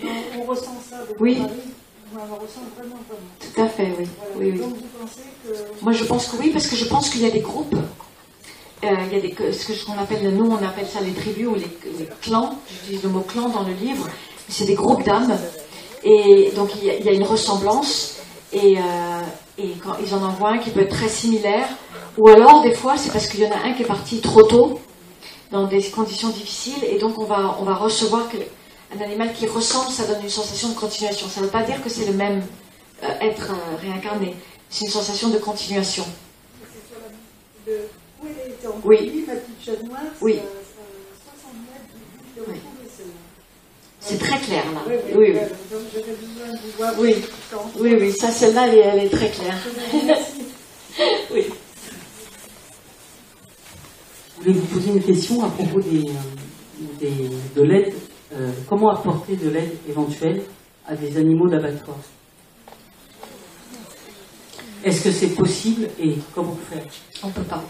On, 0.36 0.40
on 0.40 0.44
ressent 0.44 0.80
ça 0.88 1.04
de 1.04 1.14
oui. 1.20 1.36
Paris. 1.36 1.50
Vraiment, 2.12 2.38
vraiment. 2.76 2.96
Tout 3.40 3.60
à 3.60 3.68
fait, 3.68 3.92
oui. 3.98 4.06
Voilà. 4.34 4.36
oui, 4.38 4.50
oui. 4.52 4.58
Donc 4.58 4.74
vous 4.74 4.98
pensez 5.00 5.20
que... 5.44 5.84
Moi 5.84 5.92
je 5.92 6.04
pense 6.04 6.26
que 6.28 6.36
oui, 6.36 6.50
parce 6.50 6.66
que 6.66 6.76
je 6.76 6.84
pense 6.86 7.10
qu'il 7.10 7.22
y 7.22 7.26
a 7.26 7.30
des 7.30 7.40
groupes. 7.40 7.74
Euh, 8.84 8.88
il 9.10 9.12
y 9.12 9.18
a 9.18 9.20
des, 9.20 9.52
ce 9.52 9.84
qu'on 9.84 9.98
appelle, 9.98 10.32
nous 10.36 10.46
on 10.46 10.64
appelle 10.64 10.86
ça 10.86 11.00
les 11.00 11.12
tribus 11.12 11.48
ou 11.48 11.54
les, 11.56 11.68
les 11.98 12.08
clans, 12.22 12.54
j'utilise 12.70 13.02
le 13.02 13.08
mot 13.08 13.22
clan 13.22 13.48
dans 13.48 13.64
le 13.64 13.72
livre, 13.72 14.06
c'est 14.48 14.66
des 14.66 14.76
groupes 14.76 15.02
d'âmes, 15.02 15.36
et 16.04 16.52
donc 16.54 16.70
il 16.76 16.84
y, 16.84 16.90
a, 16.90 16.94
il 16.96 17.04
y 17.04 17.08
a 17.08 17.12
une 17.12 17.24
ressemblance, 17.24 18.18
et, 18.52 18.78
euh, 18.78 19.20
et 19.58 19.72
quand 19.82 19.94
ils 20.00 20.14
en 20.14 20.22
envoient 20.22 20.50
un 20.50 20.58
qui 20.58 20.70
peut 20.70 20.82
être 20.82 20.94
très 20.94 21.08
similaire, 21.08 21.66
ou 22.18 22.28
alors 22.28 22.62
des 22.62 22.72
fois 22.72 22.96
c'est 22.96 23.12
parce 23.12 23.26
qu'il 23.26 23.40
y 23.40 23.46
en 23.48 23.50
a 23.50 23.66
un 23.66 23.72
qui 23.72 23.82
est 23.82 23.86
parti 23.86 24.20
trop 24.20 24.44
tôt, 24.44 24.78
dans 25.50 25.66
des 25.66 25.82
conditions 25.90 26.28
difficiles, 26.28 26.84
et 26.88 26.98
donc 26.98 27.18
on 27.18 27.24
va, 27.24 27.56
on 27.60 27.64
va 27.64 27.74
recevoir 27.74 28.28
un 28.96 29.00
animal 29.02 29.32
qui 29.34 29.46
ressemble, 29.46 29.90
ça 29.92 30.06
donne 30.06 30.22
une 30.22 30.28
sensation 30.30 30.70
de 30.70 30.74
continuation. 30.74 31.28
Ça 31.28 31.40
ne 31.40 31.46
veut 31.46 31.50
pas 31.52 31.62
dire 31.62 31.82
que 31.82 31.90
c'est 31.90 32.06
le 32.06 32.12
même 32.14 32.42
euh, 33.02 33.06
être 33.20 33.50
euh, 33.52 33.76
réincarné, 33.80 34.34
c'est 34.70 34.86
une 34.86 34.90
sensation 34.90 35.28
de 35.28 35.38
continuation. 35.38 36.04
De- 37.66 37.72
elle 38.24 38.52
était 38.52 38.66
en 38.66 38.80
Oui. 38.84 39.24
ma 39.26 39.34
petite 39.34 39.64
chatte 39.64 39.82
noire, 39.84 40.00
Oui. 40.20 40.34
c'est 40.34 40.40
à 40.40 41.36
60 41.36 41.54
mètres 41.68 41.94
du 41.94 42.00
but 42.18 42.36
de 42.36 42.40
Oui. 42.40 42.58
retrouver 42.58 42.88
celle-là. 42.96 44.00
C'est 44.00 44.18
très 44.18 44.38
clair 44.40 44.64
là. 44.72 44.80
Oui, 44.88 44.94
oui, 45.14 45.14
Oui. 45.16 45.32
Donc 45.70 45.80
j'avais 45.92 46.12
besoin 46.12 46.48
de 46.52 46.58
vous 46.58 46.76
voir. 46.78 46.94
Oui. 46.98 47.14
Oui, 47.78 47.94
oui, 48.00 48.12
ça, 48.18 48.30
celle-là, 48.32 48.66
elle, 48.68 48.74
est- 48.74 48.80
elle 48.80 49.04
est 49.04 49.10
très 49.10 49.30
claire. 49.30 49.58
oui. 51.30 51.46
Je 54.40 54.42
voulais 54.44 54.58
vous 54.58 54.66
poser 54.66 54.88
une 54.90 55.02
question 55.02 55.44
à 55.44 55.48
propos 55.50 55.80
des, 55.80 56.04
euh, 56.08 56.84
des- 57.00 57.30
de 57.56 57.62
l'aide. 57.62 57.94
Euh, 58.34 58.52
comment 58.68 58.90
apporter 58.90 59.36
de 59.36 59.48
l'aide 59.48 59.76
éventuelle 59.88 60.42
à 60.86 60.94
des 60.94 61.16
animaux 61.16 61.48
d'abattoir 61.48 61.96
Est-ce 64.84 65.04
que 65.04 65.10
c'est 65.10 65.34
possible 65.34 65.88
et 65.98 66.16
comment 66.34 66.56
faire 66.70 66.84
On 67.22 67.30
peut 67.30 67.42
pas. 67.42 67.64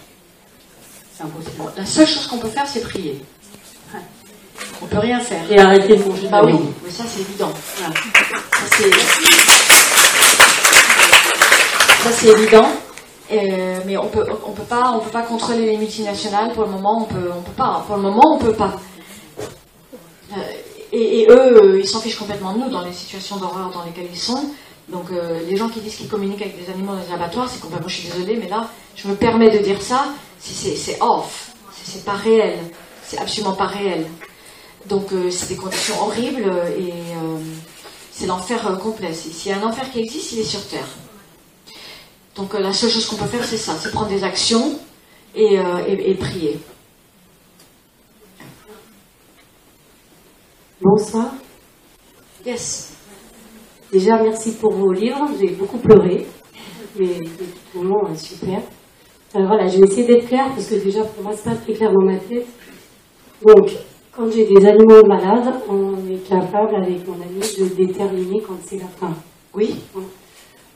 C'est 1.12 1.22
impossible. 1.22 1.62
La 1.76 1.86
seule 1.86 2.06
chose 2.06 2.26
qu'on 2.26 2.38
peut 2.38 2.48
faire, 2.48 2.66
c'est 2.66 2.82
prier. 2.82 3.20
On 4.82 4.86
peut 4.86 4.98
rien 4.98 5.20
faire. 5.20 5.42
Et 5.50 5.58
arrêter 5.58 5.96
de 5.96 6.04
manger 6.04 6.28
Bah 6.28 6.42
oui, 6.44 6.54
mais 6.84 6.90
ça 6.90 7.04
c'est 7.06 7.20
évident. 7.20 7.50
Voilà. 7.76 7.94
Ça 7.94 8.76
c'est, 8.76 8.90
ça, 12.02 12.12
c'est 12.12 12.28
évident. 12.28 12.68
Euh, 13.30 13.80
mais 13.84 13.96
on 13.96 14.08
peut, 14.08 14.24
on 14.46 14.52
peut 14.52 14.62
pas, 14.62 14.92
on 14.94 15.00
peut 15.00 15.10
pas 15.10 15.22
contrôler 15.22 15.66
les 15.66 15.76
multinationales 15.76 16.52
pour 16.52 16.64
le 16.64 16.70
moment. 16.70 17.02
On 17.02 17.04
peut, 17.12 17.30
on 17.36 17.42
peut 17.42 17.56
pas. 17.56 17.82
Pour 17.86 17.96
le 17.96 18.02
moment, 18.02 18.36
on 18.36 18.38
peut 18.38 18.54
pas. 18.54 18.74
Euh, 20.32 20.36
et, 20.92 21.26
eux, 21.28 21.62
euh, 21.62 21.78
ils 21.80 21.86
s'en 21.88 22.00
fichent 22.00 22.16
complètement 22.18 22.52
de 22.54 22.60
nous 22.60 22.70
dans 22.70 22.82
les 22.84 22.92
situations 22.92 23.36
d'horreur 23.36 23.70
dans 23.72 23.84
lesquelles 23.84 24.08
ils 24.10 24.18
sont. 24.18 24.50
Donc 24.88 25.10
euh, 25.12 25.40
les 25.48 25.56
gens 25.56 25.68
qui 25.68 25.80
disent 25.80 25.96
qu'ils 25.96 26.08
communiquent 26.08 26.40
avec 26.42 26.58
des 26.64 26.70
animaux 26.72 26.92
dans 26.94 27.02
les 27.06 27.12
abattoirs, 27.12 27.48
c'est 27.50 27.60
complètement. 27.60 27.88
Je 27.88 27.94
suis 28.00 28.08
désolée, 28.08 28.36
mais 28.36 28.48
là, 28.48 28.70
je 28.96 29.06
me 29.08 29.14
permets 29.14 29.50
de 29.50 29.58
dire 29.62 29.82
ça. 29.82 30.06
C'est- 30.40 30.98
off. 31.02 31.50
C'est 31.84 32.04
pas 32.04 32.12
réel. 32.14 32.58
C'est 33.06 33.18
absolument 33.18 33.52
pas 33.54 33.66
réel. 33.66 34.06
Donc 34.86 35.08
c'est 35.30 35.48
des 35.50 35.56
conditions 35.56 35.94
horribles 36.02 36.50
et 36.78 36.92
c'est 38.12 38.26
l'enfer 38.26 38.78
complet. 38.82 39.12
Si- 39.12 39.32
S'il 39.32 39.50
y 39.50 39.54
a 39.54 39.58
un 39.58 39.62
enfer 39.66 39.90
qui 39.92 40.00
existe, 40.00 40.32
il 40.32 40.38
est 40.40 40.44
sur 40.44 40.66
Terre. 40.68 40.86
Donc 42.36 42.54
la 42.54 42.72
seule 42.72 42.90
chose 42.90 43.06
qu'on 43.06 43.16
peut 43.16 43.26
faire, 43.26 43.44
c'est 43.44 43.56
ça, 43.58 43.74
c'est 43.82 43.90
prendre 43.90 44.08
des 44.08 44.24
actions 44.24 44.78
et 45.34 45.58
prier. 46.18 46.58
Bonsoir. 50.80 51.34
Yes. 52.46 52.94
Déjà, 53.90 54.22
merci 54.22 54.52
pour 54.52 54.72
vos 54.72 54.92
livres. 54.92 55.26
J'ai 55.40 55.48
beaucoup 55.48 55.78
pleuré. 55.78 56.24
Mais 56.96 57.16
tout 57.72 57.82
le 57.82 57.88
monde 57.88 58.12
est 58.12 58.16
super. 58.16 58.60
Euh, 59.34 59.44
voilà, 59.44 59.66
je 59.66 59.78
vais 59.78 59.86
essayer 59.88 60.06
d'être 60.06 60.28
claire 60.28 60.46
parce 60.54 60.68
que 60.68 60.76
déjà, 60.76 61.02
pour 61.02 61.24
moi, 61.24 61.32
c'est 61.34 61.50
pas 61.50 61.56
très 61.56 61.72
clair 61.72 61.90
dans 61.92 62.04
ma 62.04 62.16
tête. 62.18 62.46
Donc, 63.44 63.72
quand 64.12 64.30
j'ai 64.30 64.44
des 64.44 64.66
animaux 64.66 65.04
malades, 65.04 65.52
on 65.68 65.96
est 66.08 66.28
capable, 66.28 66.76
avec 66.76 67.04
mon 67.08 67.14
ami, 67.14 67.40
de 67.40 67.74
déterminer 67.74 68.40
quand 68.46 68.58
c'est 68.64 68.78
la 68.78 68.86
fin. 68.86 69.14
Oui. 69.54 69.74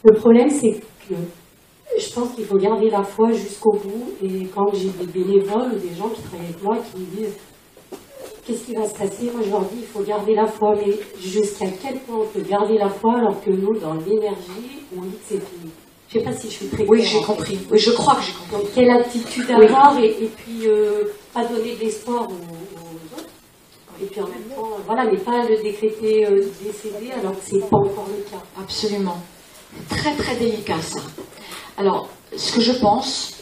Le 0.03 0.15
problème, 0.17 0.51
c'est 0.51 0.81
que 1.09 1.15
je 1.97 2.13
pense 2.13 2.35
qu'il 2.35 2.45
faut 2.45 2.59
garder 2.59 2.91
la 2.91 3.05
foi 3.05 3.31
jusqu'au 3.31 3.75
bout. 3.75 4.15
Et 4.21 4.47
quand 4.47 4.67
j'ai 4.75 4.89
des 4.89 5.07
bénévoles 5.07 5.75
ou 5.75 5.79
des 5.79 5.95
gens 5.95 6.09
qui 6.09 6.23
travaillent 6.23 6.49
avec 6.49 6.63
moi 6.63 6.79
qui 6.79 7.01
me 7.01 7.07
disent 7.07 7.37
qu'est-ce 8.47 8.65
qui 8.67 8.75
va 8.75 8.89
se 8.89 8.95
passer, 8.95 9.31
moi 9.33 9.43
je 9.45 9.51
leur 9.51 9.63
dis 9.63 9.79
il 9.81 9.87
faut 9.87 10.03
garder 10.03 10.35
la 10.35 10.47
foi. 10.47 10.75
Mais 10.77 10.93
jusqu'à 11.21 11.67
quel 11.83 11.99
point 12.01 12.17
on 12.23 12.27
peut 12.27 12.43
garder 12.49 12.79
la 12.79 12.89
foi 12.89 13.19
alors 13.19 13.41
que 13.43 13.51
nous, 13.51 13.79
dans 13.79 13.95
l'énergie, 13.95 14.85
on 14.97 15.03
dit 15.03 15.11
que 15.17 15.25
c'est 15.29 15.35
fini 15.41 15.71
Je 16.09 16.19
sais 16.19 16.25
pas 16.25 16.33
si 16.33 16.49
je 16.49 16.53
suis 16.53 16.67
très 16.69 16.85
Oui, 16.87 17.03
j'ai 17.03 17.21
compris. 17.23 17.59
Oui, 17.71 17.79
je 17.79 17.91
crois 17.93 18.17
que 18.17 18.23
j'ai 18.23 18.33
compris. 18.33 18.53
Donc, 18.65 18.75
quelle 18.75 18.91
attitude 18.91 19.47
Oui. 19.49 19.67
avoir 19.67 19.99
et, 19.99 20.09
et 20.25 20.31
puis 20.37 20.67
euh, 20.67 21.05
pas 21.33 21.45
donner 21.47 21.75
de 21.77 21.81
l'espoir 21.81 22.23
aux, 22.23 22.33
aux 22.33 23.19
autres. 23.19 23.29
Et 24.03 24.07
puis 24.07 24.21
en 24.21 24.27
même 24.27 24.43
temps, 24.55 24.67
euh, 24.73 24.83
voilà, 24.87 25.05
mais 25.05 25.19
pas 25.19 25.45
le 25.45 25.63
décréter 25.63 26.27
euh, 26.27 26.45
décédé 26.65 27.13
alors 27.13 27.33
que 27.33 27.45
c'est 27.45 27.61
pas 27.61 27.77
encore 27.77 28.09
le 28.09 28.23
cas. 28.31 28.43
Absolument. 28.61 29.17
Très 29.89 30.15
très 30.17 30.37
délicat 30.37 30.81
ça. 30.83 31.01
Alors, 31.79 32.09
ce 32.37 32.53
que 32.53 32.61
je 32.61 32.73
pense, 32.73 33.35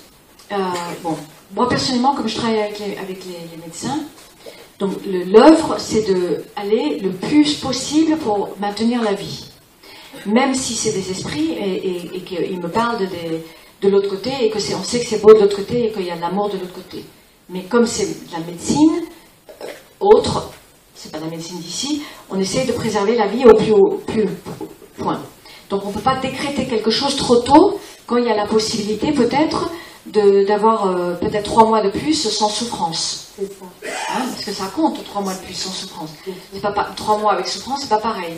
euh, 0.53 0.57
bon, 1.03 1.17
moi 1.57 1.69
personnellement, 1.69 2.15
comme 2.15 2.29
je 2.29 2.37
travaille 2.37 2.61
avec 2.61 2.79
les, 2.79 2.97
avec 2.97 3.25
les, 3.25 3.33
les 3.51 3.63
médecins, 3.65 3.99
donc 4.81 4.93
l'œuvre, 5.05 5.77
c'est 5.79 6.09
de 6.09 6.43
aller 6.57 6.99
le 7.01 7.11
plus 7.11 7.55
possible 7.57 8.17
pour 8.17 8.49
maintenir 8.59 9.03
la 9.03 9.13
vie. 9.13 9.45
Même 10.25 10.55
si 10.55 10.75
c'est 10.75 10.93
des 10.93 11.11
esprits 11.11 11.53
et, 11.53 12.21
qu'ils 12.23 12.61
me 12.61 12.69
parlent 12.69 12.99
de, 12.99 13.07
de 13.83 13.89
l'autre 13.89 14.09
côté 14.09 14.31
et 14.41 14.49
que 14.49 14.59
on 14.75 14.83
sait 14.83 15.01
que 15.01 15.07
c'est 15.07 15.21
beau 15.21 15.35
de 15.35 15.41
l'autre 15.41 15.57
côté 15.57 15.87
et 15.87 15.93
qu'il 15.93 16.07
y 16.07 16.11
a 16.11 16.17
de 16.17 16.21
l'amour 16.23 16.49
de 16.49 16.59
l'autre 16.59 16.73
côté. 16.73 17.05
Mais 17.51 17.65
comme 17.65 17.87
c'est 17.87 18.07
de 18.07 18.33
la 18.33 18.39
médecine, 18.41 19.03
euh, 19.61 19.67
autre, 20.01 20.51
c'est 20.95 21.13
pas 21.13 21.19
de 21.19 21.25
la 21.25 21.31
médecine 21.31 21.59
d'ici, 21.59 22.03
on 22.31 22.41
essaye 22.41 22.67
de 22.67 22.73
préserver 22.73 23.17
la 23.17 23.27
vie 23.27 23.45
au 23.45 23.55
plus 23.55 23.73
haut 23.73 24.01
point. 24.97 25.21
Donc 25.69 25.85
on 25.85 25.89
ne 25.89 25.93
peut 25.93 26.01
pas 26.01 26.17
décréter 26.17 26.67
quelque 26.67 26.91
chose 26.91 27.17
trop 27.17 27.37
tôt 27.37 27.79
quand 28.07 28.17
il 28.17 28.25
y 28.25 28.31
a 28.31 28.37
la 28.37 28.47
possibilité 28.47 29.13
peut-être 29.13 29.71
d'avoir 30.13 30.87
euh, 30.87 31.15
peut-être 31.15 31.45
trois 31.45 31.65
mois 31.67 31.83
de 31.83 31.91
plus 31.91 32.15
sans 32.15 32.49
souffrance. 32.49 33.29
Ça. 33.37 33.43
Hein, 34.15 34.27
parce 34.31 34.45
que 34.45 34.53
ça 34.53 34.67
compte 34.67 35.03
trois 35.05 35.23
mois 35.23 35.35
de 35.35 35.41
plus 35.41 35.55
sans 35.55 35.71
souffrance. 35.71 36.11
C'est 36.53 36.61
pas, 36.61 36.73
pas- 36.73 36.91
trois 36.97 37.19
mois 37.19 37.33
avec 37.33 37.47
souffrance, 37.49 37.81
c'est 37.83 37.89
pas 37.89 37.99
pareil. 37.99 38.35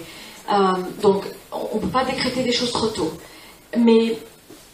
Euh, 0.52 0.72
donc 1.00 1.24
on 1.50 1.76
ne 1.76 1.80
peut 1.80 1.88
pas 1.88 2.04
décréter 2.04 2.42
des 2.42 2.52
choses 2.52 2.72
trop 2.72 2.88
tôt. 2.88 3.12
Mais 3.78 4.18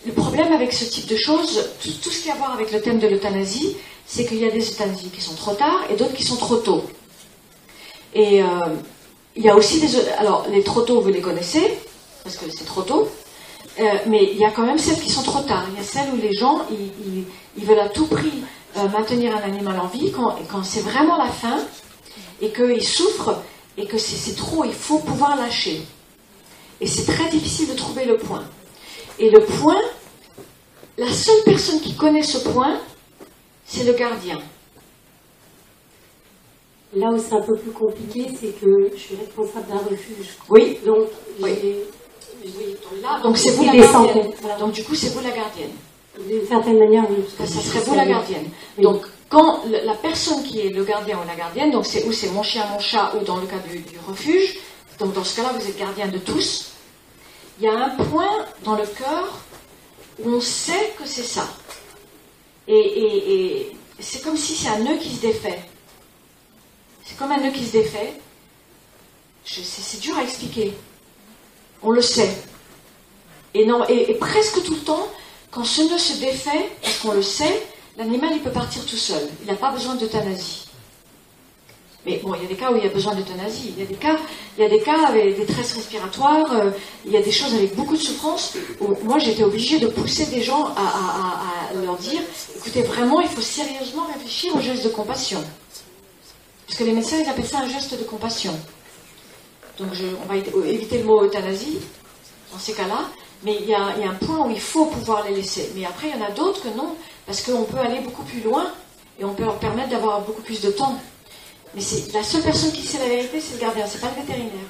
le 0.06 0.12
problème 0.12 0.52
avec 0.52 0.72
ce 0.72 0.84
type 0.84 1.06
de 1.06 1.16
choses, 1.16 1.68
tout, 1.82 1.90
tout 2.02 2.10
ce 2.10 2.22
qui 2.22 2.30
a 2.30 2.34
à 2.34 2.36
voir 2.36 2.52
avec 2.52 2.72
le 2.72 2.80
thème 2.80 2.98
de 2.98 3.06
l'euthanasie, 3.06 3.76
c'est 4.06 4.24
qu'il 4.26 4.38
y 4.38 4.46
a 4.46 4.50
des 4.50 4.66
euthanasies 4.70 5.10
qui 5.10 5.20
sont 5.20 5.34
trop 5.34 5.54
tard 5.54 5.80
et 5.90 5.96
d'autres 5.96 6.14
qui 6.14 6.24
sont 6.24 6.36
trop 6.36 6.56
tôt. 6.56 6.84
Et 8.14 8.42
euh, 8.42 8.46
il 9.36 9.44
y 9.44 9.48
a 9.50 9.54
aussi 9.54 9.80
des... 9.80 9.88
Alors 10.18 10.46
les 10.50 10.64
trop 10.64 10.82
tôt, 10.82 11.00
vous 11.00 11.10
les 11.10 11.20
connaissez, 11.20 11.78
parce 12.24 12.36
que 12.36 12.46
c'est 12.50 12.64
trop 12.64 12.82
tôt. 12.82 13.08
Euh, 13.80 13.85
mais 14.06 14.24
il 14.32 14.39
y 14.39 14.44
a 14.44 14.51
quand 14.51 14.64
même 14.66 14.78
celles 14.78 15.01
qui 15.01 15.10
sont 15.10 15.22
trop 15.22 15.43
tard. 15.43 15.64
Il 15.70 15.76
y 15.76 15.80
a 15.80 15.85
celles 15.85 16.12
où 16.12 16.16
les 16.16 16.32
gens, 16.35 16.62
ils, 16.70 16.86
ils- 17.06 17.24
ils 17.56 17.64
veulent 17.64 17.78
à 17.80 17.89
tout 17.89 18.06
prix 18.06 18.43
euh, 18.76 18.89
maintenir 18.89 19.36
un 19.36 19.40
animal 19.40 19.78
en 19.78 19.86
vie 19.86 20.10
quand, 20.12 20.35
quand 20.51 20.62
c'est 20.64 20.80
vraiment 20.80 21.16
la 21.16 21.28
fin 21.30 21.59
et 22.40 22.51
qu'ils 22.51 22.82
souffrent 22.85 23.40
et 23.76 23.86
que 23.86 23.98
c'est 23.98 24.35
trop, 24.35 24.64
il 24.64 24.72
faut 24.72 24.98
pouvoir 24.98 25.36
lâcher. 25.36 25.82
Et 26.80 26.86
c'est 26.86 27.05
très 27.12 27.28
difficile 27.30 27.68
de 27.68 27.74
trouver 27.74 28.05
le 28.05 28.16
point. 28.16 28.44
Et 29.20 29.30
le 29.30 29.40
point, 29.40 29.80
la 30.97 31.12
seule 31.12 31.43
personne 31.44 31.80
qui 31.80 31.94
connaît 31.94 32.22
ce 32.22 32.39
point, 32.39 32.80
c'est 33.64 33.85
le 33.85 33.93
gardien. 33.93 34.39
Là 36.94 37.09
où 37.12 37.18
c'est 37.18 37.35
un 37.35 37.43
peu 37.43 37.55
plus 37.56 37.70
compliqué, 37.72 38.28
c'est 38.40 38.59
que 38.60 38.90
je 38.94 38.98
suis 38.98 39.14
responsable 39.16 39.66
d'un 39.68 39.78
refuge. 39.78 40.36
Oui, 40.48 40.78
Donc, 40.86 41.09
Oui. 41.40 41.51
j'ai 41.60 41.85
donc 43.22 43.38
c'est 43.38 43.50
vous 43.50 43.64
la 43.64 43.76
gardienne. 43.76 44.30
Donc 44.58 44.72
du 44.72 44.84
coup, 44.84 44.94
c'est 44.94 45.08
vous 45.08 45.20
la 45.20 45.30
gardienne. 45.30 45.70
D'une 46.28 46.46
certaine 46.46 46.78
manière, 46.78 47.04
oui. 47.08 47.24
Ça, 47.38 47.46
serait 47.46 47.80
vous 47.80 47.94
la 47.94 48.06
gardienne. 48.06 48.50
Oui. 48.76 48.84
Donc 48.84 49.06
quand 49.28 49.64
la 49.66 49.94
personne 49.94 50.42
qui 50.42 50.60
est 50.60 50.70
le 50.70 50.84
gardien 50.84 51.18
ou 51.18 51.26
la 51.26 51.34
gardienne, 51.34 51.70
donc 51.70 51.86
c'est 51.86 52.04
ou 52.04 52.12
c'est 52.12 52.30
mon 52.30 52.42
chien, 52.42 52.64
mon 52.72 52.78
chat, 52.78 53.12
ou 53.14 53.24
dans 53.24 53.36
le 53.36 53.46
cas 53.46 53.58
du, 53.58 53.82
refuge, 54.06 54.58
donc 54.98 55.12
dans 55.12 55.24
ce 55.24 55.36
cas-là, 55.36 55.52
vous 55.58 55.68
êtes 55.68 55.78
gardien 55.78 56.08
de 56.08 56.18
tous, 56.18 56.72
il 57.60 57.64
y 57.64 57.68
a 57.68 57.72
un 57.72 57.90
point 57.90 58.46
dans 58.64 58.74
le 58.74 58.86
cœur 58.86 59.38
où 60.20 60.30
on 60.30 60.40
sait 60.40 60.94
que 60.98 61.06
c'est 61.06 61.22
ça. 61.22 61.46
Et, 62.66 63.72
c'est 64.00 64.22
comme 64.22 64.36
si 64.36 64.54
c'est 64.54 64.68
un 64.68 64.78
nœud 64.78 64.98
qui 64.98 65.10
se 65.16 65.20
défait. 65.20 65.60
C'est 67.04 67.16
comme 67.18 67.32
un 67.32 67.40
nœud 67.40 67.50
qui 67.50 67.64
se 67.64 67.72
défait. 67.72 68.14
C'est 69.44 70.00
dur 70.00 70.16
à 70.16 70.22
expliquer. 70.22 70.72
On 71.82 71.90
le 71.90 72.02
sait. 72.02 72.30
Et, 73.55 73.64
non, 73.64 73.84
et, 73.88 74.14
presque 74.14 74.62
tout 74.62 74.74
le 74.74 74.80
temps, 74.80 75.09
quand 75.50 75.64
ce 75.64 75.82
nœud 75.82 75.98
se 75.98 76.18
défait, 76.20 76.70
parce 76.82 76.98
qu'on 76.98 77.12
le 77.12 77.22
sait, 77.22 77.66
l'animal 77.96 78.30
il 78.34 78.40
peut 78.40 78.50
partir 78.50 78.84
tout 78.84 78.96
seul. 78.96 79.28
Il 79.42 79.46
n'a 79.46 79.55
pas 79.55 79.70
besoin 79.70 79.94
d'euthanasie. 79.94 80.68
Mais 82.06 82.20
bon, 82.22 82.34
il 82.34 82.42
y 82.42 82.46
a 82.46 82.48
des 82.48 82.55
cas 82.55 82.72
où 82.72 82.76
il 82.76 82.84
y 82.84 82.86
a 82.86 82.90
besoin 82.90 83.14
d'euthanasie. 83.14 83.74
Il 83.76 83.82
y 83.82 83.86
a 83.86 83.88
des 83.88 83.96
cas, 83.96 84.16
il 84.56 84.62
y 84.62 84.64
a 84.64 84.68
des 84.68 84.80
cas 84.80 85.06
avec 85.06 85.36
des 85.36 85.46
tresses 85.46 85.74
respiratoires, 85.74 86.52
euh, 86.52 86.70
il 87.05 87.12
y 87.12 87.16
a 87.16 87.22
des 87.22 87.32
choses 87.32 87.55
avec 87.55 87.74
beaucoup 87.74 87.96
de 87.96 88.00
souffrance 88.00 88.55
où 88.80 88.94
moi 89.05 89.18
j'étais 89.18 89.42
obligée 89.42 89.78
de 89.78 89.88
pousser 89.88 90.26
des 90.26 90.42
gens 90.42 90.66
à, 90.76 91.74
leur 91.82 91.96
dire 91.96 92.20
écoutez, 92.56 92.82
vraiment, 92.82 93.20
il 93.20 93.28
faut 93.28 93.42
sérieusement 93.42 94.06
réfléchir 94.12 94.55
au 94.55 94.60
geste 94.60 94.84
de 94.84 94.88
compassion. 94.90 95.42
Parce 96.66 96.78
que 96.78 96.84
les 96.84 96.92
médecins, 96.92 97.16
ils 97.22 97.28
appellent 97.28 97.46
ça 97.46 97.59
un 97.59 97.68
geste 97.68 97.98
de 97.98 98.05
compassion. 98.05 98.55
Donc 99.78 99.90
on 100.22 100.26
va 100.26 100.36
éviter 100.36 100.98
le 100.98 101.05
mot 101.05 101.24
euthanasie 101.24 101.78
dans 102.52 102.59
ces 102.59 102.72
cas-là, 102.72 103.09
mais 103.44 103.56
il 103.60 103.68
y, 103.68 103.74
a, 103.74 103.86
un 103.86 104.14
point 104.14 104.46
où 104.46 104.50
il 104.50 104.60
faut 104.60 104.86
pouvoir 104.86 105.24
les 105.28 105.36
laisser. 105.36 105.70
Mais 105.76 105.84
après, 105.84 106.09
il 106.09 106.18
y 106.18 106.22
en 106.22 106.26
a 106.26 106.30
d'autres 106.30 106.62
que 106.62 106.76
non, 106.76 106.96
parce 107.26 107.42
qu'on 107.42 107.64
peut 107.64 107.78
aller 107.78 108.00
beaucoup 108.00 108.24
plus 108.24 108.40
loin 108.40 108.72
et 109.20 109.24
on 109.24 109.34
peut 109.34 109.44
leur 109.44 109.59
permettre 109.59 109.90
d'avoir 109.90 110.22
beaucoup 110.22 110.42
plus 110.42 110.60
de 110.60 110.70
temps. 110.70 111.00
Mais 111.74 111.82
la 112.12 112.22
seule 112.22 112.42
personne 112.42 112.72
qui 112.72 112.82
sait 112.82 112.98
la 112.98 113.09
vérité, 113.09 113.40
c'est 113.40 113.55
le 113.55 113.60
gardien, 113.60 113.86
c'est 113.86 114.00
pas 114.00 114.10
le 114.16 114.22
vétérinaire. 114.22 114.68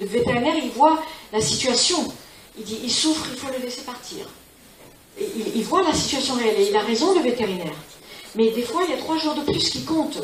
Le 0.00 0.06
vétérinaire, 0.06 0.54
il 0.62 0.70
voit 0.70 1.02
la 1.32 1.40
situation. 1.40 1.98
Il 2.56 2.64
dit, 2.64 2.80
il 2.82 2.90
souffre, 2.90 3.26
il 3.30 3.38
faut 3.38 3.48
le 3.52 3.62
laisser 3.62 3.82
partir. 3.82 4.26
il, 5.20 5.56
il, 5.56 5.64
voit 5.64 5.82
la 5.82 5.92
situation 5.92 6.34
réelle 6.34 6.60
et 6.60 6.68
il 6.70 6.76
a 6.76 6.80
raison, 6.80 7.14
le 7.14 7.20
vétérinaire. 7.20 7.74
Mais 8.34 8.50
des 8.50 8.62
fois, 8.62 8.82
il 8.86 8.90
y 8.90 8.94
a 8.94 8.98
trois 8.98 9.18
jours 9.18 9.34
de 9.34 9.42
plus 9.42 9.68
qui 9.70 9.84
comptent. 9.84 10.22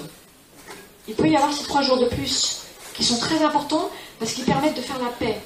Il 1.06 1.14
peut 1.14 1.28
y 1.28 1.36
avoir 1.36 1.52
ces 1.52 1.64
trois 1.64 1.82
jours 1.82 1.98
de 1.98 2.06
plus 2.06 2.67
qui 2.98 3.04
sont 3.04 3.18
très 3.18 3.42
importants 3.44 3.90
parce 4.18 4.32
qu'ils 4.32 4.44
permettent 4.44 4.76
de 4.76 4.82
faire 4.82 4.98
la 4.98 5.10
paix 5.10 5.38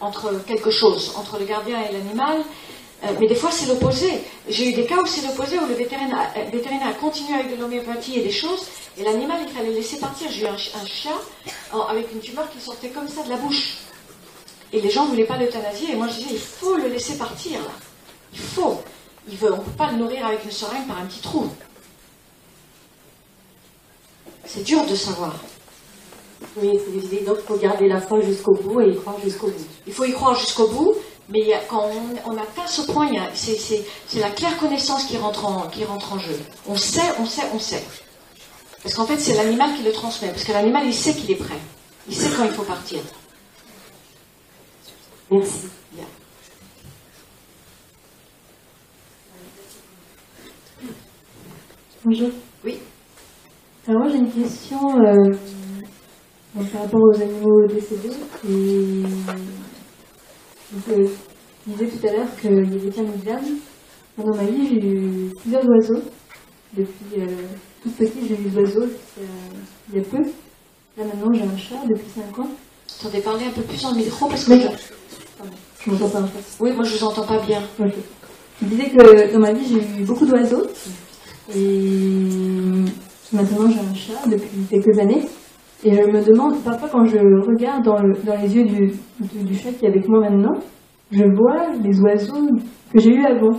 entre 0.00 0.42
quelque 0.46 0.70
chose, 0.70 1.12
entre 1.16 1.38
le 1.38 1.44
gardien 1.44 1.78
et 1.82 1.92
l'animal. 1.92 2.38
Euh, 3.04 3.08
mais 3.20 3.26
des 3.26 3.34
fois, 3.34 3.50
c'est 3.50 3.66
l'opposé. 3.66 4.10
J'ai 4.48 4.70
eu 4.70 4.72
des 4.72 4.86
cas 4.86 4.96
où 5.02 5.06
c'est 5.06 5.20
l'opposé, 5.26 5.58
où 5.58 5.66
le 5.66 5.74
vétérinaire, 5.74 6.32
vétérinaire, 6.50 6.88
a 6.88 6.92
continué 6.94 7.38
avec 7.38 7.54
de 7.54 7.60
l'homéopathie 7.60 8.18
et 8.18 8.22
des 8.22 8.32
choses, 8.32 8.66
et 8.96 9.04
l'animal, 9.04 9.40
il 9.46 9.52
fallait 9.52 9.72
laisser 9.72 9.98
partir. 9.98 10.30
J'ai 10.30 10.44
eu 10.44 10.46
un, 10.46 10.56
chien 10.56 11.12
avec 11.90 12.10
une 12.12 12.20
tumeur 12.20 12.48
qui 12.50 12.58
sortait 12.58 12.88
comme 12.88 13.08
ça 13.08 13.22
de 13.22 13.28
la 13.28 13.36
bouche. 13.36 13.76
Et 14.72 14.80
les 14.80 14.90
gens 14.90 15.04
ne 15.04 15.10
voulaient 15.10 15.26
pas 15.26 15.36
l'euthanasier, 15.36 15.92
et 15.92 15.96
moi 15.96 16.08
je 16.08 16.14
disais, 16.14 16.30
il 16.32 16.38
faut 16.38 16.76
le 16.76 16.88
laisser 16.88 17.18
partir, 17.18 17.60
là. 17.60 17.72
Il 18.32 18.40
faut. 18.40 18.80
Il 19.28 19.36
veut, 19.36 19.52
on 19.52 19.58
ne 19.58 19.62
peut 19.62 19.70
pas 19.72 19.90
le 19.90 19.98
nourrir 19.98 20.26
avec 20.26 20.44
une 20.44 20.50
seringue 20.50 20.86
par 20.88 20.98
un 20.98 21.04
petit 21.04 21.20
trou. 21.20 21.50
C'est 24.46 24.62
dur 24.62 24.86
de 24.86 24.94
savoir. 24.94 25.34
Oui, 26.56 26.70
il 26.74 26.80
faut 26.80 26.90
décider 26.90 27.24
donc 27.24 27.38
il 27.40 27.46
faut 27.46 27.56
garder 27.56 27.88
la 27.88 28.00
foi 28.00 28.20
jusqu'au 28.20 28.54
bout 28.54 28.80
et 28.80 28.90
y 28.90 28.96
croire 28.96 29.18
jusqu'au 29.22 29.48
bout. 29.48 29.66
Il 29.86 29.92
faut 29.92 30.04
y 30.04 30.12
croire 30.12 30.34
jusqu'au 30.34 30.68
bout, 30.68 30.94
mais 31.28 31.52
quand 31.68 31.90
on, 32.24 32.36
atteint 32.36 32.66
ce 32.66 32.82
point, 32.90 33.10
c'est 33.34 33.84
la 34.20 34.30
claire 34.30 34.56
connaissance 34.58 35.04
qui 35.04 35.16
rentre, 35.18 35.44
en, 35.44 35.68
qui 35.68 35.84
rentre 35.84 36.12
en 36.12 36.18
jeu. 36.18 36.38
On 36.68 36.76
sait, 36.76 37.00
on 37.18 37.26
sait, 37.26 37.42
on 37.52 37.58
sait. 37.58 37.82
Parce 38.82 38.94
qu'en 38.94 39.06
fait, 39.06 39.18
c'est 39.18 39.34
l'animal 39.34 39.74
qui 39.76 39.82
le 39.82 39.92
transmet. 39.92 40.28
Parce 40.28 40.44
que 40.44 40.52
l'animal, 40.52 40.86
il 40.86 40.94
sait 40.94 41.14
qu'il 41.14 41.30
est 41.30 41.36
prêt. 41.36 41.58
Il 42.08 42.14
sait 42.14 42.30
quand 42.36 42.44
il 42.44 42.52
faut 42.52 42.62
partir. 42.62 43.00
Merci. 45.30 45.68
Bonjour. 52.04 52.30
Oui. 52.64 52.78
Alors 53.88 54.02
moi 54.02 54.12
j'ai 54.12 54.18
une 54.18 54.32
question 54.32 54.78
euh, 55.00 55.32
par 56.64 56.82
rapport 56.82 57.00
aux 57.02 57.20
animaux 57.20 57.66
décédés. 57.66 58.16
Et 58.48 59.02
donc, 60.72 60.88
euh, 60.90 61.06
je 61.66 61.72
disais 61.72 61.86
tout 61.86 62.06
à 62.06 62.12
l'heure 62.12 62.36
qu'il 62.40 62.50
y 62.50 62.58
avait 62.58 62.90
qu'un 62.90 63.02
d'âme. 63.24 63.58
Dans 64.16 64.34
ma 64.34 64.44
vie, 64.44 64.68
j'ai 64.68 64.88
eu 64.88 65.30
plusieurs 65.40 65.68
oiseaux. 65.68 66.02
Depuis 66.76 67.20
euh, 67.20 67.26
toute 67.82 67.96
petite, 67.96 68.26
j'ai 68.28 68.34
eu 68.34 68.48
des 68.48 68.56
oiseaux 68.58 68.88
il 69.92 69.98
y 69.98 70.00
a 70.00 70.04
peu. 70.04 70.18
Là 70.18 71.04
maintenant, 71.04 71.32
j'ai 71.32 71.42
un 71.42 71.56
chat 71.56 71.82
depuis 71.88 72.10
5 72.14 72.38
ans. 72.38 72.48
Attendez, 73.00 73.20
parler 73.20 73.44
un 73.44 73.50
peu 73.50 73.62
plus 73.62 73.84
en 73.84 73.94
micro 73.94 74.26
parce 74.26 74.44
que 74.44 74.54
je... 74.54 74.68
je 75.84 75.90
m'entends 75.90 76.08
pas 76.08 76.20
en 76.22 76.26
fait. 76.26 76.44
Oui, 76.60 76.72
moi 76.72 76.84
je 76.84 76.96
vous 76.96 77.04
entends 77.04 77.26
pas 77.26 77.38
bien. 77.44 77.60
Je 77.78 78.66
disais 78.66 78.90
que 78.90 79.32
dans 79.32 79.38
ma 79.38 79.52
vie, 79.52 79.66
j'ai 79.68 80.00
eu 80.02 80.04
beaucoup 80.04 80.24
d'oiseaux. 80.24 80.66
Et 81.54 81.90
maintenant, 83.32 83.70
j'ai 83.70 83.78
un 83.78 83.94
chat 83.94 84.26
depuis 84.26 84.48
quelques 84.70 84.98
années. 84.98 85.26
Et 85.84 85.92
je 85.92 86.00
me 86.00 86.24
demande, 86.24 86.62
parfois 86.64 86.88
quand 86.88 87.04
je 87.04 87.18
regarde 87.18 87.84
dans, 87.84 88.02
les 88.02 88.56
yeux 88.56 88.64
du, 88.64 89.54
chat 89.54 89.72
qui 89.72 89.84
est 89.84 89.88
avec 89.88 90.08
moi 90.08 90.20
maintenant, 90.20 90.54
je 91.10 91.24
vois 91.24 91.74
les 91.82 92.00
oiseaux 92.00 92.48
que 92.92 92.98
j'ai 92.98 93.10
eus 93.10 93.24
avant. 93.24 93.58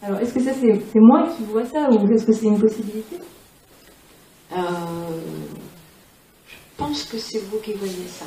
Alors, 0.00 0.20
est-ce 0.20 0.34
que 0.34 0.40
ça, 0.40 0.52
c'est, 0.52 0.80
moi 0.94 1.26
qui 1.36 1.42
vois 1.44 1.64
ça 1.64 1.88
ou 1.90 2.10
est-ce 2.12 2.26
que 2.26 2.32
c'est 2.32 2.46
une 2.46 2.60
possibilité? 2.60 3.16
Euh, 4.52 4.56
Je 6.46 6.54
pense 6.76 7.02
que 7.04 7.18
c'est 7.18 7.40
vous 7.50 7.58
qui 7.58 7.72
voyez 7.72 8.06
ça. 8.06 8.26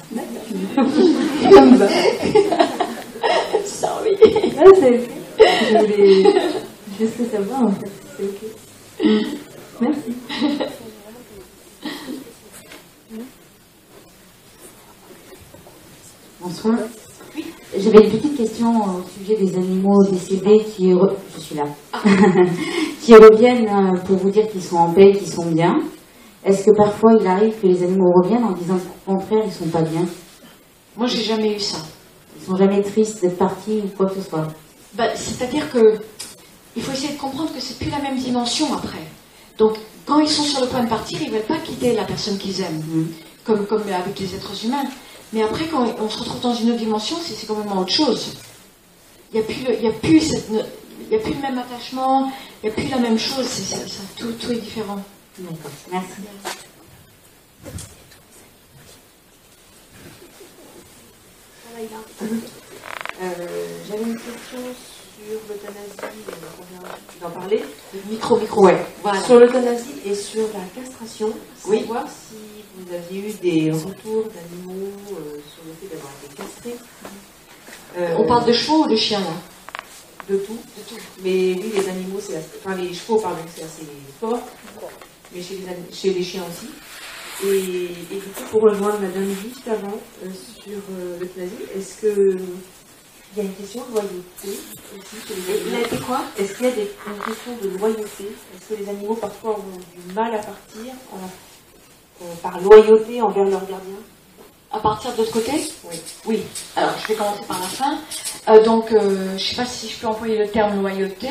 ça, 3.65 4.01
oui. 4.03 4.15
Ah, 4.59 4.63
Je 5.39 5.77
voulais 5.77 6.23
juste 6.99 7.31
savoir, 7.31 7.63
en 7.63 7.71
fait. 7.71 7.91
C'est 8.17 8.25
ok. 8.25 8.41
Merci. 9.81 10.13
Bonsoir. 16.43 16.73
J'avais 17.77 18.03
une 18.03 18.09
petite 18.09 18.35
question 18.35 18.73
au 18.83 19.03
sujet 19.15 19.37
des 19.37 19.55
animaux 19.57 20.03
décédés 20.09 20.63
qui, 20.63 20.91
je 21.35 21.39
suis 21.39 21.53
là, 21.55 21.65
qui 23.01 23.13
reviennent 23.13 23.67
euh, 23.67 23.99
pour 23.99 24.17
vous 24.17 24.31
dire 24.31 24.49
qu'ils 24.49 24.63
sont 24.63 24.77
en 24.77 24.91
paix, 24.91 25.11
qu'ils 25.11 25.31
sont 25.31 25.45
bien. 25.45 25.75
Est-ce 26.43 26.65
que 26.65 26.75
parfois 26.75 27.11
il 27.19 27.27
arrive 27.27 27.53
que 27.61 27.67
les 27.67 27.83
animaux 27.83 28.11
reviennent 28.23 28.43
en 28.43 28.53
disant 28.53 28.77
qu'au 28.77 29.13
contraire 29.13 29.43
ils 29.45 29.51
sont 29.51 29.67
pas 29.67 29.83
bien? 29.83 30.03
Moi 30.97 31.05
j'ai 31.05 31.21
jamais 31.21 31.55
eu 31.55 31.59
ça. 31.59 31.77
Ils 32.39 32.43
sont 32.43 32.55
jamais 32.55 32.81
tristes 32.81 33.21
d'être 33.21 33.37
partis 33.37 33.83
ou 33.85 33.95
quoi 33.95 34.07
que 34.07 34.15
ce 34.15 34.27
soit? 34.27 34.47
Bah, 34.95 35.09
c'est-à-dire 35.13 35.69
que 35.69 35.99
il 36.75 36.81
faut 36.81 36.91
essayer 36.91 37.13
de 37.13 37.19
comprendre 37.19 37.53
que 37.53 37.61
c'est 37.61 37.77
plus 37.77 37.91
la 37.91 37.99
même 37.99 38.17
dimension 38.17 38.73
après. 38.73 39.05
Donc 39.59 39.77
quand 40.07 40.19
ils 40.19 40.27
sont 40.27 40.43
sur 40.43 40.61
le 40.61 40.67
point 40.67 40.83
de 40.83 40.89
partir, 40.89 41.21
ils 41.21 41.27
ne 41.27 41.33
veulent 41.33 41.43
pas 41.43 41.59
quitter 41.59 41.93
la 41.93 42.05
personne 42.05 42.39
qu'ils 42.39 42.59
aiment, 42.61 42.83
mm. 42.83 43.07
comme, 43.45 43.67
comme 43.67 43.83
avec 43.83 44.19
les 44.19 44.35
êtres 44.35 44.65
humains. 44.65 44.85
Mais 45.33 45.43
après, 45.43 45.67
quand 45.67 45.85
on 45.99 46.09
se 46.09 46.19
retrouve 46.19 46.41
dans 46.41 46.53
une 46.53 46.71
autre 46.71 46.79
dimension, 46.79 47.17
c'est 47.23 47.47
complètement 47.47 47.79
autre 47.79 47.93
chose. 47.93 48.33
Il 49.33 49.39
n'y 49.39 49.45
a, 49.45 49.47
plus 49.47 49.63
le, 49.63 49.87
a, 49.87 49.91
plus 49.93 50.33
a 51.15 51.19
plus 51.19 51.33
le 51.33 51.41
même 51.41 51.57
attachement, 51.57 52.31
il 52.61 52.67
n'y 52.67 52.71
a 52.71 52.75
plus 52.75 52.89
la 52.89 52.97
même 52.97 53.17
chose, 53.17 53.45
ça, 53.45 53.77
tout, 54.17 54.33
tout, 54.33 54.51
est 54.51 54.55
différent. 54.55 55.01
Merci. 55.91 56.11
Euh, 63.21 63.35
j'avais 63.87 64.03
une 64.03 64.15
question 64.15 64.57
sur 64.57 65.39
l'euthanasie, 65.47 66.13
on 66.59 66.73
vient 66.73 66.89
d'en 67.21 67.29
parler. 67.29 67.63
Micro, 68.09 68.37
micro, 68.37 68.65
ouais. 68.65 68.85
Voilà. 69.01 69.21
Sur 69.21 69.39
l'euthanasie 69.39 70.01
et 70.05 70.13
sur 70.13 70.43
la 70.53 70.81
castration, 70.81 71.31
oui. 71.67 71.83
voir 71.87 72.05
si 72.07 72.60
vous 72.81 72.93
aviez 72.93 73.29
eu 73.29 73.33
des 73.33 73.71
retours 73.71 74.25
d'animaux 74.25 74.91
euh, 75.11 75.39
sur 75.53 75.63
le 75.65 75.73
fait 75.79 75.93
d'avoir 75.93 76.11
été 76.23 76.35
castrés. 76.35 76.75
Euh, 77.97 78.15
on 78.17 78.27
parle 78.27 78.45
de 78.45 78.53
chevaux 78.53 78.85
ou 78.85 78.87
de 78.87 78.95
chiens 78.95 79.19
là 79.19 79.33
De 80.29 80.37
tout. 80.37 80.53
De 80.53 80.83
tout. 80.89 81.01
Mais 81.23 81.53
oui, 81.53 81.71
les 81.75 81.89
animaux, 81.89 82.19
c'est 82.19 82.37
enfin 82.37 82.75
les 82.75 82.93
chevaux, 82.93 83.19
pardon, 83.19 83.41
c'est 83.53 83.63
assez 83.63 83.85
fort, 84.19 84.39
mais 85.33 85.41
chez 85.41 85.55
les, 85.55 85.95
chez 85.95 86.13
les 86.13 86.23
chiens 86.23 86.43
aussi. 86.49 86.67
Et, 87.43 87.85
et, 87.85 88.19
du 88.19 88.29
coup, 88.35 88.43
pour 88.51 88.61
rejoindre 88.61 88.99
Madame 88.99 89.29
juste 89.41 89.67
avant 89.67 89.97
euh, 90.23 90.29
sur 90.63 90.79
l'euthanasie, 91.19 91.65
est-ce 91.75 92.01
que 92.01 92.37
il 93.33 93.37
y 93.37 93.45
a 93.45 93.49
une 93.49 93.55
question 93.55 93.85
de 93.85 93.91
loyauté 93.93 94.59
aussi 94.97 95.75
a 95.75 95.79
été 95.79 95.97
quoi? 96.05 96.21
Est-ce 96.37 96.53
qu'il 96.53 96.65
y 96.65 96.69
a 96.69 96.71
des, 96.71 96.91
une 97.07 97.23
question 97.23 97.57
de 97.63 97.77
loyauté? 97.77 98.25
Est-ce 98.25 98.75
que 98.75 98.81
les 98.81 98.89
animaux 98.89 99.15
parfois 99.15 99.51
ont 99.51 99.77
du 99.95 100.13
mal 100.13 100.35
à 100.35 100.39
partir 100.39 100.93
euh, 101.13 101.17
par 102.41 102.59
loyauté 102.59 103.21
envers 103.21 103.43
leur 103.43 103.61
gardien 103.61 103.95
À 104.71 104.79
partir 104.79 105.11
de 105.13 105.17
l'autre 105.17 105.31
côté 105.31 105.51
Oui. 105.83 106.01
Oui. 106.25 106.43
Alors 106.75 106.93
je 107.01 107.07
vais 107.07 107.15
commencer 107.15 107.43
par 107.47 107.59
la 107.59 107.67
fin. 107.67 107.97
Euh, 108.49 108.63
donc 108.63 108.91
euh, 108.91 109.29
je 109.29 109.33
ne 109.33 109.37
sais 109.37 109.55
pas 109.55 109.65
si 109.65 109.89
je 109.89 109.99
peux 109.99 110.07
employer 110.07 110.37
le 110.37 110.47
terme 110.47 110.81
loyauté. 110.81 111.29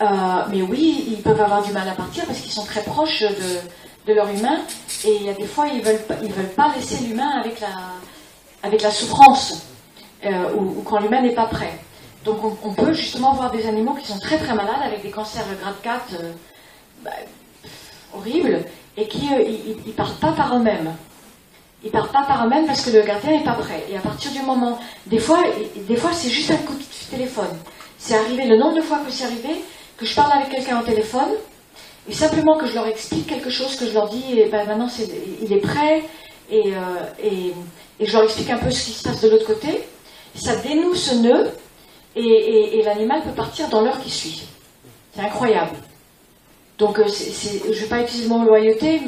mais 0.00 0.62
oui, 0.62 1.04
ils 1.08 1.22
peuvent 1.22 1.40
avoir 1.40 1.62
du 1.62 1.72
mal 1.72 1.88
à 1.88 1.92
partir 1.92 2.24
parce 2.26 2.40
qu'ils 2.40 2.52
sont 2.52 2.64
très 2.64 2.82
proches 2.82 3.22
de, 3.22 4.12
leur 4.12 4.28
humain 4.28 4.58
et 5.04 5.14
il 5.14 5.22
y 5.22 5.30
a 5.30 5.34
des 5.34 5.46
fois 5.46 5.68
ils 5.68 5.82
veulent 5.82 6.00
ils 6.20 6.32
veulent 6.32 6.54
pas 6.56 6.72
laisser 6.74 7.04
l'humain 7.04 7.30
avec 7.38 7.60
la 7.60 7.68
avec 8.64 8.82
la 8.82 8.90
souffrance 8.90 9.62
ou, 10.24 10.82
quand 10.82 10.98
l'humain 10.98 11.22
n'est 11.22 11.34
pas 11.34 11.46
prêt. 11.46 11.78
Donc 12.24 12.38
on, 12.64 12.74
peut 12.74 12.92
justement 12.92 13.34
voir 13.34 13.52
des 13.52 13.68
animaux 13.68 13.94
qui 13.94 14.08
sont 14.08 14.18
très 14.18 14.38
très 14.38 14.52
malades 14.52 14.82
avec 14.82 15.02
des 15.02 15.10
cancers 15.10 15.46
de 15.46 15.54
grade 15.54 15.80
4 15.80 16.02
bah, 17.04 17.10
horribles 18.12 18.64
et 18.96 19.06
qui 19.06 19.28
ils, 19.86 19.92
partent 19.92 20.20
pas 20.20 20.32
par 20.32 20.56
eux-mêmes. 20.56 20.94
Ils 21.84 21.90
partent 21.90 22.12
pas 22.12 22.24
par 22.24 22.44
eux-mêmes 22.44 22.66
parce 22.66 22.82
que 22.82 22.90
le 22.90 23.02
gardien 23.02 23.32
n'est 23.32 23.44
pas 23.44 23.54
prêt. 23.54 23.84
Et 23.90 23.96
à 23.96 24.00
partir 24.00 24.30
du 24.32 24.40
moment, 24.42 24.78
des 25.06 25.18
fois, 25.18 25.42
des 25.88 25.96
fois 25.96 26.10
c'est 26.12 26.28
juste 26.28 26.50
un 26.50 26.56
coup 26.56 26.74
de 26.74 26.84
téléphone. 27.10 27.56
C'est 27.98 28.14
arrivé 28.14 28.46
le 28.46 28.58
nombre 28.58 28.76
de 28.76 28.82
fois 28.82 28.98
que 28.98 29.10
c'est 29.10 29.24
arrivé 29.24 29.62
que 29.96 30.06
je 30.06 30.14
parle 30.14 30.32
avec 30.32 30.48
quelqu'un 30.48 30.80
au 30.80 30.84
téléphone 30.84 31.30
et 32.08 32.12
simplement 32.14 32.56
que 32.56 32.66
je 32.66 32.74
leur 32.74 32.86
explique 32.86 33.26
quelque 33.26 33.50
chose, 33.50 33.76
que 33.76 33.86
je 33.86 33.92
leur 33.92 34.08
dis, 34.08 34.38
et 34.38 34.46
ben 34.46 34.66
maintenant 34.66 34.88
il 35.42 35.52
est 35.52 35.60
prêt 35.60 36.02
et, 36.50 36.74
euh, 36.74 36.80
et, 37.22 37.52
et, 38.00 38.06
je 38.06 38.12
leur 38.12 38.24
explique 38.24 38.50
un 38.50 38.58
peu 38.58 38.70
ce 38.70 38.86
qui 38.86 38.92
se 38.92 39.02
passe 39.02 39.20
de 39.20 39.28
l'autre 39.28 39.46
côté. 39.46 39.84
Ça 40.34 40.56
dénoue 40.56 40.94
ce 40.94 41.14
nœud 41.14 41.50
et, 42.16 42.78
et 42.78 42.82
l'animal 42.82 43.22
peut 43.22 43.30
partir 43.30 43.68
dans 43.68 43.82
l'heure 43.82 44.00
qui 44.00 44.10
suit. 44.10 44.42
C'est 45.14 45.20
incroyable. 45.20 45.76
Donc 46.80 46.98
euh, 46.98 47.04
je 47.06 47.68
ne 47.68 47.74
vais 47.74 47.86
pas 47.86 48.00
utiliser 48.00 48.24
le 48.24 48.30
mot 48.30 48.44
loyauté 48.44 49.02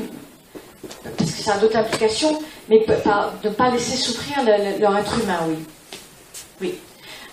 parce 1.16 1.32
que 1.32 1.42
ça 1.42 1.54
a 1.54 1.58
d'autres 1.58 1.76
implications, 1.76 2.38
mais 2.68 2.80
de 2.80 3.48
ne 3.48 3.54
pas 3.54 3.70
laisser 3.70 3.96
souffrir 3.96 4.36
leur 4.78 4.96
être 4.98 5.18
humain, 5.20 5.40
oui. 5.48 5.56
Oui. 6.60 6.74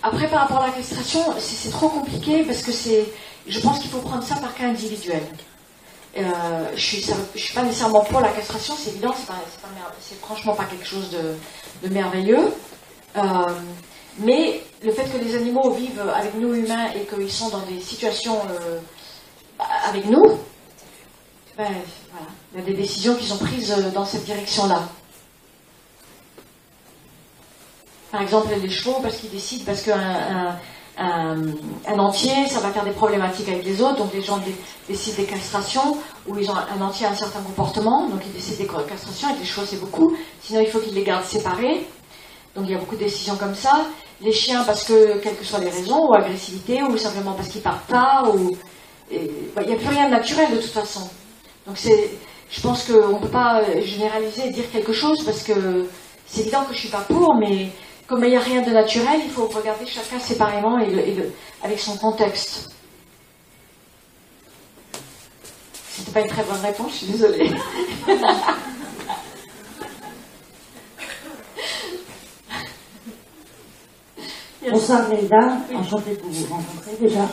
Après, 0.02 0.28
par 0.28 0.40
rapport 0.40 0.62
à 0.62 0.68
la 0.68 0.72
castration, 0.72 1.20
c'est 1.38 1.70
trop 1.70 1.88
compliqué 1.88 2.42
parce 2.44 2.62
que 2.62 2.72
c'est. 2.72 3.04
Je 3.46 3.60
pense 3.60 3.80
qu'il 3.80 3.90
faut 3.90 3.98
prendre 3.98 4.22
ça 4.22 4.36
par 4.36 4.54
cas 4.54 4.64
individuel. 4.64 5.22
Euh, 6.16 6.22
je 6.74 6.96
ne 6.96 7.02
suis, 7.36 7.54
pas 7.54 7.62
nécessairement 7.62 8.00
pour 8.00 8.20
la 8.20 8.30
castration, 8.30 8.74
c'est 8.76 8.90
évident, 8.90 9.14
c'est 10.00 10.18
franchement 10.20 10.54
pas 10.54 10.64
quelque 10.64 10.86
chose 10.86 11.10
de, 11.82 11.88
merveilleux. 11.88 12.52
Euh, 13.16 13.22
mais 14.18 14.62
le 14.82 14.90
fait 14.90 15.04
que 15.04 15.22
les 15.22 15.36
animaux 15.36 15.70
vivent 15.70 16.02
avec 16.14 16.34
nous 16.34 16.54
humains 16.54 16.88
et 16.96 17.04
qu'ils 17.04 17.30
sont 17.30 17.50
dans 17.50 17.62
des 17.66 17.80
situations 17.80 18.38
avec 19.86 20.06
nous, 20.06 20.38
ben, 21.56 21.68
il 22.52 22.60
y 22.60 22.62
a 22.62 22.64
des 22.64 22.74
décisions 22.74 23.14
qui 23.14 23.26
sont 23.26 23.38
prises 23.38 23.74
dans 23.94 24.04
cette 24.04 24.24
direction-là. 24.24 24.82
Par 28.10 28.22
exemple, 28.22 28.48
les 28.60 28.70
chevaux, 28.70 28.98
parce 29.02 29.16
qu'ils 29.16 29.30
décident, 29.30 29.64
parce 29.66 29.82
qu'un 29.82 30.58
un, 30.98 31.98
entier, 31.98 32.46
ça 32.48 32.60
va 32.60 32.70
faire 32.70 32.84
des 32.84 32.90
problématiques 32.90 33.48
avec 33.48 33.64
les 33.64 33.80
autres, 33.80 33.96
donc 33.96 34.12
les 34.12 34.22
gens 34.22 34.40
décident 34.88 35.16
des 35.16 35.24
castrations, 35.24 35.96
ou 36.26 36.36
ils 36.38 36.50
ont 36.50 36.54
un 36.54 36.80
entier 36.82 37.06
a 37.06 37.10
un 37.10 37.16
certain 37.16 37.40
comportement, 37.40 38.08
donc 38.08 38.20
ils 38.26 38.32
décident 38.32 38.58
des 38.58 38.88
castrations, 38.88 39.28
avec 39.28 39.40
les 39.40 39.46
chevaux 39.46 39.66
c'est 39.66 39.80
beaucoup, 39.80 40.16
sinon 40.42 40.60
il 40.60 40.66
faut 40.66 40.80
qu'ils 40.80 40.94
les 40.94 41.04
gardent 41.04 41.24
séparés, 41.24 41.86
donc 42.54 42.64
il 42.66 42.72
y 42.72 42.74
a 42.74 42.78
beaucoup 42.78 42.96
de 42.96 43.04
décisions 43.04 43.36
comme 43.36 43.54
ça. 43.54 43.86
Les 44.20 44.32
chiens, 44.32 44.64
parce 44.64 44.84
que, 44.84 45.18
quelles 45.18 45.36
que 45.36 45.44
soient 45.44 45.60
les 45.60 45.70
raisons, 45.70 46.08
ou 46.08 46.14
agressivité, 46.14 46.82
ou 46.82 46.98
simplement 46.98 47.32
parce 47.32 47.48
qu'ils 47.48 47.62
partent 47.62 47.86
pas, 47.86 48.24
ou... 48.34 48.56
Bah, 49.54 49.62
il 49.62 49.68
n'y 49.68 49.74
a 49.74 49.76
plus 49.76 49.88
rien 49.88 50.06
de 50.06 50.12
naturel 50.12 50.52
de 50.52 50.60
toute 50.60 50.70
façon. 50.70 51.08
Donc 51.66 51.76
c'est, 51.76 52.10
je 52.50 52.60
pense 52.60 52.84
qu'on 52.84 53.14
ne 53.14 53.18
peut 53.18 53.28
pas 53.28 53.62
généraliser 53.80 54.46
et 54.46 54.50
dire 54.50 54.70
quelque 54.70 54.92
chose, 54.92 55.24
parce 55.24 55.42
que 55.42 55.86
c'est 56.26 56.42
évident 56.42 56.60
que 56.60 56.68
je 56.68 56.74
ne 56.74 56.78
suis 56.78 56.88
pas 56.88 57.00
pour, 57.00 57.34
mais 57.34 57.70
comme 58.06 58.22
il 58.24 58.30
n'y 58.30 58.36
a 58.36 58.40
rien 58.40 58.62
de 58.62 58.70
naturel, 58.70 59.20
il 59.24 59.30
faut 59.30 59.46
regarder 59.46 59.86
chacun 59.86 60.20
séparément 60.20 60.78
et, 60.78 61.16
avec 61.62 61.80
son 61.80 61.96
contexte. 61.96 62.68
C'était 65.90 66.12
pas 66.12 66.20
une 66.20 66.28
très 66.28 66.44
bonne 66.44 66.60
réponse, 66.60 66.92
je 66.92 66.96
suis 66.96 67.06
désolée. 67.08 67.52
Bonsoir 74.70 75.08
Nelda, 75.08 75.56
enchantée 75.74 76.16
de 76.16 76.22
vous 76.22 76.54
rencontrer 76.54 76.92
déjà. 77.00 77.26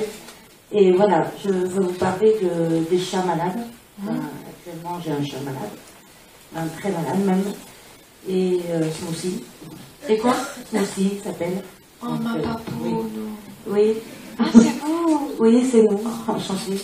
Et 0.71 0.91
voilà, 0.91 1.31
je 1.43 1.49
veux 1.49 1.81
vous 1.81 1.93
parler 1.93 2.35
de, 2.41 2.89
des 2.89 2.99
chats 2.99 3.23
malades. 3.23 3.65
Mhm. 3.99 4.19
actuellement, 4.47 4.99
j'ai 5.03 5.11
un 5.11 5.25
chat 5.25 5.39
malade, 5.43 5.71
un 6.55 6.67
très 6.67 6.91
malade 6.91 7.25
même, 7.25 7.43
et 8.27 8.59
euh, 8.69 8.87
aussi. 9.09 9.43
Et 10.07 10.17
quoi? 10.17 10.35
Aussi, 10.73 11.19
s'appelle. 11.23 11.63
Oh, 12.03 12.09
ma 12.21 12.35
euh, 12.35 12.43
oui. 13.67 13.93
Ah, 14.37 14.45
c'est 14.51 14.59
vous? 14.59 15.31
Oui, 15.39 15.63
c'est 15.69 15.83
nous, 15.83 15.99
enchanté. 16.27 16.77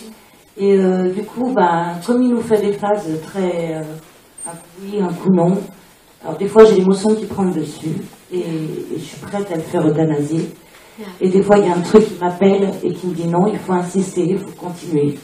Et 0.56 0.76
euh, 0.76 1.10
du 1.10 1.24
coup, 1.24 1.52
ben, 1.52 1.94
comme 2.06 2.22
il 2.22 2.30
nous 2.30 2.40
fait 2.40 2.60
des 2.60 2.72
phases 2.72 3.08
très. 3.22 3.74
Euh, 3.74 3.82
un 4.46 4.50
coup 4.52 4.58
oui, 4.82 5.00
un 5.00 5.12
coup 5.12 5.30
non. 5.32 5.58
Alors, 6.22 6.36
des 6.36 6.48
fois, 6.48 6.64
j'ai 6.64 6.76
l'émotion 6.76 7.14
qui 7.14 7.26
prend 7.26 7.44
le 7.44 7.52
dessus. 7.52 7.96
Et, 8.32 8.44
je 8.96 9.02
suis 9.02 9.18
prête 9.18 9.50
à 9.50 9.56
le 9.56 9.62
faire 9.62 9.86
euthanasier. 9.86 10.48
Et 11.20 11.28
des 11.28 11.42
fois, 11.42 11.58
il 11.58 11.66
y 11.66 11.68
a 11.68 11.74
un 11.74 11.80
truc 11.80 12.06
qui 12.06 12.14
m'appelle 12.20 12.72
et 12.82 12.92
qui 12.92 13.06
me 13.06 13.14
dit 13.14 13.26
non, 13.26 13.46
il 13.48 13.58
faut 13.58 13.72
insister, 13.72 14.22
il 14.22 14.38
faut 14.38 14.52
continuer. 14.52 15.18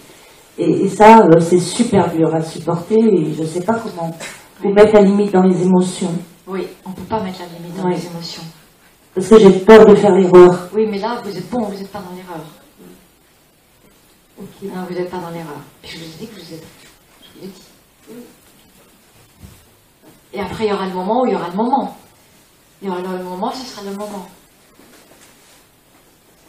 Et, 0.58 0.88
ça, 0.88 1.20
c'est 1.40 1.60
super 1.60 2.12
dur 2.12 2.34
à 2.34 2.42
supporter 2.42 2.98
et 2.98 3.32
je 3.34 3.42
ne 3.42 3.46
sais 3.46 3.62
pas 3.62 3.74
comment 3.74 4.14
vous 4.60 4.72
mettre 4.72 4.92
la 4.94 5.02
limite 5.02 5.32
dans 5.32 5.42
les 5.42 5.62
émotions. 5.62 6.12
Oui, 6.46 6.66
on 6.84 6.90
ne 6.90 6.94
peut 6.94 7.02
pas 7.02 7.22
mettre 7.22 7.40
la 7.40 7.58
limite 7.58 7.76
dans 7.76 7.88
les 7.88 8.06
émotions. 8.06 8.42
Parce 9.14 9.28
que 9.28 9.38
j'ai 9.38 9.50
peur 9.60 9.86
de 9.86 9.94
faire 9.94 10.14
l'erreur. 10.14 10.68
Oui, 10.74 10.86
mais 10.90 10.98
là, 10.98 11.20
vous 11.24 11.36
êtes 11.36 11.48
bon, 11.48 11.62
vous 11.62 11.78
n'êtes 11.78 11.90
pas 11.90 12.00
dans 12.00 12.14
l'erreur. 12.14 12.44
Non, 14.62 14.84
vous 14.88 14.94
n'êtes 14.94 15.10
pas 15.10 15.18
dans 15.18 15.30
l'erreur. 15.30 15.60
Je 15.84 15.96
vous 15.96 16.04
ai 16.04 16.18
dit 16.18 16.26
que 16.26 16.34
vous 16.34 16.54
êtes. 16.54 16.66
Je 17.22 17.40
vous 17.40 17.44
ai 17.44 17.48
dit. 17.48 17.62
Et 20.32 20.40
après, 20.40 20.64
il 20.66 20.70
y 20.70 20.72
aura 20.72 20.86
le 20.86 20.94
moment 20.94 21.22
où 21.22 21.26
il 21.26 21.32
y 21.32 21.36
aura 21.36 21.48
le 21.48 21.56
moment. 21.56 21.96
Il 22.82 22.88
y 22.88 22.90
aura 22.90 23.00
le 23.00 23.24
moment, 23.24 23.52
ce 23.52 23.66
sera 23.66 23.82
le 23.82 23.96
moment. 23.96 24.26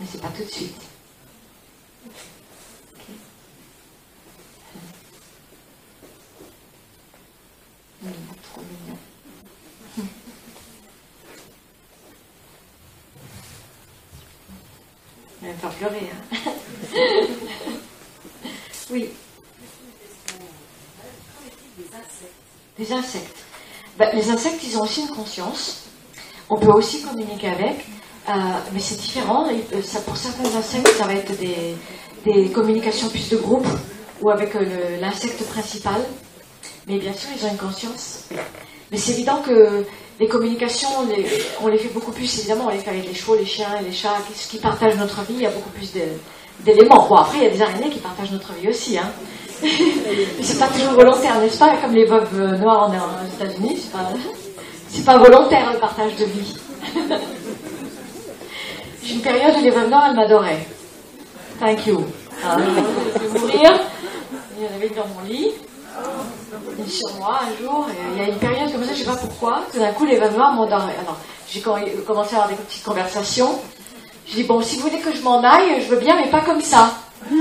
Mais 0.02 0.08
c'est 0.12 0.20
pas 0.20 0.30
tout 0.30 0.44
de 0.44 0.50
suite. 0.50 0.82
trop 8.52 8.62
mignon. 8.62 8.98
Il 15.40 15.48
va 15.48 15.54
me 15.54 15.60
faire 15.60 15.70
pleurer. 15.70 16.10
Hein. 16.12 16.52
oui. 18.90 19.10
Des 22.80 22.92
insectes. 22.92 23.38
Ben, 24.00 24.10
les 24.16 24.32
insectes, 24.32 24.64
ils 24.64 24.78
ont 24.80 24.82
aussi 24.82 25.02
une 25.02 25.16
conscience. 25.16 25.84
On 26.50 26.58
peut 26.58 26.72
aussi 26.72 27.04
communiquer 27.04 27.50
avec, 27.50 27.86
euh, 28.30 28.34
mais 28.74 28.80
c'est 28.80 29.00
différent. 29.00 29.48
Euh, 29.48 29.82
pour 30.06 30.16
certains 30.16 30.56
insectes, 30.56 30.88
ça 30.98 31.06
va 31.06 31.14
être 31.14 31.34
des, 31.38 32.50
communications 32.50 33.10
plus 33.10 33.30
de 33.30 33.38
groupe 33.38 33.66
ou 34.22 34.30
avec 34.30 34.56
euh, 34.56 35.00
l'insecte 35.00 35.44
principal. 35.50 36.02
Mais 36.88 36.98
bien 36.98 37.14
sûr, 37.14 37.30
ils 37.36 37.46
ont 37.46 37.50
une 37.50 37.58
conscience. 37.58 38.26
Mais 38.92 38.98
c'est 38.98 39.14
évident 39.14 39.42
que 39.46 39.84
les 40.20 40.28
communications, 40.28 40.90
on 41.62 41.68
les 41.68 41.78
fait 41.78 41.94
beaucoup 41.94 42.12
plus, 42.12 42.40
évidemment, 42.40 42.66
on 42.68 42.70
les 42.70 42.80
fait 42.80 42.90
avec 42.90 43.08
les 43.08 43.14
chevaux, 43.16 43.36
les 43.36 43.46
chiens, 43.46 43.80
les 43.84 43.92
chats, 43.92 44.18
qui, 44.28 44.48
qui 44.48 44.58
partagent 44.58 44.98
notre 44.98 45.22
vie, 45.22 45.36
il 45.36 45.42
y 45.42 45.46
a 45.46 45.52
beaucoup 45.52 45.70
plus 45.70 45.92
d'éléments. 46.60 47.08
Bon, 47.08 47.16
après, 47.16 47.38
il 47.38 47.44
y 47.44 47.48
a 47.48 47.50
des 47.50 47.62
araignées 47.62 47.90
qui 47.90 48.00
partagent 48.00 48.32
notre 48.32 48.54
vie 48.54 48.70
aussi. 48.70 48.98
Hein. 48.98 49.10
Mais 49.64 49.70
c'est 50.42 50.60
pas 50.60 50.68
toujours 50.68 50.94
volontaire, 50.94 51.40
n'est-ce 51.40 51.58
pas? 51.58 51.78
Comme 51.78 51.96
les 51.96 52.06
veuves 52.06 52.60
noires 52.60 52.92
aux 52.92 53.44
États-Unis, 53.44 53.80
c'est 53.82 55.04
pas, 55.06 55.14
pas 55.14 55.18
volontaire 55.18 55.72
le 55.74 55.80
partage 55.80 56.16
de 56.18 56.26
vie. 56.26 56.56
J'ai 59.04 59.16
une 59.16 59.22
période 59.22 59.56
où 59.58 59.62
les 59.62 59.72
noires, 59.72 60.08
elles 60.10 60.16
m'adoraient. 60.16 60.68
Thank 61.60 61.88
you. 61.88 62.06
Ah, 62.44 62.58
je 62.58 63.28
vais 63.28 63.40
mourir. 63.40 63.72
Il 64.58 64.64
y 64.64 64.68
en 64.68 64.76
avait 64.76 64.90
dans 64.90 65.08
mon 65.08 65.22
lit 65.28 65.52
sur 66.88 67.14
moi 67.16 67.40
un 67.44 67.64
jour, 67.64 67.88
il 68.14 68.22
y 68.22 68.26
a 68.26 68.30
une 68.30 68.38
période 68.38 68.72
comme 68.72 68.84
ça, 68.84 68.94
je 68.94 69.00
sais 69.00 69.06
pas 69.06 69.16
pourquoi, 69.16 69.64
tout 69.72 69.80
d'un 69.80 69.92
coup 69.94 70.06
les 70.06 70.20
noires 70.20 70.54
m'ont 70.54 70.66
Alors, 70.66 71.18
j'ai 71.50 71.62
commencé 71.62 72.36
à 72.36 72.44
avoir 72.44 72.50
des 72.50 72.56
petites 72.56 72.84
conversations. 72.84 73.60
Je 74.28 74.36
dis, 74.36 74.44
bon, 74.44 74.62
si 74.62 74.78
vous 74.78 74.84
voulez 74.84 75.00
que 75.00 75.14
je 75.14 75.22
m'en 75.22 75.44
aille, 75.44 75.82
je 75.82 75.88
veux 75.88 76.00
bien, 76.00 76.16
mais 76.16 76.30
pas 76.30 76.42
comme 76.42 76.62
ça. 76.62 76.92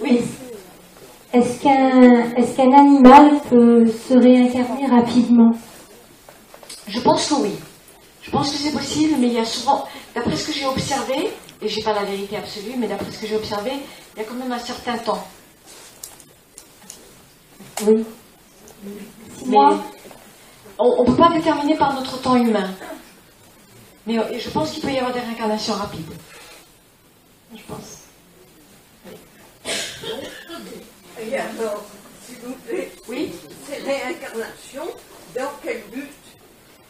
Oui. 0.00 0.22
Est-ce 1.32 1.60
qu'un 1.62 2.34
est 2.36 2.56
qu'un 2.56 2.72
animal 2.72 3.40
peut 3.50 3.86
se 3.86 4.14
réincarner 4.14 4.86
rapidement? 4.86 5.52
Je 6.86 7.00
pense 7.00 7.28
que 7.28 7.34
oui. 7.34 7.52
Je 8.22 8.30
pense 8.30 8.50
que 8.50 8.56
c'est 8.56 8.72
possible, 8.72 9.14
mais 9.18 9.26
il 9.28 9.32
y 9.34 9.38
a 9.38 9.44
souvent, 9.44 9.84
d'après 10.14 10.36
ce 10.36 10.46
que 10.46 10.52
j'ai 10.52 10.66
observé, 10.66 11.30
et 11.60 11.68
j'ai 11.68 11.82
pas 11.82 11.92
la 11.92 12.04
vérité 12.04 12.36
absolue, 12.36 12.74
mais 12.78 12.86
d'après 12.86 13.10
ce 13.10 13.18
que 13.18 13.26
j'ai 13.26 13.36
observé, 13.36 13.72
il 14.14 14.18
y 14.18 14.22
a 14.22 14.24
quand 14.24 14.34
même 14.34 14.52
un 14.52 14.58
certain 14.58 14.96
temps. 14.96 15.22
Oui. 17.86 18.04
Mais 19.46 19.56
on 20.78 21.02
ne 21.02 21.06
peut 21.06 21.16
pas 21.16 21.30
déterminer 21.30 21.76
par 21.76 21.94
notre 21.94 22.20
temps 22.22 22.36
humain. 22.36 22.70
Mais 24.06 24.18
euh, 24.18 24.38
je 24.38 24.48
pense 24.48 24.70
qu'il 24.70 24.82
peut 24.82 24.90
y 24.90 24.98
avoir 24.98 25.12
des 25.12 25.20
réincarnations 25.20 25.74
rapides. 25.74 26.14
Je 27.54 27.62
pense. 27.68 27.97
Et 31.30 31.36
alors, 31.36 31.84
s'il 32.24 32.36
vous 32.36 32.54
plaît, 32.66 32.90
oui 33.08 33.32
ces 33.66 33.82
réincarnations, 33.82 34.94
dans 35.36 35.50
quel 35.62 35.82
but? 35.92 36.08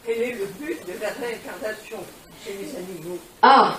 Quel 0.05 0.21
est 0.21 0.31
le 0.31 0.45
but 0.59 0.79
de 0.87 0.93
la 1.01 1.09
réincarnation 1.09 1.97
chez 2.43 2.53
les 2.53 2.69
animaux? 2.77 3.19
Ah 3.41 3.75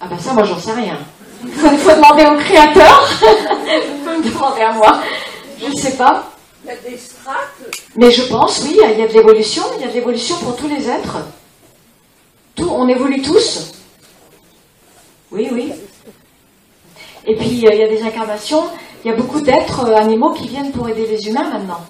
Ah 0.00 0.06
ben 0.08 0.18
ça, 0.18 0.32
moi, 0.32 0.44
j'en 0.44 0.58
sais 0.58 0.72
rien. 0.72 0.98
Il 1.44 1.52
faut, 1.52 1.94
demander 1.94 2.24
au 2.24 2.36
créateur. 2.38 3.08
Il 3.20 4.04
faut 4.04 4.18
me 4.18 4.22
demander 4.22 4.62
à 4.62 4.72
moi. 4.72 5.02
Je 5.60 5.66
ne 5.66 5.76
sais 5.76 5.96
pas. 5.96 6.30
Il 6.64 6.68
y 6.68 6.72
a 6.72 6.76
des 6.76 6.96
strates 6.96 7.56
Mais 7.96 8.10
je 8.10 8.22
pense, 8.22 8.62
oui, 8.62 8.78
il 8.82 8.98
y 8.98 9.02
a 9.02 9.06
de 9.06 9.12
l'évolution. 9.12 9.62
Il 9.76 9.82
y 9.82 9.84
a 9.84 9.88
de 9.88 9.94
l'évolution 9.94 10.36
pour 10.36 10.56
tous 10.56 10.68
les 10.68 10.88
êtres. 10.88 11.18
Tout, 12.54 12.70
on 12.70 12.88
évolue 12.88 13.20
tous. 13.20 13.72
Oui, 15.30 15.48
oui. 15.52 15.72
Et 17.26 17.36
puis, 17.36 17.66
euh, 17.66 17.74
il 17.74 17.78
y 17.78 17.82
a 17.82 17.88
des 17.88 18.02
incarnations. 18.02 18.64
Il 19.04 19.10
y 19.10 19.14
a 19.14 19.16
beaucoup 19.16 19.40
d'êtres 19.40 19.86
euh, 19.86 19.96
animaux 19.96 20.32
qui 20.32 20.48
viennent 20.48 20.72
pour 20.72 20.88
aider 20.88 21.06
les 21.06 21.26
humains 21.28 21.48
maintenant. 21.50 21.80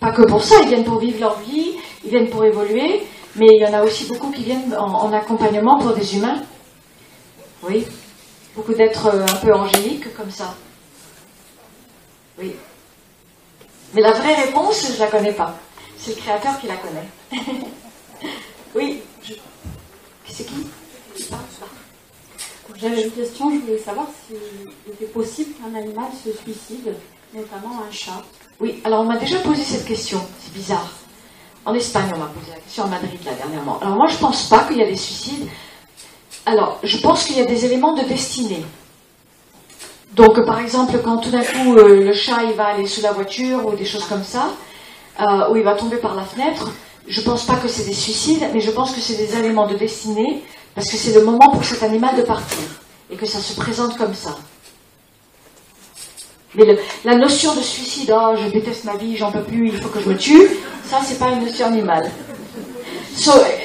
Pas 0.00 0.12
que 0.12 0.22
pour 0.22 0.42
ça, 0.42 0.56
ils 0.62 0.68
viennent 0.68 0.84
pour 0.84 0.98
vivre 0.98 1.20
leur 1.20 1.38
vie, 1.40 1.76
ils 2.04 2.10
viennent 2.10 2.30
pour 2.30 2.44
évoluer, 2.44 3.02
mais 3.36 3.46
il 3.50 3.62
y 3.62 3.66
en 3.66 3.72
a 3.72 3.82
aussi 3.82 4.06
beaucoup 4.06 4.30
qui 4.30 4.44
viennent 4.44 4.74
en, 4.76 5.12
accompagnement 5.12 5.78
pour 5.78 5.92
des 5.92 6.16
humains. 6.16 6.42
Oui. 7.62 7.86
Beaucoup 8.56 8.74
d'êtres 8.74 9.06
euh, 9.06 9.24
un 9.24 9.36
peu 9.36 9.52
angéliques 9.54 10.14
comme 10.16 10.30
ça. 10.30 10.54
Oui. 12.38 12.54
Mais 13.94 14.02
la 14.02 14.12
vraie 14.12 14.34
réponse, 14.34 14.86
je 14.88 14.94
ne 14.94 14.98
la 14.98 15.06
connais 15.06 15.32
pas. 15.32 15.56
C'est 15.96 16.14
le 16.14 16.20
créateur 16.20 16.58
qui 16.60 16.66
la 16.66 16.76
connaît. 16.76 17.08
oui. 18.74 19.02
C'est 20.26 20.44
qui? 20.44 20.66
J'avais 22.80 23.02
une 23.02 23.10
question, 23.10 23.50
je 23.50 23.58
voulais 23.58 23.78
savoir 23.78 24.06
s'il 24.06 24.92
était 24.92 25.12
possible 25.12 25.50
qu'un 25.54 25.76
animal 25.76 26.06
se 26.12 26.30
suicide, 26.30 26.94
notamment 27.34 27.82
un 27.88 27.90
chat. 27.90 28.22
Oui, 28.60 28.80
alors 28.84 29.00
on 29.00 29.04
m'a 29.04 29.16
déjà 29.16 29.38
posé 29.40 29.64
cette 29.64 29.84
question, 29.84 30.20
c'est 30.38 30.52
bizarre. 30.52 30.88
En 31.64 31.74
Espagne, 31.74 32.12
on 32.14 32.18
m'a 32.18 32.26
posé 32.26 32.52
la 32.52 32.60
question, 32.60 32.84
à 32.84 32.86
Madrid, 32.86 33.18
là, 33.24 33.32
dernièrement. 33.32 33.80
Alors 33.80 33.96
moi, 33.96 34.06
je 34.06 34.16
pense 34.18 34.48
pas 34.48 34.62
qu'il 34.64 34.76
y 34.76 34.82
a 34.82 34.86
des 34.86 34.96
suicides. 34.96 35.48
Alors, 36.46 36.78
je 36.84 36.98
pense 36.98 37.24
qu'il 37.24 37.36
y 37.36 37.40
a 37.40 37.46
des 37.46 37.64
éléments 37.64 37.94
de 37.94 38.04
destinée. 38.04 38.64
Donc, 40.12 40.44
par 40.46 40.60
exemple, 40.60 41.00
quand 41.02 41.18
tout 41.18 41.30
d'un 41.30 41.42
coup, 41.42 41.76
euh, 41.76 42.04
le 42.04 42.12
chat, 42.12 42.44
il 42.44 42.52
va 42.52 42.66
aller 42.66 42.86
sous 42.86 43.02
la 43.02 43.10
voiture 43.10 43.66
ou 43.66 43.74
des 43.74 43.84
choses 43.86 44.04
comme 44.04 44.24
ça, 44.24 44.50
euh, 45.20 45.50
ou 45.50 45.56
il 45.56 45.64
va 45.64 45.74
tomber 45.74 45.96
par 45.96 46.14
la 46.14 46.22
fenêtre, 46.22 46.70
je 47.08 47.20
pense 47.22 47.44
pas 47.44 47.56
que 47.56 47.66
c'est 47.66 47.84
des 47.84 47.92
suicides, 47.92 48.48
mais 48.54 48.60
je 48.60 48.70
pense 48.70 48.92
que 48.92 49.00
c'est 49.00 49.16
des 49.16 49.36
éléments 49.36 49.66
de 49.66 49.74
destinée 49.74 50.44
parce 50.74 50.90
que 50.90 50.96
c'est 50.96 51.12
le 51.12 51.24
moment 51.24 51.50
pour 51.50 51.64
cet 51.64 51.82
animal 51.82 52.16
de 52.16 52.22
partir 52.22 52.58
et 53.10 53.16
que 53.16 53.26
ça 53.26 53.38
se 53.38 53.54
présente 53.54 53.96
comme 53.96 54.14
ça. 54.14 54.36
Mais 56.54 56.78
la 57.04 57.14
notion 57.14 57.54
de 57.54 57.60
suicide, 57.60 58.14
oh, 58.16 58.34
je 58.36 58.48
déteste 58.48 58.84
ma 58.84 58.96
vie, 58.96 59.16
j'en 59.16 59.30
peux 59.30 59.42
plus, 59.42 59.68
il 59.68 59.78
faut 59.78 59.88
que 59.88 60.00
je 60.00 60.08
me 60.08 60.16
tue, 60.16 60.48
ça, 60.84 61.00
c'est 61.04 61.18
pas 61.18 61.30
une 61.30 61.44
notion 61.44 61.66
animale. 61.66 62.10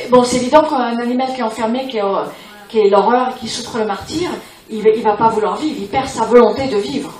bon, 0.10 0.24
c'est 0.24 0.38
évident 0.38 0.64
qu'un 0.64 0.98
animal 0.98 1.34
qui 1.34 1.40
est 1.40 1.44
enfermé, 1.44 1.88
qui 1.88 1.98
est, 1.98 2.90
l'horreur, 2.90 3.36
qui 3.40 3.48
souffre 3.48 3.78
le 3.78 3.86
martyr, 3.86 4.30
il 4.70 4.84
ne 4.84 5.02
va 5.02 5.16
pas 5.16 5.30
vouloir 5.30 5.58
vivre, 5.58 5.76
il 5.80 5.88
perd 5.88 6.08
sa 6.08 6.26
volonté 6.26 6.68
de 6.68 6.78
vivre. 6.78 7.14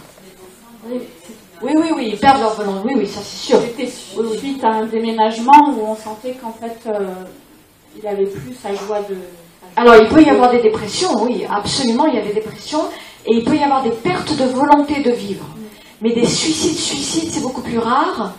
Oui, 0.90 1.72
oui, 1.78 1.92
oui, 1.96 2.10
ils 2.12 2.20
perdent 2.20 2.42
leur 2.42 2.56
volonté, 2.56 2.90
oui, 2.90 2.94
oui, 2.98 3.08
ça 3.08 3.22
c'est 3.24 3.48
sûr. 3.48 3.60
C'était 3.62 3.90
suite 4.38 4.64
à 4.66 4.70
un 4.70 4.86
déménagement 4.86 5.70
où 5.70 5.86
on 5.88 5.96
sentait 5.96 6.34
qu'en 6.34 6.52
fait, 6.52 6.78
euh, 6.88 7.24
il 7.98 8.06
avait 8.06 8.26
plus 8.26 8.54
sa 8.62 8.74
joie 8.74 9.00
de 9.00 9.16
alors, 9.76 9.96
il 9.96 10.08
peut 10.08 10.22
y 10.22 10.30
avoir 10.30 10.52
des 10.52 10.62
dépressions, 10.62 11.24
oui, 11.24 11.46
absolument, 11.50 12.06
il 12.06 12.16
y 12.16 12.20
a 12.20 12.26
des 12.26 12.34
dépressions, 12.34 12.84
et 13.26 13.36
il 13.36 13.44
peut 13.44 13.56
y 13.56 13.64
avoir 13.64 13.84
des 13.84 13.92
pertes 13.92 14.36
de 14.38 14.46
volonté 14.46 15.02
de 15.02 15.12
vivre. 15.12 15.46
Mais 16.02 16.14
des 16.14 16.26
suicides, 16.26 16.78
suicides, 16.78 17.32
c'est 17.32 17.42
beaucoup 17.42 17.62
plus 17.62 17.80
rare, 17.80 18.34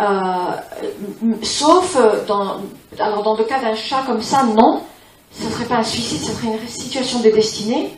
euh, 0.00 0.04
sauf 1.42 1.98
dans, 2.26 2.60
alors 2.98 3.22
dans 3.22 3.36
le 3.36 3.44
cas 3.44 3.60
d'un 3.60 3.74
chat 3.74 4.02
comme 4.06 4.22
ça, 4.22 4.44
non, 4.44 4.82
ce 5.32 5.44
ne 5.44 5.50
serait 5.50 5.66
pas 5.66 5.76
un 5.76 5.82
suicide, 5.82 6.20
ce 6.20 6.32
serait 6.32 6.48
une 6.48 6.68
situation 6.68 7.20
de 7.20 7.30
destinée. 7.30 7.96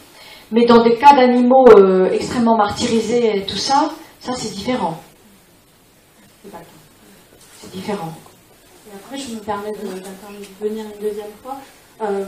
Mais 0.50 0.66
dans 0.66 0.82
des 0.82 0.96
cas 0.96 1.14
d'animaux 1.14 1.66
euh, 1.76 2.10
extrêmement 2.10 2.56
martyrisés 2.56 3.38
et 3.38 3.46
tout 3.46 3.56
ça, 3.56 3.90
ça 4.20 4.32
c'est 4.36 4.52
différent. 4.52 5.00
C'est 7.60 7.70
différent. 7.70 8.12
Après, 8.94 9.16
je 9.16 9.34
me 9.34 9.40
permets 9.40 9.70
de, 9.70 10.66
venir 10.66 10.84
une 10.84 11.00
deuxième 11.00 11.30
fois. 11.42 11.56
Euh, 12.02 12.24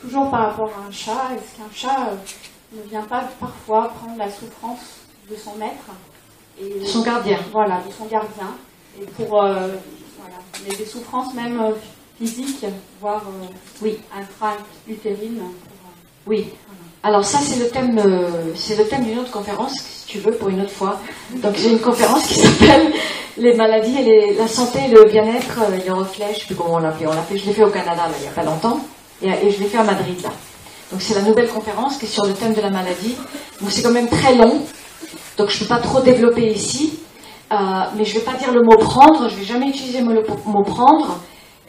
toujours 0.00 0.30
par 0.30 0.48
rapport 0.48 0.70
à 0.78 0.88
un 0.88 0.90
chat, 0.90 1.34
est-ce 1.34 1.56
qu'un 1.56 1.70
chat 1.72 2.08
euh, 2.08 2.76
ne 2.76 2.88
vient 2.88 3.02
pas 3.02 3.28
parfois 3.38 3.88
prendre 3.88 4.18
la 4.18 4.30
souffrance 4.30 4.80
de 5.30 5.36
son 5.36 5.54
maître 5.56 5.90
et, 6.60 6.84
Son 6.84 7.02
gardien. 7.02 7.38
Voilà, 7.52 7.82
de 7.86 7.92
son 7.92 8.06
gardien. 8.06 8.54
Et 9.00 9.04
pour 9.04 9.42
euh, 9.42 9.68
voilà, 10.18 10.76
des 10.78 10.84
souffrances 10.84 11.34
même 11.34 11.60
euh, 11.60 11.72
physiques, 12.18 12.64
voire 13.00 13.22
oui. 13.82 13.98
intra-utérines. 14.16 15.42
oui. 16.26 16.48
Alors 17.02 17.24
ça 17.24 17.38
c'est 17.38 17.58
le 17.58 17.70
thème, 17.70 17.98
c'est 18.54 18.76
le 18.76 18.86
thème 18.86 19.04
d'une 19.04 19.20
autre 19.20 19.30
conférence 19.30 19.72
si 19.72 20.06
tu 20.06 20.18
veux 20.18 20.32
pour 20.32 20.50
une 20.50 20.60
autre 20.60 20.70
fois. 20.70 21.00
Donc 21.36 21.56
j'ai 21.56 21.70
une 21.70 21.80
conférence 21.80 22.26
qui 22.26 22.34
s'appelle 22.40 22.92
les 23.38 23.54
maladies 23.54 23.96
et 23.98 24.34
la 24.34 24.46
santé, 24.46 24.80
le 24.88 25.06
bien-être, 25.06 25.60
le 25.86 25.94
reflet. 25.94 26.34
Je 26.34 26.40
sais 26.40 26.46
plus 26.46 26.56
comment 26.56 26.74
on 26.74 26.78
l'a 26.78 26.92
fait. 26.92 27.06
On 27.06 27.14
l'a 27.14 27.22
fait. 27.22 27.38
Je 27.38 27.46
l'ai 27.46 27.54
fait 27.54 27.64
au 27.64 27.70
Canada 27.70 28.02
il 28.18 28.22
n'y 28.22 28.28
a 28.28 28.32
pas 28.32 28.42
longtemps. 28.42 28.80
Et, 29.22 29.50
je 29.50 29.60
l'ai 29.60 29.66
fait 29.66 29.78
à 29.78 29.84
Madrid, 29.84 30.20
là. 30.22 30.30
Donc 30.90 31.00
c'est 31.02 31.14
la 31.14 31.22
nouvelle 31.22 31.48
conférence 31.48 31.98
qui 31.98 32.06
est 32.06 32.08
sur 32.08 32.24
le 32.24 32.32
thème 32.34 32.52
de 32.52 32.60
la 32.60 32.70
maladie. 32.70 33.14
Donc 33.60 33.70
c'est 33.70 33.82
quand 33.82 33.92
même 33.92 34.08
très 34.08 34.34
long, 34.34 34.60
donc 35.36 35.48
je 35.50 35.56
ne 35.56 35.60
peux 35.60 35.66
pas 35.66 35.80
trop 35.80 36.00
développer 36.00 36.50
ici. 36.50 36.98
Euh, 37.52 37.56
mais 37.96 38.04
je 38.04 38.14
ne 38.14 38.20
vais 38.20 38.24
pas 38.24 38.34
dire 38.34 38.52
le 38.52 38.62
mot 38.62 38.76
prendre, 38.76 39.28
je 39.28 39.34
ne 39.34 39.40
vais 39.40 39.46
jamais 39.46 39.68
utiliser 39.68 40.00
le 40.00 40.22
mot 40.46 40.62
prendre. 40.64 41.20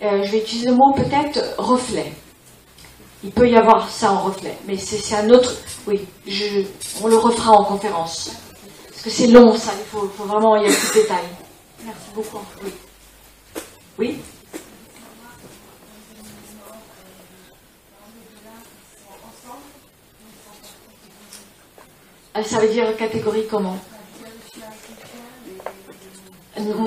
Euh, 0.04 0.24
je 0.24 0.32
vais 0.32 0.40
utiliser 0.40 0.68
le 0.68 0.76
mot 0.76 0.94
peut-être 0.96 1.40
reflet. 1.58 2.12
Il 3.24 3.32
peut 3.32 3.48
y 3.48 3.56
avoir 3.56 3.90
ça 3.90 4.12
en 4.12 4.22
reflet, 4.22 4.58
mais 4.68 4.78
c'est 4.78 5.16
un 5.16 5.30
autre. 5.30 5.54
Oui, 5.88 6.02
je, 6.26 6.64
on 7.04 7.08
le 7.08 7.18
refera 7.18 7.52
en 7.52 7.64
conférence. 7.64 8.32
Parce 8.90 9.04
que 9.04 9.10
c'est 9.12 9.28
long, 9.28 9.56
ça, 9.56 9.72
il 9.78 9.86
faut, 9.86 10.12
faut, 10.16 10.24
vraiment 10.24 10.56
y 10.56 10.66
avoir 10.66 10.76
plus 10.76 10.90
de 10.90 11.02
détails. 11.02 11.30
Merci 11.86 12.08
beaucoup. 12.16 12.40
Oui. 12.64 12.72
Oui? 14.00 14.20
Ça 22.44 22.60
veut 22.60 22.70
dire 22.70 22.96
catégorie 22.98 23.46
comment 23.50 23.78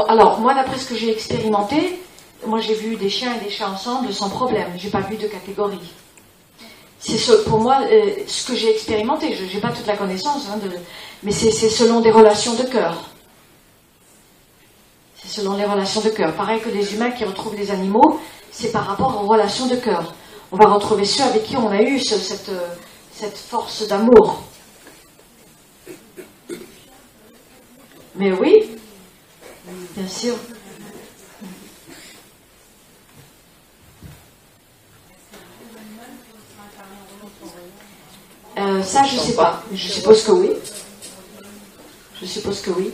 Alors, 0.09 0.41
moi, 0.41 0.55
d'après 0.55 0.79
ce 0.79 0.89
que 0.89 0.97
j'ai 0.97 1.11
expérimenté, 1.11 2.01
moi 2.47 2.61
j'ai 2.61 2.75
vu 2.75 2.97
des 2.97 3.11
chiens 3.11 3.35
et 3.37 3.45
des 3.45 3.51
chats 3.51 3.69
ensemble 3.69 4.13
sans 4.13 4.31
problème. 4.31 4.69
J'ai 4.77 4.91
pas 4.91 5.01
vu 5.01 5.17
de 5.17 5.27
catégorie. 5.27 5.93
C'est 6.99 7.19
ce, 7.19 7.33
pour 7.45 7.61
moi 7.61 7.81
euh, 7.91 8.15
ce 8.27 8.47
que 8.47 8.57
j'ai 8.57 8.71
expérimenté. 8.71 9.35
Je 9.35 9.55
n'ai 9.55 9.61
pas 9.61 9.71
toute 9.71 9.87
la 9.87 9.97
connaissance, 9.97 10.49
hein, 10.51 10.59
mais 11.23 11.33
c'est 11.33 11.51
selon 11.51 12.01
des 12.01 12.11
relations 12.11 12.55
de 12.55 12.63
cœur. 12.63 13.11
C'est 15.23 15.41
selon 15.41 15.57
les 15.57 15.65
relations 15.65 16.01
de 16.01 16.09
cœur. 16.11 16.35
Pareil 16.35 16.61
que 16.61 16.71
les 16.71 16.95
humains 16.95 17.11
qui 17.11 17.25
retrouvent 17.25 17.57
les 17.57 17.71
animaux, 17.71 18.21
c'est 18.51 18.73
par 18.73 18.87
rapport 18.87 19.23
aux 19.23 19.27
relations 19.27 19.67
de 19.67 19.77
cœur. 19.77 20.15
On 20.53 20.57
va 20.57 20.67
retrouver 20.67 21.05
ceux 21.05 21.25
avec 21.25 21.45
qui 21.45 21.57
on 21.57 21.71
a 21.71 21.83
eu 21.83 21.99
cette 22.01 23.37
force 23.37 23.87
d'amour. 23.87 24.43
Mais 28.17 28.33
oui, 28.33 28.71
bien 29.97 30.09
sûr. 30.09 30.35
Euh, 38.57 38.83
ça, 38.83 39.03
je 39.03 39.17
ne 39.17 39.21
sais 39.21 39.35
pas. 39.35 39.63
Je 39.73 39.89
suppose 39.89 40.23
que 40.23 40.31
oui. 40.31 40.51
Je 42.21 42.27
suppose 42.27 42.61
que 42.61 42.71
oui. 42.71 42.93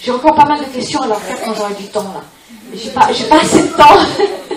J'ai 0.00 0.10
encore 0.10 0.34
pas 0.34 0.46
mal 0.46 0.58
de 0.58 0.64
questions 0.64 1.00
à 1.00 1.06
leur 1.06 1.20
faire 1.20 1.40
quand 1.44 1.54
j'aurai 1.54 1.74
du 1.74 1.86
temps 1.86 2.02
là. 2.02 2.24
J'ai 2.74 2.90
pas, 2.90 3.06
pas 3.28 3.40
assez 3.40 3.62
de 3.62 3.68
temps. 3.68 3.84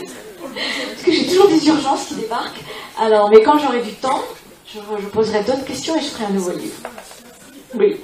Parce 0.01 1.03
que 1.05 1.11
j'ai 1.11 1.27
toujours 1.27 1.49
des 1.49 1.67
urgences 1.67 2.05
qui 2.05 2.15
débarquent. 2.15 2.61
Alors, 2.99 3.29
mais 3.29 3.43
quand 3.43 3.59
j'aurai 3.59 3.81
du 3.81 3.93
temps, 3.93 4.23
je, 4.67 4.79
je 4.99 5.07
poserai 5.07 5.43
d'autres 5.43 5.65
questions 5.65 5.95
et 5.95 6.01
je 6.01 6.07
ferai 6.07 6.25
un 6.25 6.29
nouveau 6.29 6.51
livre. 6.51 6.77
Oui. 7.75 7.97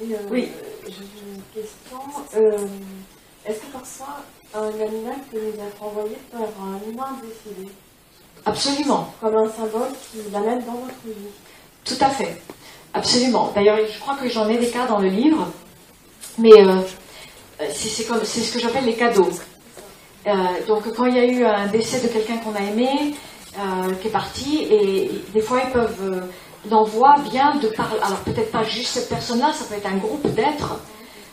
Euh, 0.00 0.16
oui. 0.30 0.48
J'ai 0.86 0.92
une 0.92 1.42
question. 1.52 1.98
Euh, 2.36 2.66
est-ce 3.44 3.60
que 3.60 3.72
parfois 3.72 4.22
un 4.54 4.68
animal 4.68 5.16
peut 5.30 5.38
nous 5.38 5.62
être 5.62 5.82
envoyé 5.82 6.16
par 6.30 6.40
un 6.40 6.90
humain 6.90 7.18
décédé 7.22 7.70
Absolument. 8.46 9.12
Comme 9.20 9.36
un 9.36 9.50
symbole 9.50 9.90
qui 10.10 10.18
l'amène 10.32 10.64
dans 10.64 10.72
notre 10.72 11.04
vie 11.04 11.28
Tout 11.84 11.96
à 12.00 12.10
fait. 12.10 12.40
Absolument. 12.94 13.52
D'ailleurs, 13.54 13.78
je 13.92 13.98
crois 14.00 14.16
que 14.16 14.28
j'en 14.28 14.48
ai 14.48 14.58
des 14.58 14.70
cas 14.70 14.86
dans 14.86 14.98
le 14.98 15.08
livre, 15.08 15.48
mais 16.38 16.52
euh, 16.56 16.80
c'est 17.72 17.88
ce 17.88 18.52
que 18.52 18.60
j'appelle 18.60 18.84
les 18.84 18.94
cadeaux. 18.94 19.30
Euh, 20.26 20.32
donc 20.66 20.92
quand 20.94 21.06
il 21.06 21.16
y 21.16 21.18
a 21.18 21.24
eu 21.24 21.44
un 21.44 21.66
décès 21.66 22.00
de 22.00 22.08
quelqu'un 22.08 22.38
qu'on 22.38 22.54
a 22.54 22.60
aimé, 22.60 23.14
euh, 23.58 23.94
qui 24.00 24.08
est 24.08 24.10
parti, 24.10 24.64
et 24.70 25.10
des 25.32 25.40
fois 25.40 25.62
ils 25.64 25.70
peuvent, 25.70 26.22
l'envoi 26.70 27.16
vient 27.30 27.56
de 27.56 27.68
parler, 27.68 27.98
alors 28.02 28.18
peut-être 28.20 28.50
pas 28.50 28.64
juste 28.64 28.94
cette 28.94 29.08
personne-là, 29.08 29.52
ça 29.52 29.64
peut 29.64 29.74
être 29.74 29.86
un 29.86 29.96
groupe 29.96 30.26
d'êtres, 30.34 30.80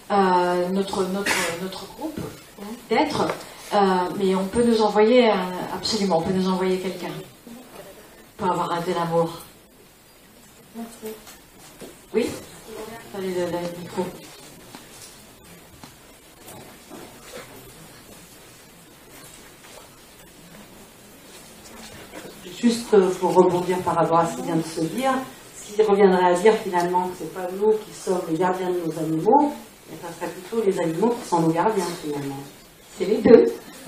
notre, 0.10 1.04
notre, 1.06 1.32
notre 1.62 1.86
groupe 1.98 2.20
d'êtres, 2.90 3.28
mais 4.18 4.36
on 4.36 4.46
peut 4.46 4.64
nous 4.64 4.82
envoyer, 4.82 5.32
absolument, 5.74 6.20
on 6.20 6.22
peut 6.22 6.34
nous 6.34 6.48
envoyer 6.50 6.78
quelqu'un 6.78 7.14
pour 8.38 8.52
avoir 8.52 8.72
un 8.72 8.82
de 8.82 8.94
l'amour. 8.94 9.40
Merci. 10.76 11.16
Oui? 12.14 12.30
Allez, 13.18 13.34
le, 13.34 13.46
le 13.46 13.80
micro. 13.80 14.06
Juste 22.62 22.96
pour 23.20 23.34
rebondir 23.34 23.78
par 23.80 23.96
rapport 23.96 24.20
à 24.20 24.28
ce 24.28 24.38
qui 24.38 24.44
vient 24.44 24.56
de 24.56 24.62
se 24.64 24.82
dire, 24.82 25.12
ce 25.58 25.74
qui 25.74 25.82
reviendrait 25.82 26.26
à 26.26 26.34
dire 26.34 26.54
finalement 26.64 27.08
que 27.10 27.18
ce 27.18 27.24
n'est 27.24 27.30
pas 27.30 27.48
nous 27.60 27.72
qui 27.72 27.94
sommes 27.94 28.22
les 28.30 28.38
gardiens 28.38 28.70
de 28.70 28.80
nos 28.86 28.98
animaux, 28.98 29.52
mais 29.90 29.98
ça 30.02 30.08
serait 30.16 30.32
plutôt 30.32 30.64
les 30.66 30.80
animaux 30.80 31.16
qui 31.22 31.28
sont 31.28 31.42
nos 31.42 31.50
gardiens 31.50 31.86
finalement. 32.04 32.40
C'est 32.98 33.06
les 33.06 33.18
deux. 33.18 33.46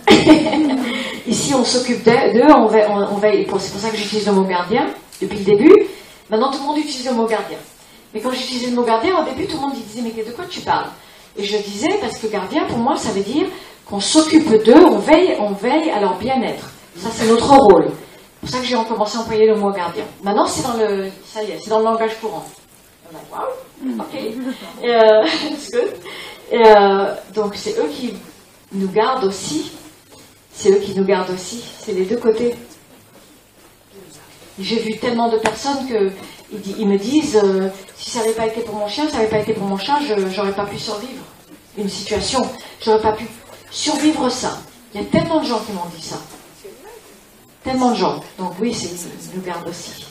Ici, 1.28 1.54
on 1.54 1.64
s'occupe 1.64 2.04
d'eux, 2.04 2.54
on 2.56 2.68
veille, 2.68 3.48
on, 3.52 3.60
c'est 3.60 3.72
pour 3.72 3.82
ça 3.82 3.90
que 3.90 3.98
j'utilise 3.98 4.26
le 4.28 4.34
mot 4.34 4.44
gardien 4.44 4.88
depuis 5.22 5.40
le 5.40 5.46
début. 5.46 5.76
Maintenant, 6.30 6.52
tout 6.52 6.60
le 6.60 6.66
monde 6.66 6.78
utilise 6.78 7.06
le 7.06 7.14
mot 7.14 7.26
gardien. 7.26 7.58
Mais 8.14 8.22
quand 8.22 8.32
j'utilisais 8.32 8.70
le 8.70 8.76
mot 8.76 8.84
gardien, 8.84 9.18
au 9.20 9.24
début, 9.24 9.48
tout 9.48 9.56
le 9.56 9.62
monde 9.62 9.74
disait 9.74 10.02
Mais 10.02 10.24
de 10.24 10.32
quoi 10.32 10.46
tu 10.50 10.62
parles? 10.62 10.90
Et 11.38 11.44
je 11.44 11.58
disais 11.58 11.98
Parce 12.02 12.18
que 12.18 12.28
gardien, 12.28 12.66
pour 12.66 12.78
moi, 12.78 12.96
ça 12.96 13.12
veut 13.12 13.22
dire 13.22 13.48
qu'on 13.86 14.00
s'occupe 14.00 14.50
d'eux, 14.64 14.86
on 14.86 15.00
veille, 15.00 15.36
on 15.40 15.52
veille 15.52 15.90
à 15.90 16.00
leur 16.00 16.18
bien-être. 16.18 16.70
Ça, 16.98 17.10
c'est 17.12 17.28
notre 17.28 17.50
rôle. 17.50 17.92
C'est 18.48 18.54
pour 18.54 18.64
ça 18.64 18.76
que 18.76 18.82
j'ai 18.82 18.88
commencé 18.88 19.18
à 19.18 19.22
employer 19.22 19.46
le 19.46 19.56
mot 19.56 19.72
gardien. 19.72 20.06
Maintenant, 20.24 20.48
c'est 20.48 20.64
dans 20.64 20.76
le, 20.76 21.10
ça 21.26 21.44
y 21.44 21.52
est, 21.52 21.60
c'est 21.62 21.70
dans 21.70 21.80
le 21.80 21.84
langage 21.84 22.18
courant. 22.22 22.46
Wow, 23.30 24.00
ok, 24.00 24.20
euh, 24.86 25.28
good. 25.74 25.94
Euh, 26.54 27.16
donc, 27.34 27.56
c'est 27.56 27.78
eux 27.78 27.90
qui 27.92 28.14
nous 28.72 28.88
gardent 28.88 29.26
aussi. 29.26 29.72
C'est 30.54 30.72
eux 30.72 30.80
qui 30.80 30.96
nous 30.98 31.04
gardent 31.04 31.32
aussi. 31.32 31.62
C'est 31.80 31.92
les 31.92 32.06
deux 32.06 32.16
côtés. 32.16 32.56
J'ai 34.60 34.80
vu 34.80 34.98
tellement 34.98 35.28
de 35.28 35.38
personnes 35.40 35.86
que 35.90 36.12
ils, 36.78 36.88
me 36.88 36.98
disent 36.98 37.42
euh, 37.44 37.68
si 37.98 38.12
ça 38.12 38.20
n'avait 38.20 38.32
pas 38.32 38.48
été 38.48 38.62
pour 38.62 38.76
mon 38.76 38.88
chien, 38.88 39.10
ça 39.10 39.18
n'avait 39.18 39.30
pas 39.30 39.40
été 39.40 39.52
pour 39.52 39.68
mon 39.68 39.78
chat, 39.78 40.00
je 40.08 40.14
n'aurais 40.14 40.54
pas 40.54 40.66
pu 40.66 40.80
survivre 40.80 41.24
une 41.78 41.90
situation. 41.90 42.42
J'aurais 42.82 43.02
pas 43.02 43.12
pu 43.12 43.28
survivre 43.72 44.30
ça. 44.30 44.58
Il 44.94 45.02
y 45.02 45.04
a 45.04 45.08
tellement 45.08 45.42
de 45.42 45.46
gens 45.46 45.60
qui 45.60 45.74
m'ont 45.74 45.82
dit 45.94 46.02
ça. 46.02 46.18
Tellement 47.68 47.92
de 47.92 47.98
gens. 47.98 48.24
Donc 48.40 48.54
oui, 48.62 48.74
c'est 48.74 48.88
une 49.36 49.42
garde 49.42 49.68
aussi. 49.68 50.06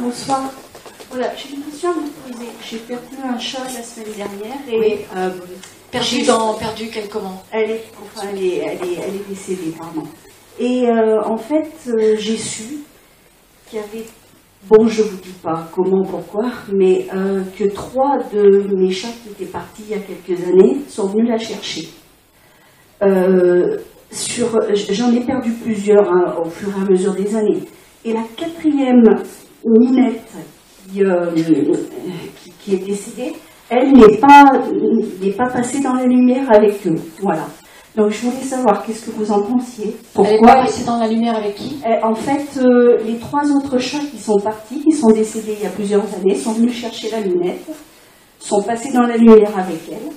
Bonsoir. 0.00 0.50
Voilà, 1.10 1.32
j'ai 1.36 1.54
une 1.54 1.62
question 1.62 1.90
à 1.90 1.92
vous 1.92 2.10
poser. 2.26 2.48
J'ai 2.68 2.78
perdu 2.78 3.04
un 3.22 3.38
chat 3.38 3.62
la 3.62 3.82
semaine 3.84 4.12
dernière 4.16 4.58
et. 4.68 5.06
Euh, 5.14 5.30
perdu 5.92 6.22
dans. 6.22 6.54
Perdu 6.54 6.90
quel 6.92 7.08
comment 7.08 7.44
elle 7.52 7.70
est, 7.70 7.84
enfin, 8.02 8.26
elle 8.32 8.42
est, 8.42 8.56
elle, 8.56 8.88
est, 8.88 8.94
elle 8.94 9.14
est 9.14 9.28
décédée, 9.28 9.72
pardon. 9.78 10.02
Et 10.58 10.88
euh, 10.88 11.22
en 11.22 11.36
fait, 11.36 11.70
euh, 11.86 12.16
j'ai 12.18 12.38
su 12.38 12.85
qu'il 13.68 13.78
y 13.78 13.82
avait. 13.82 14.06
Bon, 14.68 14.88
je 14.88 15.02
vous 15.02 15.16
dis 15.18 15.34
pas 15.42 15.68
comment, 15.72 16.02
pourquoi, 16.02 16.50
mais 16.72 17.06
que 17.56 17.64
trois 17.72 18.18
de 18.32 18.74
mes 18.74 18.90
chats 18.90 19.12
qui 19.22 19.30
étaient 19.30 19.52
partis 19.52 19.82
il 19.88 19.90
y 19.90 19.94
a 19.94 20.00
quelques 20.00 20.42
années 20.44 20.78
sont 20.88 21.06
venus 21.08 21.28
la 21.28 21.38
chercher. 21.38 21.88
sur, 24.10 24.60
j'en 24.92 25.12
ai 25.12 25.20
perdu 25.20 25.52
plusieurs 25.52 26.10
hein, 26.10 26.36
au 26.44 26.48
fur 26.48 26.68
et 26.70 26.82
à 26.82 26.90
mesure 26.90 27.14
des 27.14 27.36
années. 27.36 27.62
Et 28.04 28.12
la 28.12 28.22
quatrième 28.36 29.02
Minette, 29.64 30.32
euh, 30.96 31.32
qui, 32.60 32.74
est 32.74 32.86
décédée, 32.86 33.32
elle 33.68 33.92
n'est 33.92 34.18
pas, 34.18 34.44
n'est 35.20 35.32
pas 35.32 35.48
passée 35.48 35.80
dans 35.80 35.94
la 35.94 36.04
lumière 36.04 36.48
avec 36.52 36.86
eux. 36.86 36.94
Voilà. 37.20 37.48
Donc 37.96 38.10
je 38.10 38.26
voulais 38.26 38.44
savoir 38.44 38.84
qu'est-ce 38.84 39.06
que 39.06 39.10
vous 39.10 39.32
en 39.32 39.40
pensiez. 39.42 39.96
Pourquoi 40.12 40.64
Elle 40.66 40.68
est 40.68 40.84
dans 40.84 40.98
la 40.98 41.08
lumière 41.08 41.36
avec 41.36 41.54
qui 41.54 41.78
eh, 41.86 42.04
En 42.04 42.14
fait, 42.14 42.60
euh, 42.60 42.98
les 43.06 43.16
trois 43.16 43.50
autres 43.50 43.78
chats 43.78 44.04
qui 44.10 44.18
sont 44.18 44.38
partis, 44.38 44.80
qui 44.80 44.92
sont 44.92 45.08
décédés 45.08 45.56
il 45.58 45.64
y 45.64 45.66
a 45.66 45.70
plusieurs 45.70 46.04
années, 46.14 46.34
sont 46.34 46.52
venus 46.52 46.74
chercher 46.74 47.10
la 47.10 47.20
lunette, 47.20 47.66
sont 48.38 48.62
passés 48.62 48.92
dans 48.92 49.06
la 49.06 49.16
lumière 49.16 49.58
avec 49.58 49.80
elle. 49.90 50.12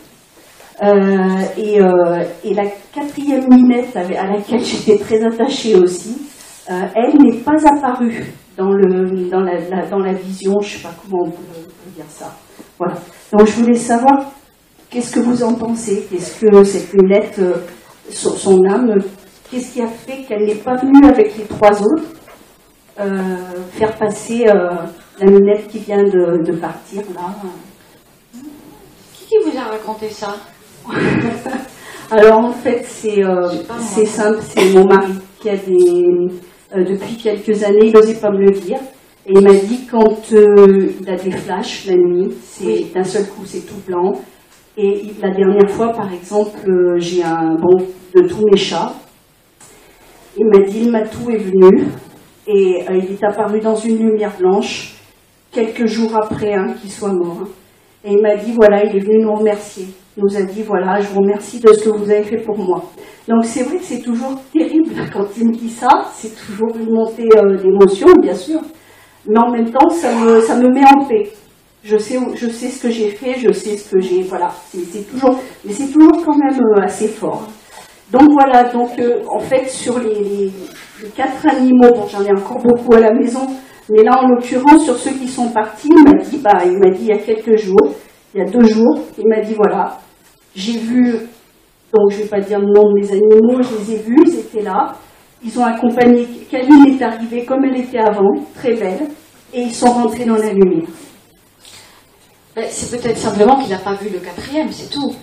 Euh, 0.82 1.42
et, 1.58 1.80
et, 2.48 2.54
la 2.54 2.66
quatrième 2.94 3.46
minette 3.50 3.96
à 3.98 4.04
laquelle 4.04 4.64
j'étais 4.64 4.98
très 4.98 5.22
attachée 5.26 5.76
aussi, 5.76 6.18
elle 6.68 7.18
n'est 7.22 7.40
pas 7.40 7.58
apparue 7.66 8.32
dans, 8.60 8.72
le, 8.72 9.30
dans, 9.30 9.40
la, 9.40 9.86
dans 9.88 10.00
la 10.00 10.14
vision, 10.14 10.60
je 10.62 10.74
ne 10.74 10.78
sais 10.78 10.84
pas 10.84 10.94
comment 11.02 11.24
on 11.28 11.32
peut, 11.32 11.72
dire 11.96 12.06
ça. 12.10 12.36
Voilà. 12.78 12.96
Donc 13.32 13.48
je 13.48 13.54
voulais 13.54 13.76
savoir 13.76 14.32
qu'est-ce 14.90 15.14
que 15.14 15.20
vous 15.20 15.44
en 15.44 15.54
pensez? 15.54 16.08
Est-ce 16.14 16.46
que 16.46 16.64
cette 16.64 16.94
lunette, 16.94 17.40
euh, 17.40 17.58
son, 18.10 18.64
âme, 18.66 18.96
qu'est-ce 19.50 19.74
qui 19.74 19.82
a 19.82 19.88
fait 19.88 20.24
qu'elle 20.24 20.46
n'est 20.46 20.56
pas 20.56 20.76
venue 20.76 21.06
avec 21.06 21.38
les 21.38 21.46
trois 21.46 21.82
autres 21.82 22.04
euh, 23.00 23.36
faire 23.72 23.96
passer 23.96 24.46
euh, 24.48 24.70
la 25.20 25.26
lunette 25.26 25.68
qui 25.68 25.80
vient 25.80 26.04
de, 26.04 26.52
partir 26.54 27.04
là? 27.16 27.36
Qui 29.14 29.36
vous 29.46 29.58
a 29.58 29.72
raconté 29.72 30.10
ça? 30.10 30.36
Alors 32.12 32.40
en 32.40 32.52
fait 32.52 32.84
c'est 32.88 34.06
simple, 34.06 34.40
c'est 34.42 34.74
mon 34.74 34.86
mari 34.86 35.14
qui 35.40 35.50
a 35.50 35.56
des 35.56 36.06
depuis 36.76 37.18
quelques 37.18 37.64
années, 37.64 37.86
il 37.86 37.94
n'osait 37.94 38.20
pas 38.20 38.32
me 38.32 38.40
le 38.40 38.52
dire. 38.52 38.80
Et 39.28 39.34
il 39.36 39.44
m'a 39.44 39.54
dit 39.54 39.86
quand 39.90 40.32
il 40.32 41.08
a 41.08 41.16
des 41.16 41.32
flashs 41.32 41.86
la 41.86 41.96
nuit, 41.96 42.34
c'est 42.44 42.88
d'un 42.94 43.04
seul 43.04 43.28
coup 43.28 43.44
c'est 43.46 43.66
tout 43.68 43.80
blanc. 43.88 44.14
Et 44.82 45.02
la 45.22 45.30
dernière 45.32 45.70
fois, 45.70 45.92
par 45.92 46.10
exemple, 46.14 46.58
euh, 46.70 46.98
j'ai 47.00 47.22
un 47.22 47.56
bon 47.56 47.86
de 48.16 48.28
tous 48.30 48.46
mes 48.50 48.56
chats. 48.56 48.94
Il 50.38 50.46
m'a 50.46 50.66
dit 50.66 50.86
le 50.86 50.92
matou 50.92 51.30
est 51.30 51.38
venu 51.38 51.88
et 52.48 52.86
il 52.90 53.12
est 53.12 53.24
apparu 53.26 53.60
dans 53.60 53.76
une 53.76 53.98
lumière 53.98 54.32
blanche 54.40 54.96
quelques 55.52 55.86
jours 55.86 56.16
après 56.16 56.54
hein, 56.54 56.76
qu'il 56.80 56.92
soit 56.92 57.12
mort. 57.12 57.44
Et 58.06 58.14
il 58.14 58.22
m'a 58.22 58.38
dit 58.38 58.54
voilà, 58.56 58.86
il 58.86 58.96
est 58.96 59.02
venu 59.02 59.22
nous 59.22 59.34
remercier. 59.34 59.88
Il 60.16 60.24
nous 60.24 60.38
a 60.38 60.44
dit 60.44 60.64
voilà, 60.64 61.02
je 61.02 61.08
vous 61.10 61.20
remercie 61.20 61.60
de 61.60 61.74
ce 61.74 61.84
que 61.84 61.90
vous 61.90 62.10
avez 62.10 62.24
fait 62.24 62.38
pour 62.38 62.58
moi. 62.58 62.86
Donc 63.28 63.44
c'est 63.44 63.64
vrai 63.64 63.80
que 63.80 63.84
c'est 63.84 64.02
toujours 64.02 64.40
terrible 64.54 64.94
quand 65.14 65.26
il 65.38 65.50
me 65.50 65.54
dit 65.56 65.72
ça, 65.72 65.90
c'est 66.14 66.34
toujours 66.34 66.74
une 66.78 66.94
montée 66.94 67.28
euh, 67.36 67.58
d'émotion, 67.58 68.08
bien 68.22 68.34
sûr, 68.34 68.62
mais 69.28 69.40
en 69.40 69.52
même 69.52 69.72
temps, 69.72 69.90
ça 69.90 70.10
me 70.14 70.74
met 70.74 70.86
en 70.86 71.06
paix. 71.06 71.30
Je 71.84 71.98
sais, 71.98 72.18
je 72.36 72.48
sais 72.48 72.68
ce 72.68 72.84
que 72.84 72.90
j'ai 72.90 73.12
fait, 73.12 73.40
je 73.40 73.54
sais 73.54 73.78
ce 73.78 73.92
que 73.92 74.02
j'ai, 74.02 74.22
voilà, 74.24 74.52
c'est 74.74 75.10
toujours, 75.10 75.40
mais 75.64 75.72
c'est 75.72 75.88
toujours 75.88 76.26
quand 76.26 76.38
même 76.38 76.60
euh, 76.60 76.82
assez 76.84 77.08
fort. 77.08 77.48
Donc 78.12 78.30
voilà, 78.32 78.66
donc 78.66 79.00
euh, 79.00 79.22
en 79.30 79.40
fait 79.40 79.70
sur 79.70 79.98
les, 80.00 80.52
quatre 81.16 81.48
animaux, 81.48 81.90
bon 81.96 82.06
j'en 82.12 82.24
ai 82.26 82.32
encore 82.32 82.62
beaucoup 82.62 82.96
à 82.96 83.00
la 83.00 83.14
maison, 83.14 83.48
mais 83.90 84.04
là 84.04 84.22
en 84.22 84.28
l'occurrence 84.28 84.84
sur 84.84 84.98
ceux 84.98 85.12
qui 85.12 85.28
sont 85.30 85.50
partis, 85.52 85.90
il 85.90 86.04
m'a 86.04 86.22
dit, 86.22 86.38
bah 86.40 86.60
il 86.66 86.78
m'a 86.80 86.90
dit 86.90 87.04
il 87.04 87.08
y 87.08 87.14
a 87.14 87.18
quelques 87.18 87.58
jours, 87.58 87.96
il 88.36 88.40
y 88.40 88.42
a 88.42 88.50
deux 88.50 88.66
jours, 88.68 89.00
il 89.18 89.28
m'a 89.28 89.40
dit 89.40 89.54
voilà, 89.54 90.00
j'ai 90.54 90.78
vu 90.80 91.16
donc 91.94 92.12
je 92.12 92.18
vais 92.18 92.28
pas 92.28 92.40
dire 92.40 92.60
le 92.60 92.68
nom 92.68 92.90
de 92.90 93.00
mes 93.00 93.12
animaux, 93.12 93.62
je 93.62 93.78
les 93.78 93.96
ai 93.96 94.04
vus, 94.04 94.24
ils 94.28 94.40
étaient 94.40 94.62
là. 94.62 94.96
Ils 95.44 95.58
ont 95.58 95.64
accompagné, 95.64 96.28
Kaline 96.52 96.88
est 96.88 97.02
arrivée 97.02 97.46
comme 97.46 97.64
elle 97.64 97.80
était 97.80 98.00
avant, 98.00 98.34
très 98.56 98.74
belle, 98.74 99.08
et 99.54 99.62
ils 99.62 99.74
sont 99.74 99.90
rentrés 99.90 100.26
dans 100.26 100.36
la 100.36 100.52
lumière. 100.52 100.88
Ben, 102.60 102.68
c'est 102.70 102.92
peut-être 102.92 103.18
simplement 103.18 103.58
qu'il 103.58 103.70
n'a 103.70 103.78
pas 103.78 103.94
vu 103.94 104.10
le 104.10 104.20
quatrième, 104.20 104.70
c'est 104.74 104.90
tout. 104.90 105.16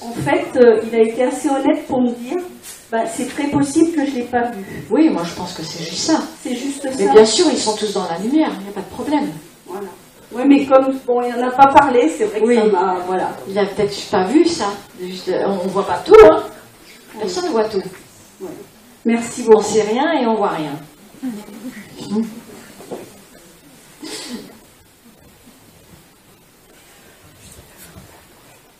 En 0.00 0.12
fait, 0.14 0.48
euh, 0.56 0.80
il 0.84 0.94
a 0.96 1.02
été 1.02 1.22
assez 1.22 1.48
honnête 1.48 1.86
pour 1.86 2.00
me 2.00 2.10
dire 2.10 2.38
ben, 2.90 3.04
c'est 3.06 3.28
très 3.28 3.46
possible 3.50 3.92
que 3.92 4.04
je 4.04 4.10
ne 4.10 4.16
l'ai 4.16 4.22
pas 4.22 4.50
vu. 4.50 4.64
Oui, 4.90 5.08
moi 5.10 5.22
je 5.24 5.34
pense 5.34 5.52
que 5.52 5.62
c'est 5.62 5.84
juste 5.84 6.10
ça. 6.10 6.20
C'est 6.42 6.56
juste 6.56 6.82
ça. 6.82 6.88
Mais 6.98 7.08
bien 7.08 7.24
sûr, 7.24 7.46
ils 7.52 7.58
sont 7.58 7.76
tous 7.76 7.92
dans 7.92 8.08
la 8.08 8.18
lumière, 8.18 8.50
il 8.58 8.64
n'y 8.64 8.70
a 8.70 8.72
pas 8.72 8.80
de 8.80 8.92
problème. 8.92 9.30
Voilà. 9.66 9.86
Oui, 10.32 10.42
mais 10.48 10.66
comme 10.66 10.98
bon, 11.06 11.22
il 11.22 11.36
n'en 11.36 11.46
a 11.46 11.52
pas 11.52 11.68
parlé, 11.68 12.12
c'est 12.18 12.24
vrai 12.24 12.40
que 12.40 12.52
ça 12.52 12.64
m'a. 12.64 12.96
Voilà. 13.06 13.30
Il 13.46 13.54
n'a 13.54 13.66
peut-être 13.66 14.10
pas 14.10 14.24
vu 14.24 14.44
ça. 14.44 14.72
Juste, 15.00 15.30
on 15.46 15.64
ne 15.64 15.70
voit 15.70 15.86
pas 15.86 16.02
tout, 16.04 16.14
hein. 16.24 16.42
Personne 17.20 17.44
ne 17.44 17.50
voit 17.50 17.68
tout. 17.68 17.82
Merci 19.04 19.42
beaucoup. 19.44 19.58
On 19.58 19.60
ne 19.60 19.64
sait 19.64 19.82
rien 19.82 20.14
et 20.14 20.26
on 20.26 20.32
ne 20.32 20.36
voit 20.36 20.48
rien. 20.50 20.72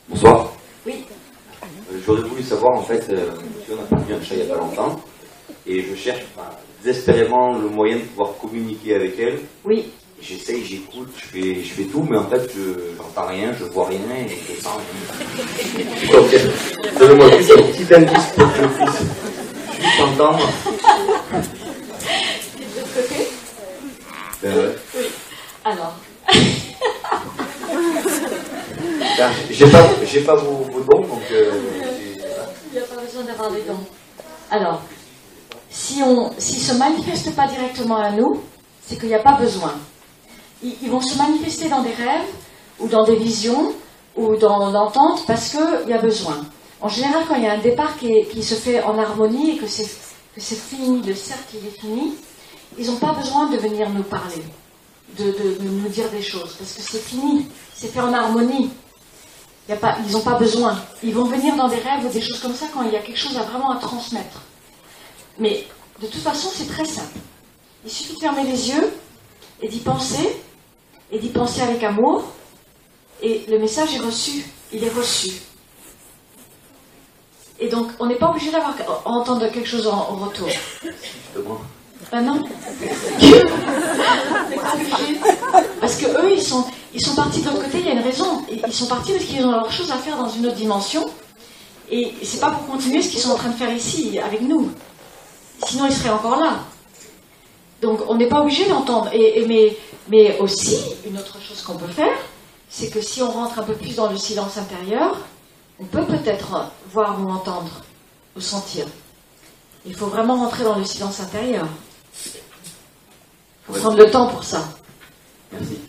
Bonsoir. 0.08 0.52
Oui. 0.86 1.04
Euh, 1.62 1.98
j'aurais 2.04 2.22
voulu 2.22 2.42
savoir, 2.42 2.78
en 2.78 2.82
fait, 2.82 3.06
euh, 3.10 3.30
on 3.70 3.74
a 3.82 3.86
perdu 3.86 4.14
un 4.14 4.22
chat 4.22 4.34
il 4.34 4.44
n'y 4.44 4.50
a 4.50 4.54
pas 4.54 4.60
longtemps, 4.60 5.00
et 5.66 5.82
je 5.82 5.94
cherche 5.94 6.24
désespérément 6.82 7.58
le 7.58 7.68
moyen 7.68 7.96
de 7.96 8.02
pouvoir 8.02 8.36
communiquer 8.40 8.94
avec 8.94 9.18
elle. 9.18 9.40
Oui. 9.64 9.90
J'essaye, 10.22 10.64
j'écoute, 10.64 11.10
je 11.16 11.24
fais, 11.24 11.54
je 11.62 11.74
fais 11.74 11.84
tout, 11.84 12.06
mais 12.08 12.16
en 12.16 12.26
fait, 12.28 12.50
je 12.54 12.96
n'entends 12.96 13.26
rien, 13.26 13.52
je 13.52 13.64
vois 13.64 13.88
rien 13.88 13.98
et 13.98 14.28
je 14.28 14.62
sens 14.62 14.78
rien. 14.78 16.12
Donc, 16.12 16.30
donnez-moi 16.98 17.36
juste 17.36 17.52
un 17.52 17.62
petit 17.62 17.94
indice 17.94 18.26
pour 18.34 18.52
que 18.52 18.62
je 18.62 18.68
puisse 18.68 18.98
juste 19.82 20.00
entendre. 20.00 20.48
Euh, 24.44 24.74
oui. 24.96 25.06
Alors. 25.64 25.94
Ben, 29.18 29.30
j'ai 29.50 29.66
pas, 29.70 29.86
j'ai 30.04 30.20
pas 30.20 30.34
vos, 30.34 30.66
dons, 30.70 31.00
donc. 31.00 31.22
Euh, 31.32 31.50
Il 32.70 32.72
n'y 32.72 32.78
a 32.78 32.82
pas 32.82 33.00
besoin 33.00 33.24
d'avoir 33.24 33.50
des 33.50 33.62
dons. 33.62 33.80
Alors, 34.50 34.82
si 35.70 36.02
on, 36.02 36.30
s'ils 36.38 36.62
se 36.62 36.74
manifestent 36.74 37.34
pas 37.34 37.46
directement 37.46 37.96
à 37.96 38.10
nous, 38.10 38.42
c'est 38.86 38.98
qu'il 38.98 39.08
n'y 39.08 39.14
a 39.14 39.22
pas 39.22 39.32
besoin. 39.32 39.72
Ils, 40.62 40.90
vont 40.90 41.00
se 41.00 41.16
manifester 41.16 41.68
dans 41.68 41.82
des 41.82 41.94
rêves 41.94 42.28
ou 42.78 42.88
dans 42.88 43.04
des 43.04 43.16
visions 43.16 43.72
ou 44.16 44.36
dans 44.36 44.70
l'entente 44.70 45.24
parce 45.26 45.50
qu'il 45.50 45.88
y 45.88 45.92
a 45.94 45.98
besoin. 45.98 46.44
En 46.80 46.88
général, 46.88 47.24
quand 47.28 47.36
il 47.36 47.44
y 47.44 47.46
a 47.46 47.52
un 47.52 47.60
départ 47.60 47.96
qui, 47.98 48.24
qui 48.30 48.42
se 48.42 48.54
fait 48.54 48.82
en 48.82 48.98
harmonie 48.98 49.52
et 49.52 49.56
que 49.56 49.66
c'est, 49.66 49.88
que 50.34 50.40
c'est 50.40 50.58
fini, 50.58 51.02
le 51.02 51.14
cercle 51.14 51.56
est 51.56 51.80
fini, 51.80 52.14
ils 52.78 52.86
n'ont 52.86 52.96
pas 52.96 53.12
besoin 53.12 53.50
de 53.50 53.56
venir 53.56 53.88
nous 53.90 54.02
parler, 54.02 54.42
de, 55.18 55.34
nous 55.60 55.88
dire 55.88 56.10
des 56.10 56.22
choses, 56.22 56.54
parce 56.58 56.72
que 56.72 56.82
c'est 56.82 57.02
fini, 57.02 57.46
c'est 57.74 57.88
fait 57.88 58.00
en 58.00 58.12
harmonie. 58.12 58.70
Ils 59.68 60.12
n'ont 60.12 60.20
pas 60.20 60.38
besoin. 60.38 60.78
Ils 61.02 61.14
vont 61.14 61.24
venir 61.24 61.56
dans 61.56 61.68
des 61.68 61.76
rêves 61.76 62.04
ou 62.04 62.08
des 62.08 62.20
choses 62.20 62.38
comme 62.40 62.54
ça 62.54 62.66
quand 62.72 62.82
il 62.82 62.92
y 62.92 62.96
a 62.96 63.00
quelque 63.00 63.18
chose 63.18 63.36
à 63.36 63.42
vraiment 63.42 63.72
à 63.72 63.78
transmettre. 63.78 64.42
Mais 65.38 65.66
de 66.00 66.06
toute 66.06 66.22
façon, 66.22 66.48
c'est 66.52 66.68
très 66.68 66.84
simple. 66.84 67.18
Il 67.84 67.90
suffit 67.90 68.14
de 68.14 68.20
fermer 68.20 68.44
les 68.44 68.70
yeux 68.70 68.92
et 69.60 69.68
d'y 69.68 69.80
penser, 69.80 70.40
et 71.10 71.18
d'y 71.18 71.30
penser 71.30 71.62
avec 71.62 71.82
amour, 71.82 72.24
et 73.22 73.44
le 73.48 73.58
message 73.58 73.94
est 73.94 74.00
reçu, 74.00 74.44
il 74.72 74.84
est 74.84 74.90
reçu. 74.90 75.30
Et 77.58 77.68
donc, 77.68 77.90
on 77.98 78.06
n'est 78.06 78.16
pas 78.16 78.30
obligé 78.30 78.50
d'avoir 78.50 78.74
entendre 79.06 79.48
quelque 79.48 79.68
chose 79.68 79.86
en, 79.86 80.16
retour. 80.16 80.48
Non. 82.12 82.44
parce 85.80 85.96
que 85.96 86.06
eux, 86.06 86.32
ils 86.32 86.42
sont, 86.42 86.64
ils 86.94 87.04
sont 87.04 87.14
partis 87.14 87.40
de 87.40 87.46
l'autre 87.46 87.64
côté, 87.64 87.80
il 87.80 87.86
y 87.86 87.88
a 87.88 87.92
une 87.92 88.02
raison. 88.02 88.42
Ils 88.50 88.72
sont 88.72 88.86
partis 88.86 89.12
parce 89.12 89.24
qu'ils 89.24 89.44
ont 89.44 89.50
leur 89.50 89.70
chose 89.70 89.90
à 89.90 89.98
faire 89.98 90.16
dans 90.16 90.28
une 90.28 90.46
autre 90.46 90.56
dimension. 90.56 91.04
Et 91.90 92.14
c'est 92.22 92.40
pas 92.40 92.50
pour 92.50 92.66
continuer 92.66 93.02
ce 93.02 93.10
qu'ils 93.10 93.20
sont 93.20 93.30
en 93.30 93.36
train 93.36 93.50
de 93.50 93.54
faire 93.54 93.72
ici, 93.72 94.18
avec 94.18 94.40
nous. 94.40 94.70
Sinon, 95.64 95.86
ils 95.86 95.92
seraient 95.92 96.10
encore 96.10 96.38
là. 96.38 96.64
Donc, 97.82 98.00
on 98.08 98.16
n'est 98.16 98.28
pas 98.28 98.40
obligé 98.40 98.68
d'entendre. 98.68 99.10
Et, 99.12 99.44
mais, 99.46 99.76
mais 100.08 100.38
aussi, 100.38 100.78
une 101.06 101.18
autre 101.18 101.40
chose 101.40 101.62
qu'on 101.62 101.76
peut 101.76 101.92
faire, 101.92 102.16
c'est 102.68 102.90
que 102.90 103.00
si 103.00 103.22
on 103.22 103.30
rentre 103.30 103.58
un 103.58 103.62
peu 103.62 103.74
plus 103.74 103.94
dans 103.94 104.10
le 104.10 104.16
silence 104.16 104.58
intérieur, 104.58 105.18
on 105.78 105.84
peut 105.84 106.04
peut-être 106.04 106.70
voir 106.92 107.20
ou 107.20 107.30
entendre 107.30 107.70
ou 108.36 108.40
sentir. 108.40 108.86
Il 109.84 109.94
faut 109.94 110.06
vraiment 110.06 110.36
rentrer 110.36 110.64
dans 110.64 110.76
le 110.76 110.84
silence 110.84 111.20
intérieur. 111.20 111.66
Il 112.24 113.74
faut 113.74 113.80
prendre 113.80 113.98
le 113.98 114.10
temps 114.10 114.28
pour 114.28 114.44
ça. 114.44 114.68
Merci. 115.52 115.80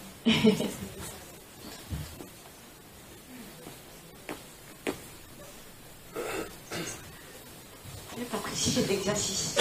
De 8.76 8.90
l'exercice. 8.90 9.56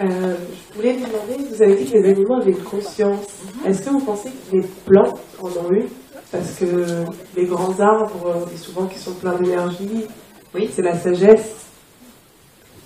Euh, 0.00 0.34
je 0.70 0.76
voulais 0.76 0.94
vous 0.94 1.06
demander, 1.06 1.50
vous 1.50 1.62
avez 1.62 1.76
dit 1.76 1.90
que 1.90 1.98
les 1.98 2.08
animaux 2.08 2.36
avaient 2.40 2.52
une 2.52 2.64
conscience. 2.64 3.26
Mhm. 3.44 3.70
Est-ce 3.70 3.82
que 3.82 3.90
vous 3.90 4.00
pensez 4.00 4.30
que 4.30 4.56
les 4.56 4.62
plantes 4.86 5.20
en 5.42 5.48
ont 5.48 5.70
une? 5.70 5.88
Parce 6.32 6.54
que 6.58 7.04
les 7.36 7.44
grands 7.44 7.78
arbres, 7.78 8.34
on 8.42 8.46
dit 8.46 8.56
souvent 8.56 8.86
qu'ils 8.86 9.02
sont 9.02 9.12
pleins 9.12 9.34
d'énergie. 9.34 10.06
Oui. 10.54 10.70
C'est 10.74 10.80
la 10.80 10.98
sagesse. 10.98 11.54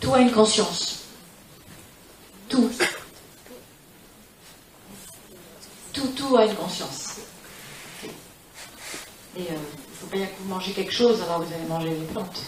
Tout 0.01 0.13
a 0.13 0.21
une 0.21 0.33
conscience. 0.33 1.04
Tout. 2.55 2.71
Tout, 5.93 6.07
tout 6.15 6.37
a 6.37 6.47
une 6.47 6.55
conscience. 6.55 7.17
Et 9.37 9.41
euh, 9.41 9.43
il 9.43 9.53
ne 9.53 9.59
faut 9.59 10.07
pas 10.07 10.19
que 10.19 10.41
vous 10.41 10.49
mangez 10.49 10.71
quelque 10.71 10.93
chose, 10.93 11.21
alors 11.23 11.43
vous 11.43 11.53
allez 11.53 11.65
manger 11.69 11.91
les 11.91 12.07
plantes. 12.07 12.43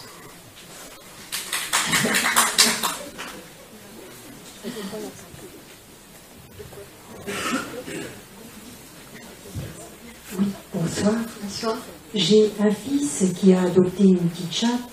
Oui, 10.39 10.45
bonsoir. 10.73 11.15
Bonsoir. 11.43 11.77
J'ai 12.15 12.49
un 12.61 12.71
fils 12.71 13.25
qui 13.37 13.53
a 13.53 13.63
adopté 13.63 14.03
une 14.03 14.29
petite 14.29 14.53
chatte 14.53 14.89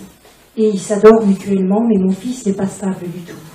et 0.57 0.71
ils 0.71 0.81
s'adorent 0.81 1.25
mutuellement, 1.25 1.83
mais 1.87 2.03
mon 2.03 2.13
fils 2.13 2.45
n'est 2.47 2.55
pas 2.55 2.67
stable 2.67 3.09
du 3.09 3.21
tout. 3.21 3.54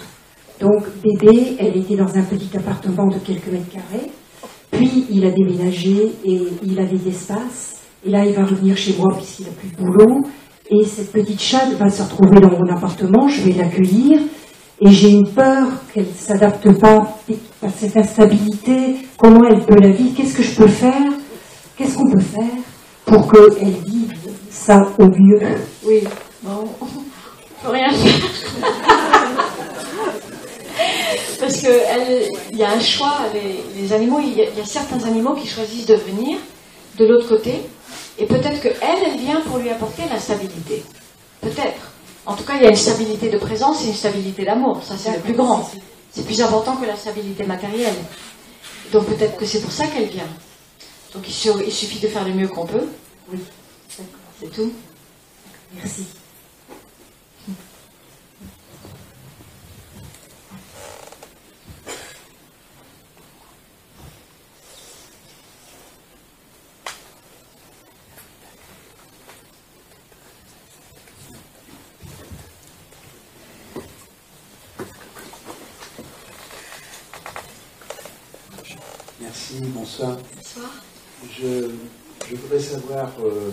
Donc, 0.59 0.83
bébé, 1.03 1.55
elle 1.57 1.77
était 1.77 1.95
dans 1.95 2.15
un 2.15 2.23
petit 2.23 2.49
appartement 2.57 3.07
de 3.07 3.17
quelques 3.19 3.47
mètres 3.47 3.71
carrés. 3.71 4.11
Puis, 4.71 5.05
il 5.09 5.25
a 5.25 5.31
déménagé 5.31 6.11
et 6.25 6.41
il 6.63 6.79
avait 6.79 6.97
d'espace. 6.97 7.77
Et 8.05 8.09
là, 8.09 8.25
il 8.25 8.33
va 8.33 8.45
revenir 8.45 8.75
chez 8.77 8.95
moi 8.97 9.09
puisqu'il 9.15 9.45
n'a 9.45 9.51
plus 9.51 9.69
de 9.69 9.75
boulot. 9.77 10.21
Et 10.69 10.83
cette 10.83 11.11
petite 11.11 11.41
chatte 11.41 11.71
va 11.79 11.89
se 11.89 12.03
retrouver 12.03 12.39
dans 12.39 12.51
mon 12.51 12.69
appartement. 12.75 13.27
Je 13.27 13.41
vais 13.41 13.53
l'accueillir. 13.53 14.19
Et 14.81 14.91
j'ai 14.91 15.11
une 15.11 15.27
peur 15.27 15.67
qu'elle 15.93 16.05
ne 16.05 16.13
s'adapte 16.13 16.71
pas 16.79 17.17
à 17.61 17.69
cette 17.69 17.97
instabilité. 17.97 18.97
Comment 19.17 19.43
elle 19.49 19.65
peut 19.65 19.79
la 19.81 19.89
vivre? 19.89 20.15
Qu'est-ce 20.15 20.37
que 20.37 20.43
je 20.43 20.55
peux 20.55 20.67
faire? 20.67 21.11
Qu'est-ce 21.75 21.97
qu'on 21.97 22.09
peut 22.11 22.19
faire 22.19 22.43
pour 23.05 23.31
qu'elle 23.31 23.69
vive 23.85 24.13
ça 24.49 24.87
au 24.97 25.05
mieux? 25.05 25.39
Oui, 25.85 26.03
bon, 26.43 26.65
faut 27.61 27.71
rien 27.71 27.91
faire. 27.91 29.45
Parce 31.39 31.57
qu'il 31.57 32.57
y 32.57 32.63
a 32.63 32.71
un 32.71 32.79
choix, 32.79 33.17
les, 33.75 33.93
animaux, 33.93 34.19
il 34.19 34.33
y, 34.33 34.41
a, 34.41 34.65
certains 34.65 35.01
animaux 35.03 35.35
qui 35.35 35.47
choisissent 35.47 35.85
de 35.85 35.95
venir 35.95 36.37
de 36.97 37.05
l'autre 37.05 37.29
côté, 37.29 37.61
et 38.17 38.25
peut-être 38.25 38.61
qu'elle, 38.61 38.75
elle 38.81 39.17
vient 39.17 39.39
pour 39.41 39.57
lui 39.57 39.69
apporter 39.69 40.03
la 40.09 40.19
stabilité. 40.19 40.83
Peut-être. 41.39 41.93
En 42.25 42.35
tout 42.35 42.43
cas, 42.43 42.55
il 42.55 42.63
y 42.63 42.65
a 42.65 42.69
une 42.69 42.75
stabilité 42.75 43.29
de 43.29 43.37
présence 43.37 43.83
et 43.83 43.87
une 43.87 43.93
stabilité 43.93 44.43
d'amour. 44.43 44.81
Ça, 44.83 44.95
c'est 44.97 45.13
le 45.13 45.19
plus 45.19 45.33
grand. 45.33 45.69
C'est 46.11 46.25
plus 46.25 46.41
important 46.41 46.75
que 46.75 46.85
la 46.85 46.97
stabilité 46.97 47.45
matérielle. 47.45 47.95
Donc 48.91 49.05
peut-être 49.05 49.37
que 49.37 49.45
c'est 49.45 49.61
pour 49.61 49.71
ça 49.71 49.87
qu'elle 49.87 50.09
vient. 50.09 50.27
Donc 51.13 51.23
il 51.27 51.71
suffit 51.71 51.99
de 51.99 52.07
faire 52.07 52.25
le 52.25 52.33
mieux 52.33 52.47
qu'on 52.47 52.65
peut. 52.65 52.87
Oui, 53.31 53.39
d'accord. 53.97 54.19
C'est 54.41 54.51
tout. 54.51 54.73
Merci. 55.75 56.05
Bonsoir. 79.61 80.17
Bonsoir. 80.37 80.71
Je, 81.37 81.69
je 82.29 82.35
voudrais 82.37 82.61
savoir 82.61 83.11
euh, 83.19 83.51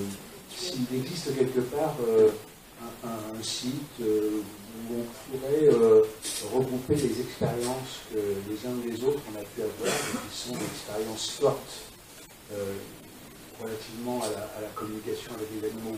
s'il 0.55 0.87
existe 0.95 1.37
quelque 1.37 1.61
part 1.61 1.97
euh, 2.07 2.31
un, 3.03 3.43
site 3.43 3.73
euh, 4.01 4.41
où 4.89 4.95
on 5.01 5.39
pourrait 5.39 5.69
regrouper 6.55 6.95
les 6.95 7.21
expériences 7.21 8.03
que 8.13 8.19
les 8.19 8.69
uns 8.69 8.75
ou 8.75 8.89
les 8.89 9.03
autres 9.05 9.21
on 9.33 9.37
a 9.37 9.43
pu 9.43 9.63
avoir, 9.63 9.97
qui 10.31 10.39
sont 10.39 10.53
des 10.53 10.65
expériences 10.65 11.31
fortes 11.31 11.81
relativement 13.61 14.23
à 14.23 14.61
la, 14.61 14.69
communication 14.77 15.33
avec 15.35 15.49
les 15.61 15.69
animaux. 15.69 15.97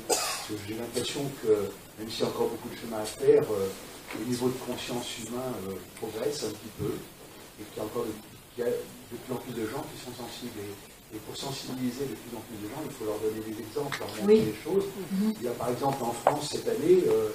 J'ai 0.67 0.75
l'impression 0.75 1.21
que, 1.43 1.71
même 1.99 2.09
s'il 2.09 2.21
y 2.21 2.25
a 2.25 2.29
encore 2.29 2.49
beaucoup 2.49 2.71
de 2.71 2.77
chemin 2.81 3.03
à 3.03 3.05
faire, 3.05 3.45
le 4.19 4.25
niveau 4.25 4.49
de 4.49 4.73
conscience 4.73 5.19
humain 5.19 5.53
progresse 6.01 6.45
un 6.45 6.51
petit 6.51 6.73
peu 6.79 6.93
et 7.61 7.65
qu'il 7.65 7.77
y 7.77 7.81
a 7.81 7.85
encore 7.85 8.07
de, 8.07 8.13
de 9.13 9.17
plus 9.17 9.33
en 9.33 9.37
plus 9.37 9.55
de 9.55 9.67
gens 9.67 9.85
qui 9.89 9.99
sont 10.05 10.15
sensibles. 10.17 10.61
Et, 10.61 11.17
pour 11.25 11.35
sensibiliser 11.35 12.05
de 12.05 12.17
plus 12.21 12.37
en 12.37 12.43
plus 12.45 12.61
de 12.61 12.69
gens, 12.69 12.85
il 12.85 12.93
faut 12.93 13.07
leur 13.09 13.17
donner 13.17 13.41
des 13.41 13.57
exemples, 13.65 13.97
leur 13.97 14.13
montrer 14.21 14.45
des 14.45 14.59
choses. 14.61 14.85
Mhm. 15.09 15.33
Il 15.41 15.45
y 15.45 15.49
a 15.49 15.57
par 15.57 15.71
exemple 15.71 16.05
en 16.05 16.13
France 16.13 16.53
cette 16.53 16.69
année, 16.69 17.01
euh, 17.09 17.33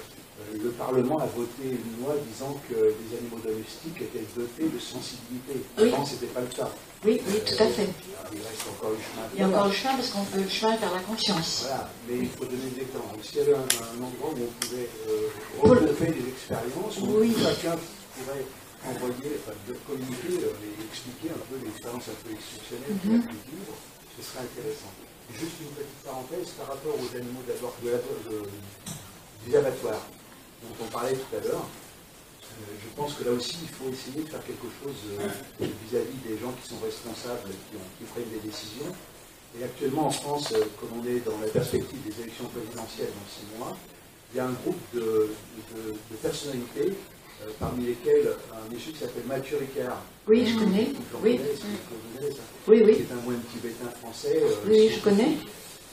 le 0.52 0.70
Parlement 0.70 1.18
a 1.18 1.26
voté 1.26 1.62
une 1.62 2.04
loi 2.04 2.14
disant 2.30 2.56
que 2.68 2.74
les 2.74 3.18
animaux 3.18 3.38
domestiques 3.42 4.00
étaient 4.00 4.26
dotés 4.36 4.68
de 4.68 4.78
sensibilité. 4.78 5.62
Avant, 5.78 6.04
ce 6.04 6.14
n'était 6.14 6.26
pas 6.26 6.40
le 6.40 6.46
cas. 6.46 6.68
Oui, 7.04 7.20
oui, 7.26 7.40
tout 7.46 7.62
à 7.62 7.66
fait. 7.66 7.88
Il 8.32 8.38
reste 8.38 8.66
encore 8.70 8.90
le 8.90 8.96
chemin. 8.96 9.26
Il 9.34 9.40
y 9.40 9.42
a 9.42 9.48
encore 9.48 9.66
le 9.66 9.72
chemin 9.72 9.94
parce 9.94 10.10
qu'on 10.10 10.24
peut 10.24 10.40
le 10.40 10.48
chemin 10.48 10.76
vers 10.76 10.92
la 10.92 11.00
conscience. 11.00 11.66
Voilà, 11.66 11.90
mais 12.08 12.18
il 12.18 12.28
faut 12.28 12.44
donner 12.44 12.70
des 12.74 12.82
exemples. 12.82 13.22
S'il 13.22 13.38
y 13.38 13.40
avait 13.42 13.54
un, 13.54 14.02
endroit 14.02 14.30
où 14.30 14.42
on 14.42 14.66
pouvait 14.66 14.88
euh, 15.08 15.28
regrouper 15.62 16.06
des 16.06 16.28
expériences, 16.28 16.98
où 16.98 17.24
chacun 17.42 17.76
pourrait 18.14 18.46
envoyer, 18.84 19.40
enfin, 19.40 19.56
de 19.68 19.74
communiquer 19.86 20.44
euh, 20.44 20.64
et 20.64 20.84
expliquer 20.84 21.30
un 21.32 21.42
peu 21.48 21.56
l'expérience 21.64 22.08
un 22.08 22.18
peu 22.20 22.30
exceptionnelle 22.32 22.94
qu'il 23.00 23.14
a 23.16 23.22
pu 23.24 23.36
vivre, 23.48 23.74
ce 24.16 24.20
serait 24.22 24.44
intéressant. 24.44 24.92
Juste 25.32 25.56
une 25.60 25.72
petite 25.72 26.04
parenthèse 26.04 26.50
par 26.58 26.68
rapport 26.68 26.94
aux 26.94 27.10
animaux 27.16 27.44
d'abord 27.48 27.74
de, 27.82 27.90
de, 27.90 28.44
des 29.46 29.56
abattoirs 29.56 30.04
dont 30.62 30.84
on 30.84 30.88
parlait 30.88 31.16
tout 31.16 31.36
à 31.36 31.40
l'heure. 31.40 31.64
Euh, 31.64 32.64
je 32.78 32.88
pense 32.94 33.14
que 33.14 33.24
là 33.24 33.32
aussi, 33.32 33.58
il 33.62 33.68
faut 33.68 33.90
essayer 33.90 34.22
de 34.22 34.30
faire 34.30 34.44
quelque 34.44 34.68
chose 34.82 34.94
euh, 35.18 35.28
vis-à-vis 35.60 36.20
des 36.28 36.38
gens 36.38 36.52
qui 36.62 36.68
sont 36.68 36.78
responsables, 36.78 37.50
qui, 37.50 37.76
qui, 37.98 38.04
prennent 38.04 38.30
des 38.30 38.46
décisions. 38.46 38.92
Et 39.58 39.64
actuellement, 39.64 40.06
en 40.06 40.10
France, 40.10 40.52
euh, 40.52 40.64
comme 40.78 41.00
on 41.00 41.04
est 41.06 41.20
dans 41.24 41.38
la 41.38 41.48
perspective 41.48 41.98
des 42.06 42.22
élections 42.22 42.46
présidentielles 42.46 43.10
dans 43.10 43.28
six 43.30 43.46
mois, 43.58 43.76
il 44.32 44.38
y 44.38 44.40
a 44.40 44.46
un 44.46 44.52
groupe 44.52 44.80
de, 44.94 45.30
personnalités, 46.22 46.94
parmi 47.58 47.86
lesquelles 47.86 48.32
un 48.52 48.72
monsieur 48.72 48.92
qui 48.92 48.98
s'appelle 48.98 49.24
Mathieu 49.26 49.58
Ricard. 49.58 50.02
Oui, 50.26 50.46
je 50.46 50.58
connais. 50.58 50.92
Oui. 51.22 51.40
oui, 52.68 52.82
oui. 52.84 52.94
Qui 52.94 53.02
est 53.02 53.12
un 53.12 53.22
moine 53.24 53.40
tibétain 53.52 53.90
français. 54.00 54.42
oui, 54.66 54.90
je 54.94 55.00
connais 55.00 55.36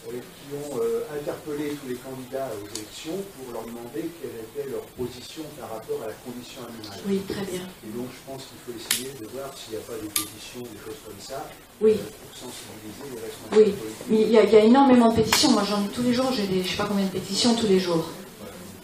qui 0.09 0.55
ont 0.57 0.81
euh, 0.81 1.05
interpellé 1.13 1.77
tous 1.77 1.89
les 1.89 1.95
candidats 1.95 2.49
aux 2.57 2.67
élections 2.75 3.17
pour 3.37 3.53
leur 3.53 3.63
demander 3.65 4.09
quelle 4.17 4.33
était 4.41 4.69
leur 4.69 4.81
position 4.97 5.43
par 5.59 5.69
rapport 5.77 6.01
à 6.03 6.07
la 6.07 6.17
condition 6.25 6.61
animale. 6.65 6.99
Oui, 7.05 7.21
très 7.29 7.45
bien. 7.45 7.61
Et 7.85 7.91
donc 7.93 8.09
je 8.09 8.21
pense 8.25 8.49
qu'il 8.49 8.59
faut 8.65 8.73
essayer 8.73 9.13
de 9.13 9.27
voir 9.29 9.53
s'il 9.53 9.77
n'y 9.77 9.83
a 9.83 9.85
pas 9.85 9.97
des 10.01 10.09
pétitions, 10.09 10.61
des 10.65 10.81
choses 10.81 10.99
comme 11.05 11.21
ça, 11.21 11.45
oui. 11.79 11.93
Euh, 11.93 12.09
pour 12.17 12.33
sensibiliser 12.33 13.13
les 13.13 13.21
responsables 13.21 13.61
oui. 13.61 13.93
Mais 14.09 14.21
il 14.21 14.31
y, 14.31 14.37
a, 14.37 14.43
il 14.43 14.51
y, 14.51 14.57
a 14.57 14.63
énormément 14.65 15.09
de 15.11 15.21
pétitions. 15.21 15.51
Moi 15.51 15.63
j'en 15.69 15.85
ai 15.85 15.89
tous 15.89 16.03
les 16.03 16.13
jours, 16.13 16.31
j'ai 16.33 16.47
des, 16.47 16.61
je 16.61 16.67
ne 16.67 16.71
sais 16.73 16.77
pas 16.77 16.87
combien 16.89 17.05
de 17.05 17.11
pétitions 17.11 17.53
tous 17.55 17.67
les 17.67 17.79
jours. 17.79 18.09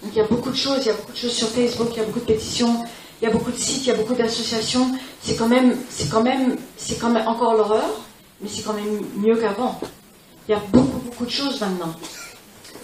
Donc 0.08 0.16
il 0.16 0.20
y 0.20 0.22
a 0.22 0.28
beaucoup 0.28 0.52
de 0.52 0.56
choses, 0.56 0.78
il 0.84 0.88
y 0.88 0.90
a 0.90 0.94
beaucoup 0.94 1.12
de 1.12 1.18
choses 1.18 1.34
sur 1.34 1.50
Facebook, 1.50 1.90
il 1.92 1.98
y 1.98 2.00
a 2.00 2.06
beaucoup 2.06 2.22
de 2.22 2.26
pétitions, 2.26 2.82
il 3.22 3.26
y 3.26 3.28
a 3.28 3.30
beaucoup 3.30 3.52
de 3.52 3.58
sites, 3.58 3.82
il 3.82 3.88
y 3.88 3.92
a 3.92 3.96
beaucoup 3.96 4.14
d'associations. 4.14 4.98
C'est 5.22 5.36
quand 5.36 5.50
même, 5.50 5.76
c'est 5.90 6.08
quand 6.08 6.24
même, 6.24 6.56
c'est 6.78 6.96
quand 6.98 7.10
même 7.10 7.28
encore 7.28 7.56
l'horreur, 7.56 7.90
mais 8.40 8.48
c'est 8.48 8.62
quand 8.62 8.72
même 8.72 9.02
mieux 9.18 9.36
qu'avant. 9.36 9.78
Il 10.48 10.54
y 10.54 10.56
a 10.56 10.62
beaucoup, 10.72 11.00
beaucoup 11.00 11.26
de 11.26 11.30
choses 11.30 11.60
maintenant. 11.60 11.94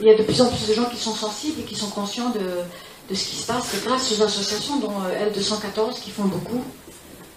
Il 0.02 0.08
y 0.08 0.10
a 0.10 0.18
de 0.18 0.24
plus 0.24 0.42
en 0.42 0.48
plus 0.48 0.68
de 0.68 0.74
gens 0.74 0.84
qui 0.90 0.98
sont 0.98 1.16
sensibles 1.16 1.62
et 1.62 1.64
qui 1.64 1.76
sont 1.76 1.88
conscients 1.88 2.30
de, 2.32 3.16
ce 3.16 3.24
qui 3.26 3.38
se 3.38 3.48
passe 3.48 3.74
grâce 3.86 4.12
aux 4.12 4.22
associations, 4.22 4.80
dont 4.80 5.02
euh, 5.06 5.30
L214, 5.32 6.02
qui 6.02 6.12
font 6.12 6.26
beaucoup. 6.26 6.62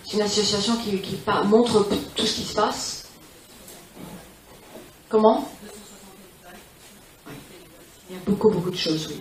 C'est 0.05 0.17
une 0.17 0.23
association 0.23 0.75
qui, 0.79 1.01
qui 1.01 1.17
montre 1.45 1.87
tout 2.17 2.27
ce 2.27 2.35
qui 2.35 2.43
se 2.43 2.55
passe. 2.55 3.05
Comment? 5.09 5.49
Il 8.11 8.17
y 8.17 8.19
a 8.19 8.23
beaucoup, 8.27 8.51
beaucoup 8.51 8.71
de 8.71 8.77
choses, 8.77 9.07
oui. 9.11 9.21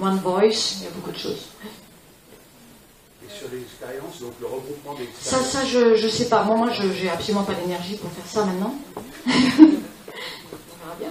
One 0.00 0.18
Voice, 0.18 0.76
il 0.78 0.84
y 0.84 0.86
a 0.86 0.90
beaucoup 0.90 1.12
de 1.12 1.18
choses 1.18 1.46
sur 3.40 3.48
les 3.52 3.62
expériences, 3.62 4.20
donc 4.20 4.32
le 4.40 4.46
regroupement 4.46 4.94
des 4.94 5.08
Ça, 5.18 5.38
ça 5.38 5.64
je 5.64 6.02
ne 6.04 6.08
sais 6.10 6.28
pas. 6.28 6.42
Moi, 6.44 6.56
moi 6.56 6.70
je 6.70 6.82
n'ai 6.82 7.08
absolument 7.08 7.44
pas 7.44 7.54
l'énergie 7.54 7.96
pour 7.96 8.10
faire 8.10 8.26
ça 8.26 8.44
maintenant. 8.44 8.74
On 9.26 9.30
verra 9.30 10.96
bien. 10.98 11.10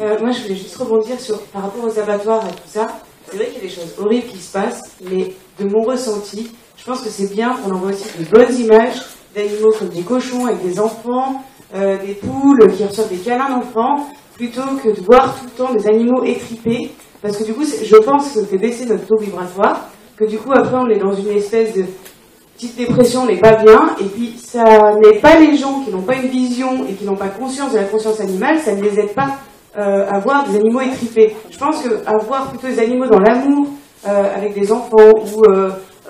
Euh, 0.00 0.18
moi, 0.20 0.32
je 0.32 0.42
voulais 0.42 0.56
juste 0.56 0.76
rebondir 0.76 1.20
sur, 1.20 1.40
par 1.46 1.62
rapport 1.62 1.84
aux 1.84 1.98
abattoirs 1.98 2.46
et 2.48 2.52
tout 2.52 2.68
ça. 2.68 3.00
C'est 3.34 3.40
vrai 3.40 3.48
qu'il 3.48 3.64
y 3.64 3.66
a 3.66 3.68
des 3.68 3.74
choses 3.74 3.94
horribles 3.98 4.28
qui 4.28 4.38
se 4.38 4.52
passent, 4.52 4.80
mais 5.10 5.34
de 5.58 5.68
mon 5.68 5.82
ressenti, 5.82 6.52
je 6.76 6.84
pense 6.84 7.00
que 7.00 7.08
c'est 7.08 7.34
bien 7.34 7.52
qu'on 7.56 7.74
envoie 7.74 7.90
aussi 7.90 8.04
de 8.16 8.24
bonnes 8.26 8.56
images 8.56 9.02
d'animaux 9.34 9.72
comme 9.76 9.88
des 9.88 10.02
cochons 10.02 10.46
avec 10.46 10.62
des 10.62 10.78
enfants, 10.78 11.42
euh, 11.74 11.98
des 11.98 12.14
poules 12.14 12.72
qui 12.76 12.84
reçoivent 12.84 13.08
des 13.08 13.16
câlins 13.16 13.50
d'enfants, 13.50 14.08
plutôt 14.34 14.76
que 14.80 14.90
de 14.90 15.00
voir 15.00 15.36
tout 15.36 15.46
le 15.46 15.50
temps 15.50 15.74
des 15.74 15.84
animaux 15.88 16.22
étripés. 16.22 16.92
Parce 17.20 17.36
que 17.36 17.42
du 17.42 17.54
coup, 17.54 17.64
je 17.64 17.96
pense 17.96 18.30
que 18.30 18.40
ça 18.40 18.46
fait 18.46 18.56
baisser 18.56 18.86
notre 18.86 19.04
taux 19.04 19.18
vibratoire, 19.18 19.88
que 20.16 20.26
du 20.26 20.38
coup, 20.38 20.52
après, 20.52 20.76
on 20.76 20.88
est 20.88 21.00
dans 21.00 21.14
une 21.14 21.30
espèce 21.36 21.74
de 21.74 21.86
petite 22.54 22.76
dépression, 22.76 23.22
on 23.22 23.26
n'est 23.26 23.40
pas 23.40 23.56
bien, 23.56 23.96
et 24.00 24.04
puis 24.04 24.36
ça 24.38 24.92
n'est 25.02 25.18
pas 25.18 25.40
les 25.40 25.56
gens 25.56 25.80
qui 25.80 25.90
n'ont 25.90 26.02
pas 26.02 26.14
une 26.14 26.28
vision 26.28 26.86
et 26.88 26.92
qui 26.92 27.04
n'ont 27.04 27.16
pas 27.16 27.30
conscience 27.30 27.72
de 27.72 27.78
la 27.78 27.84
conscience 27.84 28.20
animale, 28.20 28.60
ça 28.60 28.76
ne 28.76 28.82
les 28.82 28.96
aide 28.96 29.12
pas 29.12 29.38
euh, 29.76 30.06
à 30.08 30.18
voir 30.20 30.48
des 30.48 30.56
animaux 30.56 30.80
étripés. 30.80 31.36
Je 31.50 31.58
pense 31.58 31.82
qu'avoir 31.82 32.50
plutôt 32.50 32.68
des 32.68 32.78
animaux 32.78 33.06
dans 33.06 33.18
l'amour, 33.18 33.68
euh, 34.06 34.36
avec 34.36 34.54
des 34.54 34.70
enfants, 34.70 35.12
ou 35.16 35.42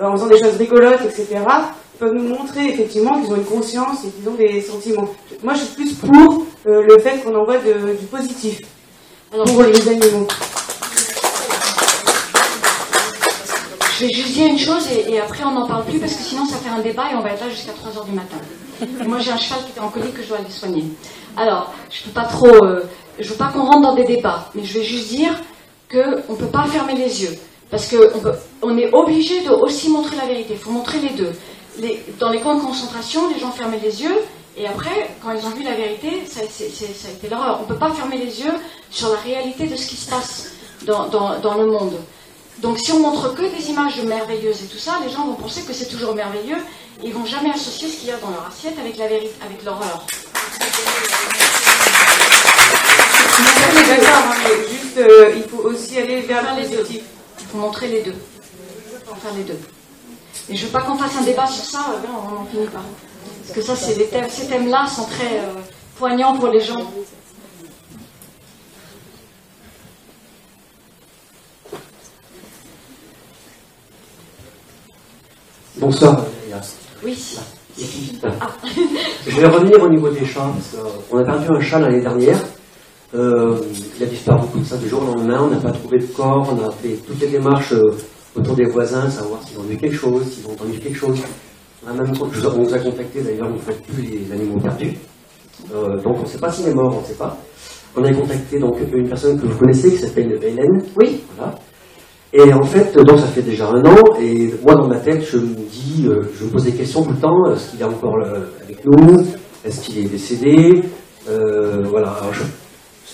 en 0.01 0.11
faisant 0.11 0.27
des 0.27 0.37
choses 0.37 0.57
rigolotes, 0.57 1.01
etc., 1.05 1.39
peuvent 1.97 2.13
nous 2.13 2.27
montrer 2.27 2.67
effectivement 2.67 3.21
qu'ils 3.21 3.31
ont 3.31 3.37
une 3.37 3.45
conscience 3.45 4.03
et 4.05 4.09
qu'ils 4.09 4.27
ont 4.29 4.35
des 4.35 4.61
sentiments. 4.61 5.07
Moi, 5.43 5.53
je 5.53 5.61
suis 5.61 5.75
plus 5.75 5.93
pour 5.93 6.45
euh, 6.67 6.83
le 6.87 6.99
fait 6.99 7.19
qu'on 7.23 7.35
envoie 7.35 7.57
du 7.57 8.05
positif 8.07 8.61
pour 9.31 9.63
les 9.63 9.87
animaux. 9.87 10.27
Je 13.97 14.05
vais 14.05 14.13
juste 14.13 14.33
dire 14.33 14.47
une 14.47 14.59
chose 14.59 14.89
et, 14.91 15.19
après 15.21 15.45
on 15.45 15.51
n'en 15.51 15.65
parle 15.65 15.85
plus 15.85 15.99
parce 15.99 16.13
que 16.13 16.21
sinon 16.21 16.45
ça 16.45 16.57
fait 16.57 16.69
un 16.69 16.81
débat 16.81 17.03
et 17.11 17.15
on 17.15 17.21
va 17.21 17.29
être 17.29 17.45
là 17.45 17.49
jusqu'à 17.49 17.71
3h 17.71 18.05
du 18.05 18.11
matin. 18.11 18.35
moi 19.07 19.19
j'ai 19.19 19.31
un 19.31 19.37
cheval 19.37 19.59
qui 19.63 19.79
est 19.79 19.81
en 19.81 19.87
colis 19.87 20.11
que 20.11 20.21
je 20.21 20.27
dois 20.27 20.39
aller 20.39 20.49
soigner. 20.49 20.83
Alors, 21.37 21.73
je 21.89 22.01
ne 22.01 22.05
peux 22.07 22.11
pas 22.11 22.25
trop. 22.25 22.65
Euh, 22.65 22.83
je 23.19 23.29
veux 23.29 23.35
pas 23.35 23.47
qu'on 23.47 23.65
rentre 23.65 23.81
dans 23.81 23.95
des 23.95 24.03
débats, 24.03 24.49
mais 24.55 24.63
je 24.63 24.79
vais 24.79 24.85
juste 24.85 25.09
dire 25.09 25.31
qu'on 25.91 26.33
ne 26.33 26.37
peut 26.37 26.47
pas 26.47 26.65
fermer 26.65 26.95
les 26.95 27.23
yeux. 27.23 27.37
Parce 27.69 27.87
qu'on 27.89 28.21
on 28.61 28.77
est 28.77 28.93
obligé 28.93 29.41
de 29.41 29.49
aussi 29.49 29.89
montrer 29.89 30.15
la 30.15 30.25
vérité. 30.25 30.53
Il 30.53 30.59
faut 30.59 30.71
montrer 30.71 30.99
les 30.99 31.09
deux. 31.09 31.31
dans 32.19 32.29
les 32.29 32.39
camps 32.39 32.55
de 32.55 32.61
concentration, 32.61 33.29
les 33.33 33.39
gens 33.39 33.51
fermaient 33.51 33.79
les 33.83 34.03
yeux. 34.03 34.17
Et 34.57 34.67
après, 34.67 35.09
quand 35.21 35.31
ils 35.31 35.45
ont 35.45 35.49
vu 35.49 35.63
la 35.63 35.73
vérité, 35.73 36.23
ça, 36.25 36.41
a 36.41 36.43
été 36.43 37.29
l'horreur. 37.29 37.59
On 37.59 37.63
ne 37.63 37.67
peut 37.67 37.79
pas 37.79 37.91
fermer 37.91 38.17
les 38.17 38.41
yeux 38.41 38.53
sur 38.89 39.09
la 39.09 39.19
réalité 39.19 39.67
de 39.67 39.75
ce 39.75 39.87
qui 39.87 39.97
se 39.97 40.09
passe 40.09 40.51
dans, 40.85 41.57
le 41.57 41.65
monde. 41.65 41.99
Donc 42.59 42.79
si 42.79 42.93
on 42.93 42.99
montre 42.99 43.33
que 43.33 43.41
des 43.41 43.69
images 43.69 44.01
merveilleuses 44.03 44.63
et 44.63 44.67
tout 44.67 44.77
ça, 44.77 44.99
les 45.03 45.11
gens 45.11 45.25
vont 45.25 45.33
penser 45.33 45.63
que 45.63 45.73
c'est 45.73 45.87
toujours 45.87 46.15
merveilleux. 46.15 46.57
Ils 47.03 47.13
vont 47.13 47.25
jamais 47.25 47.49
associer 47.49 47.89
ce 47.89 47.97
qu'il 47.97 48.07
y 48.07 48.11
a 48.11 48.17
dans 48.17 48.29
leur 48.29 48.47
assiette 48.47 48.75
avec 48.79 49.65
l'horreur. 49.65 50.05
Mais 53.39 54.69
juste, 54.69 54.97
euh, 54.97 55.33
il 55.35 55.43
faut 55.43 55.67
aussi 55.67 55.97
aller 55.97 56.21
vers 56.21 56.55
les 56.55 56.67
positif 56.67 57.03
montrer 57.53 57.87
les 57.87 58.01
deux. 58.01 58.15
Enfin, 59.09 59.29
les 59.37 59.43
deux. 59.43 59.59
Et 60.49 60.55
je 60.55 60.61
ne 60.61 60.67
veux 60.67 60.71
pas 60.71 60.81
qu'on 60.81 60.97
fasse 60.97 61.15
un 61.17 61.23
débat 61.23 61.47
sur 61.47 61.63
ça, 61.63 61.85
euh, 61.93 62.07
on 62.07 62.35
n'en 62.35 62.45
finit 62.45 62.67
pas. 62.67 62.83
Parce 63.41 63.53
que 63.55 63.61
ça, 63.61 63.75
c'est 63.75 63.95
thèmes, 64.09 64.29
ces 64.29 64.47
thèmes-là 64.47 64.85
sont 64.87 65.05
très 65.05 65.39
euh, 65.39 65.61
poignants 65.97 66.35
pour 66.37 66.47
les 66.47 66.61
gens. 66.61 66.91
Bonsoir. 75.77 76.21
Oui. 77.03 77.37
Ah. 78.23 78.47
Je 79.27 79.41
vais 79.41 79.47
revenir 79.47 79.81
au 79.83 79.89
niveau 79.89 80.09
des 80.09 80.25
chats. 80.25 80.51
On 81.11 81.19
a 81.19 81.23
perdu 81.23 81.47
un 81.49 81.59
chat 81.59 81.79
l'année 81.79 82.01
dernière. 82.01 82.39
Euh, 83.15 83.55
il 83.97 84.03
a 84.03 84.07
disparu 84.07 84.45
comme 84.51 84.65
ça 84.65 84.75
du 84.75 84.89
jour 84.89 85.01
au 85.01 85.05
lendemain, 85.05 85.39
on 85.43 85.49
n'a 85.49 85.61
pas 85.61 85.71
trouvé 85.71 85.99
de 85.99 86.05
corps, 86.05 86.51
on 86.51 86.67
a 86.67 86.71
fait 86.71 86.97
toutes 87.07 87.21
les 87.21 87.27
démarches 87.27 87.71
euh, 87.71 87.95
autour 88.35 88.55
des 88.55 88.65
voisins, 88.65 89.09
savoir 89.09 89.41
s'ils 89.41 89.57
ont 89.57 89.63
vu 89.63 89.77
quelque 89.77 89.95
chose, 89.95 90.23
s'ils 90.25 90.45
ont 90.47 90.51
entendu 90.51 90.79
quelque 90.79 90.97
chose. 90.97 91.17
On, 91.85 91.91
a 91.91 91.93
même, 91.93 92.11
on 92.19 92.25
nous 92.59 92.73
a 92.73 92.79
contacté 92.79 93.21
d'ailleurs, 93.21 93.47
on 93.49 93.53
ne 93.53 93.59
fait 93.59 93.81
plus 93.83 94.01
les 94.03 94.31
animaux 94.33 94.59
perdus. 94.59 94.97
Euh, 95.73 95.95
donc 96.01 96.17
on 96.17 96.21
ne 96.23 96.27
sait 96.27 96.39
pas 96.39 96.51
s'il 96.51 96.67
est 96.67 96.73
mort, 96.73 96.93
on 96.97 97.01
ne 97.01 97.05
sait 97.05 97.13
pas. 97.13 97.37
On 97.95 98.03
a 98.03 98.11
contacté 98.11 98.59
donc 98.59 98.75
une 98.93 99.07
personne 99.07 99.39
que 99.39 99.45
vous 99.45 99.57
connaissez 99.57 99.91
qui 99.91 99.97
s'appelle 99.97 100.37
Hélène. 100.43 100.83
Oui. 100.97 101.21
Voilà. 101.37 101.55
Et 102.33 102.51
en 102.51 102.63
fait, 102.63 102.97
donc 102.97 103.17
ça 103.17 103.27
fait 103.27 103.43
déjà 103.43 103.69
un 103.69 103.81
an, 103.85 104.19
et 104.19 104.53
moi 104.61 104.75
dans 104.75 104.89
ma 104.89 104.97
tête, 104.97 105.25
je 105.31 105.37
me 105.37 105.55
dis, 105.55 106.09
je 106.37 106.43
me 106.43 106.49
pose 106.49 106.65
des 106.65 106.73
questions 106.73 107.01
tout 107.01 107.11
le 107.11 107.17
temps, 107.17 107.49
est-ce 107.53 107.71
qu'il 107.71 107.79
est 107.79 107.85
encore 107.85 108.17
avec 108.61 108.83
nous? 108.83 109.25
Est-ce 109.63 109.85
qu'il 109.85 109.99
est 109.99 110.09
décédé? 110.09 110.81
Voilà. 111.25 112.09
Alors, 112.09 112.33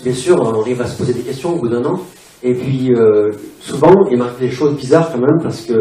bien 0.03 0.13
sûr, 0.13 0.37
on 0.39 0.61
arrive 0.61 0.81
à 0.81 0.87
se 0.87 0.97
poser 0.97 1.13
des 1.13 1.21
questions 1.21 1.53
au 1.53 1.59
bout 1.59 1.69
d'un 1.69 1.83
an. 1.85 1.99
Et 2.43 2.53
puis, 2.53 2.91
euh, 2.95 3.29
souvent, 3.59 3.93
il 4.09 4.17
m'arrive 4.17 4.39
des 4.39 4.51
choses 4.51 4.75
bizarres 4.75 5.11
quand 5.11 5.19
même, 5.19 5.39
parce 5.41 5.61
que 5.61 5.73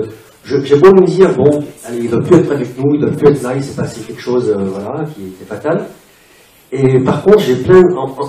j'ai 0.45 0.77
beau 0.77 0.93
me 0.93 1.07
dire, 1.07 1.35
bon, 1.35 1.61
allez, 1.87 1.99
il 1.99 2.05
ne 2.05 2.11
doit 2.11 2.23
plus 2.23 2.37
être 2.37 2.53
avec 2.53 2.79
nous, 2.79 2.95
il 2.95 3.01
ne 3.01 3.11
plus 3.11 3.29
être 3.29 3.43
là, 3.43 3.55
il 3.57 3.63
s'est 3.63 3.75
passé 3.75 4.01
quelque 4.01 4.21
chose 4.21 4.51
euh, 4.51 4.65
voilà, 4.65 5.05
qui 5.05 5.23
était 5.29 5.45
fatal. 5.45 5.87
Et 6.73 7.01
par 7.01 7.23
contre, 7.23 7.41
j'ai 7.41 7.57
plein, 7.57 7.83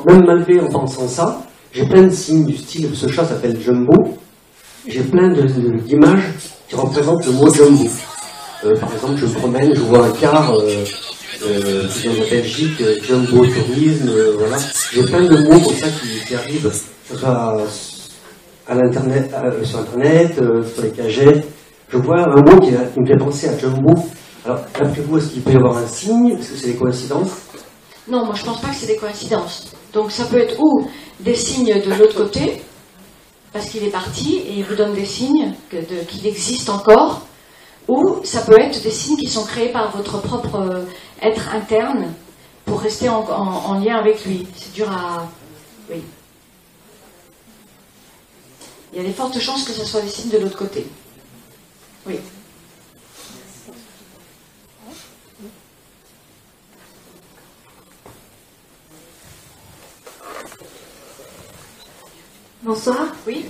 même 0.08 0.26
malgré 0.26 0.60
en 0.60 0.68
pensant 0.68 1.08
ça, 1.08 1.42
j'ai 1.72 1.86
plein 1.86 2.04
de 2.04 2.10
signes 2.10 2.46
du 2.46 2.58
style, 2.58 2.90
ce 2.94 3.08
chat 3.08 3.26
s'appelle 3.26 3.60
Jumbo, 3.60 3.94
j'ai 4.88 5.04
plein 5.04 5.30
d'images 5.30 6.34
qui 6.68 6.76
représentent 6.76 7.26
le 7.26 7.34
mot 7.34 7.54
jumbo. 7.54 7.86
Euh, 8.64 8.76
par 8.80 8.92
exemple, 8.94 9.16
je 9.18 9.26
me 9.26 9.34
promène, 9.34 9.76
je 9.76 9.82
vois 9.82 10.06
un 10.06 10.12
car 10.12 10.54
euh, 11.44 11.84
de 11.84 12.30
Belgique, 12.30 12.82
jumbo 13.04 13.46
tourisme, 13.46 14.12
voilà. 14.38 14.58
J'ai 14.94 15.04
plein 15.04 15.22
de 15.22 15.38
mots 15.38 15.60
comme 15.60 15.76
ça 15.76 15.88
qui, 16.28 16.36
arrivent, 16.36 16.72
soit 17.08 17.30
à 17.30 17.58
sur 19.68 19.80
internet, 19.80 20.36
sur 20.74 20.84
les 20.84 20.92
cagettes. 20.92 21.48
Je 21.90 21.98
vois 21.98 22.22
un 22.22 22.42
mot 22.42 22.60
qui, 22.60 22.72
me 22.72 23.06
fait 23.06 23.18
penser 23.18 23.50
à 23.50 23.58
jumbo. 23.58 23.94
Alors, 24.46 24.60
d'après 24.60 25.02
vous, 25.02 25.18
est-ce 25.18 25.28
qu'il 25.30 25.42
peut 25.42 25.52
y 25.52 25.56
avoir 25.56 25.78
un 25.78 25.88
signe? 25.88 26.38
Est-ce 26.40 26.52
que 26.52 26.58
c'est 26.58 26.68
des 26.68 26.76
coïncidences? 26.76 27.32
Non, 28.08 28.26
moi 28.26 28.36
je 28.36 28.44
pense 28.44 28.60
pas 28.60 28.70
que 28.70 28.76
c'est 28.76 28.88
des 28.88 28.96
coïncidences. 28.96 29.72
Donc 29.94 30.12
ça 30.12 30.26
peut 30.26 30.40
être 30.40 30.60
ou 30.60 30.88
des 31.20 31.36
signes 31.36 31.82
de 31.82 31.94
l'autre 31.94 32.16
côté, 32.16 32.62
parce 33.54 33.68
qu'il 33.70 33.84
est 33.84 33.92
parti 33.92 34.38
et 34.38 34.54
il 34.58 34.64
vous 34.64 34.76
donne 34.76 34.94
des 34.94 35.06
signes 35.06 35.54
qu'il 35.70 36.26
existe 36.26 36.70
encore, 36.70 37.26
ou 37.92 38.24
ça 38.24 38.42
peut 38.42 38.58
être 38.58 38.82
des 38.82 38.90
signes 38.90 39.18
qui 39.18 39.28
sont 39.28 39.44
créés 39.44 39.70
par 39.70 39.92
votre 39.92 40.22
propre 40.22 40.56
euh, 40.56 40.86
être 41.22 41.54
interne 41.54 42.14
pour 42.64 42.80
rester 42.80 43.10
en, 43.10 43.80
lien 43.84 43.98
avec 43.98 44.26
lui. 44.26 44.48
C'est 44.56 44.72
dur 44.72 44.90
à. 44.90 45.28
Oui. 45.90 46.02
Il 48.94 49.02
y 49.02 49.02
a 49.02 49.06
des 49.06 49.12
fortes 49.12 49.38
chances 49.40 49.66
que 49.66 49.74
ce 49.74 49.86
soit 49.86 50.00
des 50.00 50.08
signes 50.08 50.32
de 50.32 50.38
l'autre 50.38 50.58
côté. 50.58 50.88
Oui. 52.08 52.18
Bonsoir. 62.64 63.08
Oui. 63.28 63.48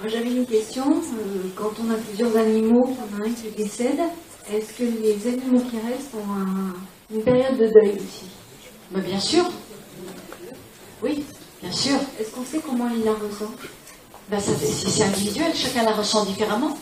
Moi 0.00 0.06
j'avais 0.08 0.30
une 0.30 0.46
question. 0.46 0.84
Euh, 0.90 1.48
quand 1.56 1.70
on 1.84 1.90
a 1.90 1.96
plusieurs 1.96 2.36
animaux, 2.36 2.84
en 2.96 3.20
a 3.20 3.26
un 3.26 3.32
qui 3.32 3.50
décède, 3.56 3.98
est-ce 4.52 4.72
que 4.74 4.84
les 4.84 5.26
animaux 5.26 5.60
qui 5.68 5.76
restent 5.76 6.14
ont 6.14 7.14
une 7.14 7.22
période 7.22 7.58
de 7.58 7.66
deuil 7.66 7.96
aussi? 7.96 8.26
Bah, 8.92 9.00
Bien 9.00 9.18
sûr. 9.18 9.44
Oui, 11.02 11.24
bien 11.60 11.72
sûr. 11.72 11.96
Est-ce 12.20 12.30
qu'on 12.30 12.44
sait 12.44 12.60
comment 12.64 12.88
il 12.96 13.04
la 13.04 13.12
ressent? 13.12 13.50
Bah, 14.30 14.36
C'est 14.40 15.02
individuel, 15.02 15.52
chacun 15.54 15.82
la 15.82 15.92
ressent 15.92 16.24
différemment. 16.24 16.76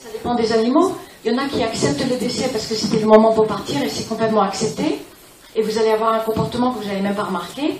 Ça 0.00 0.08
dépend 0.12 0.36
des 0.36 0.52
animaux. 0.52 0.94
Il 1.24 1.32
y 1.32 1.34
en 1.34 1.38
a 1.38 1.48
qui 1.48 1.62
acceptent 1.64 2.08
le 2.08 2.16
décès 2.16 2.48
parce 2.52 2.66
que 2.66 2.74
c'était 2.76 3.00
le 3.00 3.06
moment 3.06 3.32
pour 3.32 3.46
partir 3.48 3.82
et 3.82 3.88
c'est 3.88 4.08
complètement 4.08 4.42
accepté. 4.42 5.00
Et 5.56 5.62
vous 5.62 5.78
allez 5.78 5.90
avoir 5.90 6.14
un 6.14 6.20
comportement 6.20 6.72
que 6.72 6.78
vous 6.78 6.86
n'avez 6.88 7.00
même 7.00 7.16
pas 7.16 7.24
remarqué 7.24 7.74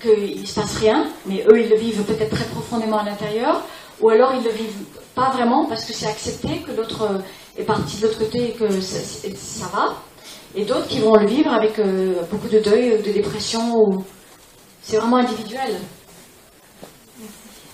qu'il 0.00 0.40
ne 0.40 0.46
se 0.46 0.54
passe 0.54 0.76
rien, 0.78 1.08
mais 1.26 1.44
eux, 1.50 1.60
ils 1.60 1.68
le 1.68 1.76
vivent 1.76 2.02
peut-être 2.02 2.34
très 2.34 2.44
profondément 2.46 2.98
à 2.98 3.04
l'intérieur, 3.04 3.62
ou 4.00 4.08
alors 4.08 4.34
ils 4.34 4.40
ne 4.40 4.48
le 4.48 4.54
vivent 4.54 4.84
pas 5.14 5.30
vraiment 5.30 5.66
parce 5.66 5.84
que 5.84 5.92
c'est 5.92 6.06
accepté 6.06 6.60
que 6.60 6.72
l'autre 6.72 7.22
est 7.56 7.64
parti 7.64 7.98
de 7.98 8.06
l'autre 8.06 8.18
côté 8.18 8.48
et 8.48 8.52
que 8.52 8.68
ça, 8.80 9.66
va, 9.72 9.96
et 10.54 10.64
d'autres 10.64 10.88
qui 10.88 11.00
vont 11.00 11.14
le 11.14 11.26
vivre 11.26 11.52
avec 11.52 11.78
euh, 11.78 12.22
beaucoup 12.30 12.48
de 12.48 12.58
deuil, 12.58 13.02
de 13.02 13.12
dépression, 13.12 13.76
ou... 13.76 14.04
c'est 14.82 14.96
vraiment 14.96 15.18
individuel. 15.18 15.76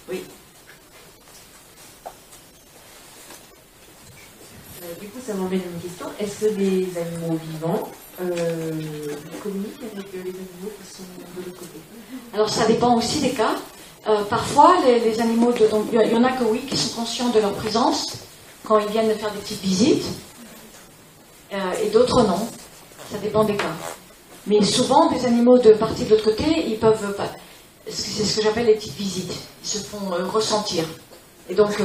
Oui. 0.09 0.23
Euh, 4.82 5.01
du 5.01 5.09
coup, 5.09 5.19
ça 5.24 5.35
m'emmène 5.35 5.62
une 5.74 5.81
question. 5.81 6.07
Est-ce 6.19 6.47
que 6.47 6.55
les 6.55 6.89
animaux 6.98 7.39
vivants 7.51 7.89
euh, 8.20 8.70
communiquent 9.43 9.82
avec 9.93 10.12
les 10.12 10.20
animaux 10.20 10.72
qui 10.80 10.97
sont 10.97 11.02
de 11.36 11.44
l'autre 11.44 11.59
côté 11.59 11.80
alors 12.36 12.51
ça 12.51 12.66
dépend 12.66 12.97
aussi 12.97 13.20
des 13.20 13.30
cas. 13.30 13.55
Euh, 14.09 14.22
parfois, 14.24 14.76
les, 14.84 15.20
animaux, 15.20 15.52
il 15.56 16.12
y 16.12 16.14
en 16.14 16.24
a 16.24 16.32
que 16.32 16.44
oui, 16.44 16.60
qui 16.68 16.76
sont 16.76 17.01
conscients 17.01 17.30
de 17.30 17.40
leur 17.40 17.52
présence 17.55 18.18
quand 18.64 18.78
ils 18.78 18.88
viennent 18.88 19.10
faire 19.14 19.32
des 19.32 19.38
petites 19.38 19.62
visites, 19.62 20.05
euh, 21.52 21.56
et 21.82 21.88
d'autres 21.88 22.22
non. 22.22 22.38
Ça 23.10 23.18
dépend 23.18 23.44
des 23.44 23.56
cas. 23.56 23.72
Mais 24.47 24.62
souvent, 24.62 25.10
des 25.10 25.24
animaux 25.24 25.59
de 25.59 25.72
partie 25.72 26.05
de 26.05 26.10
l'autre 26.10 26.24
côté, 26.24 26.44
ils 26.66 26.78
peuvent. 26.78 27.16
C'est 27.88 28.24
ce 28.24 28.36
que 28.36 28.43
j'appelle 28.43 28.66
les 28.66 28.74
petites 28.74 28.97
visites. 28.97 29.32
Ils 29.62 29.68
se 29.68 29.78
font 29.78 30.12
euh, 30.12 30.26
ressentir. 30.26 30.84
Et 31.48 31.55
donc, 31.55 31.80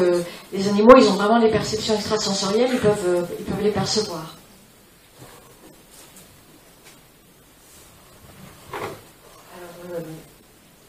les 0.52 0.68
animaux, 0.68 0.96
ils 0.98 1.08
ont 1.08 1.14
vraiment 1.14 1.38
les 1.38 1.52
perceptions 1.52 1.94
extrasensorielles, 1.94 2.72
ils 2.74 2.80
peuvent, 2.80 3.28
ils 3.40 3.46
peuvent 3.46 3.64
les 3.64 3.70
percevoir. 3.70 4.36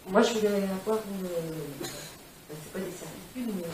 Moi, 0.08 0.22
je 0.22 0.32
voulais 0.34 0.48
avoir 0.48 0.98
une. 1.06 1.26
Euh, 1.26 1.88
c'est 2.48 2.72
pas 2.72 2.78
des 2.80 2.90
certitudes, 2.90 3.54
mais. 3.56 3.68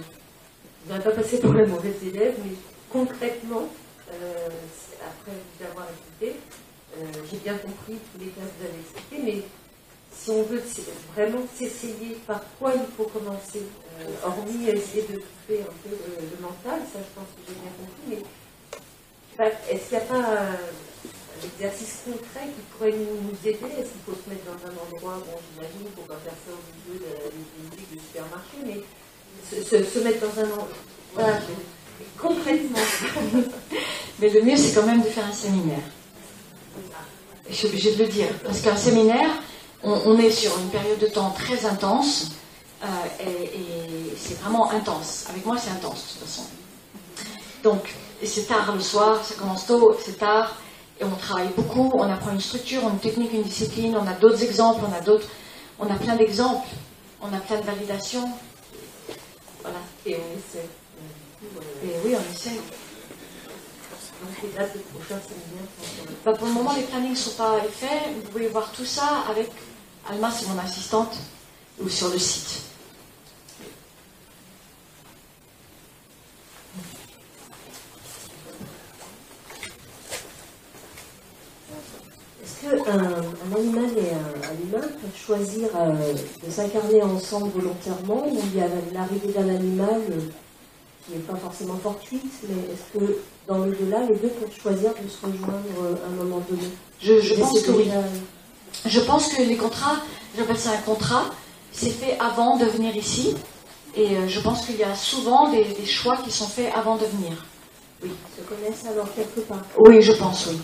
Je 0.89 0.95
ne 0.95 1.01
pas 1.01 1.11
passer 1.11 1.39
pour 1.39 1.53
la 1.53 1.67
mauvaise 1.67 2.03
élève, 2.03 2.35
mais 2.43 2.53
concrètement, 2.91 3.69
euh, 4.11 4.49
après 5.05 5.33
vous 5.33 5.67
avoir 5.67 5.87
écouté, 5.91 6.37
euh, 6.97 7.05
j'ai 7.31 7.37
bien 7.39 7.55
compris 7.59 7.99
tous 8.13 8.21
les 8.21 8.27
cas 8.27 8.41
que 8.41 8.59
vous 8.59 8.69
avez 8.69 8.81
expliqués, 8.81 9.23
mais 9.23 9.43
si 10.13 10.31
on 10.31 10.43
veut 10.45 10.63
vraiment 11.15 11.45
s'essayer 11.55 12.17
par 12.27 12.41
quoi 12.59 12.73
il 12.75 12.87
faut 12.97 13.05
commencer, 13.05 13.65
hormis 14.25 14.69
essayer 14.69 15.03
de 15.03 15.19
couper 15.19 15.61
un 15.61 15.75
peu 15.83 15.91
le, 15.91 16.43
mental, 16.43 16.81
ça 16.91 17.01
je 17.01 17.15
pense 17.15 17.29
que 17.37 17.43
j'ai 17.47 17.55
bien 17.55 17.73
compris, 17.77 18.25
mais 19.39 19.47
est-ce 19.71 19.89
qu'il 19.89 19.99
n'y 19.99 20.05
a 20.05 20.07
pas 20.07 20.57
exercice 21.45 22.03
concret 22.05 22.47
qui 22.47 22.63
pourrait 22.73 22.93
nous, 22.93 23.31
aider 23.45 23.59
Est-ce 23.79 23.91
qu'il 23.91 24.03
faut 24.07 24.17
se 24.17 24.29
mettre 24.31 24.45
dans 24.47 24.61
un 24.67 24.75
endroit, 24.75 25.23
bon 25.25 25.39
j'imagine 25.53 25.91
qu'il 25.95 26.03
ne 26.03 26.09
pas 26.09 26.21
faire 26.25 26.39
ça 26.47 26.53
au 26.53 26.91
milieu 26.91 27.05
d'une 27.05 27.69
boutique 27.69 27.95
de 27.95 28.01
supermarché, 28.01 28.57
mais 28.65 28.83
se, 29.51 29.99
mettre 30.01 30.21
dans 30.21 30.41
un 30.41 30.45
endroit, 30.45 30.69
voilà, 31.15 31.39
concrètement. 32.19 32.79
mais 34.19 34.29
le 34.31 34.43
mieux 34.43 34.57
c'est 34.57 34.75
quand 34.75 34.87
même 34.87 35.03
de 35.03 35.09
faire 35.09 35.27
un 35.27 35.33
séminaire. 35.33 35.85
Je 37.49 37.55
suis 37.55 37.67
obligée 37.69 37.95
de 37.95 38.03
le 38.05 38.09
dire, 38.09 38.29
parce 38.45 38.61
qu'un 38.61 38.77
séminaire, 38.77 39.31
on, 39.83 40.19
est 40.19 40.31
sur 40.31 40.59
une 40.59 40.69
période 40.69 40.99
de 40.99 41.07
temps 41.07 41.31
très 41.31 41.65
intense, 41.65 42.33
euh, 42.83 42.87
et 43.21 44.17
c'est 44.17 44.39
vraiment 44.41 44.71
intense. 44.71 45.27
Avec 45.31 45.47
moi 45.47 45.57
c'est 45.57 45.71
intense 45.71 46.05
de 46.05 46.21
toute 46.21 46.29
façon. 46.29 46.43
Donc, 47.63 47.95
c'est 48.25 48.47
tard 48.47 48.75
le 48.75 48.81
soir, 48.81 49.25
ça 49.25 49.35
commence 49.35 49.67
tôt, 49.67 49.97
c'est 50.05 50.19
tard, 50.19 50.57
et 51.01 51.05
on 51.05 51.11
travaille 51.17 51.51
beaucoup, 51.57 51.91
on 51.95 52.11
apprend 52.11 52.33
une 52.33 52.41
structure, 52.41 52.83
une 52.89 52.99
technique, 52.99 53.33
une 53.33 53.43
discipline, 53.43 53.97
on 53.97 54.07
a 54.07 54.15
d'autres 54.15 54.43
exemples, 54.43 54.81
on 54.89 54.93
a 54.93 55.01
d'autres, 55.01 55.29
on 55.79 55.87
a 55.87 55.95
plein 55.95 56.17
d'exemples, 56.17 56.67
on 57.21 57.33
a 57.33 57.39
plein 57.39 57.61
de 57.61 57.65
validations. 57.65 58.29
Voilà. 59.63 59.79
Et 60.07 60.17
on 60.17 60.39
essaie. 60.39 60.69
Et 61.85 61.95
oui, 62.05 62.17
on 62.17 62.35
essaie. 62.35 62.57
Donc 64.21 64.43
les 64.43 64.49
dates 64.49 64.77
bah, 66.25 66.33
Pour 66.33 66.49
le 66.49 66.53
moment, 66.53 66.73
les 66.75 66.83
plannings 66.83 67.11
ne 67.11 67.17
sont 67.17 67.37
pas 67.37 67.61
faits. 67.71 68.15
Vous 68.17 68.31
pouvez 68.31 68.49
voir 68.49 68.73
tout 68.73 68.85
ça 68.85 69.25
avec 69.31 69.51
Alma, 70.11 70.31
c'est 70.31 70.49
mon 70.49 70.59
assistante, 70.59 71.17
ou 71.81 71.89
sur 71.89 72.09
le 72.09 72.19
site. 72.19 72.68
Un, 82.67 83.57
animal 83.57 83.91
et 83.97 84.13
un, 84.13 84.79
humain 84.79 84.87
peuvent 84.87 85.17
choisir 85.17 85.69
euh, 85.77 86.13
de 86.45 86.51
s'incarner 86.51 87.03
ensemble 87.03 87.51
volontairement 87.51 88.27
ou 88.27 88.39
il 88.53 88.59
y 88.59 88.63
a 88.63 88.69
l'arrivée 88.93 89.33
d'un 89.33 89.49
animal 89.49 90.01
euh, 90.11 90.21
qui 91.07 91.13
n'est 91.13 91.23
pas 91.25 91.37
forcément 91.37 91.77
fortuite, 91.77 92.25
mais 92.49 92.73
est-ce 92.73 92.99
que 92.99 93.19
dans 93.47 93.59
le 93.59 93.73
delà 93.73 94.01
les 94.01 94.17
deux 94.17 94.29
peuvent 94.29 94.61
choisir 94.61 94.91
de 94.91 95.09
se 95.09 95.25
rejoindre 95.25 95.65
euh, 95.83 95.95
à 96.05 96.09
un 96.09 96.25
moment 96.25 96.43
donné? 96.49 96.63
Je, 97.01 97.35
pense 97.35 97.63
que 97.63 97.71
oui. 97.71 97.89
Je 98.85 99.01
pense 99.01 99.29
que 99.29 99.43
les 99.43 99.57
contrats, 99.57 99.97
j'appelle 100.37 100.59
ça 100.59 100.71
un 100.73 100.83
contrat, 100.83 101.27
c'est 101.73 101.91
fait 101.91 102.19
avant 102.19 102.57
de 102.57 102.65
venir 102.67 102.97
ici. 102.97 103.35
Et 103.97 104.29
je 104.29 104.41
pense 104.41 104.67
qu'il 104.67 104.77
y 104.77 104.85
a 104.85 104.95
souvent 104.95 105.51
des, 105.51 105.65
des, 105.65 105.87
choix 105.87 106.19
qui 106.19 106.31
sont 106.31 106.47
faits 106.47 106.71
avant 106.75 106.97
de 106.97 107.07
venir. 107.07 107.47
Oui. 108.03 108.11
Ils 108.11 108.43
se 108.43 108.49
connaissent 108.49 108.85
alors 108.87 109.09
quelque 109.15 109.41
part 109.41 109.63
Oui, 109.79 110.03
je 110.03 110.13
pense, 110.13 110.47
oui. 110.47 110.59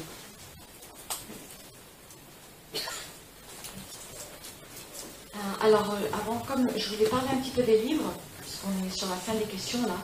Alors, 5.62 5.94
euh, 5.94 6.06
avant, 6.12 6.38
comme 6.46 6.68
je 6.76 6.90
voulais 6.90 7.08
parler 7.08 7.28
un 7.32 7.36
petit 7.38 7.50
peu 7.50 7.62
des 7.62 7.78
livres, 7.78 8.12
puisqu'on 8.40 8.86
est 8.86 8.96
sur 8.96 9.08
la 9.08 9.16
fin 9.16 9.34
des 9.34 9.44
questions 9.44 9.80
là. 9.82 9.96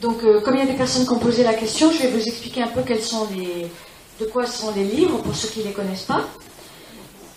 Donc, 0.00 0.22
euh, 0.24 0.40
comme 0.40 0.54
il 0.54 0.60
y 0.60 0.62
a 0.62 0.70
des 0.70 0.78
personnes 0.78 1.04
qui 1.04 1.12
ont 1.12 1.18
posé 1.18 1.42
la 1.42 1.54
question, 1.54 1.90
je 1.92 2.02
vais 2.02 2.08
vous 2.08 2.22
expliquer 2.22 2.62
un 2.62 2.68
peu 2.68 2.82
quels 2.82 3.02
sont 3.02 3.28
les, 3.34 3.66
de 4.18 4.24
quoi 4.26 4.46
sont 4.46 4.72
les 4.74 4.84
livres 4.84 5.18
pour 5.18 5.34
ceux 5.34 5.48
qui 5.48 5.60
ne 5.60 5.64
les 5.64 5.72
connaissent 5.72 6.04
pas. 6.04 6.24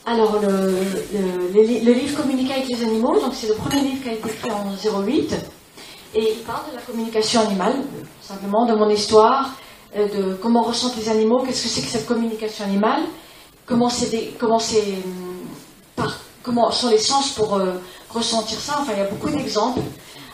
Alors, 0.06 0.40
le, 0.40 1.92
livre 1.94 2.18
Communiquer 2.18 2.54
avec 2.54 2.68
les 2.68 2.84
animaux, 2.84 3.20
donc 3.20 3.34
c'est 3.34 3.48
le 3.48 3.56
premier 3.56 3.82
livre 3.82 4.04
qui 4.04 4.10
a 4.10 4.14
été 4.14 4.30
écrit 4.30 4.52
en 4.52 4.74
08, 4.74 5.36
et 6.16 6.34
il 6.34 6.40
parle 6.40 6.72
de 6.72 6.76
la 6.76 6.82
communication 6.82 7.42
animale, 7.42 7.76
simplement 8.22 8.66
de 8.66 8.76
mon 8.76 8.90
histoire, 8.90 9.52
de 9.96 10.36
comment 10.42 10.64
ressentent 10.64 10.98
les 10.98 11.10
animaux, 11.10 11.44
qu'est-ce 11.44 11.64
que 11.64 11.70
c'est 11.70 11.82
que 11.82 11.88
cette 11.88 12.06
communication 12.06 12.66
animale, 12.66 13.04
comment 13.66 13.90
c'est, 13.90 14.30
comment 16.42 16.72
sont 16.72 16.90
les 16.90 16.98
sens 16.98 17.32
pour 17.32 17.60
ressentir 18.10 18.60
ça. 18.60 18.80
Enfin, 18.82 18.94
il 18.94 19.00
y 19.00 19.02
a 19.02 19.10
beaucoup 19.10 19.30
d'exemples. 19.30 19.82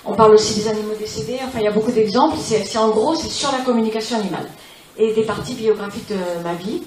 On 0.05 0.15
parle 0.15 0.33
aussi 0.33 0.55
des 0.55 0.67
animaux 0.67 0.95
décédés. 0.97 1.39
Enfin, 1.45 1.59
il 1.59 1.65
y 1.65 1.67
a 1.67 1.71
beaucoup 1.71 1.91
d'exemples. 1.91 2.37
C'est 2.41 2.77
en 2.77 2.89
gros, 2.89 3.15
c'est 3.15 3.29
sur 3.29 3.51
la 3.51 3.59
communication 3.59 4.17
animale 4.17 4.49
et 4.99 5.13
des 5.13 5.23
parties 5.23 5.53
biographiques 5.53 6.09
de 6.09 6.43
ma 6.43 6.53
vie. 6.53 6.81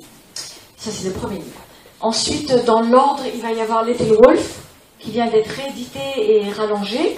Ça, 0.76 0.90
c'est 0.90 1.08
le 1.08 1.14
premier 1.14 1.36
livre. 1.36 1.60
Ensuite, 2.00 2.52
dans 2.66 2.82
l'ordre, 2.82 3.22
il 3.32 3.40
va 3.40 3.52
y 3.52 3.60
avoir 3.60 3.84
Little 3.84 4.16
Wolf, 4.22 4.60
qui 4.98 5.10
vient 5.10 5.28
d'être 5.28 5.48
réédité 5.48 6.00
et 6.16 6.52
rallongé. 6.52 7.16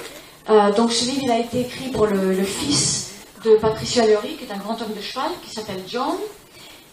Euh, 0.50 0.72
donc, 0.72 0.92
ce 0.92 1.06
livre, 1.06 1.22
il 1.24 1.30
a 1.30 1.38
été 1.38 1.62
écrit 1.62 1.88
pour 1.88 2.06
le, 2.06 2.44
fils 2.44 3.12
de 3.44 3.56
Patricia 3.56 4.06
Lurie, 4.06 4.36
qui 4.36 4.44
est 4.44 4.52
un 4.52 4.58
grand 4.58 4.80
homme 4.80 4.92
de 4.94 5.00
cheval, 5.00 5.30
qui 5.42 5.50
s'appelle 5.50 5.82
John. 5.88 6.16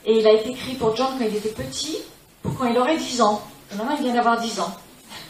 Et 0.05 0.17
il 0.17 0.25
a 0.25 0.33
été 0.33 0.49
écrit 0.49 0.73
pour 0.75 0.95
John 0.95 1.09
quand 1.19 1.25
il 1.25 1.35
était 1.35 1.49
petit, 1.49 1.97
pour 2.41 2.57
quand 2.57 2.65
il 2.65 2.77
aurait 2.77 2.97
10 2.97 3.21
ans. 3.21 3.41
Maintenant, 3.75 3.95
il 3.97 4.03
vient 4.03 4.13
d'avoir 4.13 4.39
10 4.39 4.59
ans. 4.59 4.71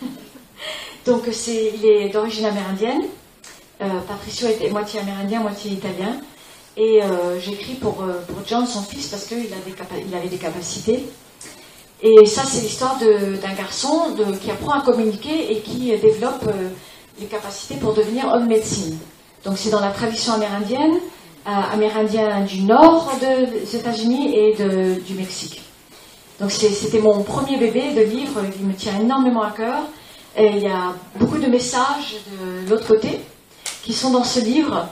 donc, 1.05 1.23
il 1.47 1.85
est 1.85 2.09
d'origine 2.09 2.45
amérindienne. 2.45 3.03
Euh, 3.81 3.99
Patricio 4.07 4.47
était 4.47 4.69
moitié 4.69 4.99
amérindien, 4.99 5.39
moitié 5.41 5.71
italien. 5.71 6.19
Et 6.77 7.03
euh, 7.03 7.39
j'écris 7.39 7.73
pour, 7.73 8.01
euh, 8.01 8.21
pour, 8.27 8.37
John, 8.47 8.65
son 8.65 8.81
fils, 8.81 9.07
parce 9.07 9.25
qu'il 9.25 9.45
il 9.45 10.15
avait 10.15 10.27
des 10.27 10.37
capacités. 10.37 11.03
Et 12.01 12.25
ça, 12.25 12.43
c'est 12.47 12.61
l'histoire 12.61 12.97
d'un 12.97 13.53
garçon 13.53 14.15
qui 14.41 14.49
apprend 14.49 14.79
à 14.79 14.81
communiquer 14.81 15.51
et 15.51 15.59
qui 15.59 15.95
développe 15.97 16.49
les 17.19 17.27
capacités 17.27 17.75
pour 17.75 17.93
devenir 17.93 18.27
homme 18.33 18.47
médecine. 18.47 18.97
Donc 19.45 19.59
c'est 19.59 19.69
dans 19.69 19.81
la 19.81 19.91
tradition 19.91 20.33
amérindienne, 20.33 20.97
amérindien 21.45 22.41
du 22.41 22.63
nord 22.63 23.11
des 23.19 23.75
États-Unis 23.75 24.35
et 24.35 24.55
du 25.05 25.13
Mexique. 25.13 25.61
Donc 26.41 26.51
c'était 26.51 26.99
mon 26.99 27.21
premier 27.21 27.57
bébé 27.57 27.93
de 27.93 28.01
livre 28.01 28.41
qui 28.51 28.63
me 28.63 28.73
tient 28.73 28.99
énormément 28.99 29.43
à 29.43 29.51
cœur. 29.51 29.83
Et 30.35 30.47
il 30.47 30.63
y 30.63 30.67
a 30.67 30.95
beaucoup 31.15 31.37
de 31.37 31.45
messages 31.45 32.15
de 32.65 32.67
l'autre 32.67 32.87
côté 32.87 33.21
qui 33.83 33.93
sont 33.93 34.09
dans 34.09 34.23
ce 34.23 34.39
livre 34.39 34.87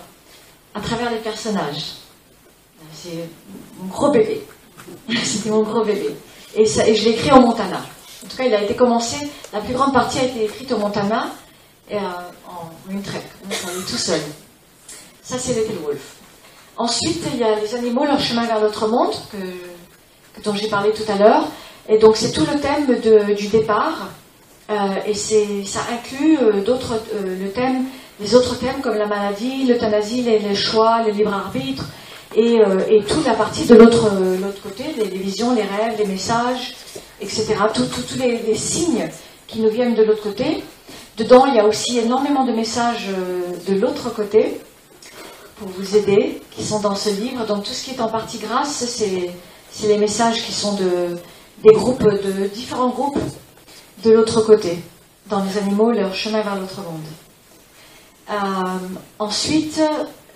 à 0.75 0.79
travers 0.79 1.09
les 1.09 1.17
personnages. 1.17 1.95
C'est 2.93 3.27
mon 3.79 3.87
gros 3.87 4.11
bébé. 4.11 4.45
C'était 5.23 5.49
mon 5.49 5.63
gros 5.63 5.83
bébé. 5.83 6.15
Et, 6.55 6.65
je 6.65 7.03
l'ai 7.03 7.11
écrit 7.11 7.31
au 7.31 7.39
Montana. 7.39 7.81
En 8.23 8.27
tout 8.27 8.37
cas, 8.37 8.43
il 8.43 8.53
a 8.53 8.61
été 8.61 8.75
commencé, 8.75 9.17
la 9.51 9.61
plus 9.61 9.73
grande 9.73 9.93
partie 9.93 10.19
a 10.19 10.25
été 10.25 10.45
écrite 10.45 10.71
au 10.71 10.77
Montana, 10.77 11.31
et, 11.89 11.95
euh, 11.95 11.99
en 12.47 12.91
une 12.91 13.01
traite, 13.01 13.27
tout 13.87 13.97
seul. 13.97 14.19
Ça, 15.23 15.37
c'est 15.39 15.53
Little 15.53 15.79
Wolf. 15.83 16.15
Ensuite, 16.75 17.23
il 17.33 17.39
y 17.39 17.43
a 17.43 17.59
les 17.59 17.73
animaux, 17.75 18.05
leur 18.05 18.19
chemin 18.19 18.45
vers 18.45 18.59
l'autre 18.59 18.87
monde, 18.87 19.13
dont 20.43 20.55
j'ai 20.55 20.67
parlé 20.67 20.91
tout 20.91 21.09
à 21.11 21.15
l'heure. 21.15 21.47
Et 21.87 21.97
donc, 21.97 22.17
c'est 22.17 22.31
tout 22.31 22.45
le 22.45 22.59
thème 22.59 23.35
du 23.35 23.47
départ. 23.47 24.09
Euh, 24.69 24.75
et 25.07 25.15
ça 25.15 25.79
inclut 25.91 26.37
euh, 26.41 26.61
d'autres, 26.61 27.01
le 27.25 27.49
thème 27.49 27.85
les 28.19 28.35
autres 28.35 28.57
thèmes 28.57 28.81
comme 28.81 28.97
la 28.97 29.07
maladie, 29.07 29.65
l'euthanasie, 29.65 30.21
les, 30.21 30.55
choix, 30.55 31.03
le 31.03 31.11
libre 31.11 31.33
arbitre, 31.33 31.85
et, 32.35 32.59
euh, 32.59 33.01
toute 33.07 33.25
la 33.25 33.33
partie 33.33 33.65
de 33.65 33.75
l'autre 33.75 34.09
côté, 34.61 34.83
les, 34.97 35.17
visions, 35.17 35.55
les 35.55 35.63
rêves, 35.63 35.97
les 35.97 36.05
messages, 36.05 36.75
etc. 37.21 37.55
Tous 37.73 38.17
les, 38.17 38.55
signes 38.55 39.09
qui 39.47 39.61
nous 39.61 39.69
viennent 39.69 39.95
de 39.95 40.03
l'autre 40.03 40.21
côté. 40.21 40.63
Dedans, 41.17 41.45
il 41.47 41.55
y 41.55 41.59
a 41.59 41.65
aussi 41.65 41.97
énormément 41.99 42.45
de 42.45 42.51
messages 42.51 43.07
euh, 43.09 43.71
de 43.71 43.79
l'autre 43.79 44.13
côté 44.13 44.59
pour 45.57 45.67
vous 45.69 45.97
aider, 45.97 46.41
qui 46.51 46.63
sont 46.63 46.79
dans 46.79 46.95
ce 46.95 47.09
livre. 47.09 47.45
Donc 47.45 47.63
tout 47.63 47.71
ce 47.71 47.83
qui 47.83 47.91
est 47.91 48.01
en 48.01 48.07
partie 48.07 48.37
grâce, 48.37 48.85
c'est 48.85 49.31
les 49.83 49.97
messages 49.97 50.43
qui 50.43 50.51
sont 50.51 50.75
de, 50.75 51.17
des 51.63 51.73
groupes, 51.73 52.03
de 52.03 52.47
différents 52.47 52.89
groupes 52.89 53.19
de 54.03 54.11
l'autre 54.11 54.41
côté, 54.41 54.79
dans 55.27 55.43
les 55.43 55.57
animaux, 55.57 55.91
leur 55.91 56.13
chemin 56.13 56.41
vers 56.41 56.55
l'autre 56.55 56.81
monde. 56.81 57.03
Euh, 58.29 58.35
ensuite, 59.17 59.81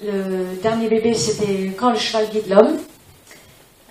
le 0.02 0.56
dernier 0.62 0.88
bébé, 0.88 1.14
c'était 1.14 1.74
Quand 1.78 1.92
le 1.92 2.00
cheval 2.00 2.30
guide 2.30 2.48
l'homme. 2.48 2.78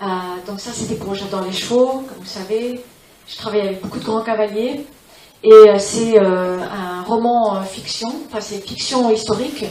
Euh, 0.01 0.05
donc 0.45 0.59
ça, 0.59 0.71
c'était 0.73 0.95
pour 0.95 1.15
J'adore 1.15 1.41
les 1.41 1.53
chevaux, 1.53 2.03
comme 2.07 2.19
vous 2.19 2.25
savez. 2.25 2.83
Je 3.27 3.37
travaille 3.37 3.61
avec 3.61 3.81
beaucoup 3.81 3.99
de 3.99 4.03
grands 4.03 4.23
cavaliers. 4.23 4.85
Et 5.43 5.51
euh, 5.51 5.79
c'est 5.79 6.19
un 6.19 7.03
roman 7.03 7.61
fiction, 7.63 8.13
enfin 8.27 8.39
c'est 8.39 8.65
fiction 8.65 9.11
historique, 9.11 9.65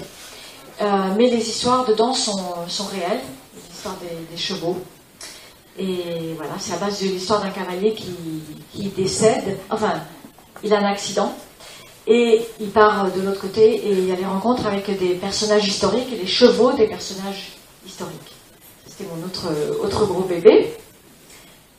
mais 0.80 1.28
les 1.30 1.48
histoires 1.48 1.86
dedans 1.86 2.12
sont 2.12 2.86
réelles, 2.90 3.20
les 3.54 3.74
histoires 3.74 3.96
des, 4.30 4.36
chevaux. 4.36 4.76
Et 5.78 6.34
voilà, 6.36 6.52
c'est 6.58 6.74
à 6.74 6.76
base 6.76 7.00
de 7.00 7.06
l'histoire 7.06 7.40
d'un 7.40 7.50
cavalier 7.50 7.94
qui, 7.94 8.14
qui 8.72 8.88
décède, 8.88 9.58
enfin, 9.70 9.94
il 10.62 10.72
a 10.72 10.78
un 10.78 10.84
accident, 10.84 11.34
et 12.06 12.42
il 12.60 12.70
part 12.70 13.10
de 13.12 13.20
l'autre 13.20 13.40
côté 13.40 13.74
et 13.74 13.92
il 13.92 14.08
y 14.08 14.12
a 14.12 14.16
des 14.16 14.24
rencontres 14.24 14.66
avec 14.66 14.86
des 14.98 15.14
personnages 15.14 15.66
historiques 15.66 16.12
et 16.12 16.16
les 16.16 16.26
chevaux 16.26 16.72
des 16.72 16.88
personnages 16.88 17.52
historiques. 17.86 18.34
C'était 18.86 19.08
mon 19.14 19.24
autre, 19.24 19.48
autre 19.82 20.06
gros 20.06 20.22
bébé. 20.22 20.74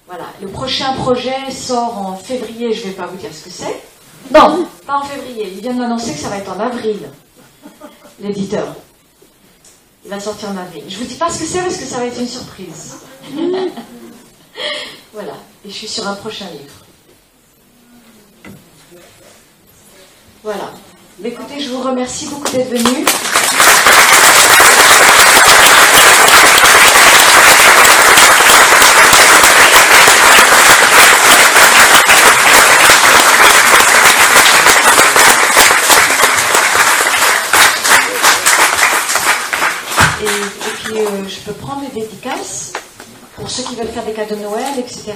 Voilà. 0.07 0.25
Le 0.41 0.47
prochain 0.47 0.93
projet 0.93 1.51
sort 1.51 1.97
en 1.97 2.15
février, 2.15 2.73
je 2.73 2.81
ne 2.81 2.85
vais 2.87 2.95
pas 2.95 3.07
vous 3.07 3.17
dire 3.17 3.33
ce 3.33 3.43
que 3.43 3.49
c'est. 3.49 3.81
Non, 4.33 4.65
pas 4.87 4.97
en 4.97 5.03
février. 5.03 5.51
Il 5.53 5.61
vient 5.61 5.73
de 5.73 5.79
m'annoncer 5.79 6.13
que 6.13 6.19
ça 6.19 6.29
va 6.29 6.37
être 6.37 6.51
en 6.51 6.59
avril, 6.59 6.99
l'éditeur. 8.21 8.67
Il 10.05 10.09
va 10.09 10.19
sortir 10.19 10.49
en 10.49 10.57
avril. 10.57 10.83
Je 10.87 10.95
ne 10.95 10.99
vous 10.99 11.05
dis 11.05 11.15
pas 11.15 11.29
ce 11.29 11.39
que 11.39 11.45
c'est 11.45 11.61
parce 11.61 11.77
que 11.77 11.85
ça 11.85 11.97
va 11.97 12.05
être 12.05 12.19
une 12.19 12.27
surprise. 12.27 12.95
voilà. 15.13 15.33
Et 15.65 15.69
je 15.69 15.73
suis 15.73 15.87
sur 15.87 16.05
un 16.07 16.15
prochain 16.15 16.45
livre. 16.51 16.83
Voilà. 20.43 20.73
Écoutez, 21.23 21.61
je 21.61 21.69
vous 21.69 21.81
remercie 21.81 22.25
beaucoup 22.27 22.51
d'être 22.51 22.69
venus. 22.69 23.07
Et, 40.23 40.25
puis, 40.83 40.99
euh, 40.99 41.27
je 41.45 41.51
peux 41.51 41.57
prendre 41.57 41.81
les 41.81 42.01
dédicaces 42.01 42.71
pour 43.35 43.49
ceux 43.49 43.63
qui 43.63 43.75
veulent 43.75 43.87
faire 43.87 44.05
des 44.05 44.13
cadeaux 44.13 44.35
de 44.35 44.41
Noël, 44.41 44.79
etc. 44.79 45.13